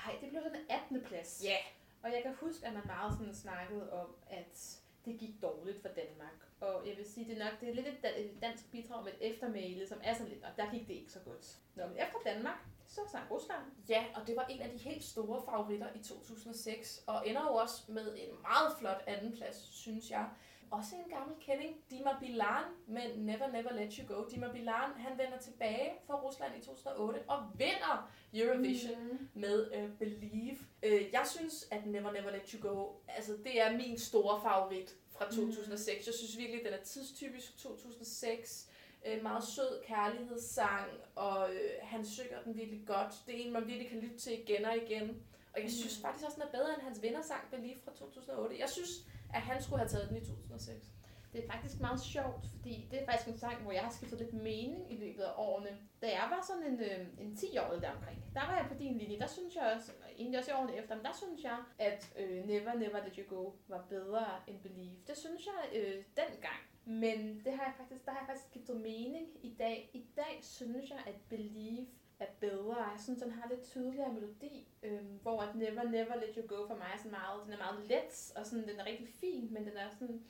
Ej, 0.06 0.16
det 0.22 0.30
blev 0.30 0.42
sådan 0.44 0.60
en 0.60 0.66
18. 0.70 1.02
plads. 1.02 1.42
Ja. 1.44 1.58
Og 2.04 2.12
jeg 2.14 2.22
kan 2.24 2.36
huske, 2.36 2.68
at 2.68 2.74
man 2.74 2.84
meget 2.86 3.14
sådan 3.18 3.36
snakkede 3.36 3.94
om, 3.94 4.16
at 4.30 4.79
det 5.06 5.20
gik 5.20 5.42
dårligt 5.42 5.82
for 5.82 5.90
Danmark. 5.90 6.40
Og 6.60 6.88
jeg 6.88 6.98
vil 6.98 7.06
sige, 7.06 7.28
det 7.28 7.42
er 7.42 7.46
nok 7.46 7.60
det 7.62 7.70
er 7.70 7.74
lidt 7.74 7.88
et 7.88 8.42
dansk 8.42 8.72
bidrag 8.72 9.04
med 9.04 9.12
et 9.12 9.34
eftermæle, 9.34 9.88
som 9.88 9.98
er 10.04 10.14
sådan 10.14 10.32
lidt, 10.32 10.44
og 10.44 10.50
der 10.58 10.72
gik 10.72 10.88
det 10.88 10.94
ikke 10.94 11.12
så 11.12 11.20
godt. 11.20 11.58
Nå, 11.76 11.88
men 11.88 11.96
efter 11.98 12.20
Danmark, 12.26 12.58
så 12.88 13.02
sang 13.12 13.32
Rusland. 13.32 13.64
Ja, 13.90 14.06
og 14.16 14.28
det 14.28 14.36
var 14.36 14.46
en 14.50 14.62
af 14.62 14.70
de 14.70 14.78
helt 14.78 15.04
store 15.04 15.42
favoritter 15.46 15.88
i 15.96 16.00
2006, 16.04 17.04
og 17.08 17.28
ender 17.28 17.42
jo 17.42 17.54
også 17.56 17.92
med 17.92 18.18
en 18.18 18.42
meget 18.42 18.72
flot 18.80 19.04
andenplads, 19.08 19.70
synes 19.72 20.12
jeg. 20.12 20.30
Også 20.72 20.96
en 20.96 21.12
gammel 21.12 21.36
kending, 21.40 21.76
Dima 21.90 22.10
Bilan 22.20 22.64
med 22.88 23.18
Never 23.18 23.48
Never 23.48 23.72
Let 23.74 23.94
You 23.96 24.08
Go. 24.16 24.30
Dima 24.30 24.52
Bilan, 24.52 24.92
han 24.98 25.18
vender 25.18 25.38
tilbage 25.38 25.92
fra 26.08 26.22
Rusland 26.22 26.56
i 26.58 26.62
2008 26.66 27.20
og 27.28 27.44
vinder 27.56 28.10
Eurovision 28.34 29.00
Mm. 29.12 29.30
med 29.34 29.72
uh, 29.84 29.98
Believe. 29.98 30.58
Uh, 30.86 31.14
jeg 31.14 31.24
synes, 31.26 31.68
at 31.72 31.86
Never 31.86 32.12
Never 32.12 32.32
Let 32.32 32.50
You 32.52 32.70
Go, 32.70 32.92
altså 33.08 33.38
det 33.44 33.62
er 33.62 33.78
min 33.78 34.00
store 34.00 34.42
favorit 34.42 34.96
fra 35.18 35.26
2006. 35.26 36.06
Jeg 36.08 36.14
synes 36.16 36.38
virkelig, 36.38 36.62
den 36.66 36.74
er 36.74 36.84
tidstypisk 36.84 37.58
2006. 37.58 38.70
En 39.06 39.24
meget 39.24 39.44
sød 39.44 39.84
kærlighedssang, 39.88 40.90
og 41.16 41.54
øh, 41.54 41.60
han 41.82 42.06
synger 42.06 42.42
den 42.46 42.58
virkelig 42.58 42.84
godt. 42.88 43.14
Det 43.28 43.36
er 43.42 43.46
en, 43.46 43.54
man 43.54 43.68
virkelig 43.68 43.90
kan 43.90 44.00
lytte 44.00 44.18
til 44.18 44.40
igen 44.40 44.66
og 44.66 44.78
igen. 44.78 45.24
Og 45.56 45.62
jeg 45.62 45.72
synes 45.72 45.98
Mm. 45.98 46.02
faktisk 46.04 46.26
også, 46.26 46.36
den 46.36 46.48
er 46.48 46.52
bedre 46.52 46.74
end 46.74 46.82
hans 46.82 47.02
vindersang 47.02 47.42
Believe 47.52 47.80
fra 47.86 47.92
2008. 47.96 48.60
Jeg 48.60 48.70
synes, 48.70 48.90
at 49.34 49.42
han 49.42 49.62
skulle 49.64 49.80
have 49.80 49.90
taget 49.90 50.10
den 50.10 50.18
i 50.18 50.26
2006. 50.26 50.88
Det 51.34 51.44
er 51.44 51.52
faktisk 51.52 51.80
meget 51.80 52.02
sjovt, 52.02 52.46
fordi 52.56 52.88
det 52.92 53.02
er 53.02 53.06
faktisk 53.06 53.30
en 53.30 53.38
sang, 53.38 53.64
hvor 53.64 53.72
jeg 53.72 53.82
har 53.82 53.92
skiftet 53.92 54.20
lidt 54.20 54.34
mening 54.34 54.94
i 54.94 54.98
løbet 54.98 55.24
af 55.24 55.34
årene. 55.38 55.78
Da 56.02 56.08
jeg 56.08 56.28
var 56.30 56.46
sådan 56.48 56.64
en, 56.64 56.80
øh, 56.80 57.26
en 57.26 57.34
10-årig 57.34 57.82
deromkring, 57.82 58.24
der 58.34 58.46
var 58.48 58.56
jeg 58.58 58.66
på 58.68 58.78
din 58.80 58.98
linje. 58.98 59.20
Der 59.20 59.28
synes 59.28 59.56
jeg 59.56 59.74
også, 59.76 59.92
og 60.04 60.10
egentlig 60.18 60.40
også 60.40 60.52
i 60.52 60.54
årene 60.54 60.76
efter, 60.76 60.96
men 60.96 61.06
der 61.06 61.16
synes 61.24 61.44
jeg, 61.44 61.58
at 61.80 62.14
øh, 62.20 62.46
Never 62.46 62.74
Never 62.74 63.04
Let 63.06 63.16
You 63.16 63.36
Go 63.36 63.52
var 63.68 63.86
bedre 63.90 64.26
end 64.48 64.60
Believe. 64.60 64.96
Det 65.08 65.18
synes 65.18 65.46
jeg 65.46 65.80
øh, 65.80 66.04
dengang. 66.18 66.62
Men 66.86 67.42
det 67.46 67.54
har 67.54 67.64
jeg 67.64 67.74
faktisk, 67.78 68.06
der 68.06 68.12
har 68.12 68.20
jeg 68.20 68.28
faktisk 68.28 68.48
skiftet 68.50 68.76
mening 68.76 69.28
i 69.42 69.56
dag. 69.60 69.90
I 69.94 70.06
dag 70.16 70.40
synes 70.42 70.90
jeg, 70.90 71.00
at 71.08 71.16
Believe 71.30 71.88
er 72.20 72.26
bedre. 72.40 72.76
Jeg 72.76 73.00
synes, 73.04 73.22
den 73.22 73.32
har 73.32 73.50
lidt 73.50 73.64
tydeligere 73.64 74.14
melodi, 74.14 74.68
øh, 74.84 75.00
hvor 75.22 75.42
at 75.42 75.56
Never 75.56 75.84
Never 75.84 76.16
Let 76.16 76.36
You 76.38 76.48
Go 76.48 76.68
for 76.68 76.76
mig 76.76 76.88
er 76.94 76.98
sådan 76.98 77.12
meget, 77.12 77.42
den 77.46 77.54
er 77.54 77.58
meget 77.58 77.80
let, 77.88 78.32
og 78.36 78.46
sådan, 78.46 78.68
den 78.68 78.80
er 78.80 78.86
rigtig 78.86 79.08
fin, 79.08 79.54
men 79.54 79.66
den 79.66 79.78
er 79.78 79.90
sådan, 79.90 80.24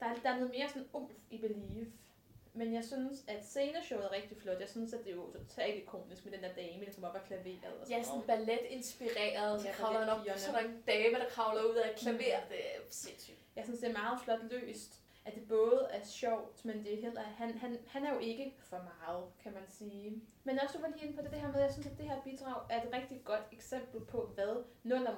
der 0.00 0.06
er, 0.06 0.14
der 0.22 0.30
er 0.30 0.34
noget 0.36 0.50
mere 0.50 0.68
sådan 0.68 0.88
umf 0.92 1.12
i 1.30 1.38
Believe. 1.38 1.92
Men 2.54 2.74
jeg 2.74 2.84
synes, 2.84 3.24
at 3.28 3.46
sceneshowet 3.46 4.04
er 4.04 4.12
rigtig 4.12 4.36
flot. 4.36 4.60
Jeg 4.60 4.68
synes, 4.68 4.92
at 4.92 5.04
det 5.04 5.10
er 5.10 5.14
jo 5.14 5.32
totalt 5.32 5.76
ikonisk 5.76 6.24
med 6.24 6.32
den 6.32 6.42
der 6.42 6.52
dame, 6.52 6.84
der 6.84 6.92
kommer 6.92 7.08
op 7.08 7.14
af 7.16 7.24
klaveret 7.24 7.80
og 7.80 7.88
Ja, 7.88 8.02
sådan 8.02 8.22
ballet-inspireret, 8.22 9.60
så 9.60 9.68
Ja, 9.68 9.72
kravler 9.74 10.12
op, 10.12 10.26
så 10.36 10.50
er 10.50 10.60
der 10.60 10.68
en 10.68 10.82
dame, 10.86 11.18
der 11.18 11.28
kravler 11.28 11.62
ud 11.62 11.74
af 11.74 11.90
et 11.90 11.96
klaver. 11.96 12.40
Mm. 12.40 12.48
Det 12.48 12.58
er 12.76 12.80
sindssygt. 12.90 13.38
Jeg 13.56 13.64
synes, 13.64 13.80
det 13.80 13.88
er 13.88 13.92
meget 13.92 14.20
flot 14.24 14.42
løst. 14.50 15.01
At 15.24 15.34
det 15.34 15.48
både 15.48 15.88
er 15.90 16.04
sjovt, 16.04 16.64
men 16.64 16.84
det 16.84 16.94
er 16.94 17.02
heller, 17.02 17.22
han, 17.22 17.58
han, 17.58 17.78
han 17.88 18.04
er 18.06 18.14
jo 18.14 18.18
ikke 18.18 18.54
for 18.58 18.76
meget, 18.76 19.24
kan 19.42 19.52
man 19.52 19.62
sige. 19.68 20.22
Men 20.44 20.58
også 20.58 20.78
du 20.78 20.82
var 20.82 20.88
lige 20.88 21.06
inde 21.06 21.16
på 21.16 21.22
det, 21.22 21.30
det 21.30 21.40
her 21.40 21.48
med, 21.48 21.56
at 21.56 21.62
jeg 21.62 21.72
synes, 21.72 21.86
at 21.86 21.98
det 21.98 22.06
her 22.06 22.20
bidrag 22.22 22.60
er 22.70 22.82
et 22.82 22.92
rigtig 22.92 23.22
godt 23.24 23.42
eksempel 23.52 24.00
på, 24.00 24.30
hvad 24.34 24.64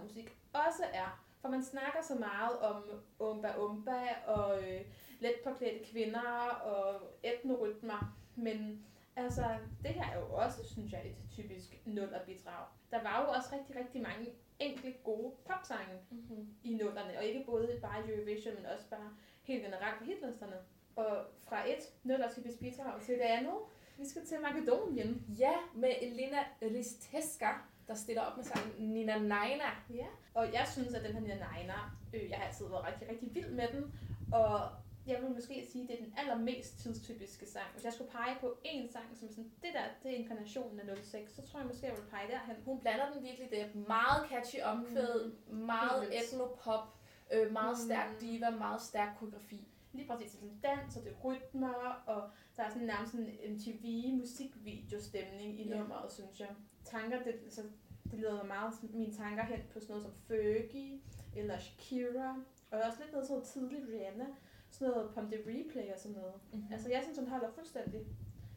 musik 0.02 0.36
også 0.52 0.84
er. 0.92 1.24
For 1.40 1.48
man 1.48 1.62
snakker 1.64 2.02
så 2.02 2.14
meget 2.14 2.58
om 2.58 2.82
umba 3.18 3.56
umba 3.56 4.00
og 4.26 4.62
øh, 4.62 4.80
let 5.20 5.34
påklædte 5.44 5.84
kvinder 5.84 6.48
og 6.48 7.00
etnorytmer, 7.22 8.16
men 8.36 8.86
altså, 9.16 9.44
det 9.82 9.90
her 9.90 10.04
er 10.04 10.18
jo 10.20 10.32
også, 10.34 10.68
synes 10.72 10.92
jeg, 10.92 11.06
et 11.06 11.16
typisk 11.30 11.80
nullerbidrag. 11.84 12.66
Der 12.90 13.02
var 13.02 13.22
jo 13.22 13.28
også 13.36 13.48
rigtig, 13.52 13.76
rigtig 13.76 14.02
mange 14.02 14.26
enkle 14.58 14.94
gode 15.04 15.32
popsange 15.46 15.98
Mm-hmm. 16.10 16.48
i 16.64 16.74
nullerne, 16.74 17.18
og 17.18 17.24
ikke 17.24 17.44
både 17.46 17.78
bare 17.82 18.06
i 18.06 18.12
Eurovision, 18.12 18.54
men 18.54 18.66
også 18.66 18.88
bare 18.90 19.16
helt 19.44 19.62
generelt 19.64 19.98
på 19.98 20.04
hitlisterne. 20.04 20.56
Og 20.96 21.16
fra 21.48 21.68
et 21.70 21.92
nuller-typisk 22.04 22.58
bidrag 22.58 23.02
til 23.02 23.14
det 23.14 23.20
andet, 23.20 23.54
vi 23.98 24.08
skal 24.08 24.26
til 24.26 24.40
Makedonien. 24.40 25.26
Ja, 25.38 25.52
med 25.74 25.90
Elena 26.02 26.38
Risteska, 26.62 27.48
der 27.88 27.94
stiller 27.94 28.22
op 28.22 28.36
med 28.36 28.44
sangen 28.44 28.88
Nina 28.94 29.18
Naina. 29.18 29.64
Ja. 29.94 30.06
Og 30.34 30.52
jeg 30.52 30.66
synes, 30.72 30.94
at 30.94 31.04
den 31.04 31.12
her 31.12 31.20
Nina 31.20 31.34
Naina, 31.34 31.74
øh, 32.14 32.30
jeg 32.30 32.38
har 32.38 32.46
altid 32.46 32.68
været 32.68 32.86
rigtig, 32.86 33.08
rigtig 33.08 33.34
vild 33.34 33.50
med 33.50 33.68
den, 33.72 33.92
og 34.32 34.60
jeg 35.06 35.22
vil 35.22 35.30
måske 35.30 35.66
sige, 35.72 35.82
at 35.82 35.88
det 35.88 36.00
er 36.00 36.04
den 36.04 36.14
allermest 36.16 36.78
tidstypiske 36.82 37.46
sang. 37.46 37.66
Hvis 37.72 37.84
jeg 37.84 37.92
skulle 37.92 38.10
pege 38.10 38.36
på 38.40 38.58
én 38.64 38.92
sang, 38.92 39.04
som 39.16 39.28
er 39.28 39.32
sådan, 39.32 39.52
det 39.62 39.70
der, 39.74 39.84
det 40.02 40.10
er 40.12 40.16
inkarnationen 40.16 40.80
af 40.80 40.96
06, 41.04 41.32
så 41.36 41.42
tror 41.42 41.58
jeg 41.60 41.66
måske, 41.68 41.86
jeg 41.86 41.96
vil 41.96 42.10
pege 42.10 42.28
derhen. 42.28 42.56
Hun 42.64 42.80
blander 42.80 43.12
den 43.12 43.22
virkelig, 43.22 43.50
det 43.50 43.60
er 43.60 43.68
meget 43.74 44.28
catchy 44.30 44.60
omkvæd, 44.62 45.32
meget 45.46 46.00
Helt 46.00 46.12
vildt. 46.12 46.32
etnopop, 46.32 46.84
øh, 47.32 47.52
meget 47.52 47.76
Mm. 47.78 47.84
stærk 47.86 48.20
diva, 48.20 48.50
meget 48.50 48.82
stærk 48.82 49.16
koreografi. 49.18 49.68
Lige 49.92 50.08
præcis, 50.08 50.30
det 50.32 50.36
er 50.36 50.40
sådan 50.40 50.60
dans, 50.76 50.96
og 50.96 51.04
det 51.04 51.12
er 51.12 51.16
rytmer, 51.24 52.02
og 52.06 52.30
der 52.56 52.62
er 52.62 52.68
sådan 52.70 52.86
nærmest 52.86 53.14
en 53.14 53.28
MTV-musikvideo-stemning 53.52 55.60
i 55.60 55.68
Ja. 55.68 55.78
nummeret, 55.78 56.12
synes 56.12 56.40
jeg. 56.40 56.48
Tanker, 56.84 57.22
det, 57.22 57.32
altså, 57.44 57.62
det 58.10 58.18
leder 58.18 58.44
meget 58.44 58.72
mine 58.94 59.12
tanker 59.14 59.44
hen 59.44 59.60
på 59.72 59.80
sådan 59.80 59.88
noget 59.88 60.02
som 60.02 60.14
Fergie, 60.14 61.00
eller 61.36 61.58
Shakira, 61.58 62.36
og 62.70 62.78
også 62.80 62.98
lidt 63.00 63.12
noget 63.12 63.26
sådan 63.26 63.34
noget 63.38 63.48
tidligt 63.48 63.84
Rihanna, 63.92 64.26
sådan 64.70 64.88
noget 64.94 65.10
Pump 65.14 65.32
the 65.32 65.40
Replay 65.40 65.92
og 65.92 65.98
sådan 65.98 66.16
noget. 66.16 66.34
Mm-hmm. 66.52 66.72
Altså, 66.72 66.90
jeg 66.90 67.02
synes, 67.02 67.18
hun 67.18 67.28
holder 67.28 67.50
fuldstændig 67.54 68.00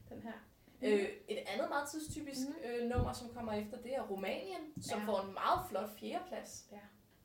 den 0.09 0.21
her. 0.21 0.33
Øh, 0.81 1.09
et 1.27 1.37
andet 1.47 1.69
meget 1.69 1.89
tidstypisk 1.89 2.39
Mhm. 2.47 2.55
øh, 2.65 2.89
nummer, 2.89 3.13
som 3.13 3.29
kommer 3.33 3.53
efter, 3.53 3.77
det 3.81 3.95
er 3.95 4.01
Rumænien, 4.07 4.81
som 4.81 4.99
Ja. 4.99 5.05
får 5.05 5.21
en 5.27 5.33
meget 5.33 5.59
flot 5.69 5.89
fjerdeplads. 5.99 6.69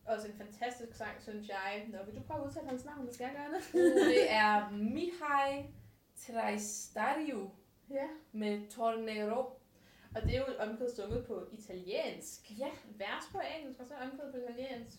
Også 0.05 0.29
en 0.29 0.35
fantastisk 0.35 0.95
sang, 0.95 1.23
synes 1.23 1.49
jeg. 1.49 1.87
Nå, 1.89 1.99
vil 2.07 2.15
du 2.15 2.21
prøve 2.21 2.41
at 2.41 2.47
udtale 2.47 2.69
hans 2.69 2.85
navn, 2.85 3.13
skal 3.13 3.25
jeg 3.25 3.35
gøre 3.37 3.59
det? 3.59 3.73
det 4.07 4.33
er 4.33 4.71
Mihai 4.71 5.67
Traistariu 6.27 7.51
ja. 7.91 8.07
med 8.33 8.71
Tornero. 8.71 9.59
Og 10.15 10.23
det 10.23 10.35
er 10.35 10.39
jo 10.39 10.47
et 10.49 10.57
omkvæd 10.57 10.95
sunget 10.97 11.27
på 11.27 11.47
italiensk. 11.53 12.59
Ja. 12.59 12.71
vers 12.85 13.25
på 13.33 13.41
engelsk, 13.59 13.81
og 13.81 13.87
så 13.87 13.95
omkvædet 13.95 14.35
på 14.35 14.39
italiensk. 14.39 14.99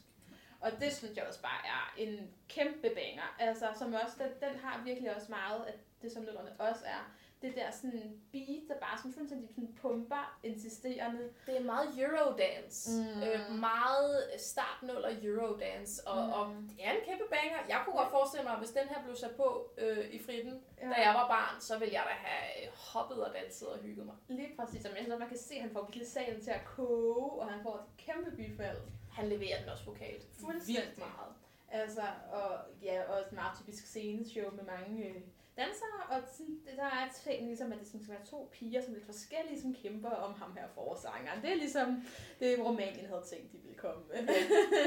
Og 0.59 0.71
det 0.79 0.93
synes 0.93 1.17
jeg 1.17 1.25
også 1.27 1.41
bare 1.41 1.61
er 1.65 1.93
en 1.97 2.33
kæmpe 2.49 2.89
banger. 2.95 3.35
Altså, 3.39 3.65
som 3.79 3.93
også, 3.93 4.15
den, 4.23 4.49
den 4.49 4.59
har 4.59 4.83
virkelig 4.83 5.15
også 5.15 5.27
meget 5.29 5.65
af 5.65 5.73
det, 6.01 6.11
som 6.11 6.23
nullerne 6.23 6.59
også 6.59 6.85
er. 6.85 7.15
Det 7.43 7.55
der 7.55 7.71
sådan 7.71 8.21
beat, 8.31 8.63
der 8.69 8.77
bare 8.85 8.97
sådan 8.97 9.13
fuldstændig 9.13 9.49
sådan 9.49 9.73
pumper 9.81 10.39
insisterende. 10.43 11.23
Det 11.47 11.57
er 11.57 11.63
meget 11.63 11.87
Eurodance. 12.03 12.91
Mm. 12.91 13.21
Øh, 13.23 13.39
meget 13.59 14.15
startnuller 14.37 15.09
Eurodance. 15.23 16.07
Og, 16.07 16.25
Mm. 16.25 16.31
og 16.37 16.45
det 16.69 16.77
er 16.87 16.91
en 16.91 17.03
kæmpe 17.09 17.23
banger. 17.35 17.59
Jeg 17.69 17.81
kunne 17.85 17.97
godt 18.01 18.11
forestille 18.17 18.43
mig, 18.43 18.53
at 18.53 18.59
hvis 18.59 18.69
den 18.79 18.87
her 18.91 19.03
blev 19.03 19.15
sat 19.15 19.35
på 19.35 19.47
øh, 19.77 20.05
i 20.09 20.19
fritten, 20.25 20.55
Ja. 20.81 20.87
da 20.89 20.93
jeg 21.07 21.13
var 21.19 21.27
barn, 21.27 21.61
så 21.61 21.79
ville 21.79 21.93
jeg 21.93 22.03
da 22.09 22.15
have 22.27 22.71
hoppet 22.93 23.19
og 23.25 23.33
danset 23.33 23.67
og 23.67 23.79
hygget 23.79 24.05
mig. 24.05 24.15
Lige 24.27 24.51
præcis, 24.59 24.81
som 24.81 24.91
jeg 24.95 25.03
synes, 25.03 25.19
man 25.19 25.27
kan 25.27 25.37
se, 25.37 25.55
at 25.55 25.61
han 25.61 25.71
får 25.73 25.81
virkelig 25.81 26.07
salen 26.07 26.41
til 26.41 26.51
at 26.51 26.65
koge, 26.65 27.31
og 27.41 27.51
han 27.51 27.59
får 27.63 27.75
et 27.75 27.87
kæmpe 28.05 28.31
bifald. 28.35 28.77
Han 29.11 29.29
leverer 29.29 29.59
den 29.61 29.69
også 29.69 29.85
vokalt. 29.85 30.23
Fuldstændig. 30.41 30.83
Vildt 30.83 30.97
meget. 30.97 31.33
Altså, 31.71 32.01
og 32.31 32.49
ja, 32.83 33.03
og 33.03 33.19
et 33.19 33.31
meget 33.31 33.57
typisk 33.59 33.85
sceneshow 33.85 34.51
med 34.55 34.63
mange 34.63 35.05
øh, 35.05 35.21
dansere, 35.57 35.99
og 36.09 36.21
sådan, 36.33 36.59
der 36.75 36.83
er 36.83 37.09
ting 37.23 37.45
ligesom, 37.45 37.71
at 37.71 37.79
det 37.79 37.87
sådan 37.87 38.01
skal 38.03 38.13
være 38.13 38.25
to 38.25 38.49
piger, 38.53 38.81
som 38.81 38.91
er 38.93 38.95
lidt 38.95 39.05
forskellige, 39.05 39.61
som 39.61 39.75
kæmper 39.75 40.09
om 40.09 40.33
ham 40.33 40.57
her 40.57 40.67
forsangeren. 40.67 41.41
Det 41.41 41.51
er 41.51 41.55
ligesom 41.55 42.03
det, 42.39 42.59
Rumænien 42.59 43.05
havde 43.05 43.23
tænkt, 43.29 43.51
de 43.51 43.57
ville 43.57 43.77
komme 43.77 44.03
med. 44.07 44.27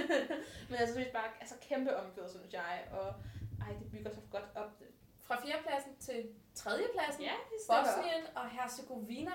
Men 0.69 0.81
jeg 0.81 0.89
synes 0.89 1.09
bare, 1.13 1.29
altså 1.41 1.55
kæmpe 1.61 1.97
omkvæd, 1.97 2.29
synes 2.29 2.53
jeg, 2.53 2.89
og 2.93 3.15
ej, 3.67 3.73
det 3.83 3.91
bygger 3.91 4.11
så 4.11 4.21
godt 4.31 4.49
op. 4.55 4.83
Fra 5.21 5.47
fjerdepladsen 5.47 5.97
til 6.01 6.29
tredjepladsen. 6.55 7.23
Ja, 7.23 7.33
op. 7.69 7.85
Bosnien 7.85 8.25
og 8.35 8.51
Herzegovina, 8.51 9.33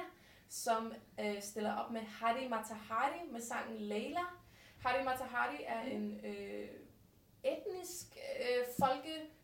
som 0.50 0.94
øh, 1.20 1.42
stiller 1.42 1.76
op 1.76 1.92
med 1.92 2.02
Hadi 2.02 2.48
Matahari 2.48 3.20
med 3.32 3.42
sangen 3.42 3.78
Leila. 3.78 4.26
Hadi 4.80 5.04
Matahari 5.04 5.64
er 5.66 5.82
en 5.82 6.20
øh, 6.26 6.70
etnisk 7.44 8.18
øh, 8.42 8.66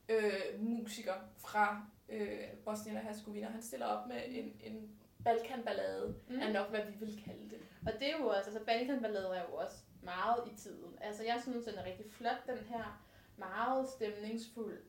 øh, 0.09 0.59
musiker 0.59 1.13
fra 1.37 1.85
øh, 2.09 2.39
Bosnien 2.65 2.97
og 2.97 3.03
Herzegovina. 3.03 3.47
Han 3.47 3.61
stiller 3.61 3.85
op 3.85 4.07
med 4.07 4.21
en, 4.27 4.51
en 4.63 4.89
Balkanballade, 5.23 6.15
Mm. 6.29 6.39
er 6.39 6.53
nok, 6.53 6.69
hvad 6.69 6.79
vi 6.85 7.05
vil 7.05 7.21
kalde 7.25 7.49
det. 7.49 7.57
Og 7.87 7.93
det 7.99 8.09
er 8.13 8.17
jo 8.19 8.27
også, 8.27 8.41
altså 8.49 8.59
Balkanballader 8.65 9.33
er 9.33 9.41
jo 9.49 9.53
også 9.55 9.75
meget 10.03 10.43
i 10.51 10.55
tiden. 10.55 10.97
Altså 11.01 11.23
jeg 11.23 11.39
synes, 11.41 11.65
den 11.65 11.75
er 11.75 11.85
rigtig 11.85 12.05
flot, 12.11 12.47
den 12.47 12.57
her 12.57 13.03
meget 13.37 13.89
stemningsfuld. 13.89 14.79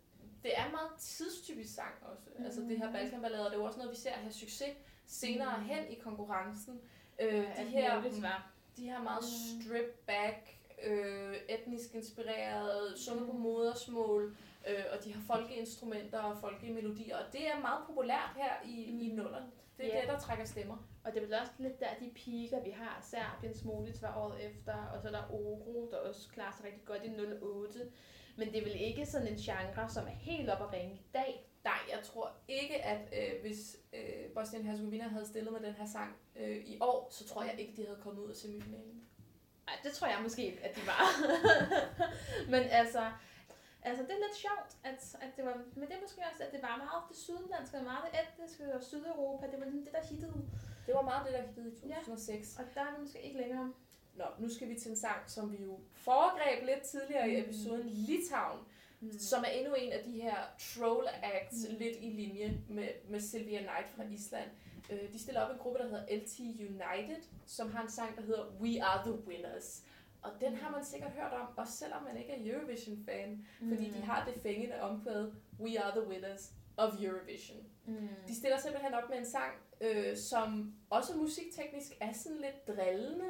Det 0.42 0.58
er 0.58 0.70
meget 0.70 0.90
tidstypisk 0.98 1.74
sang 1.74 1.94
også. 2.02 2.22
Mm. 2.38 2.44
Altså 2.44 2.60
det 2.60 2.78
her. 2.78 2.92
Balkanballader, 2.92 3.44
det 3.44 3.52
er 3.52 3.56
jo 3.58 3.64
også 3.64 3.78
noget, 3.78 3.92
vi 3.92 3.96
ser 3.96 4.10
have 4.10 4.32
succes 4.32 4.76
senere 5.06 5.58
Mm. 5.58 5.64
hen 5.64 5.88
i 5.90 5.94
konkurrencen. 5.94 6.80
Øh, 7.20 7.32
de, 7.32 7.64
her, 7.64 8.00
muligt, 8.00 8.22
var. 8.22 8.50
de 8.76 8.82
her 8.84 9.02
meget 9.02 9.22
Mm. 9.22 9.62
strip 9.62 10.02
back, 10.06 10.56
øh, 10.84 11.36
etnisk 11.48 11.94
inspireret, 11.94 12.98
sunget 12.98 13.26
på 13.26 13.32
Mm. 13.32 13.38
modersmål, 13.40 14.36
øh, 14.68 14.84
og 14.92 15.04
de 15.04 15.12
har 15.14 15.22
folkeinstrumenter 15.26 16.18
og 16.18 16.38
folkemelodier, 16.40 17.16
og 17.16 17.32
det 17.32 17.48
er 17.48 17.60
meget 17.60 17.80
populært 17.86 18.30
her 18.36 18.52
i, 18.64 18.90
mm. 18.92 19.00
i 19.00 19.08
nullerne. 19.12 19.46
Det 19.78 19.86
er 19.86 19.94
Ja. 19.96 20.00
det, 20.00 20.08
der 20.08 20.18
trækker 20.18 20.44
stemmer. 20.44 20.76
Og 21.04 21.12
det 21.12 21.22
er 21.22 21.26
vel 21.26 21.34
også 21.34 21.52
lidt 21.58 21.80
der, 21.80 21.86
de 22.00 22.10
piger, 22.14 22.62
vi 22.64 22.70
har. 22.70 22.98
Serbiens 23.10 23.64
Molitz 23.64 24.02
var 24.02 24.16
året 24.16 24.44
efter, 24.46 24.74
og 24.74 25.00
så 25.00 25.08
er 25.08 25.12
der 25.12 25.30
Oro, 25.30 25.88
der 25.90 25.96
også 25.96 26.28
klarer 26.32 26.52
sig 26.56 26.64
rigtig 26.66 26.84
godt 26.84 27.04
i 27.04 27.10
08. 27.42 27.78
Men 28.36 28.48
det 28.48 28.58
er 28.58 28.62
vel 28.64 28.80
ikke 28.80 29.06
sådan 29.06 29.28
en 29.28 29.36
genre, 29.36 29.88
som 29.90 30.06
er 30.06 30.10
helt 30.10 30.50
op 30.50 30.62
at 30.62 30.72
ringe 30.72 30.94
i 30.94 31.06
dag. 31.14 31.44
Nej, 31.64 31.78
jeg 31.90 31.98
tror 32.04 32.32
ikke, 32.48 32.84
at 32.84 33.00
øh, 33.18 33.40
hvis 33.40 33.76
øh, 33.92 34.30
Bosnien-Herzegovina 34.34 35.08
havde 35.08 35.26
stillet 35.26 35.52
med 35.52 35.60
den 35.60 35.72
her 35.74 35.86
sang 35.86 36.16
øh, 36.36 36.56
i 36.56 36.78
år, 36.80 37.08
så 37.10 37.28
tror 37.28 37.42
jeg 37.42 37.54
ikke, 37.60 37.76
de 37.76 37.86
havde 37.86 37.98
kommet 38.02 38.22
ud 38.22 38.30
af 38.30 38.36
semifinalen. 38.36 39.02
Ej, 39.68 39.74
det 39.82 39.92
tror 39.92 40.06
jeg 40.06 40.18
måske 40.22 40.46
ikke, 40.46 40.64
at 40.64 40.76
de 40.76 40.80
var. 40.86 41.02
men 42.52 42.62
altså, 42.70 43.10
altså, 43.90 44.02
det 44.08 44.12
er 44.18 44.22
lidt 44.26 44.36
sjovt, 44.46 44.70
at, 44.90 45.00
at 45.24 45.30
det 45.36 45.44
var, 45.48 45.56
men 45.78 45.84
det 45.88 45.94
er 45.96 46.00
måske 46.06 46.20
også, 46.30 46.42
at 46.46 46.52
det 46.54 46.62
var 46.62 46.76
meget 46.86 47.02
det 47.10 47.16
sydenlandske, 47.16 47.76
og 47.80 47.84
meget 47.84 48.02
det 48.06 48.12
etniske 48.22 48.64
og 48.76 48.82
Sydeuropa. 48.82 49.44
Det 49.52 49.58
var 49.60 49.64
ligesom 49.64 49.84
det, 49.84 49.92
der 49.98 50.02
hittede. 50.10 50.40
Det 50.86 50.94
var 50.94 51.02
meget 51.10 51.22
det, 51.26 51.32
der 51.36 51.42
hittede 51.46 51.70
i 51.84 51.88
Ja. 51.88 51.94
2006. 51.94 52.56
Og 52.58 52.64
der 52.74 52.80
er 52.80 52.90
vi 52.94 53.00
måske 53.04 53.20
ikke 53.22 53.38
længere. 53.38 53.72
Nå, 54.14 54.24
nu 54.38 54.48
skal 54.54 54.68
vi 54.68 54.74
til 54.74 54.90
en 54.90 54.96
sang, 54.96 55.20
som 55.26 55.52
vi 55.52 55.58
jo 55.64 55.78
foregreb 55.94 56.64
lidt 56.66 56.82
tidligere 56.82 57.28
i 57.30 57.36
Mm. 57.36 57.42
episoden, 57.42 57.86
Litauen, 57.88 58.60
Mm. 59.00 59.18
som 59.18 59.40
er 59.46 59.48
endnu 59.50 59.74
en 59.74 59.92
af 59.92 60.04
de 60.04 60.10
her 60.22 60.36
troll 60.58 61.06
acts, 61.22 61.56
Mm. 61.68 61.74
lidt 61.78 61.96
i 62.00 62.10
linje 62.10 62.60
med, 62.68 62.88
med 63.08 63.20
Sylvia 63.20 63.58
Knight 63.58 63.88
fra 63.96 64.02
Island. 64.04 64.50
Øh, 64.90 65.12
de 65.12 65.18
stiller 65.22 65.40
op 65.40 65.50
en 65.52 65.58
gruppe, 65.58 65.78
der 65.78 65.84
hedder 65.88 66.06
LT 66.16 66.38
United, 66.40 67.22
som 67.46 67.72
har 67.72 67.82
en 67.82 67.90
sang, 67.90 68.16
der 68.16 68.22
hedder 68.22 68.44
We 68.60 68.84
Are 68.84 69.02
The 69.12 69.26
Winners. 69.26 69.82
Og 70.22 70.30
den 70.40 70.54
har 70.56 70.70
man 70.70 70.84
sikkert 70.84 71.10
hørt 71.10 71.32
om, 71.32 71.46
også 71.56 71.72
selvom 71.72 72.02
man 72.02 72.16
ikke 72.16 72.32
er 72.32 72.52
Eurovision-fan, 72.54 73.46
fordi 73.68 73.86
Mm. 73.88 73.92
de 73.94 74.00
har 74.02 74.24
det 74.24 74.42
fængende 74.42 74.80
omkvæd 74.80 75.32
We 75.60 75.80
Are 75.80 76.00
The 76.00 76.08
Winners 76.08 76.52
of 76.76 76.92
Eurovision. 77.02 77.58
Mm. 77.86 78.08
De 78.28 78.36
stiller 78.36 78.58
simpelthen 78.58 78.94
op 78.94 79.08
med 79.10 79.18
en 79.18 79.26
sang, 79.26 79.52
øh, 79.80 80.16
som 80.16 80.74
også 80.90 81.16
musikteknisk 81.16 81.92
er 82.00 82.12
sådan 82.12 82.38
lidt 82.40 82.68
drillende. 82.68 83.24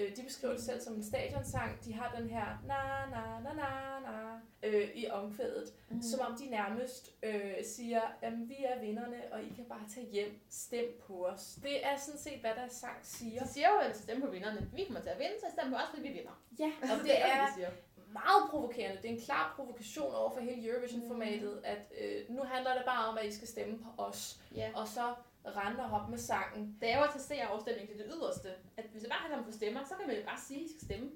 Øh, 0.00 0.16
de 0.16 0.22
beskriver 0.22 0.54
det 0.54 0.62
selv 0.62 0.80
som 0.80 0.94
en 0.94 1.04
stadionsang. 1.04 1.84
De 1.84 1.94
har 1.94 2.14
den 2.18 2.30
her 2.30 2.46
na 2.66 2.76
na 3.10 3.40
na 3.44 3.52
na 3.54 4.00
na 4.00 4.40
øh, 4.62 4.88
i 4.94 5.10
omkvædet, 5.10 5.72
Mm. 5.88 5.96
mm. 5.96 6.02
som 6.02 6.20
om 6.20 6.36
de 6.38 6.50
nærmest 6.50 7.10
øh, 7.22 7.54
siger, 7.64 8.00
at 8.22 8.32
vi 8.48 8.56
er 8.64 8.80
vinderne, 8.80 9.16
og 9.32 9.42
I 9.42 9.52
kan 9.56 9.64
bare 9.64 9.84
tage 9.94 10.06
hjem, 10.06 10.40
stem 10.50 11.00
på 11.06 11.26
os. 11.26 11.58
Det 11.62 11.86
er 11.86 11.96
sådan 11.96 12.20
set, 12.20 12.40
hvad 12.40 12.50
deres 12.54 12.72
sang 12.72 12.96
siger. 13.02 13.42
De 13.42 13.48
siger 13.48 13.68
jo 13.68 13.78
altså 13.78 14.02
stemme 14.02 14.26
på 14.26 14.30
vinderne. 14.30 14.70
Vi 14.74 14.84
kommer 14.84 15.00
til 15.00 15.08
at 15.08 15.18
vinde, 15.18 15.32
så 15.40 15.46
stem 15.58 15.70
på 15.72 15.76
os, 15.76 15.88
fordi 15.90 16.02
vi 16.02 16.08
vinder. 16.08 16.42
Ja, 16.58 16.70
og 16.82 16.88
det 16.98 17.04
det 17.04 17.22
er 17.22 17.46
siger. 17.54 17.70
meget 18.12 18.50
provokerende. 18.50 19.02
Det 19.02 19.10
er 19.10 19.14
en 19.14 19.20
klar 19.20 19.52
provokation 19.56 20.14
over 20.14 20.30
for 20.30 20.40
hele 20.40 20.68
Eurovision-formatet, 20.68 21.60
at 21.64 21.92
øh, 22.00 22.24
nu 22.36 22.42
handler 22.42 22.74
det 22.74 22.82
bare 22.86 23.06
om, 23.08 23.18
at 23.18 23.24
I 23.26 23.32
skal 23.32 23.48
stemme 23.48 23.78
på 23.78 24.02
os, 24.02 24.40
Ja. 24.54 24.70
og 24.74 24.88
så 24.88 25.14
rende 25.46 25.82
og 25.82 25.88
hoppe 25.88 26.10
med 26.10 26.18
sangen. 26.18 26.76
Det 26.80 26.92
er 26.92 26.98
jo 26.98 27.04
at 27.04 27.10
tage 27.28 27.44
afstemning 27.44 27.88
til 27.88 27.98
det 27.98 28.06
yderste. 28.16 28.48
At 28.76 28.84
hvis 28.92 29.02
det 29.02 29.10
bare 29.10 29.20
handler 29.20 29.38
om 29.38 29.44
at 29.44 29.52
få 29.52 29.58
stemmer, 29.58 29.84
så 29.84 29.94
kan 29.98 30.06
man 30.06 30.16
jo 30.16 30.24
bare 30.24 30.40
sige, 30.46 30.60
at 30.60 30.66
I 30.66 30.68
skal 30.68 30.84
stemme. 30.84 31.10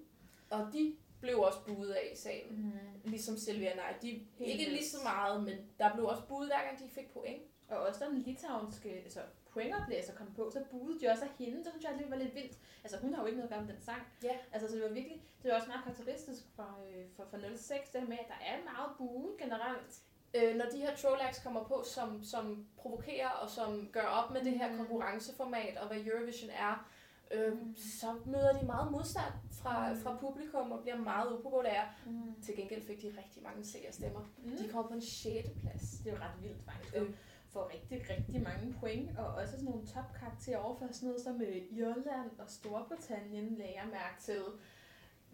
Og 0.51 0.69
de 0.73 0.97
blev 1.21 1.41
også 1.41 1.59
buet 1.67 1.91
af 1.91 2.11
i 2.13 2.17
salen. 2.17 2.57
Mm. 2.57 3.11
Ligesom 3.11 3.37
Sylvia 3.37 3.73
Knight. 3.73 4.03
De, 4.03 4.27
Helt 4.39 4.51
ikke 4.51 4.71
lige 4.71 4.89
så 4.89 4.99
meget, 5.03 5.45
men 5.45 5.57
der 5.79 5.95
blev 5.95 6.05
også 6.07 6.23
buet 6.29 6.49
hver 6.49 6.63
gang 6.67 6.79
de 6.79 6.89
fik 6.89 7.13
point. 7.13 7.43
Og 7.69 7.79
også 7.79 8.05
da 8.05 8.11
den 8.11 8.19
litauiske 8.19 8.91
altså, 8.91 9.21
pointoplæser 9.51 10.15
kom 10.15 10.35
på, 10.37 10.51
så 10.51 10.65
budede 10.71 11.01
de 11.01 11.09
også 11.09 11.25
af 11.25 11.31
hende. 11.39 11.59
Det 11.65 11.69
synes 11.71 11.85
jeg 11.85 11.93
alligevel 11.93 12.19
var 12.19 12.25
lidt 12.25 12.35
vildt. 12.35 12.59
Altså 12.85 12.99
hun 12.99 13.15
har 13.15 13.23
jo 13.23 13.27
ikke 13.27 13.39
noget 13.39 13.51
at 13.51 13.55
gøre 13.55 13.65
med 13.67 13.75
den 13.75 13.83
sang. 13.83 14.03
Ja. 14.23 14.37
Altså 14.53 14.69
så 14.69 14.75
det 14.75 14.83
var 14.83 14.89
virkelig, 14.89 15.23
det 15.43 15.51
var 15.51 15.57
også 15.57 15.69
meget 15.69 15.85
karakteristisk 15.85 16.43
for, 16.57 16.71
øh, 16.89 17.05
for, 17.17 17.25
for 17.31 17.57
06, 17.57 17.91
det 17.91 18.01
her 18.01 18.09
med, 18.09 18.19
at 18.19 18.29
der 18.29 18.41
er 18.51 18.65
meget 18.73 18.91
bue 18.99 19.31
generelt. 19.39 20.03
Øh, 20.35 20.57
når 20.57 20.65
de 20.73 20.79
her 20.79 20.97
trollacks 20.97 21.39
kommer 21.43 21.65
på, 21.65 21.83
som, 21.95 22.23
som 22.25 22.67
provokerer 22.77 23.29
og 23.29 23.51
som 23.51 23.89
gør 23.93 24.03
op 24.07 24.31
med 24.33 24.41
det 24.45 24.53
her 24.53 24.71
Mm. 24.73 24.77
konkurrenceformat 24.79 25.77
og 25.79 25.87
hvad 25.87 25.97
Eurovision 26.07 26.51
er, 26.51 26.89
øh, 27.31 27.53
Mm. 27.53 27.77
så 27.77 28.07
møder 28.27 28.53
de 28.61 28.67
meget 28.67 28.93
modstand 28.93 29.33
fra, 29.53 29.93
Mm. 29.93 30.01
fra 30.01 30.17
publikum 30.21 30.73
og 30.73 30.81
bliver 30.83 30.97
meget 30.97 31.33
upopulære. 31.39 31.85
Mm. 32.07 32.43
Til 32.43 32.57
gengæld 32.57 32.83
fik 32.87 33.03
de 33.03 33.07
rigtig 33.25 33.43
mange 33.43 33.65
seerstemmer. 33.65 34.21
Mm. 34.45 34.57
De 34.57 34.69
kommer 34.69 34.89
på 34.89 34.95
en 34.95 35.03
6. 35.03 35.49
plads. 35.61 35.83
Det 36.05 36.13
er 36.13 36.17
jo 36.17 36.23
ret 36.23 36.43
vildt 36.43 36.65
faktisk. 36.65 36.97
Øh. 36.97 37.11
Får 37.53 37.71
rigtig, 37.75 38.07
rigtig 38.11 38.43
mange 38.43 38.75
point, 38.81 39.19
og 39.19 39.27
også 39.27 39.51
sådan 39.53 39.65
nogle 39.65 39.87
topkarakterer 39.87 40.59
over 40.59 40.77
for 40.77 40.87
sådan 40.93 41.09
noget 41.09 41.23
som 41.23 41.43
øh, 41.43 41.57
Irland 41.71 42.31
og 42.39 42.51
Storbritannien, 42.51 43.55
lagde 43.59 43.73
jeg 43.75 43.87
mærke 43.91 44.23
til. 44.23 44.43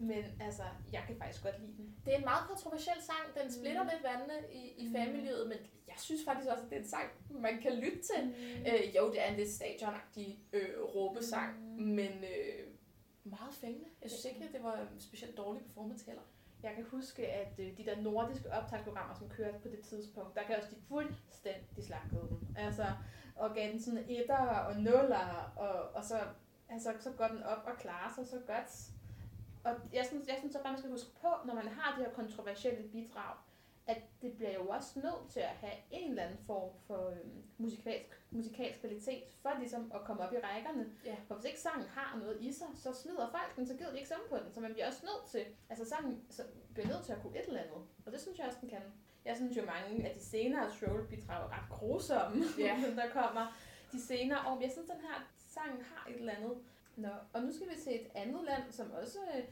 Men 0.01 0.23
altså, 0.41 0.63
jeg 0.93 1.03
kan 1.07 1.15
faktisk 1.17 1.43
godt 1.43 1.59
lide 1.61 1.77
den. 1.77 1.95
Det 2.05 2.13
er 2.13 2.17
en 2.17 2.23
meget 2.23 2.47
kontroversiel 2.49 3.01
sang. 3.01 3.43
Den 3.43 3.51
splitter 3.51 3.83
Mm. 3.83 3.89
lidt 3.93 4.03
vandene 4.03 4.37
i, 4.53 4.63
i 4.83 4.87
Mm. 4.87 4.93
fanmiljøet, 4.95 5.47
men 5.47 5.57
jeg 5.87 5.95
synes 5.97 6.21
faktisk 6.25 6.49
også, 6.51 6.63
at 6.63 6.69
det 6.69 6.75
er 6.77 6.81
en 6.81 6.87
sang, 6.87 7.07
man 7.29 7.61
kan 7.61 7.73
lytte 7.73 8.01
til. 8.09 8.21
Mm. 8.27 8.65
Øh, 8.71 8.95
jo, 8.95 9.11
det 9.11 9.21
er 9.21 9.25
en 9.31 9.35
lidt 9.37 9.49
stadionagtig 9.49 10.39
øh, 10.53 10.69
råbesang, 10.95 11.51
Mm. 11.77 11.83
men 11.99 12.11
øh, 12.33 12.67
meget 13.23 13.53
fængende. 13.53 13.87
Jeg 14.01 14.09
synes 14.11 14.25
ikke, 14.25 14.43
at 14.47 14.53
det 14.53 14.63
var 14.63 14.75
en 14.93 14.99
specielt 14.99 15.37
dårlig 15.37 15.61
performance 15.65 16.05
heller. 16.05 16.23
Jeg 16.63 16.71
kan 16.75 16.85
huske, 16.91 17.27
at 17.27 17.59
øh, 17.59 17.77
de 17.77 17.85
der 17.85 18.01
nordiske 18.01 18.51
optagsprogrammer, 18.53 19.15
som 19.15 19.29
kørte 19.29 19.59
på 19.59 19.67
det 19.67 19.79
tidspunkt, 19.79 20.35
der 20.35 20.43
kan 20.43 20.55
også 20.57 20.69
de 20.69 20.81
fuldstændig 20.87 21.83
slagtede 21.83 22.27
den. 22.29 22.57
Altså, 22.59 22.85
og 23.35 23.55
gav 23.55 23.71
den 23.71 23.81
sådan 23.81 24.05
etter 24.09 24.37
og 24.47 24.75
nuller, 24.75 25.53
og, 25.55 25.95
og 25.95 26.03
så, 26.03 26.19
altså, 26.69 26.93
så 26.99 27.11
går 27.11 27.27
den 27.27 27.43
op 27.43 27.63
og 27.65 27.77
klarer 27.79 28.13
sig 28.15 28.27
så 28.27 28.39
godt. 28.47 28.71
Og 29.63 29.73
jeg 29.93 30.05
synes, 30.05 30.27
jeg 30.27 30.35
synes 30.39 30.53
så 30.53 30.59
bare, 30.63 30.71
man 30.71 30.79
skal 30.79 30.91
huske 30.91 31.11
på, 31.21 31.27
når 31.45 31.53
man 31.53 31.67
har 31.67 31.95
det 31.97 32.05
her 32.05 32.13
kontroversielle 32.13 32.83
bidrag, 32.89 33.35
at 33.87 34.01
det 34.21 34.33
bliver 34.33 34.53
jo 34.53 34.67
også 34.67 34.99
nødt 34.99 35.29
til 35.29 35.39
at 35.39 35.47
have 35.63 35.73
en 35.91 36.09
eller 36.09 36.23
anden 36.23 36.39
form 36.45 36.69
for 36.87 37.09
øhm, 37.09 37.43
musikalsk, 37.57 38.21
musikalsk 38.31 38.79
kvalitet, 38.79 39.23
for 39.41 39.51
ligesom 39.59 39.91
at 39.95 40.01
komme 40.01 40.23
op 40.23 40.33
i 40.33 40.37
rækkerne. 40.37 40.85
Ja. 41.05 41.15
For 41.27 41.35
hvis 41.35 41.45
ikke 41.45 41.59
sangen 41.59 41.87
har 41.87 42.17
noget 42.19 42.37
i 42.41 42.51
sig, 42.51 42.67
så 42.75 42.93
smider 42.93 43.29
folk 43.31 43.55
den, 43.55 43.67
så 43.67 43.73
gider 43.73 43.91
de 43.91 43.95
ikke 43.97 44.07
stemme 44.07 44.23
på 44.29 44.37
den. 44.37 44.53
Så 44.53 44.59
man 44.59 44.71
bliver 44.73 44.87
også 44.87 45.05
nødt 45.05 45.25
til, 45.31 45.53
altså 45.69 45.85
sangen 45.89 46.23
så 46.29 46.43
bliver 46.73 46.87
nødt 46.87 47.03
til 47.05 47.13
at 47.13 47.21
kunne 47.21 47.39
et 47.39 47.47
eller 47.47 47.59
andet. 47.59 47.81
Og 48.05 48.11
det 48.11 48.21
synes 48.21 48.37
jeg 48.39 48.47
også, 48.47 48.57
den 48.61 48.69
kan. 48.69 48.81
Jeg 49.25 49.35
synes 49.35 49.57
jo, 49.57 49.65
mange 49.65 50.07
af 50.09 50.15
de 50.15 50.21
senere 50.23 50.71
troll-bidrag 50.79 51.43
er 51.45 51.49
ret 51.57 51.69
grusomme, 51.69 52.43
Ja. 52.59 52.75
der 53.01 53.09
kommer 53.09 53.57
de 53.91 54.01
senere 54.01 54.47
år. 54.47 54.53
Men 54.53 54.63
jeg 54.63 54.71
synes, 54.71 54.89
den 54.89 55.01
her 55.01 55.27
sang 55.35 55.83
har 55.85 56.09
et 56.09 56.15
eller 56.15 56.33
andet. 56.33 56.57
Nå, 57.01 57.09
og 57.33 57.41
nu 57.41 57.53
skal 57.53 57.69
vi 57.69 57.75
til 57.83 57.95
et 57.95 58.07
andet 58.15 58.43
land, 58.43 58.71
som 58.71 58.91
også 58.91 59.19
øh, 59.35 59.43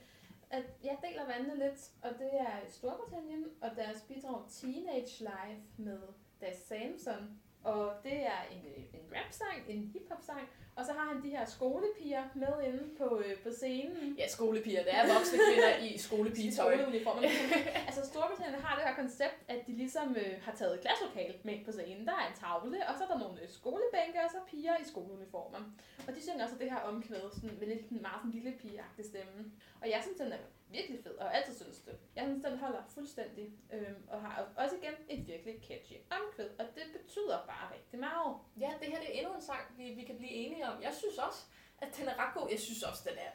at 0.50 0.64
jeg 0.84 0.98
deler 1.04 1.26
vandene 1.26 1.60
lidt, 1.60 1.92
og 2.02 2.10
det 2.20 2.30
er 2.34 2.70
Storbritannien, 2.70 3.46
og 3.62 3.70
deres 3.76 4.02
bidrag 4.02 4.50
Teenage 4.50 5.20
Life 5.20 5.62
med 5.78 6.00
Das 6.42 6.58
Samson. 6.58 7.42
Og 7.64 7.92
det 8.04 8.18
er 8.26 8.42
en, 8.52 8.62
en 8.94 9.06
rap-sang, 9.16 9.58
en 9.68 9.92
hip-hop-sang, 9.94 10.50
og 10.80 10.86
så 10.86 10.92
har 10.98 11.06
han 11.14 11.24
de 11.24 11.30
her 11.30 11.46
skolepiger 11.46 12.24
med 12.34 12.54
inde 12.68 12.84
på, 12.98 13.08
øh, 13.26 13.34
på 13.44 13.50
scenen. 13.60 14.16
Ja, 14.18 14.28
skolepiger. 14.28 14.84
Det 14.84 14.94
er 14.96 15.14
voksne 15.14 15.38
kvinder 15.48 15.74
i 15.88 15.98
skolepigetøj. 15.98 16.72
Skoleuniformer. 16.76 17.22
altså 17.88 18.02
Storbritannien 18.12 18.62
har 18.62 18.76
det 18.78 18.84
her 18.88 18.96
koncept, 19.02 19.40
at 19.48 19.60
de 19.68 19.74
ligesom 19.84 20.16
øh, 20.22 20.34
har 20.46 20.54
taget 20.60 20.74
et 20.76 20.82
klasselokale 20.86 21.36
med 21.44 21.66
på 21.66 21.72
scenen. 21.72 22.08
Der 22.08 22.16
er 22.22 22.28
en 22.32 22.38
tavle, 22.42 22.78
og 22.90 22.94
så 22.98 23.02
er 23.04 23.10
der 23.14 23.20
nogle 23.26 23.42
øh, 23.44 23.50
skolebænke, 23.50 24.18
og 24.26 24.30
så 24.36 24.40
piger 24.52 24.76
i 24.84 24.86
skoleuniformer. 24.92 25.62
Og 26.08 26.12
de 26.16 26.22
synger 26.22 26.44
også 26.44 26.58
det 26.60 26.72
her 26.72 26.82
omkvæd 26.90 27.26
sådan, 27.34 27.58
med 27.60 27.68
lidt 27.68 27.90
en 27.90 28.02
meget 28.02 28.20
sådan, 28.22 28.36
lille 28.38 28.52
pigeagtig 28.62 29.06
stemme. 29.12 29.38
Og 29.82 29.88
jeg 29.94 30.00
synes, 30.04 30.18
den 30.22 30.32
er 30.32 30.42
virkelig 30.70 31.00
fed, 31.04 31.12
og 31.16 31.26
har 31.26 31.32
altid 31.32 31.56
synes 31.56 31.78
det. 31.78 31.98
Jeg 32.16 32.24
synes, 32.26 32.44
den 32.46 32.58
holder 32.58 32.84
fuldstændig, 32.94 33.54
øhm, 33.74 34.04
og 34.10 34.22
har 34.22 34.48
også 34.56 34.76
igen 34.76 34.94
et 35.20 35.28
virkelig 35.28 35.56
catchy 35.68 35.94
omkvæd, 36.12 36.50
og 36.60 36.66
det 36.76 36.84
betyder 37.02 37.38
bare 37.48 37.74
rigtig 37.76 38.00
meget. 38.00 38.36
Ja, 38.60 38.72
det 38.82 38.88
her 38.88 39.00
det 39.00 39.16
er 39.16 39.20
endnu 39.20 39.36
en 39.36 39.42
sang, 39.42 39.62
vi, 39.78 39.84
vi 39.94 40.04
kan 40.04 40.18
blive 40.18 40.32
enige 40.32 40.68
om. 40.70 40.82
Jeg 40.82 40.94
synes 40.94 41.18
også, 41.18 41.42
at 41.82 41.88
den 42.00 42.08
er 42.08 42.16
ret 42.28 42.34
god. 42.34 42.48
Jeg 42.52 42.60
synes 42.60 42.84
også, 42.84 43.02
den 43.10 43.18
er 43.18 43.32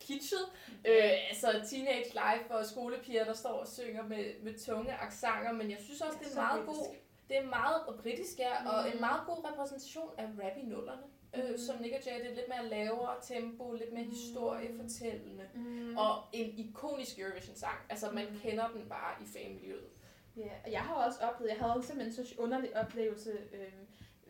kitschet. 0.00 0.46
Øh, 0.88 1.28
altså 1.28 1.48
teenage 1.70 2.04
life 2.22 2.54
og 2.54 2.66
skolepiger, 2.66 3.24
der 3.24 3.32
står 3.32 3.52
og 3.52 3.68
synger 3.68 4.02
med, 4.02 4.40
med 4.42 4.58
tunge 4.58 4.92
aksanger, 4.94 5.52
men 5.52 5.70
jeg 5.70 5.78
synes 5.80 6.00
også, 6.00 6.18
det 6.18 6.26
er 6.26 6.30
Så 6.30 6.40
meget 6.40 6.64
britisk. 6.66 6.80
god. 6.88 6.94
Det 7.28 7.36
er 7.36 7.44
meget 7.46 7.82
britisk, 8.02 8.38
ja, 8.38 8.68
og 8.72 8.84
Mm. 8.86 8.92
en 8.92 9.00
meget 9.00 9.20
god 9.26 9.44
repræsentation 9.52 10.10
af 10.18 10.24
rap 10.24 10.56
i 10.56 10.62
nullerne. 10.62 11.02
Øh, 11.38 11.58
som 11.58 11.76
Nick 11.80 11.94
og 11.94 12.06
Jay, 12.06 12.20
det 12.20 12.30
er 12.30 12.34
lidt 12.34 12.48
mere 12.48 12.66
lavere 12.68 13.14
tempo, 13.22 13.72
lidt 13.72 13.92
mere 13.92 14.04
Mm. 14.04 14.10
historiefortællende. 14.10 15.48
Mm. 15.54 15.96
Og 15.96 16.22
en 16.32 16.58
ikonisk 16.58 17.18
Eurovision-sang. 17.18 17.78
Altså, 17.88 18.10
man 18.10 18.26
Mm. 18.30 18.38
kender 18.38 18.68
den 18.68 18.88
bare 18.88 19.22
i 19.22 19.26
fanmiljøet. 19.26 19.88
Ja, 20.36 20.50
og 20.64 20.72
jeg 20.72 20.80
har 20.80 20.94
også 20.94 21.18
oplevet, 21.20 21.50
jeg 21.50 21.58
havde 21.58 21.82
simpelthen 21.82 22.26
så 22.26 22.34
underlig 22.38 22.76
oplevelse. 22.76 23.30
Øh, 23.52 23.72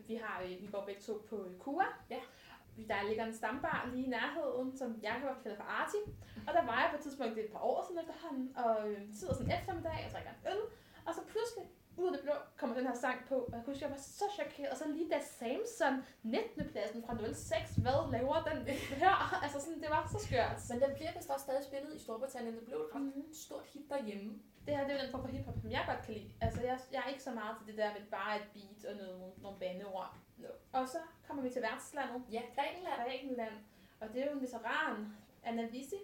vi 0.07 0.15
har, 0.15 0.41
øh, 0.43 0.49
vi 0.61 0.67
går 0.71 0.85
begge 0.85 1.01
to 1.01 1.25
på 1.29 1.45
øh, 1.45 1.57
Kua. 1.59 1.85
Ja. 2.09 2.19
Der 2.87 3.07
ligger 3.07 3.25
en 3.25 3.33
stambar 3.33 3.89
lige 3.93 4.05
i 4.05 4.09
nærheden, 4.09 4.77
som 4.77 4.99
jeg 5.03 5.11
kan 5.19 5.27
godt 5.27 5.43
kalde 5.43 5.57
for 5.57 5.63
Arti. 5.63 5.97
Og 6.47 6.53
der 6.53 6.65
var 6.65 6.79
jeg 6.81 6.87
på 6.91 6.97
et 6.97 7.03
tidspunkt, 7.03 7.35
det 7.35 7.41
er 7.41 7.45
et 7.47 7.51
par 7.51 7.59
år 7.71 7.85
siden 7.87 8.01
efterhånden, 8.01 8.57
og 8.57 8.89
øh, 8.89 8.99
sidder 9.19 9.33
sådan 9.33 9.51
eftermiddag 9.59 9.99
og 10.05 10.11
drikker 10.13 10.31
en 10.31 10.41
øl. 10.53 10.61
Og 11.07 11.11
så 11.17 11.21
pludselig, 11.31 11.65
ud 11.97 12.07
af 12.07 12.13
det 12.13 12.21
blå, 12.23 12.33
kommer 12.57 12.75
den 12.75 12.87
her 12.87 12.93
sang 12.95 13.19
på. 13.29 13.35
Og 13.35 13.51
jeg 13.53 13.61
kunne 13.63 13.73
huske, 13.73 13.85
jeg 13.85 13.91
var 13.91 14.01
så 14.19 14.25
chokeret. 14.37 14.69
Og 14.71 14.77
så 14.77 14.87
lige 14.87 15.09
da 15.09 15.19
Samson, 15.39 15.93
19. 16.23 16.69
pladsen 16.71 17.03
fra 17.05 17.33
06, 17.33 17.75
hvad 17.75 18.11
laver 18.11 18.43
den 18.49 18.57
her? 19.01 19.15
Altså 19.43 19.59
sådan, 19.59 19.81
det 19.81 19.89
var 19.89 20.09
så 20.13 20.19
skørt. 20.27 20.57
Men 20.69 20.77
den 20.83 20.95
bliver 20.95 21.11
vist 21.15 21.29
også 21.29 21.43
stadig 21.43 21.63
spillet 21.63 21.95
i 21.95 21.99
Storbritannien. 22.03 22.55
Det 22.55 22.65
blev 22.65 22.77
et 22.77 22.95
ret 22.95 23.01
Mhm. 23.01 23.33
stort 23.33 23.65
hit 23.73 23.89
derhjemme. 23.89 24.39
Det 24.65 24.75
her 24.77 24.83
det 24.87 24.91
er 24.93 24.97
jo 24.99 25.03
den 25.03 25.11
form 25.11 25.21
for 25.21 25.27
hiphop, 25.35 25.57
som 25.61 25.71
jeg 25.71 25.83
godt 25.87 26.01
kan 26.05 26.13
lide. 26.13 26.31
Altså, 26.41 26.61
jeg, 26.61 26.79
jeg 26.91 27.01
er 27.05 27.09
ikke 27.09 27.23
så 27.23 27.31
meget 27.31 27.57
til 27.57 27.67
det 27.67 27.77
der 27.77 27.93
med 27.93 28.01
bare 28.11 28.35
et 28.39 28.47
beat 28.53 28.85
og 28.91 28.95
noget, 29.01 29.31
nogle 29.43 29.59
bandeord. 29.59 30.15
No. 30.37 30.47
Og 30.71 30.87
så 30.87 30.97
kommer 31.27 31.43
vi 31.43 31.49
til 31.49 31.61
værtslandet, 31.61 32.21
Ja, 32.31 32.41
Grækenland. 32.55 33.01
Grækenland. 33.05 33.53
Og 34.01 34.07
det 34.13 34.21
er 34.21 34.25
jo 34.25 34.31
en 34.31 34.41
veteran, 34.41 35.07
Anna 35.43 35.65
Visi, 35.65 35.95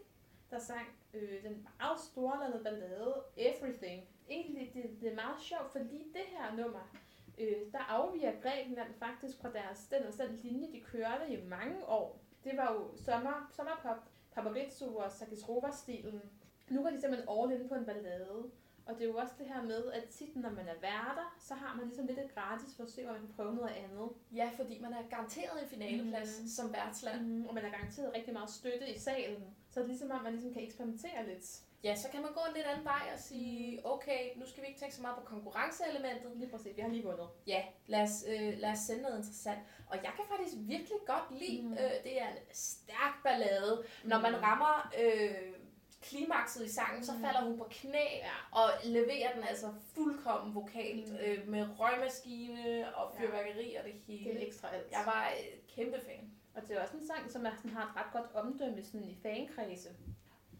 der 0.51 0.59
sang 0.59 0.87
øh, 1.13 1.43
den 1.43 1.67
meget 1.79 1.99
storladede 1.99 2.63
ballade 2.63 3.23
Everything. 3.37 4.03
Egentlig 4.30 4.71
det, 4.74 5.01
det 5.01 5.11
er 5.11 5.15
meget 5.15 5.41
sjovt, 5.41 5.71
fordi 5.71 5.97
det 6.13 6.21
her 6.28 6.55
nummer, 6.55 6.95
øh, 7.38 7.71
der 7.71 7.80
afviger 7.80 8.41
Grækenland 8.41 8.93
faktisk 8.93 9.38
fra 9.41 9.51
deres, 9.51 9.88
den, 9.88 10.03
og 10.07 10.13
den 10.17 10.39
linje, 10.43 10.71
de 10.71 10.82
kørte 10.82 11.34
i 11.34 11.45
mange 11.47 11.86
år. 11.88 12.19
Det 12.43 12.57
var 12.57 12.74
jo 12.74 12.97
sommer, 12.97 13.49
sommerpop, 13.51 14.09
Paparizou 14.32 14.97
og 14.97 15.11
Sakis 15.11 15.39
stilen 15.71 16.21
Nu 16.69 16.82
går 16.84 16.89
de 16.89 17.01
simpelthen 17.01 17.30
all 17.30 17.51
in 17.61 17.69
på 17.69 17.76
en 17.76 17.86
ballade. 17.86 18.51
Og 18.86 18.93
det 18.95 19.01
er 19.03 19.07
jo 19.07 19.15
også 19.17 19.34
det 19.39 19.47
her 19.47 19.61
med, 19.63 19.91
at 19.91 20.03
tit 20.09 20.36
når 20.36 20.49
man 20.49 20.67
er 20.67 20.74
værter, 20.82 21.36
så 21.39 21.53
har 21.53 21.76
man 21.76 21.86
ligesom 21.86 22.07
lidt 22.07 22.19
et 22.19 22.36
gratis 22.36 22.76
forsøg, 22.76 23.03
hvor 23.05 23.13
man 23.13 23.21
kan 23.21 23.36
prøve 23.36 23.55
noget 23.55 23.69
andet. 23.69 24.09
Ja, 24.36 24.49
fordi 24.57 24.80
man 24.80 24.93
er 24.93 25.03
garanteret 25.09 25.63
en 25.63 25.67
finaleplads 25.69 26.39
Mhm. 26.39 26.47
som 26.47 26.74
værtsland. 26.74 27.21
Mm, 27.28 27.45
og 27.45 27.53
man 27.53 27.65
er 27.65 27.69
garanteret 27.69 28.13
rigtig 28.15 28.34
meget 28.34 28.49
støtte 28.49 28.95
i 28.95 28.99
salen. 28.99 29.43
Så 29.69 29.80
det 29.80 29.84
er 29.84 29.88
ligesom 29.88 30.11
om, 30.11 30.24
man 30.24 30.32
ligesom 30.34 30.53
kan 30.53 30.63
eksperimentere 30.63 31.28
lidt. 31.28 31.61
Ja, 31.84 31.95
så 31.95 32.09
kan 32.09 32.21
man 32.21 32.34
gå 32.34 32.39
en 32.49 32.53
lidt 32.55 32.65
anden 32.65 32.86
vej 32.86 33.01
og 33.13 33.19
sige, 33.19 33.86
okay, 33.86 34.29
nu 34.36 34.45
skal 34.47 34.63
vi 34.63 34.67
ikke 34.67 34.79
tænke 34.79 34.95
så 34.95 35.01
meget 35.01 35.15
på 35.17 35.23
konkurrenceelementet. 35.25 36.31
Lige 36.36 36.51
præcis, 36.51 36.75
vi 36.77 36.81
har 36.81 36.89
lige 36.89 37.03
vundet. 37.03 37.27
Ja, 37.47 37.63
lad 37.88 38.01
os, 38.01 38.25
øh, 38.27 38.53
lad 38.57 38.71
os 38.71 38.77
sende 38.79 39.01
noget 39.01 39.17
interessant. 39.17 39.59
Og 39.88 39.95
jeg 39.95 40.11
kan 40.15 40.25
faktisk 40.29 40.53
virkelig 40.59 40.97
godt 41.07 41.39
lide, 41.39 41.61
Mm. 41.61 41.67
mm. 41.67 41.73
øh, 41.73 41.91
det 42.03 42.21
er 42.21 42.27
en 42.27 42.38
stærk 42.51 43.23
ballade. 43.23 43.84
Når 44.03 44.19
man 44.19 44.31
Mm. 44.31 44.38
rammer 44.39 44.91
øh, 45.01 45.53
klimakset 46.01 46.65
i 46.65 46.69
sangen, 46.73 47.03
så 47.05 47.13
Mm. 47.13 47.21
falder 47.21 47.41
hun 47.43 47.57
på 47.57 47.67
knæ 47.71 48.05
Ja. 48.13 48.31
og 48.61 48.69
leverer 48.84 49.34
den 49.36 49.43
altså 49.43 49.73
fuldkommen 49.95 50.55
vokalt 50.55 51.09
Mm. 51.11 51.17
øh, 51.17 51.47
med 51.47 51.67
røgmaskine 51.79 52.95
og 52.95 53.15
Ja. 53.15 53.19
fyrværkeri 53.21 53.75
og 53.75 53.84
det 53.86 53.93
Det 54.07 54.15
er 54.15 54.19
hele. 54.19 54.47
ekstra 54.47 54.67
alt. 54.75 54.91
Jeg 54.91 55.01
var 55.05 55.27
øh, 55.39 55.75
kæmpe 55.75 55.99
fan. 56.05 56.31
Og 56.55 56.61
det 56.61 56.71
er 56.77 56.81
også 56.81 56.97
en 56.97 57.07
sang, 57.07 57.31
som 57.31 57.45
er, 57.45 57.51
sådan, 57.55 57.71
har 57.71 57.84
et 57.84 57.95
ret 57.95 58.13
godt 58.13 58.36
omdømme 58.36 58.84
sådan, 58.84 59.03
i 59.03 59.17
fankredse. 59.23 59.89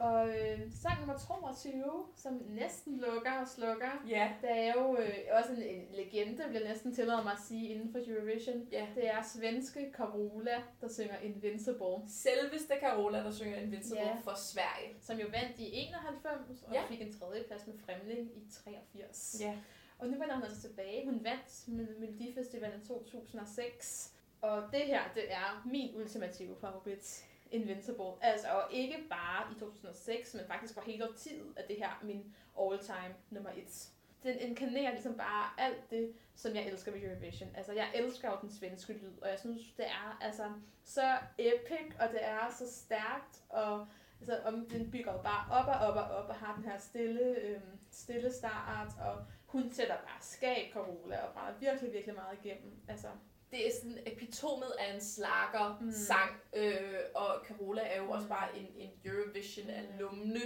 Og 0.10 0.30
øh, 0.30 0.60
sang 0.82 1.00
nummer 1.00 1.18
22, 1.18 1.84
som 2.16 2.42
næsten 2.50 2.98
lukker 2.98 3.32
og 3.42 3.48
slukker, 3.48 4.04
Ja. 4.08 4.32
det 4.42 4.50
er 4.52 4.74
jo 4.74 4.98
øh, 4.98 5.18
også 5.32 5.52
en, 5.54 5.64
en 5.64 5.86
legende, 5.92 6.44
jeg 6.54 6.64
næsten 6.64 6.96
tillade 6.96 7.24
mig 7.24 7.32
at 7.34 7.40
sige, 7.48 7.68
inden 7.70 7.92
for 7.92 8.00
Eurovision. 8.08 8.68
Ja. 8.72 8.88
Det 8.96 9.08
er 9.10 9.22
svenske 9.36 9.92
Carola, 9.96 10.62
der 10.82 10.88
synger 10.88 11.18
Invincible, 11.18 11.96
Selveste 12.08 12.74
Carola, 12.80 13.18
der 13.24 13.32
synger 13.32 13.58
Invincible 13.58 14.02
Ja. 14.02 14.16
for 14.24 14.34
Sverige. 14.38 14.96
som 15.02 15.18
jo 15.18 15.28
vandt 15.28 15.60
i 15.60 15.70
91 15.74 16.64
og 16.64 16.74
Ja. 16.74 16.82
fik 16.90 17.02
en 17.02 17.14
tredjeplads 17.14 17.68
med 17.68 17.76
Fremling 17.86 18.32
i 18.38 18.50
83. 18.52 19.38
Ja. 19.42 19.58
Og 20.00 20.08
nu 20.08 20.20
vender 20.20 20.34
hun 20.36 20.44
altså 20.44 20.62
tilbage. 20.62 21.06
Hun 21.06 21.24
vandt 21.24 21.68
med 21.68 21.88
Melodifestivalen 22.00 22.82
2006. 22.86 24.14
Og 24.42 24.64
det 24.72 24.82
her, 24.82 25.02
det 25.16 25.32
er 25.32 25.62
min 25.66 25.96
ultimative 25.96 26.56
favorit. 26.62 27.26
Invincible. 27.54 28.14
Altså, 28.22 28.48
og 28.48 28.64
ikke 28.72 28.98
bare 29.10 29.52
i 29.52 29.60
2006, 29.60 30.34
men 30.34 30.44
faktisk 30.48 30.74
for 30.74 30.82
hele 30.82 31.08
tiden 31.18 31.54
at 31.58 31.68
det 31.68 31.76
her 31.78 32.00
min 32.04 32.36
all-time 32.62 33.16
nummer 33.30 33.50
et. 33.50 33.90
Den 34.24 34.40
inkarnerer 34.40 34.92
ligesom 34.92 35.18
bare 35.18 35.50
alt 35.58 35.92
det, 35.92 36.14
som 36.36 36.56
jeg 36.56 36.68
elsker 36.68 36.92
ved 36.92 37.04
Eurovision. 37.04 37.50
Altså, 37.56 37.74
jeg 37.74 37.92
elsker 37.96 38.30
jo 38.32 38.38
den 38.42 38.52
svenske 38.52 38.94
lyd, 38.94 39.18
og 39.22 39.30
jeg 39.30 39.40
synes, 39.40 39.62
det 39.78 39.86
er 39.86 40.18
altså 40.22 40.44
så 40.84 41.18
epic, 41.38 41.96
og 42.00 42.10
det 42.10 42.26
er 42.26 42.50
så 42.60 42.72
stærkt, 42.72 43.44
og 43.50 43.88
altså, 44.20 44.40
om 44.46 44.66
den 44.70 44.92
bygger 44.92 45.12
jo 45.12 45.22
bare 45.22 45.52
op 45.52 45.68
og 45.68 45.88
op 45.88 45.96
og 45.96 46.18
op, 46.18 46.30
og 46.30 46.36
har 46.36 46.56
den 46.56 46.64
her 46.64 46.78
stille, 46.78 47.38
øhm, 47.38 47.80
stille 47.92 48.34
start, 48.34 48.88
og 49.00 49.26
hun 49.46 49.72
sætter 49.72 49.96
bare 49.96 50.22
skab 50.22 50.74
Carola, 50.74 51.18
og 51.18 51.34
brænder 51.34 51.60
virkelig, 51.60 51.94
virkelig 51.94 52.16
meget 52.16 52.38
igennem. 52.44 52.82
Altså, 52.88 53.08
det 53.54 53.68
er 53.68 53.72
sådan 53.82 53.98
epitomet 54.06 54.72
af 54.80 54.94
en 54.96 55.02
slager 55.02 55.78
Mm. 55.82 55.92
sang, 55.92 56.32
øh, 56.56 57.00
og 57.16 57.30
Carola 57.48 57.82
er 57.86 57.98
jo 58.04 58.10
også 58.12 58.26
Mm. 58.26 58.30
bare 58.30 58.58
en, 58.58 58.68
en 58.78 58.90
Eurovision 59.06 59.66
Mm. 59.68 59.74
alumne, 59.74 60.42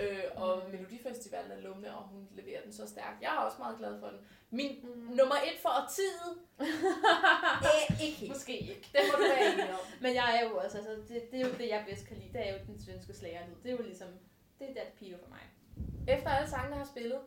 øh, 0.00 0.22
og 0.36 0.62
Mm. 0.66 0.70
Melodifestivalen 0.72 1.52
alumne, 1.52 1.96
og 1.96 2.02
hun 2.08 2.28
leverer 2.30 2.62
den 2.62 2.72
så 2.72 2.86
stærkt. 2.88 3.22
Jeg 3.22 3.28
er 3.34 3.38
også 3.38 3.58
meget 3.58 3.78
glad 3.78 4.00
for 4.00 4.06
den. 4.06 4.18
Min 4.50 4.72
mm. 4.82 5.00
nummer 5.18 5.34
et 5.34 5.58
for 5.62 5.68
årtiet, 5.82 6.30
øh, 7.68 8.00
ikke 8.06 8.16
helt. 8.16 8.32
Måske 8.32 8.58
ikke. 8.58 8.88
Det 8.92 9.00
må 9.12 9.12
du 9.18 9.22
være 9.34 9.52
enig 9.52 9.70
om. 9.72 9.80
Men 10.04 10.14
jeg 10.14 10.36
er 10.42 10.48
jo 10.48 10.56
også, 10.56 10.76
altså, 10.78 10.92
det, 11.08 11.30
det 11.32 11.40
er 11.40 11.46
jo 11.48 11.52
det, 11.58 11.68
jeg 11.68 11.84
bedst 11.88 12.06
kan 12.06 12.16
lide. 12.16 12.32
Det 12.32 12.48
er 12.48 12.52
jo 12.52 12.58
den 12.66 12.78
svenske 12.84 13.14
slagerlyd. 13.14 13.54
Det 13.62 13.70
er 13.72 13.76
jo 13.76 13.82
ligesom, 13.82 14.08
det 14.58 14.70
er 14.70 14.74
dat 14.74 14.88
pio 14.98 15.16
for 15.22 15.28
mig. 15.28 15.42
Efter 16.08 16.30
alle 16.30 16.50
sangene 16.50 16.76
har 16.76 16.84
spillet, 16.84 17.18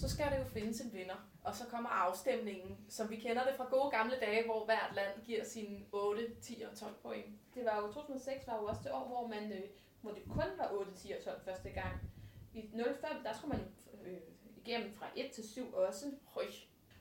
så 0.00 0.08
skal 0.10 0.26
det 0.32 0.38
jo 0.38 0.44
findes 0.44 0.80
en 0.80 0.92
vinder. 0.92 1.28
Og 1.44 1.54
så 1.54 1.66
kommer 1.66 1.90
afstemningen, 1.90 2.86
som 2.88 3.10
vi 3.10 3.16
kender 3.16 3.44
det 3.44 3.54
fra 3.56 3.68
gode 3.70 3.90
gamle 3.90 4.16
dage, 4.20 4.44
hvor 4.44 4.64
hvert 4.64 4.94
land 4.94 5.24
giver 5.26 5.44
sine 5.44 5.84
8, 5.92 6.34
10 6.42 6.62
og 6.70 6.78
12 6.78 6.94
point. 7.02 7.26
Det 7.54 7.64
var 7.64 7.80
jo 7.80 7.92
2006 7.92 8.46
var 8.46 8.56
jo 8.56 8.66
også 8.66 8.80
det 8.84 8.92
år, 8.92 9.08
hvor 9.08 9.26
man, 9.26 9.52
øh, 9.52 9.68
hvor 10.00 10.10
det 10.10 10.22
kun 10.28 10.58
var 10.58 10.72
8, 10.72 10.94
10 10.94 11.12
og 11.12 11.24
12 11.24 11.44
første 11.44 11.70
gang. 11.70 12.10
I 12.54 12.70
05, 12.74 13.22
der 13.24 13.32
skulle 13.32 13.58
man 13.58 13.66
øh, 14.04 14.20
igennem 14.56 14.92
fra 14.92 15.06
1 15.16 15.30
til 15.30 15.48
7 15.48 15.74
også. 15.74 16.06
Høj. 16.24 16.46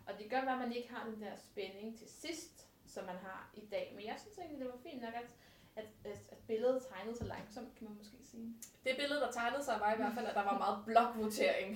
Og 0.07 0.13
det 0.19 0.29
gør, 0.29 0.37
at 0.37 0.59
man 0.59 0.73
ikke 0.73 0.93
har 0.93 1.09
den 1.09 1.21
der 1.21 1.35
spænding 1.35 1.97
til 1.97 2.07
sidst, 2.09 2.67
som 2.85 3.05
man 3.05 3.15
har 3.15 3.51
i 3.53 3.65
dag. 3.65 3.93
Men 3.95 4.05
jeg 4.05 4.15
synes 4.19 4.37
egentlig, 4.37 4.59
det 4.59 4.67
var 4.67 4.77
fint 4.83 5.01
nok, 5.01 5.13
at, 5.13 5.27
at, 5.75 5.87
at, 6.03 6.37
billedet 6.47 6.85
tegnede 6.89 7.17
så 7.17 7.25
langsomt, 7.25 7.75
kan 7.75 7.87
man 7.87 7.97
måske 7.97 8.17
sige. 8.31 8.47
Det 8.85 8.93
billede, 8.99 9.19
der 9.21 9.31
tegnede 9.31 9.63
sig, 9.63 9.75
var 9.79 9.93
i 9.93 9.95
hvert 10.01 10.13
fald, 10.17 10.25
at 10.31 10.35
der 10.35 10.43
var 10.43 10.57
meget 10.57 10.77
blokvotering. 10.85 11.69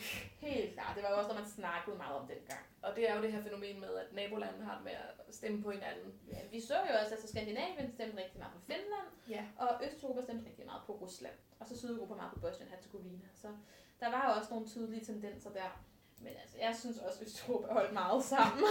Helt 0.48 0.74
klart. 0.74 0.96
Det 0.96 1.04
var 1.04 1.12
jo 1.12 1.18
også, 1.18 1.32
når 1.32 1.40
man 1.42 1.50
snakkede 1.60 1.96
meget 1.98 2.16
om 2.20 2.28
dengang. 2.28 2.64
Og 2.86 2.96
det 2.96 3.10
er 3.10 3.16
jo 3.16 3.22
det 3.24 3.32
her 3.34 3.42
fænomen 3.48 3.80
med, 3.80 3.94
at 4.04 4.14
nabolandene 4.14 4.66
har 4.66 4.76
det 4.76 4.84
med 4.84 4.92
at 5.28 5.36
stemme 5.40 5.64
på 5.64 5.72
hinanden. 5.72 6.14
Ja, 6.34 6.40
vi 6.52 6.60
så 6.62 6.74
jo 6.76 6.94
også, 7.02 7.06
at 7.06 7.12
altså 7.12 7.28
Skandinavien 7.28 7.92
stemte 7.98 8.18
rigtig 8.24 8.40
meget 8.40 8.54
på 8.54 8.62
Finland, 8.70 9.08
Ja. 9.30 9.44
og 9.58 9.70
Østeuropa 9.86 10.22
stemte 10.22 10.46
rigtig 10.50 10.66
meget 10.66 10.82
på 10.86 10.92
Rusland, 10.94 11.36
og 11.60 11.68
så 11.68 11.78
Sydeuropa 11.78 12.14
meget 12.14 12.32
på 12.34 12.40
Bosnien-Herzegovina. 12.40 13.28
Så 13.42 13.48
der 14.00 14.10
var 14.12 14.22
jo 14.30 14.32
også 14.40 14.50
nogle 14.54 14.68
tydelige 14.68 15.06
tendenser 15.06 15.50
der. 15.50 15.70
Men 16.20 16.34
altså, 16.42 16.58
jeg 16.62 16.76
synes 16.76 16.98
også, 16.98 17.20
at 17.22 17.26
Østeuropa 17.28 17.74
holdt 17.74 17.94
meget 17.94 18.24
sammen. 18.24 18.64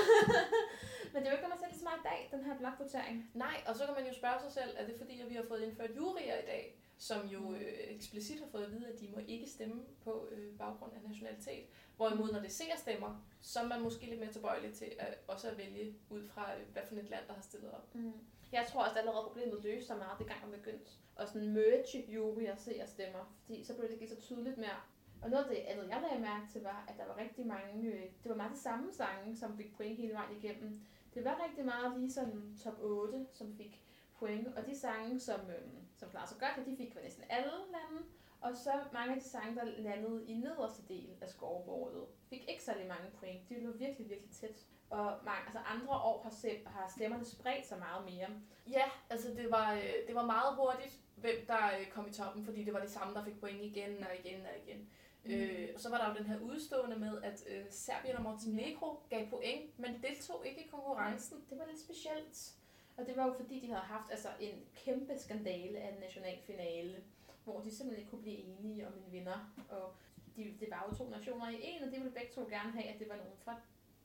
Men 1.13 1.19
det 1.23 1.27
er 1.27 1.31
jo 1.33 1.37
ikke, 1.37 1.49
når 1.49 1.55
man 1.55 1.59
ser 1.59 1.69
det 1.69 1.79
så 1.79 1.85
meget 1.85 1.99
i 2.05 2.09
dag, 2.11 2.21
den 2.35 2.45
her 2.45 2.57
blokvotering. 2.59 3.31
Nej, 3.35 3.57
og 3.67 3.77
så 3.77 3.87
kan 3.87 3.95
man 3.95 4.07
jo 4.07 4.15
spørge 4.15 4.41
sig 4.45 4.53
selv, 4.53 4.71
er 4.77 4.87
det 4.87 4.95
fordi, 4.99 5.21
at 5.21 5.31
vi 5.31 5.35
har 5.35 5.45
fået 5.49 5.63
indført 5.63 5.91
juryer 5.97 6.37
i 6.45 6.47
dag, 6.53 6.65
som 6.99 7.27
jo 7.27 7.53
øh, 7.53 7.73
eksplicit 7.89 8.41
har 8.41 8.47
fået 8.47 8.65
at 8.65 8.73
vide, 8.73 8.89
at 8.89 9.01
de 9.01 9.09
må 9.15 9.19
ikke 9.29 9.47
stemme 9.47 9.83
på 10.05 10.29
øh, 10.31 10.59
baggrund 10.59 10.93
af 10.93 11.09
nationalitet. 11.09 11.67
Hvorimod, 11.97 12.33
når 12.33 12.41
det 12.41 12.53
ser 12.53 12.77
stemmer, 12.77 13.27
så 13.41 13.61
er 13.61 13.69
man 13.69 13.83
måske 13.83 14.07
lidt 14.07 14.21
mere 14.21 14.33
tilbøjelig 14.33 14.75
til 14.75 14.93
at 14.99 15.19
også 15.29 15.51
at 15.51 15.59
vælge 15.59 15.95
ud 16.11 16.29
fra, 16.29 16.55
øh, 16.55 16.73
hvad 16.73 16.83
for 16.89 16.95
et 16.95 17.11
land, 17.11 17.25
der 17.29 17.35
har 17.35 17.43
stillet 17.43 17.71
op. 17.71 17.95
Mm. 17.95 18.13
Jeg 18.53 18.67
tror 18.69 18.81
også 18.81 18.93
at 18.93 18.99
allerede, 18.99 19.27
problemet 19.27 19.63
løste 19.63 19.87
sig 19.87 19.97
meget, 19.97 20.19
det 20.19 20.27
gang 20.27 20.41
man 20.51 20.59
begyndte 20.59 20.91
at 21.17 21.29
sådan 21.29 21.49
merge 21.49 22.05
juryer 22.09 22.57
se 22.57 22.79
og 22.83 22.89
stemmer. 22.89 23.37
Fordi 23.45 23.65
så 23.65 23.75
blev 23.75 23.89
det 23.89 23.95
ikke 23.95 24.09
så 24.09 24.21
tydeligt 24.21 24.59
mere. 24.59 24.81
Og 25.23 25.31
noget 25.31 25.45
af 25.45 25.51
det 25.51 25.57
andet, 25.57 25.89
jeg 25.89 26.03
lagde 26.09 26.23
mærke 26.23 26.47
til, 26.53 26.63
var, 26.63 26.85
at 26.89 26.95
der 26.99 27.07
var 27.07 27.17
rigtig 27.19 27.47
mange, 27.47 27.93
øh, 27.93 28.03
det 28.23 28.31
var 28.31 28.35
meget 28.35 28.53
de 28.53 28.61
samme 28.61 28.93
sange, 28.93 29.37
som 29.37 29.57
fik 29.57 29.77
point 29.77 29.97
hele 29.97 30.13
vejen 30.13 30.37
igennem. 30.37 30.81
Det 31.15 31.25
var 31.25 31.45
rigtig 31.45 31.65
meget 31.65 32.01
lige 32.01 32.13
sådan 32.13 32.59
top 32.65 32.81
8, 32.81 33.27
som 33.33 33.57
fik 33.57 33.85
point, 34.19 34.49
og 34.57 34.67
de 34.67 34.79
sange, 34.79 35.21
som, 35.21 35.41
øh, 35.41 35.84
som 36.05 36.11
klarede 36.11 36.29
sig 36.31 36.39
godt, 36.41 36.67
ja, 36.67 36.71
de 36.71 36.77
fik 36.77 36.95
næsten 37.03 37.25
alle 37.29 37.51
lande. 37.77 38.07
Og 38.41 38.57
så 38.57 38.73
mange 38.93 39.15
af 39.15 39.21
de 39.21 39.29
sange, 39.29 39.57
der 39.57 39.65
landede 39.65 40.27
i 40.27 40.35
nederste 40.35 40.83
del 40.89 41.09
af 41.21 41.29
scoreboardet, 41.29 42.05
fik 42.31 42.45
ikke 42.49 42.63
særlig 42.65 42.87
mange 42.87 43.11
point. 43.21 43.49
De 43.49 43.61
lå 43.61 43.73
virkelig, 43.73 44.11
virkelig 44.11 44.31
tæt. 44.31 44.67
Og 44.91 45.07
mange, 45.25 45.41
altså 45.47 45.59
andre 45.59 45.95
år 45.95 46.23
har, 46.23 46.31
sem- 46.31 46.67
har 46.67 46.93
stemmerne 46.97 47.25
spredt 47.25 47.67
sig 47.67 47.79
meget 47.79 48.05
mere. 48.05 48.29
Ja, 48.71 48.85
altså 49.11 49.29
det 49.29 49.51
var, 49.51 49.75
øh, 49.75 49.93
det 50.07 50.15
var 50.15 50.27
meget 50.27 50.57
hurtigt, 50.57 51.01
hvem 51.17 51.47
der 51.47 51.79
øh, 51.81 51.87
kom 51.91 52.07
i 52.09 52.13
toppen, 52.13 52.45
fordi 52.45 52.65
det 52.65 52.73
var 52.75 52.81
de 52.81 52.89
samme, 52.89 53.15
der 53.15 53.25
fik 53.25 53.41
point 53.41 53.63
igen 53.63 54.05
og 54.05 54.11
igen 54.25 54.41
og 54.47 54.53
igen. 54.67 54.89
Mm. 55.25 55.31
Øh, 55.33 55.69
og 55.75 55.81
så 55.81 55.91
var 55.91 55.99
der 55.99 56.09
jo 56.09 56.15
den 56.19 56.27
her 56.27 56.41
udstående 56.41 56.97
med, 56.99 57.23
at 57.23 57.45
øh, 57.49 57.65
Serbien 57.71 58.17
og 58.17 58.23
Montenegro 58.23 59.03
gav 59.11 59.31
point, 59.31 59.79
men 59.79 60.03
deltog 60.03 60.47
ikke 60.47 60.65
i 60.65 60.69
konkurrencen. 60.69 61.45
Det 61.51 61.59
var 61.59 61.67
lidt 61.67 61.81
specielt. 61.81 62.53
Og 62.97 63.07
det 63.07 63.17
var 63.17 63.27
jo 63.27 63.33
fordi, 63.33 63.61
de 63.61 63.67
havde 63.67 63.81
haft 63.81 64.11
altså, 64.11 64.29
en 64.41 64.65
kæmpe 64.75 65.19
skandale 65.19 65.79
af 65.79 65.89
en 65.95 66.01
national 66.01 66.39
finale, 66.43 67.05
hvor 67.45 67.61
de 67.61 67.71
simpelthen 67.71 67.99
ikke 67.99 68.11
kunne 68.11 68.23
blive 68.23 68.39
enige 68.39 68.87
om 68.87 68.93
en 68.93 69.13
vinder. 69.13 69.55
Og 69.69 69.95
de, 70.37 70.57
det 70.61 70.71
var 70.71 70.87
jo 70.91 70.97
to 70.97 71.11
nationer 71.11 71.49
i 71.49 71.61
en, 71.63 71.83
og 71.83 71.91
de 71.91 71.97
ville 71.97 72.11
begge 72.11 72.33
to 72.33 72.41
gerne 72.41 72.73
have, 72.73 72.85
at 72.85 72.99
det 72.99 73.09
var 73.09 73.17
nogen 73.17 73.37
fra 73.39 73.61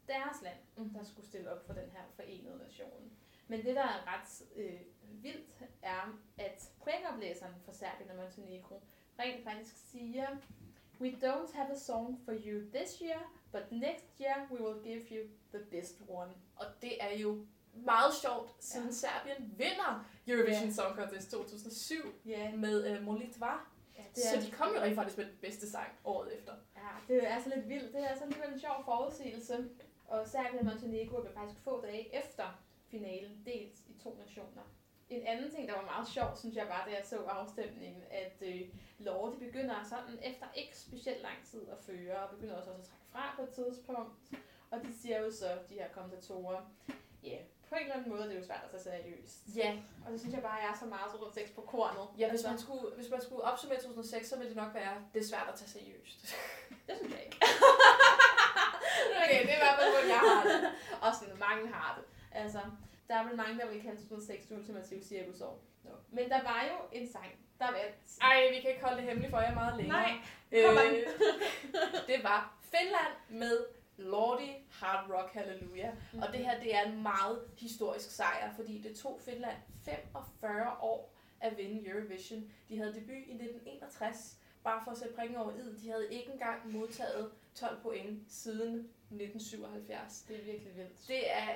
deres 0.07 0.41
land, 0.43 0.57
Mhm. 0.77 0.89
der 0.93 1.03
skulle 1.03 1.27
stille 1.27 1.51
op 1.51 1.65
for 1.65 1.73
den 1.73 1.89
her 1.89 2.01
forenede 2.15 2.57
nation. 2.63 3.11
Men 3.47 3.63
det, 3.65 3.75
der 3.75 3.81
er 3.83 4.07
ret 4.19 4.45
øh, 4.55 4.79
vildt, 5.23 5.59
er, 5.81 6.19
at 6.37 6.71
pointoplæseren 6.83 7.53
for 7.65 7.71
Serbien 7.71 8.09
og 8.09 8.15
Montenegro 8.15 8.81
rent 9.19 9.43
faktisk 9.43 9.75
siger, 9.91 10.27
We 11.01 11.09
don't 11.09 11.55
have 11.55 11.71
a 11.71 11.75
song 11.75 12.19
for 12.25 12.31
you 12.45 12.69
this 12.73 12.99
year, 13.01 13.31
but 13.51 13.71
next 13.71 14.05
year 14.21 14.47
we 14.51 14.61
will 14.63 14.83
give 14.83 15.01
you 15.11 15.29
the 15.53 15.65
best 15.71 16.01
one. 16.07 16.31
Og 16.55 16.65
det 16.81 17.03
er 17.03 17.17
jo 17.17 17.45
meget 17.73 18.13
sjovt, 18.13 18.51
siden 18.63 18.87
Ja. 18.87 18.91
Serbien 18.93 19.53
vinder 19.57 20.05
Eurovision 20.27 20.65
Ja. 20.65 20.71
Song 20.73 20.95
Contest 20.95 21.31
2007 21.31 21.95
Ja, 22.25 22.55
med 22.55 22.97
uh, 22.97 23.03
Molitva. 23.05 23.51
ja 23.97 24.03
Så 24.15 24.41
de 24.45 24.51
kom 24.51 24.73
jo 24.75 24.81
rent 24.81 24.95
faktisk 24.95 25.17
med 25.17 25.25
den 25.25 25.37
bedste 25.41 25.69
sang 25.71 25.87
året 26.05 26.37
efter. 26.37 26.53
Ja, 26.75 27.13
det 27.13 27.23
er 27.23 27.27
altså 27.35 27.49
lidt 27.55 27.69
vildt. 27.69 27.93
Det 27.93 28.03
er 28.03 28.07
altså 28.07 28.23
alligevel 28.23 28.53
en 28.53 28.59
sjov 28.59 28.75
forudsigelse. 28.85 29.69
Og 30.07 30.27
Serbien 30.27 30.59
og 30.59 30.65
Montenegro 30.65 31.21
blev 31.21 31.33
faktisk 31.33 31.59
få 31.63 31.81
dage 31.81 32.15
efter 32.23 32.61
finalen 32.87 33.41
delt 33.45 33.79
i 33.87 33.93
to 34.03 34.17
nationer. 34.25 34.63
En 35.09 35.27
anden 35.27 35.51
ting, 35.51 35.67
der 35.67 35.73
var 35.75 35.85
meget 35.85 36.07
sjov, 36.07 36.27
synes 36.37 36.55
jeg 36.55 36.67
bare, 36.67 36.89
da 36.89 36.95
jeg 36.95 37.05
så 37.05 37.17
afstemningen, 37.17 38.03
at 38.11 38.41
øh, 38.47 38.61
Lorde 38.99 39.33
de 39.35 39.39
begynder 39.45 39.75
sådan 39.89 40.19
efter 40.23 40.45
ikke 40.55 40.77
specielt 40.77 41.21
lang 41.21 41.37
tid 41.51 41.69
at 41.69 41.77
føre, 41.79 42.17
og 42.17 42.29
begynder 42.35 42.55
også 42.55 42.69
at 42.71 42.75
trække 42.77 43.05
fra 43.11 43.33
på 43.35 43.41
et 43.41 43.49
tidspunkt. 43.49 44.11
Og 44.71 44.81
de 44.83 44.93
siger 45.01 45.19
jo 45.19 45.31
så, 45.31 45.45
de 45.69 45.73
her 45.73 45.89
kommentatorer, 45.93 46.61
ja, 47.23 47.29
yeah, 47.29 47.41
på 47.69 47.75
en 47.75 47.81
eller 47.81 47.95
anden 47.95 48.09
måde 48.13 48.23
det 48.23 48.33
er 48.35 48.39
jo 48.39 48.45
svært 48.45 48.63
at 48.65 48.71
tage 48.71 48.83
seriøst. 48.83 49.37
Ja, 49.55 49.69
Og 50.05 50.11
det 50.11 50.19
synes 50.19 50.33
jeg 50.35 50.43
bare, 50.43 50.53
jeg 50.63 50.69
er 50.73 50.77
så 50.79 50.85
meget 50.85 51.11
2006 51.11 51.51
på 51.51 51.61
kornet. 51.61 52.07
ja 52.19 52.29
hvis, 52.29 52.39
Altså, 52.39 52.47
man 52.49 52.59
skulle, 52.59 52.95
hvis 52.97 53.09
man 53.15 53.21
skulle 53.21 53.43
opsummere 53.43 53.79
2006, 53.79 54.29
så 54.29 54.35
ville 54.37 54.49
det 54.53 54.57
nok 54.63 54.73
være, 54.73 54.93
det 55.13 55.19
er 55.23 55.27
svært 55.31 55.47
at 55.51 55.55
tage 55.59 55.69
seriøst. 55.77 56.19
Det 56.87 56.93
synes 56.97 57.13
jeg 57.15 57.23
ikke. 57.25 57.37
okay, 59.23 59.41
det 59.47 59.51
er 59.53 59.59
i 59.59 59.63
hvert 59.65 59.77
fald, 59.79 59.89
hvor 59.95 60.05
jeg 60.15 60.19
har 60.29 60.41
det. 60.49 60.59
Og 61.01 61.09
sådan, 61.19 61.37
mange 61.47 61.63
har 61.73 61.89
det. 61.97 62.05
Altså, 62.41 62.59
der 63.07 63.15
er 63.15 63.23
vel 63.27 63.35
mange, 63.37 63.59
der 63.59 63.67
vil 63.67 63.81
kalde 63.81 63.97
2006 64.01 64.45
det 64.45 64.57
ultimative 64.57 65.03
cirkusår. 65.03 65.59
Nå. 65.83 65.89
Men 66.11 66.29
der 66.29 66.41
var 66.43 66.63
jo 66.71 66.75
en 66.99 67.11
sang, 67.11 67.31
der 67.59 67.65
vandt. 67.71 67.95
Ej, 68.21 68.49
vi 68.53 68.61
kan 68.61 68.69
ikke 68.69 68.83
holde 68.83 68.97
det 68.97 69.05
hemmeligt 69.05 69.31
for 69.31 69.39
jer 69.39 69.53
meget 69.53 69.77
længere. 69.77 69.97
Nej, 70.01 70.13
Øh, 70.51 70.65
kom 70.65 70.77
an. 70.85 70.93
det 72.07 72.23
var 72.23 72.53
Finland 72.61 73.13
med 73.29 73.65
Lordi 73.99 74.65
Hard 74.71 75.09
Rock 75.11 75.33
Hallelujah. 75.33 75.93
Mm. 76.13 76.19
Og 76.19 76.27
det 76.27 76.45
her, 76.45 76.59
det 76.59 76.75
er 76.75 76.81
en 76.81 77.03
meget 77.03 77.39
historisk 77.57 78.11
sejr, 78.11 78.53
fordi 78.55 78.81
det 78.81 78.95
tog 78.95 79.19
Finland 79.25 79.57
45 79.85 80.77
år 80.81 81.13
at 81.39 81.57
vinde 81.57 81.89
Eurovision. 81.89 82.51
De 82.69 82.77
havde 82.77 82.93
debut 82.93 83.23
i 83.27 83.33
1961, 83.33 84.37
bare 84.63 84.81
for 84.83 84.91
at 84.91 84.97
sætte 84.97 85.15
prikken 85.15 85.37
over 85.37 85.51
id. 85.51 85.77
De 85.77 85.89
havde 85.89 86.13
ikke 86.13 86.31
engang 86.31 86.71
modtaget 86.71 87.31
12 87.55 87.81
point 87.81 88.31
siden 88.31 88.75
1977. 88.75 90.21
Det 90.27 90.39
er 90.39 90.43
virkelig 90.43 90.75
vildt. 90.75 91.07
Det 91.07 91.31
er 91.31 91.55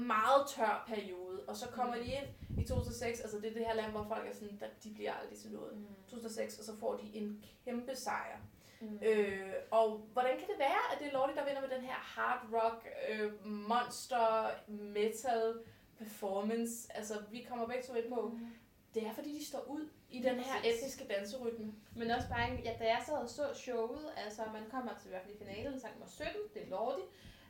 meget 0.00 0.48
tør 0.48 0.84
periode, 0.86 1.40
og 1.48 1.56
så 1.56 1.68
kommer 1.68 1.94
de 1.94 2.04
ind 2.04 2.26
i 2.58 2.64
2006, 2.64 3.20
altså 3.20 3.36
det 3.36 3.46
er 3.46 3.52
det 3.54 3.66
her 3.66 3.74
land, 3.74 3.90
hvor 3.90 4.04
folk 4.08 4.28
er 4.28 4.34
sådan, 4.34 4.60
de 4.84 4.94
bliver 4.94 5.12
aldrig 5.12 5.38
til 5.38 5.52
noget. 5.52 5.76
Mm. 5.76 5.86
2006, 6.08 6.58
og 6.58 6.64
så 6.64 6.76
får 6.76 6.96
de 6.96 7.16
en 7.16 7.44
kæmpe 7.64 7.96
sejr. 7.96 8.38
Mm. 8.80 8.98
Øh, 9.02 9.52
og 9.70 9.98
hvordan 10.12 10.38
kan 10.38 10.48
det 10.48 10.58
være, 10.58 10.92
at 10.92 10.98
det 10.98 11.06
er 11.06 11.12
Lordi, 11.12 11.32
der 11.34 11.44
vinder 11.44 11.60
med 11.60 11.68
den 11.68 11.84
her 11.84 11.94
hard 11.94 12.46
rock, 12.52 12.88
øh, 13.08 13.46
monster, 13.46 14.50
metal 14.68 15.54
performance? 15.98 16.96
Altså, 16.96 17.14
vi 17.30 17.46
kommer 17.48 17.66
begge 17.66 17.82
to 17.82 17.94
ind 17.94 18.08
på. 18.08 18.28
Mm. 18.28 18.48
Det 18.94 19.06
er, 19.06 19.12
fordi 19.12 19.38
de 19.38 19.44
står 19.44 19.64
ud 19.68 19.88
i 20.10 20.22
den 20.22 20.40
her 20.40 20.54
etniske 20.64 21.04
danserytme. 21.08 21.72
Men 21.96 22.10
også 22.10 22.28
bare, 22.28 22.60
ja, 22.64 22.72
da 22.78 22.84
jeg 22.84 23.02
sad 23.06 23.14
og 23.14 23.28
så 23.28 23.54
showet, 23.54 24.12
altså 24.16 24.42
man 24.52 24.62
kommer 24.70 24.92
til 24.98 25.06
i 25.06 25.10
hvert 25.10 25.22
fald 25.22 25.34
i 25.34 25.38
finalen, 25.38 25.80
sang 25.80 25.92
nummer 25.94 26.06
17, 26.06 26.32
det 26.54 26.62
er 26.62 26.70
Lordi, 26.70 27.02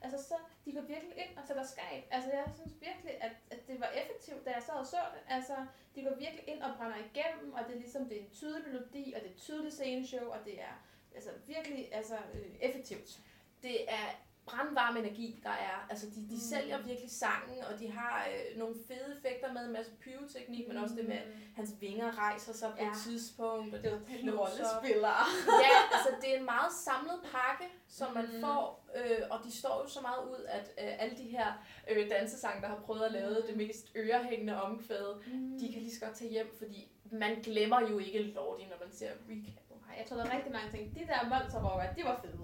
altså 0.03 0.29
så, 0.29 0.35
de 0.65 0.73
går 0.73 0.81
virkelig 0.81 1.15
ind 1.17 1.39
og 1.39 1.43
sætter 1.47 1.65
skab. 1.65 2.03
Altså 2.11 2.31
jeg 2.31 2.45
synes 2.55 2.75
virkelig, 2.81 3.23
at, 3.23 3.33
at 3.51 3.69
det 3.69 3.81
var 3.81 3.91
effektivt, 4.01 4.45
da 4.47 4.51
jeg 4.51 4.63
sad 4.63 4.75
og 4.75 4.87
så 4.87 4.97
det. 5.15 5.23
Altså, 5.37 5.57
de 5.95 6.03
går 6.03 6.15
virkelig 6.15 6.45
ind 6.47 6.63
og 6.63 6.71
brænder 6.77 6.97
igennem, 7.09 7.53
og 7.53 7.61
det 7.67 7.75
er 7.75 7.79
ligesom, 7.79 8.09
det 8.09 8.17
er 8.19 8.25
en 8.25 8.31
tydelig 8.31 8.69
melodi, 8.69 9.13
og 9.17 9.21
det 9.21 9.29
er 9.29 9.35
et 9.35 9.41
tydeligt 9.47 9.75
sceneshow, 9.75 10.27
og 10.29 10.39
det 10.45 10.61
er 10.61 10.75
altså 11.19 11.31
virkelig 11.47 11.89
altså, 11.95 12.15
øh, 12.35 12.51
effektivt. 12.61 13.19
Det 13.63 13.77
er 13.91 14.07
brandvarm 14.47 14.97
energi, 14.97 15.41
der 15.43 15.51
er. 15.51 15.87
Altså, 15.91 16.07
de, 16.07 16.15
de 16.31 16.35
Mm. 16.35 16.41
sælger 16.53 16.79
virkelig 16.83 17.11
sangen, 17.11 17.59
og 17.73 17.79
de 17.81 17.91
har 17.91 18.27
øh, 18.33 18.59
nogle 18.59 18.75
fede 18.89 19.17
effekter 19.17 19.53
med, 19.53 19.65
en 19.67 19.73
masse 19.73 19.93
pyroteknik, 20.01 20.69
men 20.69 20.77
også 20.77 20.95
det 20.95 21.05
med, 21.09 21.17
at 21.17 21.27
hans 21.57 21.71
vinger 21.81 22.19
rejser 22.19 22.53
sig 22.53 22.71
på 22.71 22.77
Ja. 22.85 22.91
et 22.91 22.97
tidspunkt, 23.07 23.75
og 23.75 23.83
det 23.83 23.93
er 23.93 23.99
rollespillere. 24.39 25.25
ja, 25.67 25.77
altså 25.97 26.11
det 26.21 26.35
er 26.35 26.39
en 26.39 26.45
meget 26.45 26.73
samlet 26.85 27.19
pakke, 27.33 27.65
som 27.89 28.15
man 28.15 28.25
Mhm. 28.33 28.41
får, 28.41 28.89
øh, 28.97 29.19
og 29.31 29.39
de 29.45 29.53
står 29.59 29.83
jo 29.83 29.89
så 29.89 30.01
meget 30.01 30.23
ud, 30.31 30.45
at 30.49 30.67
øh, 30.83 31.03
alle 31.03 31.17
de 31.17 31.23
her 31.37 31.47
øh, 31.91 32.11
dansesange, 32.11 32.63
der 32.63 32.69
har 32.69 32.81
prøvet 32.87 33.03
at 33.03 33.13
lave 33.13 33.31
Mhm. 33.39 33.47
det 33.49 33.57
mest 33.57 33.87
ørehængende 33.97 34.63
omkvæd, 34.63 35.15
Mm. 35.33 35.59
de 35.61 35.73
kan 35.73 35.83
lige 35.83 35.95
så 35.95 36.05
godt 36.07 36.17
tage 36.17 36.31
hjem, 36.31 36.55
fordi 36.59 36.89
man 37.13 37.35
glemmer 37.43 37.81
jo 37.81 37.99
ikke 37.99 38.23
Lordi, 38.23 38.65
når 38.65 38.77
man 38.87 38.93
ser 38.93 39.11
recap. 39.31 39.68
Jeg 39.99 40.07
tror, 40.09 40.17
der 40.17 40.25
er 40.25 40.37
rigtig 40.37 40.53
mange 40.53 40.71
ting. 40.71 40.95
De 40.95 41.01
der 41.07 41.29
monsterrocker, 41.29 41.93
de 41.95 42.05
var 42.05 42.21
fede. 42.23 42.39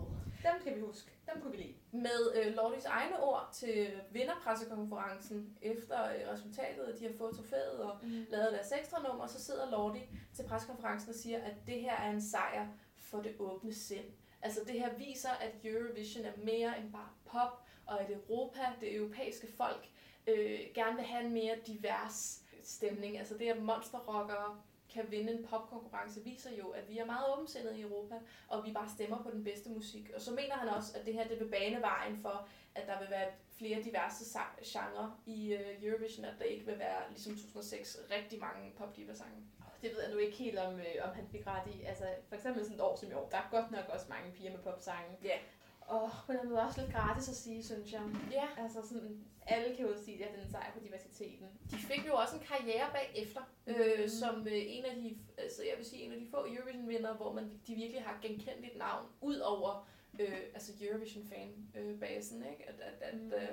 Dem 0.53 0.61
skal 0.61 0.75
vi 0.77 0.81
huske. 0.81 1.11
Dem 1.33 1.41
kunne 1.43 1.51
vi 1.53 1.57
lide. 1.57 1.75
Med 1.93 2.21
øh, 2.35 2.55
Lordis 2.55 2.85
egne 2.85 3.23
ord 3.23 3.49
til 3.53 4.01
vinderpressekonferencen 4.11 5.57
efter 5.63 6.05
øh, 6.05 6.33
resultatet, 6.33 6.85
at 6.85 6.99
de 6.99 7.05
har 7.07 7.13
fået 7.19 7.37
trofæet 7.37 7.79
og 7.79 7.99
Mm. 8.03 8.27
lavet 8.31 8.53
deres 8.53 8.73
ekstra 8.73 9.03
nummer, 9.09 9.27
så 9.27 9.41
sidder 9.45 9.71
Lordi 9.71 10.01
til 10.35 10.43
pressekonferencen 10.49 11.09
og 11.11 11.15
siger, 11.15 11.39
at 11.45 11.55
det 11.67 11.81
her 11.81 11.93
er 11.97 12.11
en 12.11 12.23
sejr 12.23 12.67
for 12.97 13.23
det 13.23 13.35
åbne 13.39 13.75
sind. 13.75 14.05
Altså 14.43 14.61
det 14.67 14.81
her 14.81 14.95
viser, 14.95 15.31
at 15.31 15.53
Eurovision 15.65 16.25
er 16.25 16.33
mere 16.37 16.79
end 16.79 16.93
bare 16.93 17.09
pop, 17.27 17.63
og 17.87 18.01
at 18.01 18.11
Europa, 18.11 18.61
det 18.81 18.95
europæiske 18.97 19.47
folk, 19.57 19.89
øh, 20.27 20.61
gerne 20.75 20.97
vil 20.97 21.05
have 21.05 21.25
en 21.25 21.33
mere 21.33 21.57
divers 21.67 22.43
stemning. 22.63 23.19
Altså 23.19 23.39
det, 23.39 23.49
at 23.49 23.63
monsterrockere 23.63 24.61
kan 24.95 25.11
vinde 25.11 25.33
en 25.33 25.47
popkonkurrence, 25.47 26.25
viser 26.25 26.51
jo, 26.59 26.69
at 26.69 26.89
vi 26.89 26.99
er 26.99 27.05
meget 27.05 27.33
åbensindede 27.33 27.79
i 27.79 27.83
Europa, 27.83 28.15
og 28.49 28.67
vi 28.67 28.73
bare 28.73 28.89
stemmer 28.89 29.23
på 29.23 29.31
den 29.31 29.45
bedste 29.45 29.71
musik. 29.71 30.11
Og 30.15 30.21
så 30.21 30.31
mener 30.31 30.55
han 30.55 30.69
også, 30.69 30.99
at 30.99 31.07
det 31.07 31.15
her 31.15 31.29
det 31.29 31.41
vil 31.41 31.49
bane 31.49 31.81
vejen 31.81 32.17
for, 32.23 32.49
at 32.75 32.87
der 32.87 32.99
vil 32.99 33.11
være 33.11 33.29
flere 33.59 33.83
diverse 33.83 34.39
genrer 34.65 35.21
i 35.27 35.55
uh, 35.55 35.85
Eurovision, 35.85 36.25
at 36.25 36.35
der 36.39 36.45
ikke 36.45 36.67
vil 36.67 36.79
være, 36.79 37.11
ligesom 37.11 37.33
2006, 37.33 37.99
rigtig 38.11 38.41
mange 38.41 38.73
popdiva-sange. 38.79 39.43
Det 39.83 39.93
ved 39.93 40.03
jeg 40.03 40.13
nu 40.13 40.19
ikke 40.19 40.37
helt, 40.37 40.59
om, 40.59 40.75
øh, 40.81 40.95
om 41.03 41.15
han 41.15 41.27
fik 41.29 41.47
ret 41.47 41.75
i. 41.75 41.83
Altså, 41.83 42.05
for 42.29 42.35
eksempel 42.37 42.63
sådan 42.63 42.77
et 42.77 42.83
år 42.83 42.97
som 42.97 43.11
i 43.11 43.15
år, 43.15 43.29
der 43.29 43.37
er 43.37 43.49
godt 43.51 43.71
nok 43.71 43.85
også 43.89 44.07
mange 44.09 44.33
piger 44.33 44.51
med 44.51 44.59
popsange. 44.59 45.19
Ja. 45.25 45.39
Og 45.87 46.11
på 46.27 46.33
den 46.33 46.49
måde 46.49 46.61
også 46.63 46.81
lidt 46.81 46.93
gratis 46.93 47.29
at 47.29 47.37
sige, 47.37 47.65
synes 47.65 47.93
jeg. 47.93 48.03
Ja, 48.31 48.47
Altså 48.63 48.89
sådan, 48.89 49.25
alle 49.47 49.77
kan 49.77 49.87
jo 49.87 49.97
sige, 50.05 50.25
at 50.25 50.39
den 50.41 50.51
sejr 50.51 50.73
på 50.73 50.81
diversiteten. 50.85 51.47
de 51.71 51.77
fik 51.77 52.07
jo 52.07 52.15
også 52.15 52.37
en 52.37 52.43
karriere 52.43 52.87
bagefter, 52.93 53.41
Mhm. 53.67 53.75
øh, 53.77 54.09
som 54.09 54.41
øh, 54.47 54.53
en 54.77 54.85
af 54.85 54.97
de, 54.97 55.19
altså 55.39 55.63
jeg 55.63 55.75
vil 55.77 55.87
sige, 55.87 56.03
en 56.03 56.13
af 56.13 56.19
de 56.21 56.27
få 56.31 56.37
Eurovision-vindere, 56.37 57.15
hvor 57.15 57.33
man, 57.33 57.45
de 57.67 57.75
virkelig 57.75 58.03
har 58.03 58.19
genkendeligt 58.23 58.77
navn, 58.79 59.07
ud 59.21 59.37
over 59.39 59.89
øh, 60.21 60.39
altså 60.55 60.73
Eurovision-fan-basen, 60.81 62.43
ikke? 62.53 62.69
At, 62.69 62.81
at, 62.81 63.03
at 63.03 63.15
Mhm. 63.21 63.33
øh, 63.33 63.49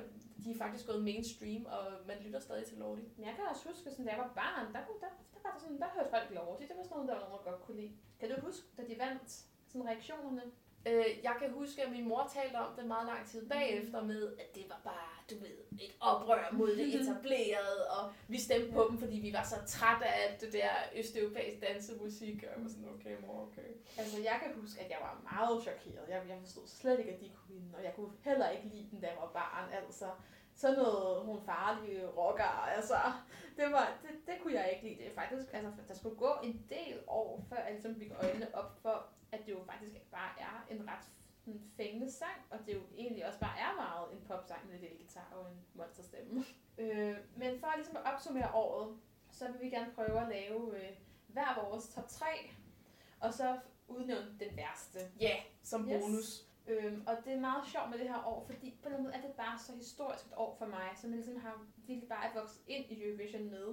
de 0.46 0.52
er 0.52 0.56
faktisk 0.58 0.88
gået 0.88 1.04
mainstream, 1.04 1.66
og 1.66 1.86
man 2.08 2.18
lytter 2.22 2.40
stadig 2.40 2.66
til 2.66 2.78
Lordi. 2.78 3.02
Men 3.18 3.26
jeg 3.26 3.34
kan 3.36 3.44
også 3.52 3.68
huske, 3.70 3.90
sådan, 3.92 4.06
da 4.06 4.12
jeg 4.12 4.20
var 4.20 4.32
barn, 4.36 4.66
der, 4.74 4.80
der, 4.80 5.08
der 5.34 5.40
var 5.44 5.52
der 5.54 5.60
sådan, 5.60 5.80
der 5.80 5.88
hørte 5.96 6.10
folk 6.10 6.32
Lordi. 6.32 6.64
Det 6.68 6.76
var 6.78 6.84
sådan 6.84 6.96
noget, 6.98 7.08
der 7.10 7.16
var 7.16 7.24
nogen, 7.30 7.40
der 7.46 7.52
godt 7.52 7.62
kunne 7.64 7.82
lide. 7.82 7.92
Kan 8.20 8.30
du 8.30 8.36
huske, 8.42 8.66
da 8.78 8.82
de 8.90 8.96
vandt 9.00 9.30
sådan 9.68 9.88
reaktionerne? 9.88 10.42
Øh, 10.88 11.06
jeg 11.24 11.36
kan 11.40 11.52
huske, 11.52 11.84
at 11.84 11.92
min 11.92 12.08
mor 12.08 12.32
talte 12.34 12.56
om 12.56 12.76
det 12.78 12.86
meget 12.86 13.08
lang 13.08 13.28
tid 13.28 13.50
bagefter 13.50 14.04
med, 14.04 14.34
at 14.40 14.56
det 14.56 14.66
var 14.70 14.82
bare, 14.84 15.12
du 15.30 15.36
ved, 15.44 15.58
et 15.86 15.94
oprør 16.00 16.50
mod 16.54 16.76
det 16.76 16.88
etablerede, 17.02 17.90
og 17.98 18.14
vi 18.28 18.40
stemte 18.40 18.72
på 18.72 18.88
dem, 18.90 18.98
fordi 19.00 19.18
vi 19.20 19.34
var 19.34 19.44
så 19.44 19.56
trætte 19.68 20.06
af 20.06 20.38
det 20.42 20.54
der 20.54 20.72
østeuropæisk 20.96 21.62
dansemusik, 21.62 22.44
og 22.44 22.50
jeg 22.56 22.64
var 22.64 22.70
sådan, 22.70 22.90
okay 22.96 23.16
mor, 23.22 23.48
okay. 23.48 23.70
Altså, 23.98 24.18
jeg 24.18 24.40
kan 24.44 24.62
huske, 24.62 24.82
at 24.82 24.90
jeg 24.90 24.98
var 25.02 25.14
meget 25.32 25.64
chokeret. 25.64 26.10
Jeg, 26.10 26.22
jeg 26.30 26.38
forstod 26.40 26.68
slet 26.68 27.00
ikke, 27.00 27.12
at 27.12 27.20
de 27.20 27.30
kunne 27.36 27.56
vinde, 27.56 27.78
og 27.78 27.84
jeg 27.84 27.94
kunne 27.96 28.12
heller 28.24 28.50
ikke 28.50 28.68
lide 28.68 28.88
den, 28.92 29.02
da 29.02 29.08
jeg 29.08 29.18
var 29.22 29.32
barn. 29.34 29.74
Altså, 29.74 30.06
sådan 30.56 30.78
noget, 30.78 31.26
nogle 31.26 31.42
farlige 31.42 32.08
rocker, 32.08 32.54
altså, 32.78 32.96
det, 33.58 33.72
var, 33.72 33.98
det, 34.02 34.10
det 34.28 34.36
kunne 34.42 34.54
jeg 34.54 34.72
ikke 34.74 34.84
lide. 34.88 35.04
Det 35.04 35.16
faktisk, 35.16 35.48
altså, 35.54 35.82
der 35.88 35.94
skulle 35.94 36.16
gå 36.16 36.32
en 36.44 36.66
del 36.70 37.00
år, 37.08 37.46
før 37.50 37.58
jeg 37.58 37.72
ligesom 37.72 37.96
fik 37.96 38.12
øjnene 38.24 38.56
op 38.56 38.80
for, 38.82 39.06
at 39.32 39.46
det 39.46 39.52
jo 39.52 39.64
faktisk 39.64 39.94
bare 40.12 40.32
er 40.40 40.66
en 40.70 40.88
ret 40.88 41.06
fængende 41.78 42.12
sang, 42.12 42.42
og 42.50 42.60
det 42.66 42.74
jo 42.74 42.82
egentlig 42.98 43.28
også 43.28 43.40
bare 43.40 43.60
er 43.60 43.76
meget 43.76 44.14
en 44.14 44.28
popsang 44.28 44.70
med 44.70 44.80
lidt 44.80 44.98
guitar 44.98 45.28
og 45.32 45.52
en 45.52 45.58
monsterstemme. 45.74 46.44
øh, 46.78 47.16
men 47.36 47.60
for 47.60 47.68
ligesom 47.76 47.98
at 47.98 48.14
opsummere 48.14 48.54
året, 48.54 48.98
så 49.32 49.52
vil 49.52 49.62
vi 49.62 49.70
gerne 49.70 49.92
prøve 49.96 50.22
at 50.22 50.28
lave 50.28 50.78
øh, 50.78 50.90
hver 51.28 51.64
vores 51.64 51.90
top 51.90 52.08
3, 52.08 52.26
og 53.20 53.34
så 53.34 53.60
udnævne 53.88 54.40
den 54.40 54.58
værste. 54.58 55.00
Ja, 55.20 55.36
som 55.64 55.90
Yes. 55.90 56.02
bonus. 56.04 56.48
Øhm, 56.68 57.04
og 57.08 57.18
det 57.26 57.34
er 57.34 57.40
meget 57.40 57.68
sjovt 57.68 57.90
med 57.90 58.00
det 58.00 58.10
her 58.10 58.24
år, 58.28 58.46
fordi 58.46 58.80
på 58.84 58.90
den 58.90 59.04
måde 59.04 59.14
er 59.14 59.22
det 59.22 59.32
bare 59.32 59.60
så 59.60 59.76
historisk 59.76 60.26
et 60.26 60.34
år 60.38 60.56
for 60.60 60.66
mig, 60.66 60.90
som 60.96 61.10
jeg 61.10 61.18
ligesom 61.18 61.40
har 61.40 61.66
virkelig 61.78 62.10
bare 62.10 62.32
vokset 62.36 62.62
ind 62.68 62.86
i 62.92 63.04
Eurovision 63.04 63.50
med. 63.50 63.68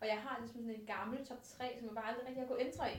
Og 0.00 0.06
jeg 0.06 0.18
har 0.20 0.38
ligesom 0.40 0.60
sådan 0.62 0.80
en 0.80 0.86
gammel 0.86 1.26
top 1.26 1.42
3, 1.42 1.74
som 1.78 1.86
jeg 1.86 1.94
bare 1.94 2.08
aldrig 2.08 2.26
rigtig 2.26 2.42
har 2.42 2.48
kunnet 2.48 2.66
ændre 2.66 2.92
i. 2.94 2.96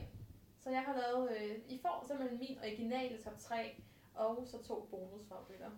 Så 0.66 0.72
jeg 0.72 0.82
har 0.82 0.94
lavet, 1.02 1.32
øh, 1.38 1.58
I 1.68 1.80
får 1.82 2.04
simpelthen 2.08 2.40
min 2.40 2.58
originale 2.60 3.24
top 3.24 3.38
3, 3.40 3.82
og 4.16 4.44
så 4.48 4.64
to 4.64 4.88
bonusfavoritter. 4.92 5.72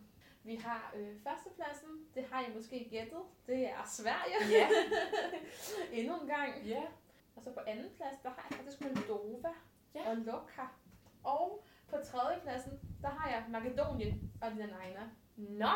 Vi 0.43 0.55
har 0.55 0.93
øh, 0.95 1.19
førstepladsen, 1.23 1.89
det 2.15 2.26
har 2.31 2.41
I 2.41 2.53
måske 2.55 2.88
gættet, 2.91 3.19
det 3.47 3.69
er 3.69 3.84
Sverige. 3.85 4.35
Ja. 4.51 4.68
Endnu 5.99 6.22
en 6.22 6.27
gang. 6.27 6.64
Ja. 6.65 6.84
Og 7.35 7.43
så 7.43 7.53
på 7.53 7.59
anden 7.68 7.89
plads, 7.95 8.15
der 8.23 8.30
har 8.30 8.47
jeg 8.49 8.57
faktisk 8.57 8.81
Moldova 8.81 9.49
Ja. 9.95 10.09
og 10.09 10.18
Lokka. 10.18 10.61
Og 11.23 11.64
på 11.89 11.95
tredje 12.05 12.39
pladsen, 12.41 12.80
der 13.01 13.09
har 13.09 13.30
jeg 13.30 13.45
Makedonien 13.49 14.31
og 14.41 14.51
Linaina. 14.51 15.09
Nå, 15.35 15.72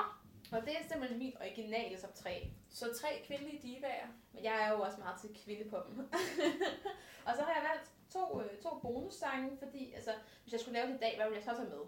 Og 0.52 0.62
det 0.66 0.78
er 0.80 0.84
simpelthen 0.90 1.20
min 1.20 1.34
originale 1.42 1.98
top 1.98 2.14
3. 2.16 2.52
så 2.70 2.86
tre 3.02 3.08
kvindelige 3.28 3.62
divaer. 3.62 4.08
Men 4.34 4.44
jeg 4.44 4.62
er 4.66 4.72
jo 4.72 4.82
også 4.82 4.98
meget 5.00 5.22
til 5.22 5.44
kvindepoppen. 5.46 5.98
og 7.28 7.32
så 7.36 7.42
har 7.42 7.54
jeg 7.54 7.70
valgt 7.70 7.92
to, 8.14 8.42
øh, 8.42 8.58
to 8.64 8.70
bonussange, 8.82 9.58
fordi 9.58 9.94
altså, 9.94 10.12
hvis 10.44 10.52
jeg 10.54 10.60
skulle 10.62 10.78
lave 10.80 10.88
det 10.88 10.96
i 10.96 11.04
dag, 11.06 11.14
hvad 11.16 11.26
ville 11.26 11.38
jeg 11.46 11.50
så 11.50 11.56
tage 11.56 11.70
med? 11.70 11.84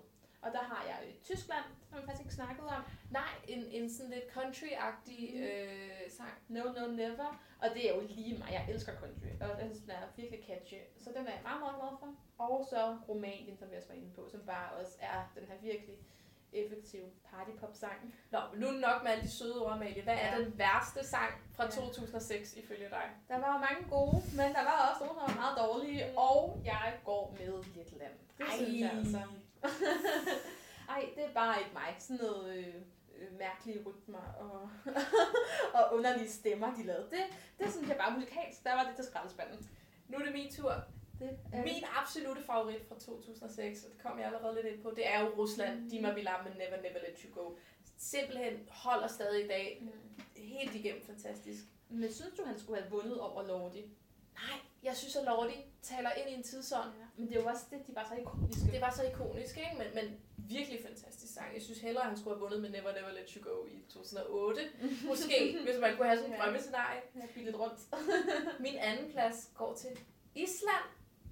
Og 0.45 0.51
der 0.51 0.63
har 0.71 0.83
jeg 0.91 1.07
øh, 1.07 1.13
Tyskland, 1.23 1.63
som 1.89 1.97
vi 1.97 2.03
faktisk 2.05 2.21
ikke 2.25 2.33
snakket 2.33 2.65
om. 2.77 2.83
Nej, 3.11 3.33
en, 3.47 3.63
en 3.71 3.89
sådan 3.89 4.11
lidt 4.11 4.23
country-agtig 4.37 5.21
Mm. 5.35 5.43
øh, 5.43 6.11
sang. 6.17 6.33
No, 6.47 6.63
no, 6.63 6.87
never. 6.87 7.29
Og 7.61 7.69
det 7.73 7.89
er 7.89 7.95
jo 7.95 8.01
lige 8.09 8.37
mig. 8.37 8.49
Jeg 8.51 8.65
elsker 8.69 8.93
country. 8.95 9.29
Og 9.41 9.49
synes, 9.59 9.79
den 9.79 9.89
er 9.91 10.07
virkelig 10.15 10.45
catchy. 10.47 10.79
Så 11.03 11.09
den 11.15 11.27
er 11.27 11.31
jeg 11.31 11.39
meget, 11.43 11.59
meget 11.59 11.75
glad 11.79 11.93
for. 11.99 12.09
Og 12.37 12.65
så 12.69 12.97
Rumænien, 13.09 13.57
som 13.57 13.71
vi 13.71 13.75
også 13.75 13.87
var 13.89 13.95
inde 13.95 14.11
på, 14.15 14.29
som 14.31 14.41
bare 14.45 14.71
også 14.79 14.97
er 15.01 15.31
den 15.35 15.45
her 15.47 15.57
virkelig 15.61 15.95
effektive 16.53 17.05
partypop-sang. 17.31 18.15
Nå, 18.31 18.39
men 18.51 18.59
nu 18.61 18.67
er 18.67 18.71
nok 18.71 19.03
med 19.03 19.11
alle 19.11 19.23
de 19.23 19.31
søde 19.31 19.61
ord, 19.61 19.71
Amalie. 19.73 20.03
Hvad 20.03 20.13
er 20.13 20.35
Ja. 20.37 20.41
den 20.43 20.57
værste 20.57 21.07
sang 21.07 21.31
fra 21.55 21.63
Ja. 21.63 21.69
2006 21.69 22.53
ifølge 22.53 22.89
dig? 22.89 23.09
Der 23.27 23.37
var 23.39 23.53
jo 23.53 23.59
mange 23.67 23.89
gode, 23.89 24.15
men 24.35 24.53
der 24.57 24.63
var 24.63 24.89
også 24.91 25.03
nogle, 25.05 25.19
der 25.21 25.27
var 25.27 25.35
meget 25.41 25.57
dårlige. 25.57 26.05
Mm. 26.11 26.17
Og 26.17 26.61
jeg 26.65 26.99
går 27.05 27.35
med 27.39 27.63
Letland. 27.75 28.13
Det 28.37 28.45
synes 28.55 28.79
jeg 28.81 28.91
altså. 28.91 29.21
Ej, 30.89 31.09
det 31.15 31.23
er 31.25 31.33
bare 31.33 31.59
ikke 31.59 31.73
mig. 31.73 31.95
Sådan 31.99 32.17
noget 32.25 32.57
øh, 32.57 32.67
øh, 33.17 33.37
mærkelige 33.39 33.83
rytmer 33.85 34.23
og, 34.39 34.69
og 35.79 35.93
underlige 35.95 36.29
stemmer, 36.29 36.75
de 36.75 36.83
lavede. 36.83 37.07
Det, 37.11 37.23
det 37.59 37.71
synes 37.73 37.89
jeg 37.89 37.97
bare 37.97 38.11
musikalsk. 38.11 38.63
Der 38.63 38.73
var 38.73 38.83
det 38.83 38.95
til 38.95 39.05
skraldespanden. 39.05 39.69
Nu 40.07 40.17
er 40.17 40.23
det 40.23 40.33
min 40.33 40.51
tur. 40.53 40.73
Det, 41.23 41.63
Min 41.63 41.83
absolute 42.01 42.41
favorit 42.43 42.81
fra 42.87 42.95
2006, 42.99 43.83
og 43.83 43.91
det 43.91 44.01
kom 44.03 44.19
jeg 44.19 44.27
allerede 44.27 44.55
lidt 44.55 44.65
ind 44.73 44.83
på, 44.83 44.91
det 44.91 45.07
er 45.07 45.21
jo 45.21 45.27
Rusland. 45.37 45.79
Mm. 45.79 45.89
Dima 45.89 46.13
Bilam 46.13 46.43
med 46.43 46.51
Never 46.53 46.77
Never 46.81 46.99
Let 47.07 47.19
You 47.25 47.43
Go. 47.43 47.55
Simpelthen 47.97 48.53
holder 48.69 49.07
stadig 49.07 49.45
i 49.45 49.47
dag. 49.47 49.77
Mm. 49.81 49.89
Helt 50.43 50.75
igennem 50.75 51.05
fantastisk. 51.05 51.63
Men 51.89 52.13
synes 52.13 52.33
du, 52.37 52.43
han 52.45 52.59
skulle 52.59 52.81
have 52.81 52.91
vundet 52.91 53.19
over 53.19 53.43
Lordi? 53.47 53.81
Nej, 54.33 54.59
jeg 54.83 54.95
synes, 54.97 55.15
at 55.15 55.23
Lordi 55.25 55.65
taler 55.81 56.11
ind 56.11 56.29
i 56.29 56.33
en 56.33 56.43
tidsånd. 56.43 56.89
Ja. 56.99 57.05
Men 57.17 57.27
det 57.27 57.37
er 57.37 57.41
jo 57.41 57.47
også 57.47 57.65
det, 57.71 57.87
de 57.87 57.95
var 57.95 58.05
så 58.09 58.15
ikoniske. 58.21 58.71
Det 58.71 58.81
var 58.81 58.93
så 58.97 59.03
ikonisk, 59.03 59.57
ikke? 59.57 59.75
Men, 59.77 59.87
men 59.95 60.19
virkelig 60.37 60.79
fantastisk 60.87 61.33
sang. 61.33 61.53
Jeg 61.53 61.61
synes 61.61 61.79
hellere, 61.79 62.03
at 62.03 62.09
han 62.09 62.17
skulle 62.17 62.35
have 62.35 62.41
vundet 62.41 62.61
med 62.61 62.69
Never 62.69 62.91
Never 62.93 63.11
Let 63.11 63.29
You 63.29 63.43
Go 63.53 63.65
i 63.65 63.83
2008. 63.89 64.61
Måske, 65.09 65.57
hvis 65.65 65.79
man 65.81 65.95
kunne 65.95 66.07
have 66.07 66.17
sådan 66.17 66.31
en 66.33 66.37
Ja. 66.39 66.43
drømmescenarie. 66.45 67.01
Jeg 67.15 67.21
har 67.21 67.29
bildet 67.33 67.59
rundt. 67.59 67.79
Min 68.59 68.75
anden 68.75 69.11
plads 69.11 69.51
går 69.55 69.73
til 69.75 69.89
Island. 70.35 70.85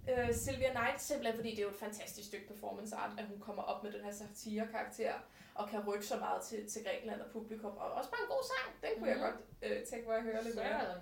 Øh, 0.10 0.34
Sylvia 0.36 0.72
Knight, 0.72 1.02
simpelthen 1.02 1.36
fordi 1.36 1.50
det 1.52 1.60
er 1.60 1.64
jo 1.64 1.70
et 1.70 1.76
fantastisk 1.76 2.28
stykke 2.28 2.48
performance 2.48 2.96
art, 2.96 3.20
at 3.20 3.26
hun 3.26 3.40
kommer 3.40 3.64
op 3.64 3.84
med 3.84 3.92
den 3.92 4.04
her 4.04 4.12
satire-karakter 4.12 5.14
og 5.56 5.70
kan 5.70 5.80
rykke 5.88 6.06
så 6.06 6.18
meget 6.18 6.42
til, 6.42 6.70
til 6.70 6.84
Grækenland 6.84 7.22
og 7.22 7.32
publikum. 7.32 7.72
Og 7.78 7.92
også 7.92 8.10
bare 8.10 8.22
en 8.22 8.28
god 8.36 8.44
sang. 8.54 8.82
Den 8.82 8.90
kunne 9.00 9.14
Mhm. 9.14 9.22
jeg 9.22 9.32
godt 9.32 9.42
øh, 9.72 9.84
tænke 9.86 10.08
mig 10.08 10.18
at 10.18 10.24
høre 10.24 10.44
lidt 10.44 10.56
mere. 10.56 10.66
er. 10.66 10.96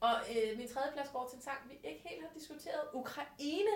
Og 0.00 0.14
øh, 0.32 0.58
min 0.58 0.68
tredje 0.68 0.92
plads 0.92 1.08
går 1.08 1.26
til 1.28 1.36
en 1.36 1.42
sang, 1.42 1.58
vi 1.70 1.88
ikke 1.88 2.08
helt 2.08 2.22
har 2.22 2.30
diskuteret. 2.38 2.80
Ukraine. 2.92 3.74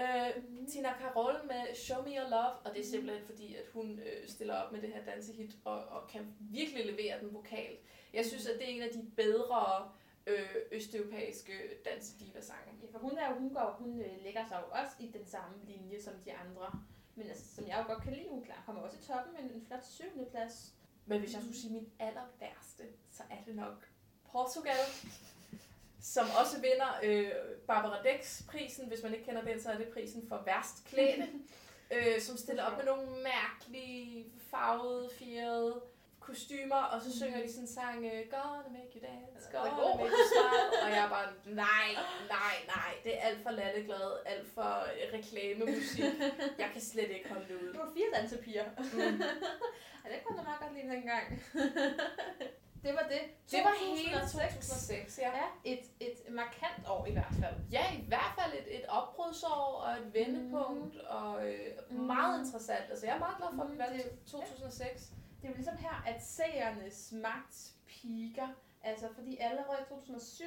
Øh, 0.00 0.30
Tina 0.72 0.92
Karol 1.00 1.36
med 1.46 1.74
Show 1.74 2.02
Me 2.02 2.10
Your 2.16 2.28
Love, 2.28 2.52
og 2.64 2.70
det 2.74 2.80
er 2.80 2.84
Mhm. 2.84 2.90
simpelthen 2.90 3.26
fordi, 3.26 3.54
at 3.54 3.64
hun 3.72 3.98
øh, 3.98 4.28
stiller 4.28 4.54
op 4.54 4.72
med 4.72 4.80
det 4.82 4.92
her 4.92 5.04
dansehit 5.04 5.50
og, 5.64 5.78
og 5.84 6.08
kan 6.08 6.34
virkelig 6.40 6.86
levere 6.86 7.20
den 7.20 7.34
vokalt. 7.34 7.80
Jeg 8.12 8.24
synes, 8.26 8.46
at 8.46 8.54
det 8.58 8.64
er 8.64 8.72
en 8.76 8.82
af 8.82 8.90
de 8.90 9.02
bedre 9.16 9.90
øh, 10.26 10.56
østeuropæiske 10.72 11.52
dansediva-sange. 11.84 12.72
Ja, 12.82 12.86
for 12.92 12.98
hun, 12.98 13.18
er 13.18 13.28
jo, 13.30 13.34
hun, 13.34 13.50
går, 13.54 13.76
hun 13.78 14.00
øh, 14.00 14.22
lægger 14.22 14.48
sig 14.48 14.62
jo 14.62 14.82
også 14.82 14.96
i 15.00 15.06
den 15.06 15.26
samme 15.26 15.56
linje 15.66 16.02
som 16.02 16.12
de 16.24 16.32
andre. 16.32 16.80
Men 17.14 17.26
altså, 17.26 17.54
som 17.54 17.68
jeg 17.68 17.78
jo 17.78 17.92
godt 17.92 18.02
kan 18.02 18.12
lide, 18.12 18.28
hun 18.30 18.44
klar, 18.44 18.62
kommer 18.66 18.82
også 18.82 18.96
i 19.02 19.04
toppen 19.04 19.32
med 19.32 19.54
en 19.54 19.66
flot 19.66 19.84
syvende 19.84 20.26
plads. 20.30 20.74
Men 21.06 21.20
hvis 21.20 21.32
jeg 21.34 21.42
skulle 21.42 21.58
sige 21.58 21.72
min 21.72 21.88
aller 21.98 22.26
værste, 22.40 22.84
så 23.10 23.22
er 23.30 23.44
det 23.46 23.54
nok 23.54 23.88
Portugal, 24.32 24.86
som 26.00 26.26
også 26.40 26.60
vinder 26.60 27.00
øh, 27.02 27.30
Barbara 27.66 28.02
Dex-prisen. 28.02 28.88
Hvis 28.88 29.02
man 29.02 29.14
ikke 29.14 29.26
kender 29.26 29.44
den, 29.44 29.60
så 29.60 29.70
er 29.70 29.78
det 29.78 29.88
prisen 29.88 30.28
for 30.28 30.42
værst 30.46 30.84
klædte. 30.84 31.28
øh, 31.94 32.20
som 32.20 32.36
stiller 32.36 32.64
op 32.64 32.76
med 32.76 32.84
nogle 32.84 33.06
mærkelige, 33.22 34.26
farvede, 34.50 35.10
firede 35.12 35.82
kostymer, 36.28 36.82
og 36.92 37.02
så 37.02 37.18
synger 37.18 37.38
de 37.42 37.48
sådan 37.52 37.64
en 37.64 37.68
sang, 37.78 37.98
øh, 38.12 38.20
Gonna 38.34 38.68
make 38.76 38.90
you 38.94 39.00
dance, 39.08 39.48
gonna 39.52 39.70
god. 39.82 39.96
make 39.98 40.10
you 40.10 40.24
smile, 40.32 40.82
og 40.84 40.88
jeg 40.96 41.02
er 41.04 41.08
bare, 41.16 41.28
nej, 41.64 41.88
nej, 42.36 42.54
nej, 42.76 42.90
det 43.04 43.12
er 43.18 43.20
alt 43.28 43.42
for 43.42 43.50
latteglad, 43.50 44.08
alt 44.26 44.46
for 44.54 44.70
øh, 44.90 45.18
reklamemusik. 45.18 46.04
Jeg 46.58 46.68
kan 46.72 46.82
slet 46.82 47.10
ikke 47.16 47.28
holde 47.32 47.46
det 47.48 47.54
ud. 47.62 47.72
Du 47.74 47.78
var 47.78 47.90
fire 47.96 48.10
dansepiger. 48.20 48.64
Mm. 48.78 49.22
Ej, 50.04 50.10
det 50.12 50.18
kunne 50.24 50.38
du 50.38 50.44
nok 50.44 50.60
godt 50.60 50.74
lide 50.74 50.88
dengang. 50.94 51.26
det 52.84 52.92
var 52.94 53.06
det. 53.14 53.22
Det 53.50 53.60
var 53.64 53.74
hele 53.86 54.18
2006. 54.20 54.68
2006, 54.68 55.18
ja. 55.18 55.30
Ja, 55.40 55.46
et, 55.72 55.80
et 56.00 56.16
markant 56.30 56.88
år 56.88 57.06
i 57.06 57.12
hvert 57.12 57.34
fald. 57.42 57.54
Ja, 57.72 57.84
i 57.92 58.04
hvert 58.08 58.32
fald 58.38 58.52
et, 58.52 58.76
et 58.78 58.84
opbrudsår 58.88 59.82
og 59.86 59.92
et 59.92 60.14
vendepunkt, 60.14 60.94
mm. 60.94 61.00
og 61.08 61.48
øh, 61.48 61.58
Mm. 61.90 61.96
meget 62.00 62.38
interessant. 62.40 62.84
Altså, 62.90 63.06
jeg 63.06 63.14
er 63.14 63.18
meget 63.18 63.36
glad 63.38 63.48
for, 63.56 63.62
at 63.62 63.68
vi 63.68 63.72
Mm, 63.74 63.78
valgte 63.78 63.96
det- 63.98 64.18
2006. 64.26 65.10
Det 65.44 65.50
er 65.50 65.54
jo 65.54 65.62
ligesom 65.62 65.76
her, 65.76 66.02
at 66.06 66.22
seernes 66.22 67.12
magt 67.12 67.72
piker. 67.86 68.48
Altså, 68.82 69.08
fordi 69.14 69.36
allerede 69.40 69.78
i 69.82 69.88
2007, 69.88 70.44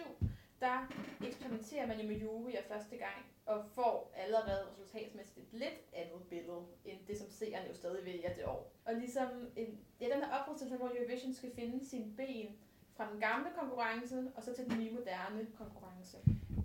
der 0.62 0.92
eksperimenterer 1.26 1.88
man 1.88 2.00
jo 2.00 2.08
med 2.08 2.16
juryer 2.16 2.62
første 2.68 2.98
gang, 2.98 3.26
og 3.46 3.66
får 3.66 4.14
allerede 4.16 4.68
resultatsmæssigt 4.72 5.38
et 5.38 5.60
lidt 5.60 5.80
andet 5.94 6.28
billede, 6.30 6.62
end 6.86 6.98
det, 7.08 7.18
som 7.18 7.30
seerne 7.30 7.68
jo 7.68 7.74
stadig 7.74 8.06
vælger 8.06 8.34
det 8.34 8.46
år. 8.46 8.74
Og 8.86 8.94
ligesom 8.94 9.28
en, 9.56 9.80
ja, 10.02 10.06
den 10.06 10.24
her 10.24 10.32
opbrudstid, 10.32 10.78
hvor 10.78 10.92
Eurovision 10.96 11.34
skal 11.34 11.56
finde 11.56 11.90
sine 11.90 12.16
ben 12.16 12.58
fra 12.96 13.12
den 13.12 13.20
gamle 13.20 13.50
konkurrence, 13.60 14.32
og 14.36 14.44
så 14.44 14.54
til 14.54 14.70
den 14.70 14.80
nye 14.80 14.92
moderne 14.92 15.48
konkurrence. 15.58 16.18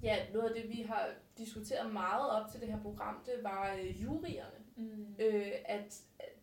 Ja, 0.02 0.16
noget 0.32 0.48
af 0.48 0.62
det, 0.62 0.70
vi 0.70 0.82
har 0.82 1.09
diskuteret 1.38 1.92
meget 1.92 2.30
op 2.30 2.50
til 2.50 2.60
det 2.60 2.68
her 2.68 2.82
program, 2.82 3.22
det 3.26 3.44
var 3.44 3.74
øh, 3.74 4.02
juryerne. 4.02 4.62
Mm. 4.76 5.14
Øh, 5.18 5.52
at 5.64 6.02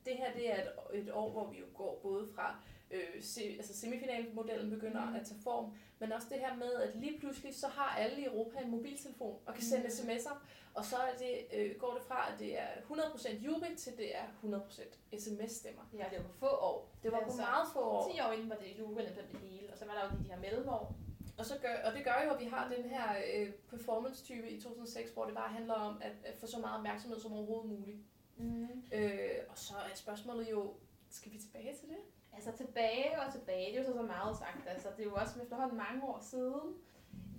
det 0.10 0.18
her 0.18 0.34
det 0.34 0.52
er 0.54 0.56
et, 0.64 1.00
et 1.02 1.12
år, 1.14 1.30
hvor 1.32 1.48
vi 1.52 1.58
jo 1.60 1.66
går 1.76 2.00
både 2.04 2.28
fra 2.36 2.56
øh, 2.92 3.22
se, 3.22 3.42
altså 3.58 3.74
semifinalmodellen 3.82 4.70
begynder 4.70 5.06
Mm. 5.10 5.16
at 5.16 5.26
tage 5.28 5.42
form, 5.44 5.74
men 6.00 6.12
også 6.12 6.28
det 6.32 6.40
her 6.40 6.56
med, 6.56 6.74
at 6.74 6.96
lige 6.96 7.20
pludselig 7.20 7.56
så 7.56 7.68
har 7.68 7.90
alle 8.02 8.22
i 8.22 8.26
Europa 8.26 8.60
en 8.60 8.72
mobiltelefon 8.72 9.38
og 9.46 9.54
kan 9.54 9.64
sende 9.64 9.84
Mm. 9.84 9.88
sms'er, 10.10 10.36
og 10.74 10.86
så 10.86 10.96
er 10.98 11.14
det, 11.18 11.34
øh, 11.54 11.76
går 11.80 11.94
det 11.94 12.04
fra, 12.04 12.34
at 12.34 12.40
det 12.40 12.60
er 12.60 12.68
100% 12.90 13.38
jury 13.46 13.76
til 13.78 13.98
det 13.98 14.18
er 14.18 14.26
100% 14.44 15.00
sms-stemmer. 15.20 15.82
Ja, 15.98 16.06
det 16.12 16.18
var 16.18 16.24
på 16.28 16.34
få 16.38 16.46
år. 16.48 16.90
Det 17.04 17.12
var 17.12 17.18
på 17.20 17.24
Altså, 17.24 17.42
meget 17.42 17.68
få 17.74 17.80
år. 17.80 18.12
10 18.14 18.20
år 18.22 18.32
inden 18.32 18.50
var 18.50 18.56
det 18.56 18.80
juryerne 18.80 19.16
på 19.16 19.22
det 19.32 19.40
hele, 19.40 19.72
og 19.72 19.78
så 19.78 19.86
var 19.86 19.94
der 19.94 20.04
jo 20.04 20.10
lige 20.12 20.24
de 20.24 20.30
her 20.34 20.40
mellemår. 20.40 20.96
Og, 21.38 21.46
så 21.46 21.54
gør, 21.62 21.76
og 21.86 21.94
det 21.94 22.04
gør 22.04 22.22
jo, 22.26 22.32
at 22.34 22.40
vi 22.40 22.46
har 22.46 22.74
den 22.76 22.84
her 22.90 23.08
øh, 23.36 23.52
performance-type 23.70 24.50
i 24.50 24.62
2006, 24.62 25.12
hvor 25.12 25.26
det 25.26 25.34
bare 25.36 25.50
handler 25.54 25.74
om 25.74 26.02
at, 26.02 26.12
at 26.24 26.36
få 26.40 26.48
så 26.48 26.60
meget 26.60 26.78
opmærksomhed 26.78 27.20
som 27.20 27.34
overhovedet 27.34 27.70
muligt. 27.80 27.98
Mm. 28.40 28.84
Øh, 28.92 29.40
og 29.50 29.58
så 29.58 29.74
er 29.92 29.96
spørgsmålet 29.96 30.52
jo, 30.52 30.74
skal 31.10 31.32
vi 31.32 31.38
tilbage 31.38 31.76
til 31.80 31.90
det? 31.90 31.98
Altså 32.34 32.52
tilbage 32.52 33.22
og 33.22 33.34
tilbage, 33.34 33.66
det 33.66 33.76
er 33.76 33.80
jo 33.80 33.88
så, 33.88 33.94
så 33.94 34.02
meget 34.02 34.38
sagt. 34.38 34.68
Altså, 34.68 34.88
det 34.98 35.00
er 35.00 35.10
jo 35.10 35.16
også 35.16 35.42
efterhånden 35.42 35.78
mange 35.78 36.04
år 36.04 36.20
siden. 36.22 36.76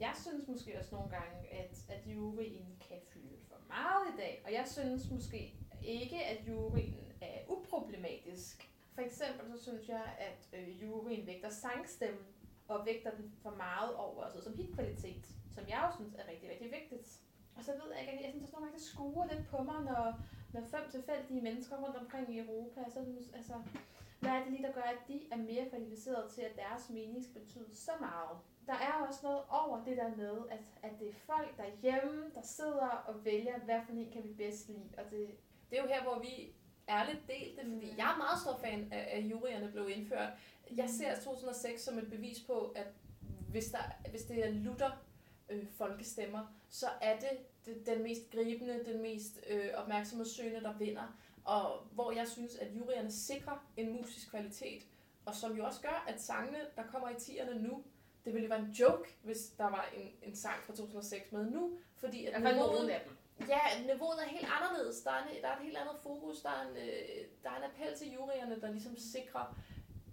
Jeg 0.01 0.13
synes 0.23 0.49
måske 0.49 0.79
også 0.79 0.95
nogle 0.95 1.11
gange, 1.11 1.49
at, 1.53 1.85
at 1.89 2.07
juryen 2.07 2.77
kan 2.89 2.97
fylde 3.13 3.39
for 3.49 3.57
meget 3.69 4.15
i 4.15 4.17
dag. 4.17 4.43
Og 4.45 4.53
jeg 4.53 4.65
synes 4.69 5.11
måske 5.11 5.55
ikke, 5.83 6.25
at 6.25 6.49
juryen 6.49 7.13
er 7.21 7.39
uproblematisk. 7.49 8.71
For 8.95 9.03
eksempel 9.03 9.59
så 9.59 9.63
synes 9.63 9.89
jeg, 9.89 10.05
at 10.19 10.49
øh, 10.61 10.83
juryen 10.83 11.27
vægter 11.27 11.51
sangstemmen 11.51 12.27
og 12.69 12.87
vægter 12.87 13.11
den 13.11 13.33
for 13.43 13.51
meget 13.51 13.95
over 13.95 14.25
altså, 14.25 14.41
som 14.45 14.57
hitkvalitet, 14.57 15.27
som 15.55 15.69
jeg 15.69 15.85
jo 15.87 15.97
synes 15.97 16.15
er 16.15 16.29
rigtig, 16.29 16.51
rigtig 16.51 16.71
vigtigt. 16.81 17.21
Og 17.57 17.65
så 17.65 17.73
ved 17.73 17.93
jeg 17.93 18.01
ikke, 18.01 18.25
jeg 18.25 18.31
synes 18.31 18.45
også 18.45 18.55
nogle 18.55 18.67
gange, 18.67 18.79
det 18.79 18.87
skuer 18.87 19.27
lidt 19.27 19.47
på 19.49 19.63
mig, 19.63 19.85
når, 19.85 20.21
når 20.53 20.61
fem 20.71 20.91
tilfældige 20.91 21.41
mennesker 21.41 21.77
rundt 21.77 21.97
omkring 21.97 22.35
i 22.35 22.39
Europa, 22.39 22.81
så 22.91 22.99
altså, 23.35 23.53
hvad 24.21 24.31
er 24.31 24.43
det 24.45 24.53
lige, 24.53 24.63
der 24.63 24.73
gør, 24.73 24.83
at 24.83 24.99
de 25.09 25.21
er 25.33 25.37
mere 25.37 25.69
kvalificerede 25.69 26.29
til, 26.31 26.43
at 26.43 26.57
deres 26.57 26.91
mening 26.91 27.25
skal 27.25 27.41
betyde 27.41 27.77
så 27.77 27.91
meget? 28.01 28.39
Der 28.67 28.73
er 28.73 29.07
også 29.09 29.21
noget 29.23 29.43
over 29.49 29.85
det 29.85 29.97
der 29.97 30.17
med, 30.17 30.39
at, 30.51 30.61
at 30.83 30.91
det 31.01 31.09
er 31.09 31.13
folk 31.15 31.57
derhjemme, 31.57 32.31
der 32.35 32.43
sidder 32.43 32.89
og 32.89 33.25
vælger, 33.25 33.59
hvad 33.59 33.81
for 33.87 33.93
en 33.93 34.11
kan 34.13 34.25
vi 34.25 34.33
bedst 34.33 34.69
lide. 34.69 34.89
Og 34.99 35.05
det, 35.11 35.31
Det 35.71 35.79
er 35.79 35.83
jo 35.83 35.89
her, 35.89 36.03
hvor 36.03 36.19
vi 36.19 36.53
er 36.87 37.05
lidt 37.05 37.29
delte, 37.29 37.61
fordi 37.71 37.91
Mm. 37.91 37.97
jeg 37.99 38.13
er 38.13 38.17
meget 38.17 38.41
stor 38.41 38.59
fan 38.59 38.93
af, 38.93 39.09
at 39.19 39.23
juryerne 39.25 39.71
blev 39.73 39.89
indført. 39.89 40.29
Jeg 40.77 40.85
Mm. 40.85 40.89
ser 40.89 41.21
2006 41.21 41.83
som 41.83 41.99
et 41.99 42.11
bevis 42.11 42.41
på, 42.47 42.73
at 42.77 42.87
hvis, 43.51 43.65
der, 43.71 44.09
hvis 44.11 44.23
det 44.23 44.47
er 44.47 44.51
Luther 44.51 44.91
øh, 45.49 45.67
folkestemmer, 45.71 46.55
så 46.69 46.87
er 47.01 47.19
det, 47.19 47.31
det 47.67 47.87
den 47.87 48.03
mest 48.03 48.31
gribende, 48.31 48.85
den 48.85 49.03
mest 49.03 49.41
øh, 49.51 49.69
opmærksomhedssøgende, 49.75 50.61
der 50.61 50.79
vinder. 50.79 51.19
Og 51.45 51.87
hvor 51.93 52.13
jeg 52.13 52.29
synes, 52.29 52.57
at 52.57 52.69
juryerne 52.79 53.13
sikrer 53.13 53.67
en 53.77 53.93
musisk 53.93 54.31
kvalitet, 54.31 54.87
og 55.25 55.35
som 55.35 55.57
jo 55.57 55.65
også 55.65 55.81
gør, 55.81 56.05
at 56.09 56.23
sangene, 56.23 56.59
der 56.77 56.83
kommer 56.83 57.09
i 57.11 57.15
tierne 57.21 57.63
nu, 57.63 57.85
det 58.25 58.35
ville 58.35 58.45
jo 58.45 58.49
være 58.49 58.67
en 58.67 58.71
joke, 58.71 59.17
hvis 59.23 59.47
der 59.59 59.65
var 59.65 59.89
en, 59.97 60.11
en 60.23 60.37
sang 60.37 60.63
fra 60.67 60.75
2006 60.75 61.33
med 61.33 61.51
nu, 61.51 61.79
fordi 61.95 62.27
at 62.27 62.43
niveauet, 62.43 62.89
af 62.89 63.03
dem. 63.07 63.49
ja, 63.49 63.93
niveauet 63.93 64.19
er 64.25 64.29
helt 64.29 64.49
anderledes. 64.61 65.01
Der 65.01 65.11
er, 65.11 65.23
en, 65.23 65.43
der 65.43 65.49
er 65.49 65.57
et 65.57 65.63
helt 65.63 65.77
andet 65.77 65.97
fokus, 66.03 66.43
der 66.43 66.51
er 66.51 66.69
en, 66.69 66.77
øh, 66.77 67.25
der 67.43 67.51
er 67.51 67.57
en 67.57 67.65
appel 67.65 67.99
til 67.99 68.13
juryerne, 68.13 68.61
der 68.61 68.71
ligesom 68.71 68.97
sikrer 68.97 69.57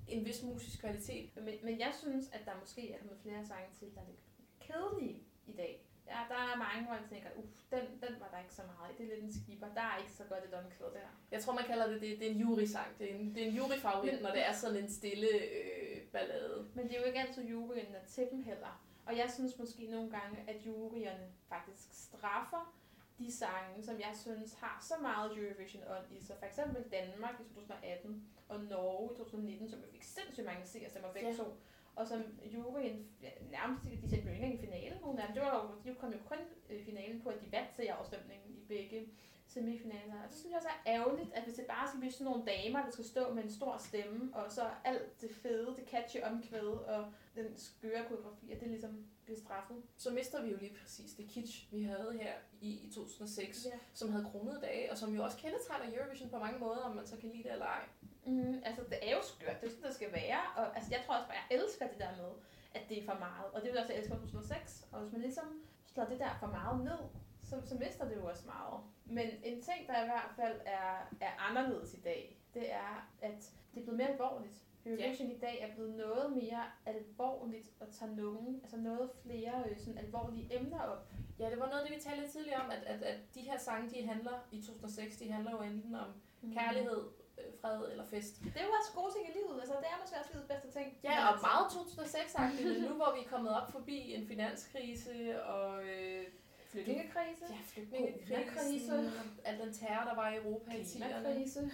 en 0.07 0.25
vis 0.25 0.43
musisk 0.43 0.79
kvalitet. 0.79 1.29
Men, 1.35 1.55
men 1.63 1.79
jeg 1.79 1.93
synes, 2.01 2.29
at 2.31 2.41
der 2.45 2.51
måske 2.59 2.93
er 2.93 2.97
kommet 2.97 3.17
flere 3.21 3.45
sange 3.45 3.69
til, 3.79 3.87
der 3.95 4.01
er 4.01 4.05
lidt 4.07 4.23
kedelige 4.59 5.23
i 5.47 5.51
dag. 5.51 5.86
Ja, 6.13 6.19
der 6.29 6.39
er 6.51 6.57
mange, 6.65 6.85
hvor 6.85 6.95
jeg 6.95 7.05
tænker, 7.09 7.29
uff, 7.35 7.51
den, 7.71 7.83
den 8.03 8.13
var 8.21 8.29
der 8.33 8.39
ikke 8.43 8.53
så 8.53 8.61
meget 8.71 8.91
i. 8.91 8.97
Det 8.97 9.03
er 9.05 9.15
lidt 9.15 9.25
en 9.25 9.33
skipper. 9.43 9.67
Der 9.73 9.81
er 9.81 9.97
ikke 9.97 10.11
så 10.11 10.23
godt 10.31 10.43
et 10.49 10.53
omkvæd 10.53 10.85
der. 10.99 11.09
Jeg 11.31 11.41
tror, 11.43 11.53
man 11.53 11.63
kalder 11.63 11.87
det, 11.87 12.01
det, 12.01 12.19
det 12.19 12.27
er 12.27 12.31
en 12.31 12.37
jury-sang. 12.37 12.99
Det 12.99 13.11
er 13.11 13.15
en, 13.15 13.35
det 13.35 13.43
er 13.43 13.47
en 13.47 13.55
juryfavorit, 13.55 14.21
når 14.21 14.31
det 14.31 14.45
er 14.47 14.53
sådan 14.53 14.77
en 14.83 14.89
stille 14.89 15.27
øh, 15.27 16.01
ballade. 16.13 16.67
Men 16.75 16.87
det 16.87 16.95
er 16.95 16.99
jo 16.99 17.05
ikke 17.05 17.19
altid 17.19 17.43
juryen, 17.43 17.93
der 17.93 17.99
til 18.07 18.27
dem 18.31 18.43
heller. 18.43 18.83
Og 19.05 19.17
jeg 19.17 19.29
synes 19.35 19.57
måske 19.59 19.87
nogle 19.87 20.09
gange, 20.11 20.37
at 20.47 20.65
juryerne 20.65 21.27
faktisk 21.49 21.87
straffer 21.91 22.73
de 23.19 23.31
sange, 23.31 23.83
som 23.83 23.99
jeg 23.99 24.11
synes 24.15 24.53
har 24.53 24.77
så 24.81 24.93
meget 25.01 25.37
Eurovision 25.37 25.83
ånd 25.87 26.05
i 26.17 26.21
sig. 26.25 26.35
For 26.39 26.45
eksempel 26.45 26.83
Danmark 26.91 27.35
i 27.39 27.43
2018 27.43 28.23
og 28.49 28.59
Norge 28.63 29.13
i 29.13 29.17
2019, 29.17 29.69
som 29.69 29.79
jo 29.79 29.85
fik 29.91 30.03
sindssygt 30.03 30.45
mange 30.45 30.65
seerstemmer 30.65 31.13
begge 31.13 31.29
Ja. 31.29 31.35
to. 31.35 31.57
Og 31.97 32.07
som 32.07 32.21
juryen 32.45 33.07
ja, 33.21 33.29
nærmest, 33.51 33.83
de 33.83 34.09
sendte 34.09 34.27
jo 34.27 34.33
ikke 34.33 34.43
engang 34.45 34.53
i 34.53 34.65
finalen, 34.65 34.93
af 34.93 35.27
dem. 35.27 35.33
Det 35.33 35.41
var 35.41 35.53
jo, 35.85 35.91
de 35.91 35.95
kom 35.95 36.11
jo 36.11 36.17
kun 36.25 36.37
i 36.69 36.83
finalen 36.83 37.21
på, 37.21 37.29
at 37.29 37.41
de 37.41 37.51
vandt 37.51 37.89
afstemningen 37.89 38.49
i 38.49 38.65
begge 38.67 39.07
semifinaler. 39.47 40.23
Og 40.23 40.29
det 40.29 40.37
synes 40.37 40.51
jeg 40.51 40.57
også 40.57 40.67
er 40.67 40.93
ærgerligt, 40.95 41.33
at 41.33 41.43
hvis 41.43 41.55
det 41.55 41.65
bare 41.65 41.87
skal 41.87 41.99
blive 41.99 42.11
sådan 42.11 42.25
nogle 42.25 42.43
damer, 42.45 42.83
der 42.83 42.91
skal 42.91 43.05
stå 43.05 43.33
med 43.33 43.43
en 43.43 43.51
stor 43.51 43.77
stemme, 43.77 44.35
og 44.35 44.51
så 44.51 44.69
alt 44.83 45.21
det 45.21 45.31
fede, 45.31 45.75
det 45.75 45.89
catchy 45.89 46.21
omkvæd, 46.23 46.67
og 46.67 47.11
den 47.35 47.57
skøre 47.57 48.05
koreografi, 48.07 48.51
at 48.51 48.59
det 48.59 48.67
ligesom 48.69 49.05
bliver 49.25 49.39
straffet. 49.39 49.83
Så 49.97 50.11
mister 50.11 50.43
vi 50.43 50.49
jo 50.51 50.57
lige 50.57 50.75
præcis 50.81 51.13
det 51.13 51.27
kitsch, 51.27 51.73
vi 51.73 51.83
havde 51.83 52.17
her 52.21 52.33
i, 52.61 52.69
i 52.69 52.91
2006, 52.95 53.65
Ja. 53.65 53.71
som 53.93 54.09
havde 54.11 54.25
kronede 54.25 54.61
dage, 54.61 54.91
og 54.91 54.97
som 54.97 55.15
jo 55.15 55.23
også 55.23 55.37
kendetegner 55.37 55.97
Eurovision 55.97 56.29
på 56.29 56.39
mange 56.39 56.59
måder, 56.59 56.79
om 56.79 56.95
man 56.95 57.07
så 57.07 57.17
kan 57.17 57.29
lide 57.29 57.43
det 57.43 57.51
eller 57.51 57.65
ej. 57.65 57.83
Mm, 58.27 58.61
altså, 58.65 58.81
det 58.91 58.99
er 59.01 59.11
jo 59.17 59.21
skørt. 59.21 59.61
Det 59.61 59.67
er 59.67 59.71
sådan, 59.71 59.87
det 59.87 59.95
skal 59.95 60.11
være. 60.13 60.41
Og 60.57 60.75
altså, 60.75 60.89
jeg 60.95 61.01
tror 61.05 61.15
også 61.15 61.27
bare, 61.27 61.37
jeg 61.41 61.57
elsker 61.57 61.87
det 61.87 61.99
der 61.99 62.13
med, 62.21 62.31
at 62.73 62.83
det 62.89 62.97
er 62.99 63.05
for 63.05 63.19
meget. 63.27 63.47
Og 63.53 63.61
det 63.61 63.67
vil 63.67 63.75
jeg 63.75 63.83
også 63.83 63.93
elske 63.93 64.13
med 64.13 64.21
2006. 64.21 64.87
Og 64.91 64.99
hvis 65.01 65.11
man 65.11 65.21
ligesom 65.21 65.47
slår 65.85 66.05
det 66.05 66.19
der 66.19 66.33
for 66.39 66.47
meget 66.47 66.83
ned, 66.83 67.01
så, 67.43 67.55
så 67.65 67.75
mister 67.75 68.07
det 68.09 68.15
jo 68.15 68.25
også 68.25 68.45
meget. 68.45 68.79
Men 69.05 69.27
en 69.43 69.61
ting, 69.61 69.87
der 69.87 70.03
i 70.03 70.05
hvert 70.05 70.31
fald 70.35 70.59
er, 70.65 70.89
er 71.21 71.31
anderledes 71.49 71.93
i 71.93 72.01
dag, 72.01 72.39
det 72.53 72.71
er, 72.71 73.09
at 73.21 73.53
det 73.73 73.79
er 73.79 73.83
blevet 73.83 73.97
mere 73.97 74.09
alvorligt. 74.09 74.61
Eurovision 74.85 75.31
i 75.31 75.37
dag 75.37 75.61
er 75.61 75.73
blevet 75.75 75.95
noget 75.95 76.31
mere 76.31 76.63
alvorligt 76.85 77.71
og 77.79 77.87
tager 77.91 78.15
nogen, 78.15 78.59
altså 78.63 78.77
noget 78.77 79.09
flere 79.23 79.63
øh, 79.69 79.77
sådan 79.79 79.97
alvorlige 79.97 80.59
emner 80.59 80.79
op. 80.79 81.07
Ja, 81.39 81.49
det 81.49 81.59
var 81.59 81.69
noget 81.69 81.87
det, 81.87 81.95
vi 81.95 82.01
talte 82.01 82.21
lidt 82.21 82.31
tidligere 82.31 82.61
om, 82.61 82.71
at, 82.71 82.83
at, 82.83 83.03
at 83.03 83.19
de 83.35 83.41
her 83.41 83.57
sange, 83.57 83.89
de 83.89 84.07
handler 84.07 84.47
i 84.51 84.61
2006, 84.61 85.17
de 85.17 85.31
handler 85.31 85.51
jo 85.51 85.61
enten 85.61 85.95
om 85.95 86.13
kærlighed, 86.53 86.97
øh, 86.97 87.16
fred 87.61 87.91
eller 87.91 88.05
fest. 88.05 88.33
Det 88.53 88.57
er 88.61 88.65
jo 88.65 88.71
også 88.79 88.91
gode 88.95 89.13
ting 89.15 89.23
i 89.29 89.33
livet. 89.37 89.55
Altså, 89.61 89.75
det 89.81 89.87
er 89.93 89.97
måske 90.01 90.15
også 90.19 90.31
livets 90.33 90.47
bedste 90.53 90.69
ting. 90.79 90.87
Ja, 91.03 91.15
og 91.29 91.35
meget 91.49 91.65
2006-agtigt, 91.75 92.81
nu 92.89 92.93
hvor 92.95 93.13
vi 93.15 93.19
er 93.25 93.29
kommet 93.29 93.51
op 93.61 93.71
forbi 93.71 94.13
en 94.13 94.27
finanskrise 94.27 95.43
og 95.43 95.83
øh, 95.85 96.25
Flygtningekrise. 96.71 97.45
ja, 97.49 97.57
flygtningekrisen, 97.73 98.89
Coronakrise. 98.89 99.41
al 99.45 99.59
den 99.59 99.73
terror, 99.73 100.03
der 100.09 100.15
var 100.15 100.29
i 100.33 100.35
Europa 100.35 100.71
i 100.71 100.81
10'erne. 100.81 101.07
Klimakrise. 101.07 101.71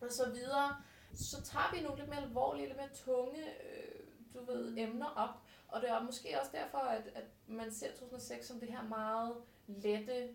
og 0.00 0.10
så 0.10 0.30
videre, 0.30 0.76
så 1.14 1.42
tager 1.42 1.70
vi 1.74 1.80
nogle 1.80 1.98
lidt 1.98 2.10
mere 2.10 2.22
alvorlige, 2.22 2.66
lidt 2.66 2.76
mere 2.76 2.94
tunge, 3.04 3.40
øh, 3.40 4.00
du 4.34 4.44
ved, 4.44 4.78
emner 4.78 5.06
op. 5.06 5.34
Og 5.68 5.80
det 5.80 5.90
er 5.90 6.02
måske 6.02 6.40
også 6.40 6.52
derfor, 6.54 6.78
at, 6.78 7.02
at 7.14 7.24
man 7.46 7.72
ser 7.72 7.92
2006 7.92 8.46
som 8.46 8.60
det 8.60 8.68
her 8.68 8.82
meget 8.82 9.34
lette, 9.66 10.28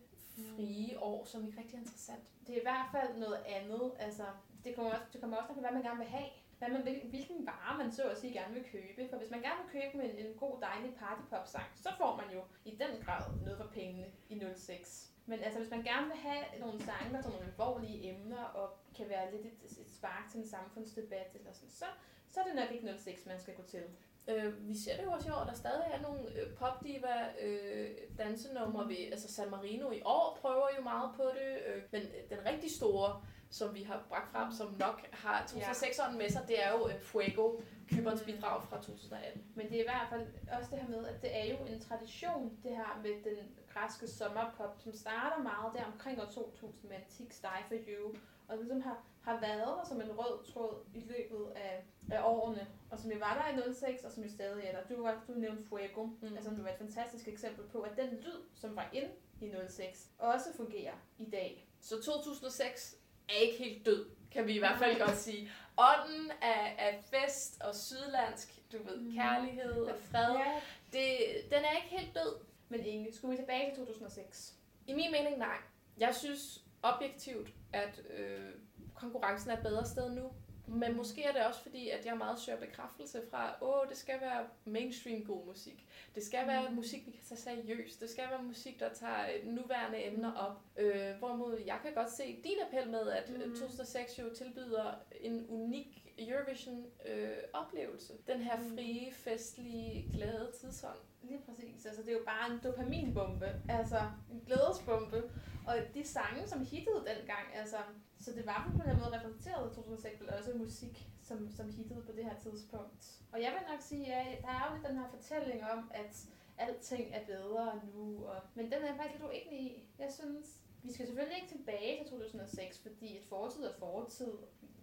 frie 0.55 0.99
år, 0.99 1.25
som 1.25 1.47
ikke 1.47 1.59
rigtig 1.59 1.75
er 1.75 1.79
interessant. 1.81 2.23
Det 2.47 2.55
er 2.55 2.59
i 2.59 2.63
hvert 2.63 2.87
fald 2.91 3.17
noget 3.17 3.39
andet. 3.45 3.91
Altså, 3.99 4.23
det 4.63 4.75
kommer 4.75 4.91
også, 4.91 5.05
det 5.13 5.21
kommer 5.21 5.37
også 5.37 5.49
an 5.49 5.55
på, 5.55 5.61
hvad 5.61 5.71
man 5.71 5.83
gerne 5.83 5.99
vil 6.03 6.07
have. 6.07 6.29
Hvad 6.57 6.69
man 6.69 6.85
vil, 6.85 7.01
hvilken 7.09 7.45
vare 7.45 7.77
man 7.77 7.91
så 7.91 8.03
at 8.03 8.17
sige 8.17 8.33
gerne 8.33 8.53
vil 8.53 8.65
købe. 8.71 9.09
For 9.09 9.17
hvis 9.17 9.31
man 9.31 9.41
gerne 9.41 9.59
vil 9.63 9.81
købe 9.81 10.03
en, 10.03 10.25
en 10.25 10.33
god, 10.37 10.61
dejlig 10.61 10.95
partypop-sang, 10.95 11.69
så 11.75 11.89
får 11.97 12.15
man 12.21 12.27
jo 12.35 12.41
i 12.65 12.71
den 12.71 13.03
grad 13.05 13.23
noget 13.45 13.57
for 13.57 13.67
pengene 13.67 14.07
i 14.29 14.41
06. 14.55 15.13
Men 15.25 15.39
altså, 15.39 15.59
hvis 15.59 15.71
man 15.71 15.83
gerne 15.83 16.07
vil 16.07 16.17
have 16.17 16.43
nogle 16.59 16.81
sange, 16.81 17.13
der 17.13 17.21
tager 17.21 17.35
nogle 17.35 17.45
alvorlige 17.51 18.09
emner, 18.09 18.43
og 18.43 18.69
kan 18.97 19.09
være 19.09 19.31
lidt 19.31 19.45
et, 19.45 19.71
et 19.81 19.91
spark 19.91 20.31
til 20.31 20.39
en 20.39 20.47
samfundsdebat, 20.47 21.35
eller 21.35 21.53
sådan, 21.53 21.69
så, 21.69 21.85
så 22.29 22.39
er 22.39 22.43
det 22.43 22.55
nok 22.55 22.71
ikke 22.71 22.99
06, 22.99 23.25
man 23.25 23.39
skal 23.39 23.55
gå 23.55 23.63
til. 23.63 23.83
Øh, 24.27 24.67
vi 24.67 24.77
ser 24.77 24.97
det 24.97 25.03
jo 25.03 25.11
også 25.11 25.29
i 25.29 25.31
år, 25.31 25.43
der 25.43 25.53
stadig 25.53 25.87
er 25.93 26.01
nogle 26.01 26.21
øh, 26.39 26.53
popdiva 26.53 27.15
øh, 27.41 27.91
dansenumre 28.17 28.87
ved, 28.87 29.11
altså 29.11 29.33
San 29.33 29.49
Marino 29.49 29.91
i 29.91 30.01
år 30.05 30.37
prøver 30.41 30.67
jo 30.77 30.83
meget 30.83 31.11
på 31.15 31.23
det, 31.23 31.57
øh, 31.67 31.83
men 31.91 32.01
den 32.29 32.45
rigtig 32.45 32.71
store, 32.71 33.25
som 33.59 33.75
vi 33.75 33.83
har 33.83 34.03
bragt 34.09 34.31
frem, 34.31 34.51
som 34.51 34.75
nok 34.79 34.97
har 35.11 35.37
2006'eren 35.49 36.17
med 36.17 36.29
sig, 36.29 36.41
det 36.47 36.63
er 36.65 36.71
jo 36.71 36.87
øh, 36.87 37.01
Fuego, 37.01 37.45
Kyberns 37.89 38.21
Mm. 38.21 38.25
bidrag 38.25 38.63
fra 38.63 38.77
2018. 38.81 39.43
Men 39.55 39.69
det 39.69 39.75
er 39.77 39.81
i 39.81 39.89
hvert 39.93 40.07
fald 40.09 40.27
også 40.57 40.69
det 40.71 40.79
her 40.79 40.89
med, 40.89 41.07
at 41.07 41.21
det 41.21 41.31
er 41.39 41.45
jo 41.53 41.57
en 41.73 41.79
tradition, 41.79 42.57
det 42.63 42.71
her 42.71 42.99
med 43.03 43.11
den 43.23 43.37
græske 43.73 44.07
sommerpop, 44.07 44.75
som 44.79 44.93
starter 44.93 45.43
meget 45.43 45.73
der 45.75 45.83
omkring 45.93 46.21
år 46.21 46.25
2000 46.25 46.89
med 46.89 46.95
Antiques 46.97 47.39
Die 47.39 47.63
For 47.67 47.75
You, 47.87 48.15
og 48.47 48.57
ligesom 48.57 48.81
har, 48.81 48.97
har 49.21 49.39
været 49.39 49.59
der 49.77 49.85
som 49.89 50.01
en 50.01 50.11
rød 50.19 50.43
tråd 50.53 50.75
i 50.93 50.99
løbet 50.99 51.47
af, 51.55 51.83
af 52.11 52.21
årene, 52.23 52.67
og 52.91 52.99
som 52.99 53.11
jo 53.11 53.17
var 53.17 53.33
der 53.55 53.69
i 53.69 53.73
06, 53.73 54.03
og 54.03 54.11
som 54.11 54.23
jo 54.23 54.29
stadig 54.29 54.63
er 54.65 54.71
der. 54.81 54.95
Du, 54.95 55.01
var, 55.03 55.23
du 55.27 55.33
nævnte 55.33 55.63
Fuego, 55.69 56.05
Mm. 56.05 56.35
altså 56.35 56.49
det 56.49 56.63
var 56.63 56.69
et 56.69 56.77
fantastisk 56.77 57.27
eksempel 57.27 57.65
på, 57.67 57.81
at 57.81 57.97
den 57.97 58.09
lyd, 58.09 58.39
som 58.55 58.75
var 58.75 58.89
ind 58.93 59.09
i 59.41 59.53
06, 59.69 60.09
også 60.19 60.45
fungerer 60.55 60.93
i 61.17 61.29
dag. 61.29 61.67
Så 61.81 62.01
2006 62.01 62.95
er 63.29 63.33
ikke 63.33 63.57
helt 63.63 63.85
død, 63.85 64.05
kan 64.31 64.47
vi 64.47 64.55
i 64.55 64.59
hvert 64.59 64.77
fald 64.79 64.99
godt 64.99 65.17
sige. 65.17 65.51
Ånden 65.77 66.31
af, 66.41 66.75
af 66.79 67.03
fest 67.11 67.61
og 67.61 67.75
sydlandsk, 67.75 68.59
du 68.71 68.77
ved, 68.83 68.97
Mm. 68.97 69.13
kærlighed 69.15 69.71
og 69.83 69.95
fred, 70.11 70.33
Ja. 70.33 70.61
det, 70.93 71.17
den 71.49 71.59
er 71.65 71.75
ikke 71.75 71.87
helt 71.97 72.15
død. 72.15 72.35
Men 72.69 72.85
Inge, 72.85 73.13
skulle 73.13 73.31
vi 73.31 73.41
tilbage 73.41 73.69
til 73.75 73.85
2006? 73.85 74.53
I 74.87 74.93
min 74.93 75.11
mening, 75.11 75.37
nej. 75.37 75.57
Jeg 75.97 76.15
synes 76.15 76.63
objektivt, 76.83 77.49
at 77.73 78.01
øh, 78.17 78.49
konkurrencen 78.95 79.49
er 79.51 79.57
et 79.57 79.63
bedre 79.63 79.85
sted 79.85 80.09
nu. 80.09 80.31
Men 80.73 80.97
måske 80.97 81.23
er 81.23 81.31
det 81.31 81.45
også 81.45 81.61
fordi, 81.61 81.89
at 81.89 82.05
jeg 82.05 82.17
meget 82.17 82.39
søger 82.39 82.59
bekræftelse 82.59 83.21
fra, 83.31 83.55
åh, 83.61 83.89
det 83.89 83.97
skal 83.97 84.21
være 84.21 84.45
mainstream 84.65 85.23
god 85.25 85.45
musik. 85.45 85.85
Det 86.15 86.23
skal 86.23 86.47
være 86.47 86.69
Mm. 86.69 86.75
musik, 86.75 87.05
vi 87.07 87.11
kan 87.11 87.23
tage 87.27 87.39
seriøst. 87.41 88.01
Det 88.01 88.09
skal 88.09 88.23
være 88.29 88.43
musik, 88.43 88.79
der 88.79 88.89
tager 88.93 89.25
øh, 89.35 89.47
nuværende 89.47 90.05
emner 90.05 90.33
op. 90.33 90.61
Øh, 90.77 91.15
hvorimod 91.19 91.59
jeg 91.65 91.79
kan 91.83 91.93
godt 91.93 92.11
se 92.11 92.23
din 92.43 92.57
appel 92.67 92.89
med, 92.91 93.09
at 93.09 93.29
mm. 93.29 93.35
Mm. 93.35 93.55
2006 93.55 94.19
jo 94.19 94.33
tilbyder 94.35 94.93
en 95.21 95.45
unik 95.49 95.99
Eurovision-oplevelse. 96.17 98.13
Den 98.27 98.39
her 98.41 98.57
Mm. 98.57 98.75
frie, 98.75 99.13
festlige, 99.13 100.11
glade 100.13 100.51
tidsånd. 100.61 100.97
Lige 101.23 101.39
præcis. 101.45 101.85
Altså, 101.85 102.01
det 102.01 102.09
er 102.09 102.13
jo 102.13 102.23
bare 102.25 102.51
en 102.51 102.59
dopaminbombe. 102.63 103.47
Altså, 103.69 103.99
en 104.31 104.41
glædesbombe. 104.47 105.23
Og 105.67 105.75
de 105.93 106.03
sange, 106.07 106.47
som 106.47 106.65
hittede 106.65 107.05
dengang, 107.07 107.55
altså... 107.55 107.77
Så 108.23 108.31
det 108.31 108.45
var 108.45 108.71
på 108.77 108.89
den 108.89 108.99
måde 108.99 109.17
repræsenteret 109.17 109.71
i 109.71 109.75
2006, 109.75 110.19
men 110.19 110.29
også 110.29 110.51
musik, 110.55 111.09
som, 111.21 111.49
som 111.57 111.71
hittede 111.71 112.01
på 112.01 112.11
det 112.11 112.23
her 112.25 112.39
tidspunkt. 112.39 113.21
Og 113.31 113.41
jeg 113.41 113.51
vil 113.51 113.71
nok 113.71 113.81
sige, 113.81 114.13
at 114.13 114.41
der 114.41 114.47
er 114.47 114.67
jo 114.67 114.75
lidt 114.75 114.87
den 114.87 114.97
her 114.97 115.07
fortælling 115.09 115.63
om, 115.63 115.91
at 115.93 116.27
alting 116.57 117.13
er 117.13 117.25
bedre 117.25 117.81
nu. 117.93 118.25
Og, 118.25 118.41
men 118.55 118.65
den 118.65 118.73
er 118.73 118.85
jeg 118.85 118.95
faktisk 118.95 119.13
lidt 119.13 119.31
uenig 119.31 119.59
i. 119.61 119.89
Jeg 119.99 120.11
synes, 120.19 120.61
vi 120.83 120.93
skal 120.93 121.05
selvfølgelig 121.05 121.41
ikke 121.41 121.55
tilbage 121.55 122.03
til 122.03 122.11
2006, 122.11 122.79
fordi 122.79 123.17
et 123.17 123.23
fortid 123.23 123.63
er 123.63 123.73
fortid. 123.79 124.33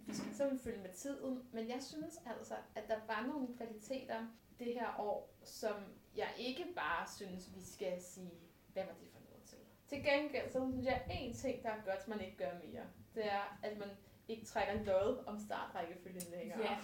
Vi 0.05 0.13
skal 0.13 0.33
simpelthen 0.33 0.59
følge 0.59 0.81
med 0.81 0.93
tiden. 0.93 1.43
Men 1.51 1.69
jeg 1.69 1.83
synes 1.83 2.19
altså, 2.25 2.55
at 2.75 2.83
der 2.87 2.99
var 3.07 3.25
nogle 3.27 3.47
kvaliteter 3.57 4.27
det 4.59 4.73
her 4.73 4.99
år, 4.99 5.33
som 5.43 5.75
jeg 6.15 6.29
ikke 6.37 6.65
bare 6.75 7.07
synes, 7.15 7.55
vi 7.55 7.63
skal 7.63 8.01
sige, 8.01 8.33
hvad 8.73 8.83
var 8.83 8.95
det 8.99 9.09
for 9.13 9.19
noget 9.29 9.43
til. 9.45 9.57
Til 9.87 10.03
gengæld, 10.03 10.51
så 10.51 10.71
synes 10.71 10.85
jeg, 10.85 10.95
at 10.95 11.17
en 11.21 11.33
ting, 11.33 11.63
der 11.63 11.69
er 11.69 11.81
godt, 11.85 12.07
man 12.07 12.21
ikke 12.21 12.37
gør 12.37 12.53
mere, 12.65 12.85
det 13.15 13.25
er, 13.25 13.59
at 13.63 13.77
man 13.77 13.89
ikke 14.27 14.45
trækker 14.45 14.83
lod 14.83 15.23
om 15.25 15.39
startrækkefølgen 15.39 16.23
længere. 16.31 16.59
Ja. 16.61 16.77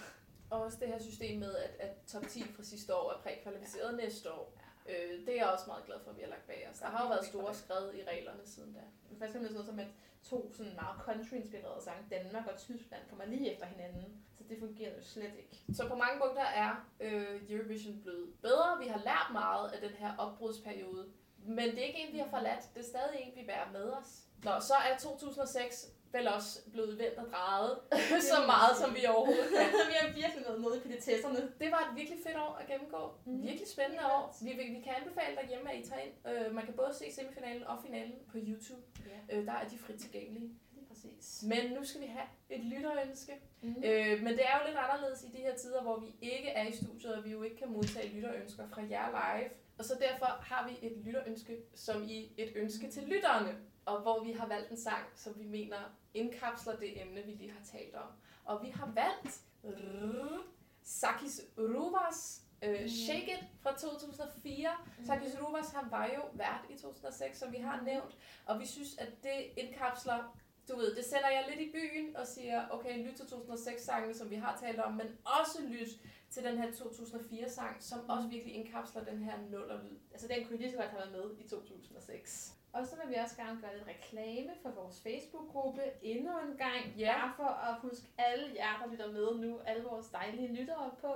Og 0.50 0.60
også 0.60 0.78
det 0.80 0.88
her 0.88 0.98
system 0.98 1.38
med, 1.38 1.54
at, 1.56 1.70
at 1.78 1.90
top 2.06 2.22
10 2.28 2.52
fra 2.52 2.62
sidste 2.62 2.94
år 2.94 3.12
er 3.12 3.18
prækvalificeret 3.22 3.98
ja. 3.98 4.04
næste 4.04 4.32
år. 4.32 4.58
Øh, 4.88 5.26
det 5.26 5.28
er 5.28 5.36
jeg 5.36 5.46
også 5.46 5.64
meget 5.66 5.84
glad 5.86 5.96
for, 6.04 6.10
at 6.10 6.16
vi 6.16 6.22
har 6.22 6.28
lagt 6.28 6.46
bag 6.46 6.68
os. 6.72 6.78
Der 6.78 6.86
har 6.86 7.02
jo 7.04 7.08
været 7.08 7.24
store 7.24 7.54
skred 7.54 7.94
i 7.94 8.02
reglerne 8.04 8.46
siden 8.46 8.72
da. 8.72 8.80
For 9.18 9.24
eksempel 9.24 9.48
sådan 9.48 9.54
noget 9.54 9.66
som, 9.66 9.78
at 9.78 9.86
to 10.22 10.52
sådan 10.54 10.74
meget 10.74 10.96
country-inspirerede 11.06 11.84
sange, 11.84 12.04
Danmark 12.10 12.46
og 12.46 12.58
Tyskland, 12.58 13.02
kommer 13.08 13.24
lige 13.24 13.52
efter 13.52 13.66
hinanden. 13.66 14.24
Så 14.38 14.44
det 14.48 14.58
fungerer 14.58 14.94
jo 14.94 15.02
slet 15.02 15.32
ikke. 15.38 15.64
Så 15.72 15.88
på 15.88 15.94
mange 15.94 16.20
punkter 16.20 16.42
er 16.42 16.88
øh, 17.00 17.50
Eurovision 17.50 18.00
blevet 18.02 18.34
bedre. 18.42 18.78
Vi 18.80 18.86
har 18.86 18.98
lært 18.98 19.28
meget 19.32 19.70
af 19.70 19.80
den 19.80 19.90
her 19.90 20.16
opbrudsperiode. 20.18 21.06
Men 21.38 21.68
det 21.70 21.78
er 21.78 21.86
ikke 21.86 21.98
en, 21.98 22.12
vi 22.12 22.18
har 22.18 22.28
forladt. 22.30 22.74
Det 22.74 22.80
er 22.80 22.88
stadig 22.88 23.20
en, 23.20 23.32
vi 23.36 23.46
bærer 23.46 23.72
med 23.72 23.92
os. 23.92 24.24
Nå, 24.44 24.50
så 24.60 24.74
er 24.74 24.98
2006 24.98 25.92
vel 26.12 26.28
også 26.28 26.50
blevet 26.72 26.98
vendt 26.98 27.18
og 27.22 27.26
drejet 27.32 27.78
så 28.32 28.38
meget, 28.52 28.72
som 28.82 28.94
vi 28.98 29.02
overhovedet 29.14 29.48
kan. 29.56 29.66
vi 29.92 29.94
har 30.02 30.08
virkelig 30.22 30.42
været 30.46 30.60
nede 30.60 30.76
i 30.78 30.80
petitesserne. 30.80 31.40
Det 31.62 31.68
var 31.74 31.80
et 31.88 31.96
virkelig 32.00 32.18
fedt 32.26 32.36
år 32.36 32.52
at 32.60 32.66
gennemgå. 32.70 33.02
Mhm. 33.24 33.42
Virkelig 33.42 33.68
spændende 33.68 34.02
Ja. 34.02 34.14
år. 34.16 34.36
Vi, 34.44 34.50
vi, 34.60 34.64
vi 34.76 34.80
kan 34.86 34.92
anbefale 35.00 35.36
derhjemme, 35.40 35.72
at 35.72 35.78
I 35.80 35.82
tager 35.88 36.02
ind. 36.06 36.14
Øh, 36.30 36.54
man 36.54 36.64
kan 36.64 36.74
både 36.74 36.92
se 36.94 37.04
semifinalen 37.12 37.64
og 37.64 37.76
finalen 37.86 38.14
på 38.32 38.36
YouTube. 38.48 38.82
Ja, 39.10 39.36
Øh, 39.36 39.46
der 39.46 39.52
er 39.52 39.68
de 39.68 39.78
frit 39.78 40.00
tilgængelige. 40.00 40.50
lige 40.74 40.86
præcis. 40.88 41.42
Men 41.52 41.72
nu 41.72 41.84
skal 41.84 42.00
vi 42.00 42.06
have 42.06 42.28
et 42.50 42.64
lytterønske. 42.64 43.32
Mm. 43.62 43.74
Øh, 43.84 44.22
men 44.24 44.32
det 44.38 44.44
er 44.50 44.54
jo 44.60 44.66
lidt 44.68 44.78
anderledes 44.86 45.22
i 45.24 45.28
de 45.36 45.36
her 45.46 45.54
tider, 45.56 45.82
hvor 45.82 45.98
vi 46.00 46.14
ikke 46.22 46.48
er 46.48 46.66
i 46.68 46.72
studiet, 46.76 47.14
og 47.14 47.24
vi 47.24 47.30
jo 47.30 47.42
ikke 47.42 47.56
kan 47.56 47.68
modtage 47.68 48.08
lytterønsker 48.14 48.68
fra 48.68 48.82
jer 48.90 49.08
live. 49.10 49.50
Og 49.78 49.84
så 49.84 49.94
derfor 50.00 50.26
har 50.26 50.68
vi 50.68 50.86
et 50.86 50.96
lytterønske, 51.04 51.56
som 51.74 52.02
i 52.04 52.32
et 52.36 52.52
ønske 52.56 52.90
til 52.90 53.02
lytterne. 53.02 53.56
Og 53.84 54.00
hvor 54.00 54.24
vi 54.24 54.32
har 54.32 54.46
valgt 54.48 54.70
en 54.70 54.76
sang, 54.76 55.04
som 55.16 55.38
vi 55.38 55.44
mener 55.44 55.76
indkapsler 56.14 56.76
det 56.76 57.02
emne, 57.02 57.22
vi 57.22 57.32
lige 57.32 57.52
har 57.52 57.64
talt 57.64 57.94
om. 57.94 58.08
Og 58.44 58.64
vi 58.64 58.68
har 58.70 58.86
valgt 58.94 59.40
Rrrr, 59.64 60.42
Sakis 60.82 61.40
Ruvas 61.58 62.42
øh, 62.62 62.88
Shake 62.88 63.32
It 63.32 63.44
fra 63.62 63.78
2004. 63.78 64.70
Sakis 65.06 65.36
Ruvas, 65.42 65.72
han 65.72 65.90
var 65.90 66.06
jo 66.06 66.22
vært 66.32 66.64
i 66.70 66.76
2006, 66.78 67.38
som 67.38 67.52
vi 67.52 67.56
har 67.56 67.82
nævnt. 67.82 68.16
Og 68.46 68.60
vi 68.60 68.66
synes, 68.66 68.98
at 68.98 69.08
det 69.22 69.46
indkapsler, 69.56 70.38
du 70.68 70.76
ved, 70.76 70.96
det 70.96 71.04
sender 71.04 71.28
jeg 71.28 71.44
lidt 71.48 71.60
i 71.60 71.72
byen 71.72 72.16
og 72.16 72.26
siger, 72.26 72.68
okay, 72.70 73.06
lyt 73.06 73.14
til 73.14 73.24
2006-sangene, 73.24 74.14
som 74.14 74.30
vi 74.30 74.34
har 74.34 74.58
talt 74.60 74.80
om, 74.80 74.92
men 74.92 75.06
også 75.40 75.62
lyt 75.68 75.88
til 76.30 76.44
den 76.44 76.58
her 76.58 76.70
2004-sang, 76.70 77.82
som 77.82 78.08
også 78.08 78.28
virkelig 78.28 78.54
indkapsler 78.54 79.04
den 79.04 79.22
her 79.22 79.38
nullerlyd. 79.50 79.98
Altså 80.12 80.28
den 80.28 80.46
kunne 80.46 80.58
lige 80.58 80.70
så 80.70 80.76
godt 80.76 80.88
have 80.88 80.98
været 80.98 81.12
med 81.12 81.44
i 81.44 81.48
2006. 81.48 82.57
Og 82.72 82.86
så 82.86 82.96
vil 82.96 83.10
vi 83.14 83.14
også 83.24 83.36
gerne 83.36 83.60
gøre 83.60 83.74
lidt 83.76 83.88
reklame 83.88 84.50
for 84.62 84.70
vores 84.70 85.02
Facebook-gruppe 85.02 85.82
endnu 86.02 86.30
en 86.38 86.56
gang. 86.56 86.82
Ja. 86.98 87.12
Bare 87.18 87.32
for 87.36 87.44
at 87.68 87.80
huske 87.80 88.06
alle 88.18 88.46
jer, 88.54 88.82
der 88.84 88.90
lytter 88.90 89.12
med 89.12 89.34
nu, 89.48 89.58
alle 89.66 89.82
vores 89.84 90.06
dejlige 90.08 90.54
lyttere 90.54 90.90
på, 91.00 91.12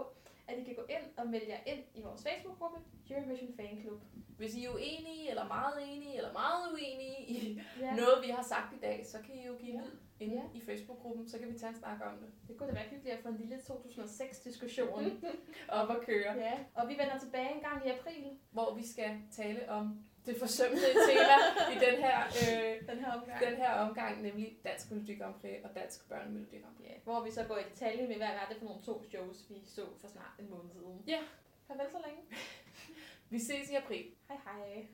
at 0.48 0.58
I 0.58 0.64
kan 0.64 0.74
gå 0.74 0.82
ind 0.82 1.06
og 1.16 1.26
melde 1.26 1.46
jer 1.48 1.58
ind 1.66 1.84
i 1.94 2.00
vores 2.02 2.22
Facebook-gruppe, 2.28 2.78
Eurovision 3.10 3.54
Fan 3.56 3.80
Club. 3.80 4.00
Hvis 4.38 4.54
I 4.54 4.64
er 4.64 4.70
uenige, 4.70 5.30
eller 5.30 5.46
meget 5.48 5.74
enige, 5.94 6.16
eller 6.16 6.32
meget 6.32 6.72
uenige 6.72 7.26
i 7.28 7.60
Ja. 7.80 7.94
noget, 7.96 8.22
vi 8.26 8.28
har 8.30 8.42
sagt 8.42 8.74
i 8.74 8.78
dag, 8.78 9.06
så 9.06 9.18
kan 9.26 9.34
I 9.34 9.46
jo 9.46 9.56
give 9.60 9.72
Ja. 9.72 9.80
lyd 9.80 9.96
inde 10.20 10.34
Ja. 10.34 10.42
i 10.58 10.60
Facebook-gruppen, 10.60 11.28
så 11.28 11.38
kan 11.38 11.48
vi 11.52 11.58
tage 11.58 11.70
en 11.70 11.76
snak 11.78 12.00
om 12.06 12.18
det. 12.18 12.28
Det 12.48 12.56
kunne 12.56 12.68
da 12.68 12.74
være 12.74 12.88
hyggeligt 12.90 13.16
at 13.16 13.22
få 13.22 13.28
en 13.28 13.36
lille 13.36 13.58
2006-diskussion. 13.60 15.22
Op 15.68 15.90
at 15.90 16.00
køre. 16.06 16.32
ja. 16.36 16.58
Og 16.74 16.88
vi 16.88 16.92
vender 16.92 17.18
tilbage 17.18 17.54
en 17.54 17.60
gang 17.60 17.86
i 17.86 17.90
april, 17.90 18.38
Hvor 18.50 18.74
vi 18.74 18.86
skal 18.86 19.20
tale 19.32 19.70
om 19.70 20.04
det 20.26 20.36
forsømte 20.38 20.76
tema 21.08 21.36
i 21.74 21.76
den 21.86 21.96
her, 22.04 22.18
øh, 22.42 22.72
den 22.90 22.98
her 23.04 23.12
omgang. 23.12 23.40
den 23.40 23.56
her 23.56 23.72
omgang, 23.72 24.22
nemlig 24.22 24.56
Dansk 24.64 24.90
Melodi 24.90 25.14
Grand 25.14 25.34
Prix 25.40 25.56
og 25.64 25.70
Dansk 25.74 26.08
Børnemelodi 26.08 26.58
Grand 26.58 26.76
Prix. 26.76 26.88
Ja, 26.88 26.94
hvor 27.04 27.24
vi 27.24 27.30
så 27.30 27.44
går 27.44 27.56
i 27.58 27.62
detalje 27.70 28.06
med, 28.06 28.16
hvad 28.16 28.26
er 28.26 28.46
det 28.48 28.56
for 28.58 28.64
nogle 28.64 28.82
to 28.82 29.04
shows, 29.10 29.46
vi 29.48 29.54
så 29.66 29.86
for 30.00 30.08
snart 30.08 30.34
en 30.38 30.50
måned 30.50 30.70
siden. 30.72 31.02
Ja. 31.06 31.20
Farvel 31.68 31.86
så 31.90 31.98
længe. 32.06 32.22
Vi 33.30 33.38
ses 33.38 33.70
i 33.70 33.74
april. 33.74 34.04
Hej 34.28 34.38
hej. 34.44 34.86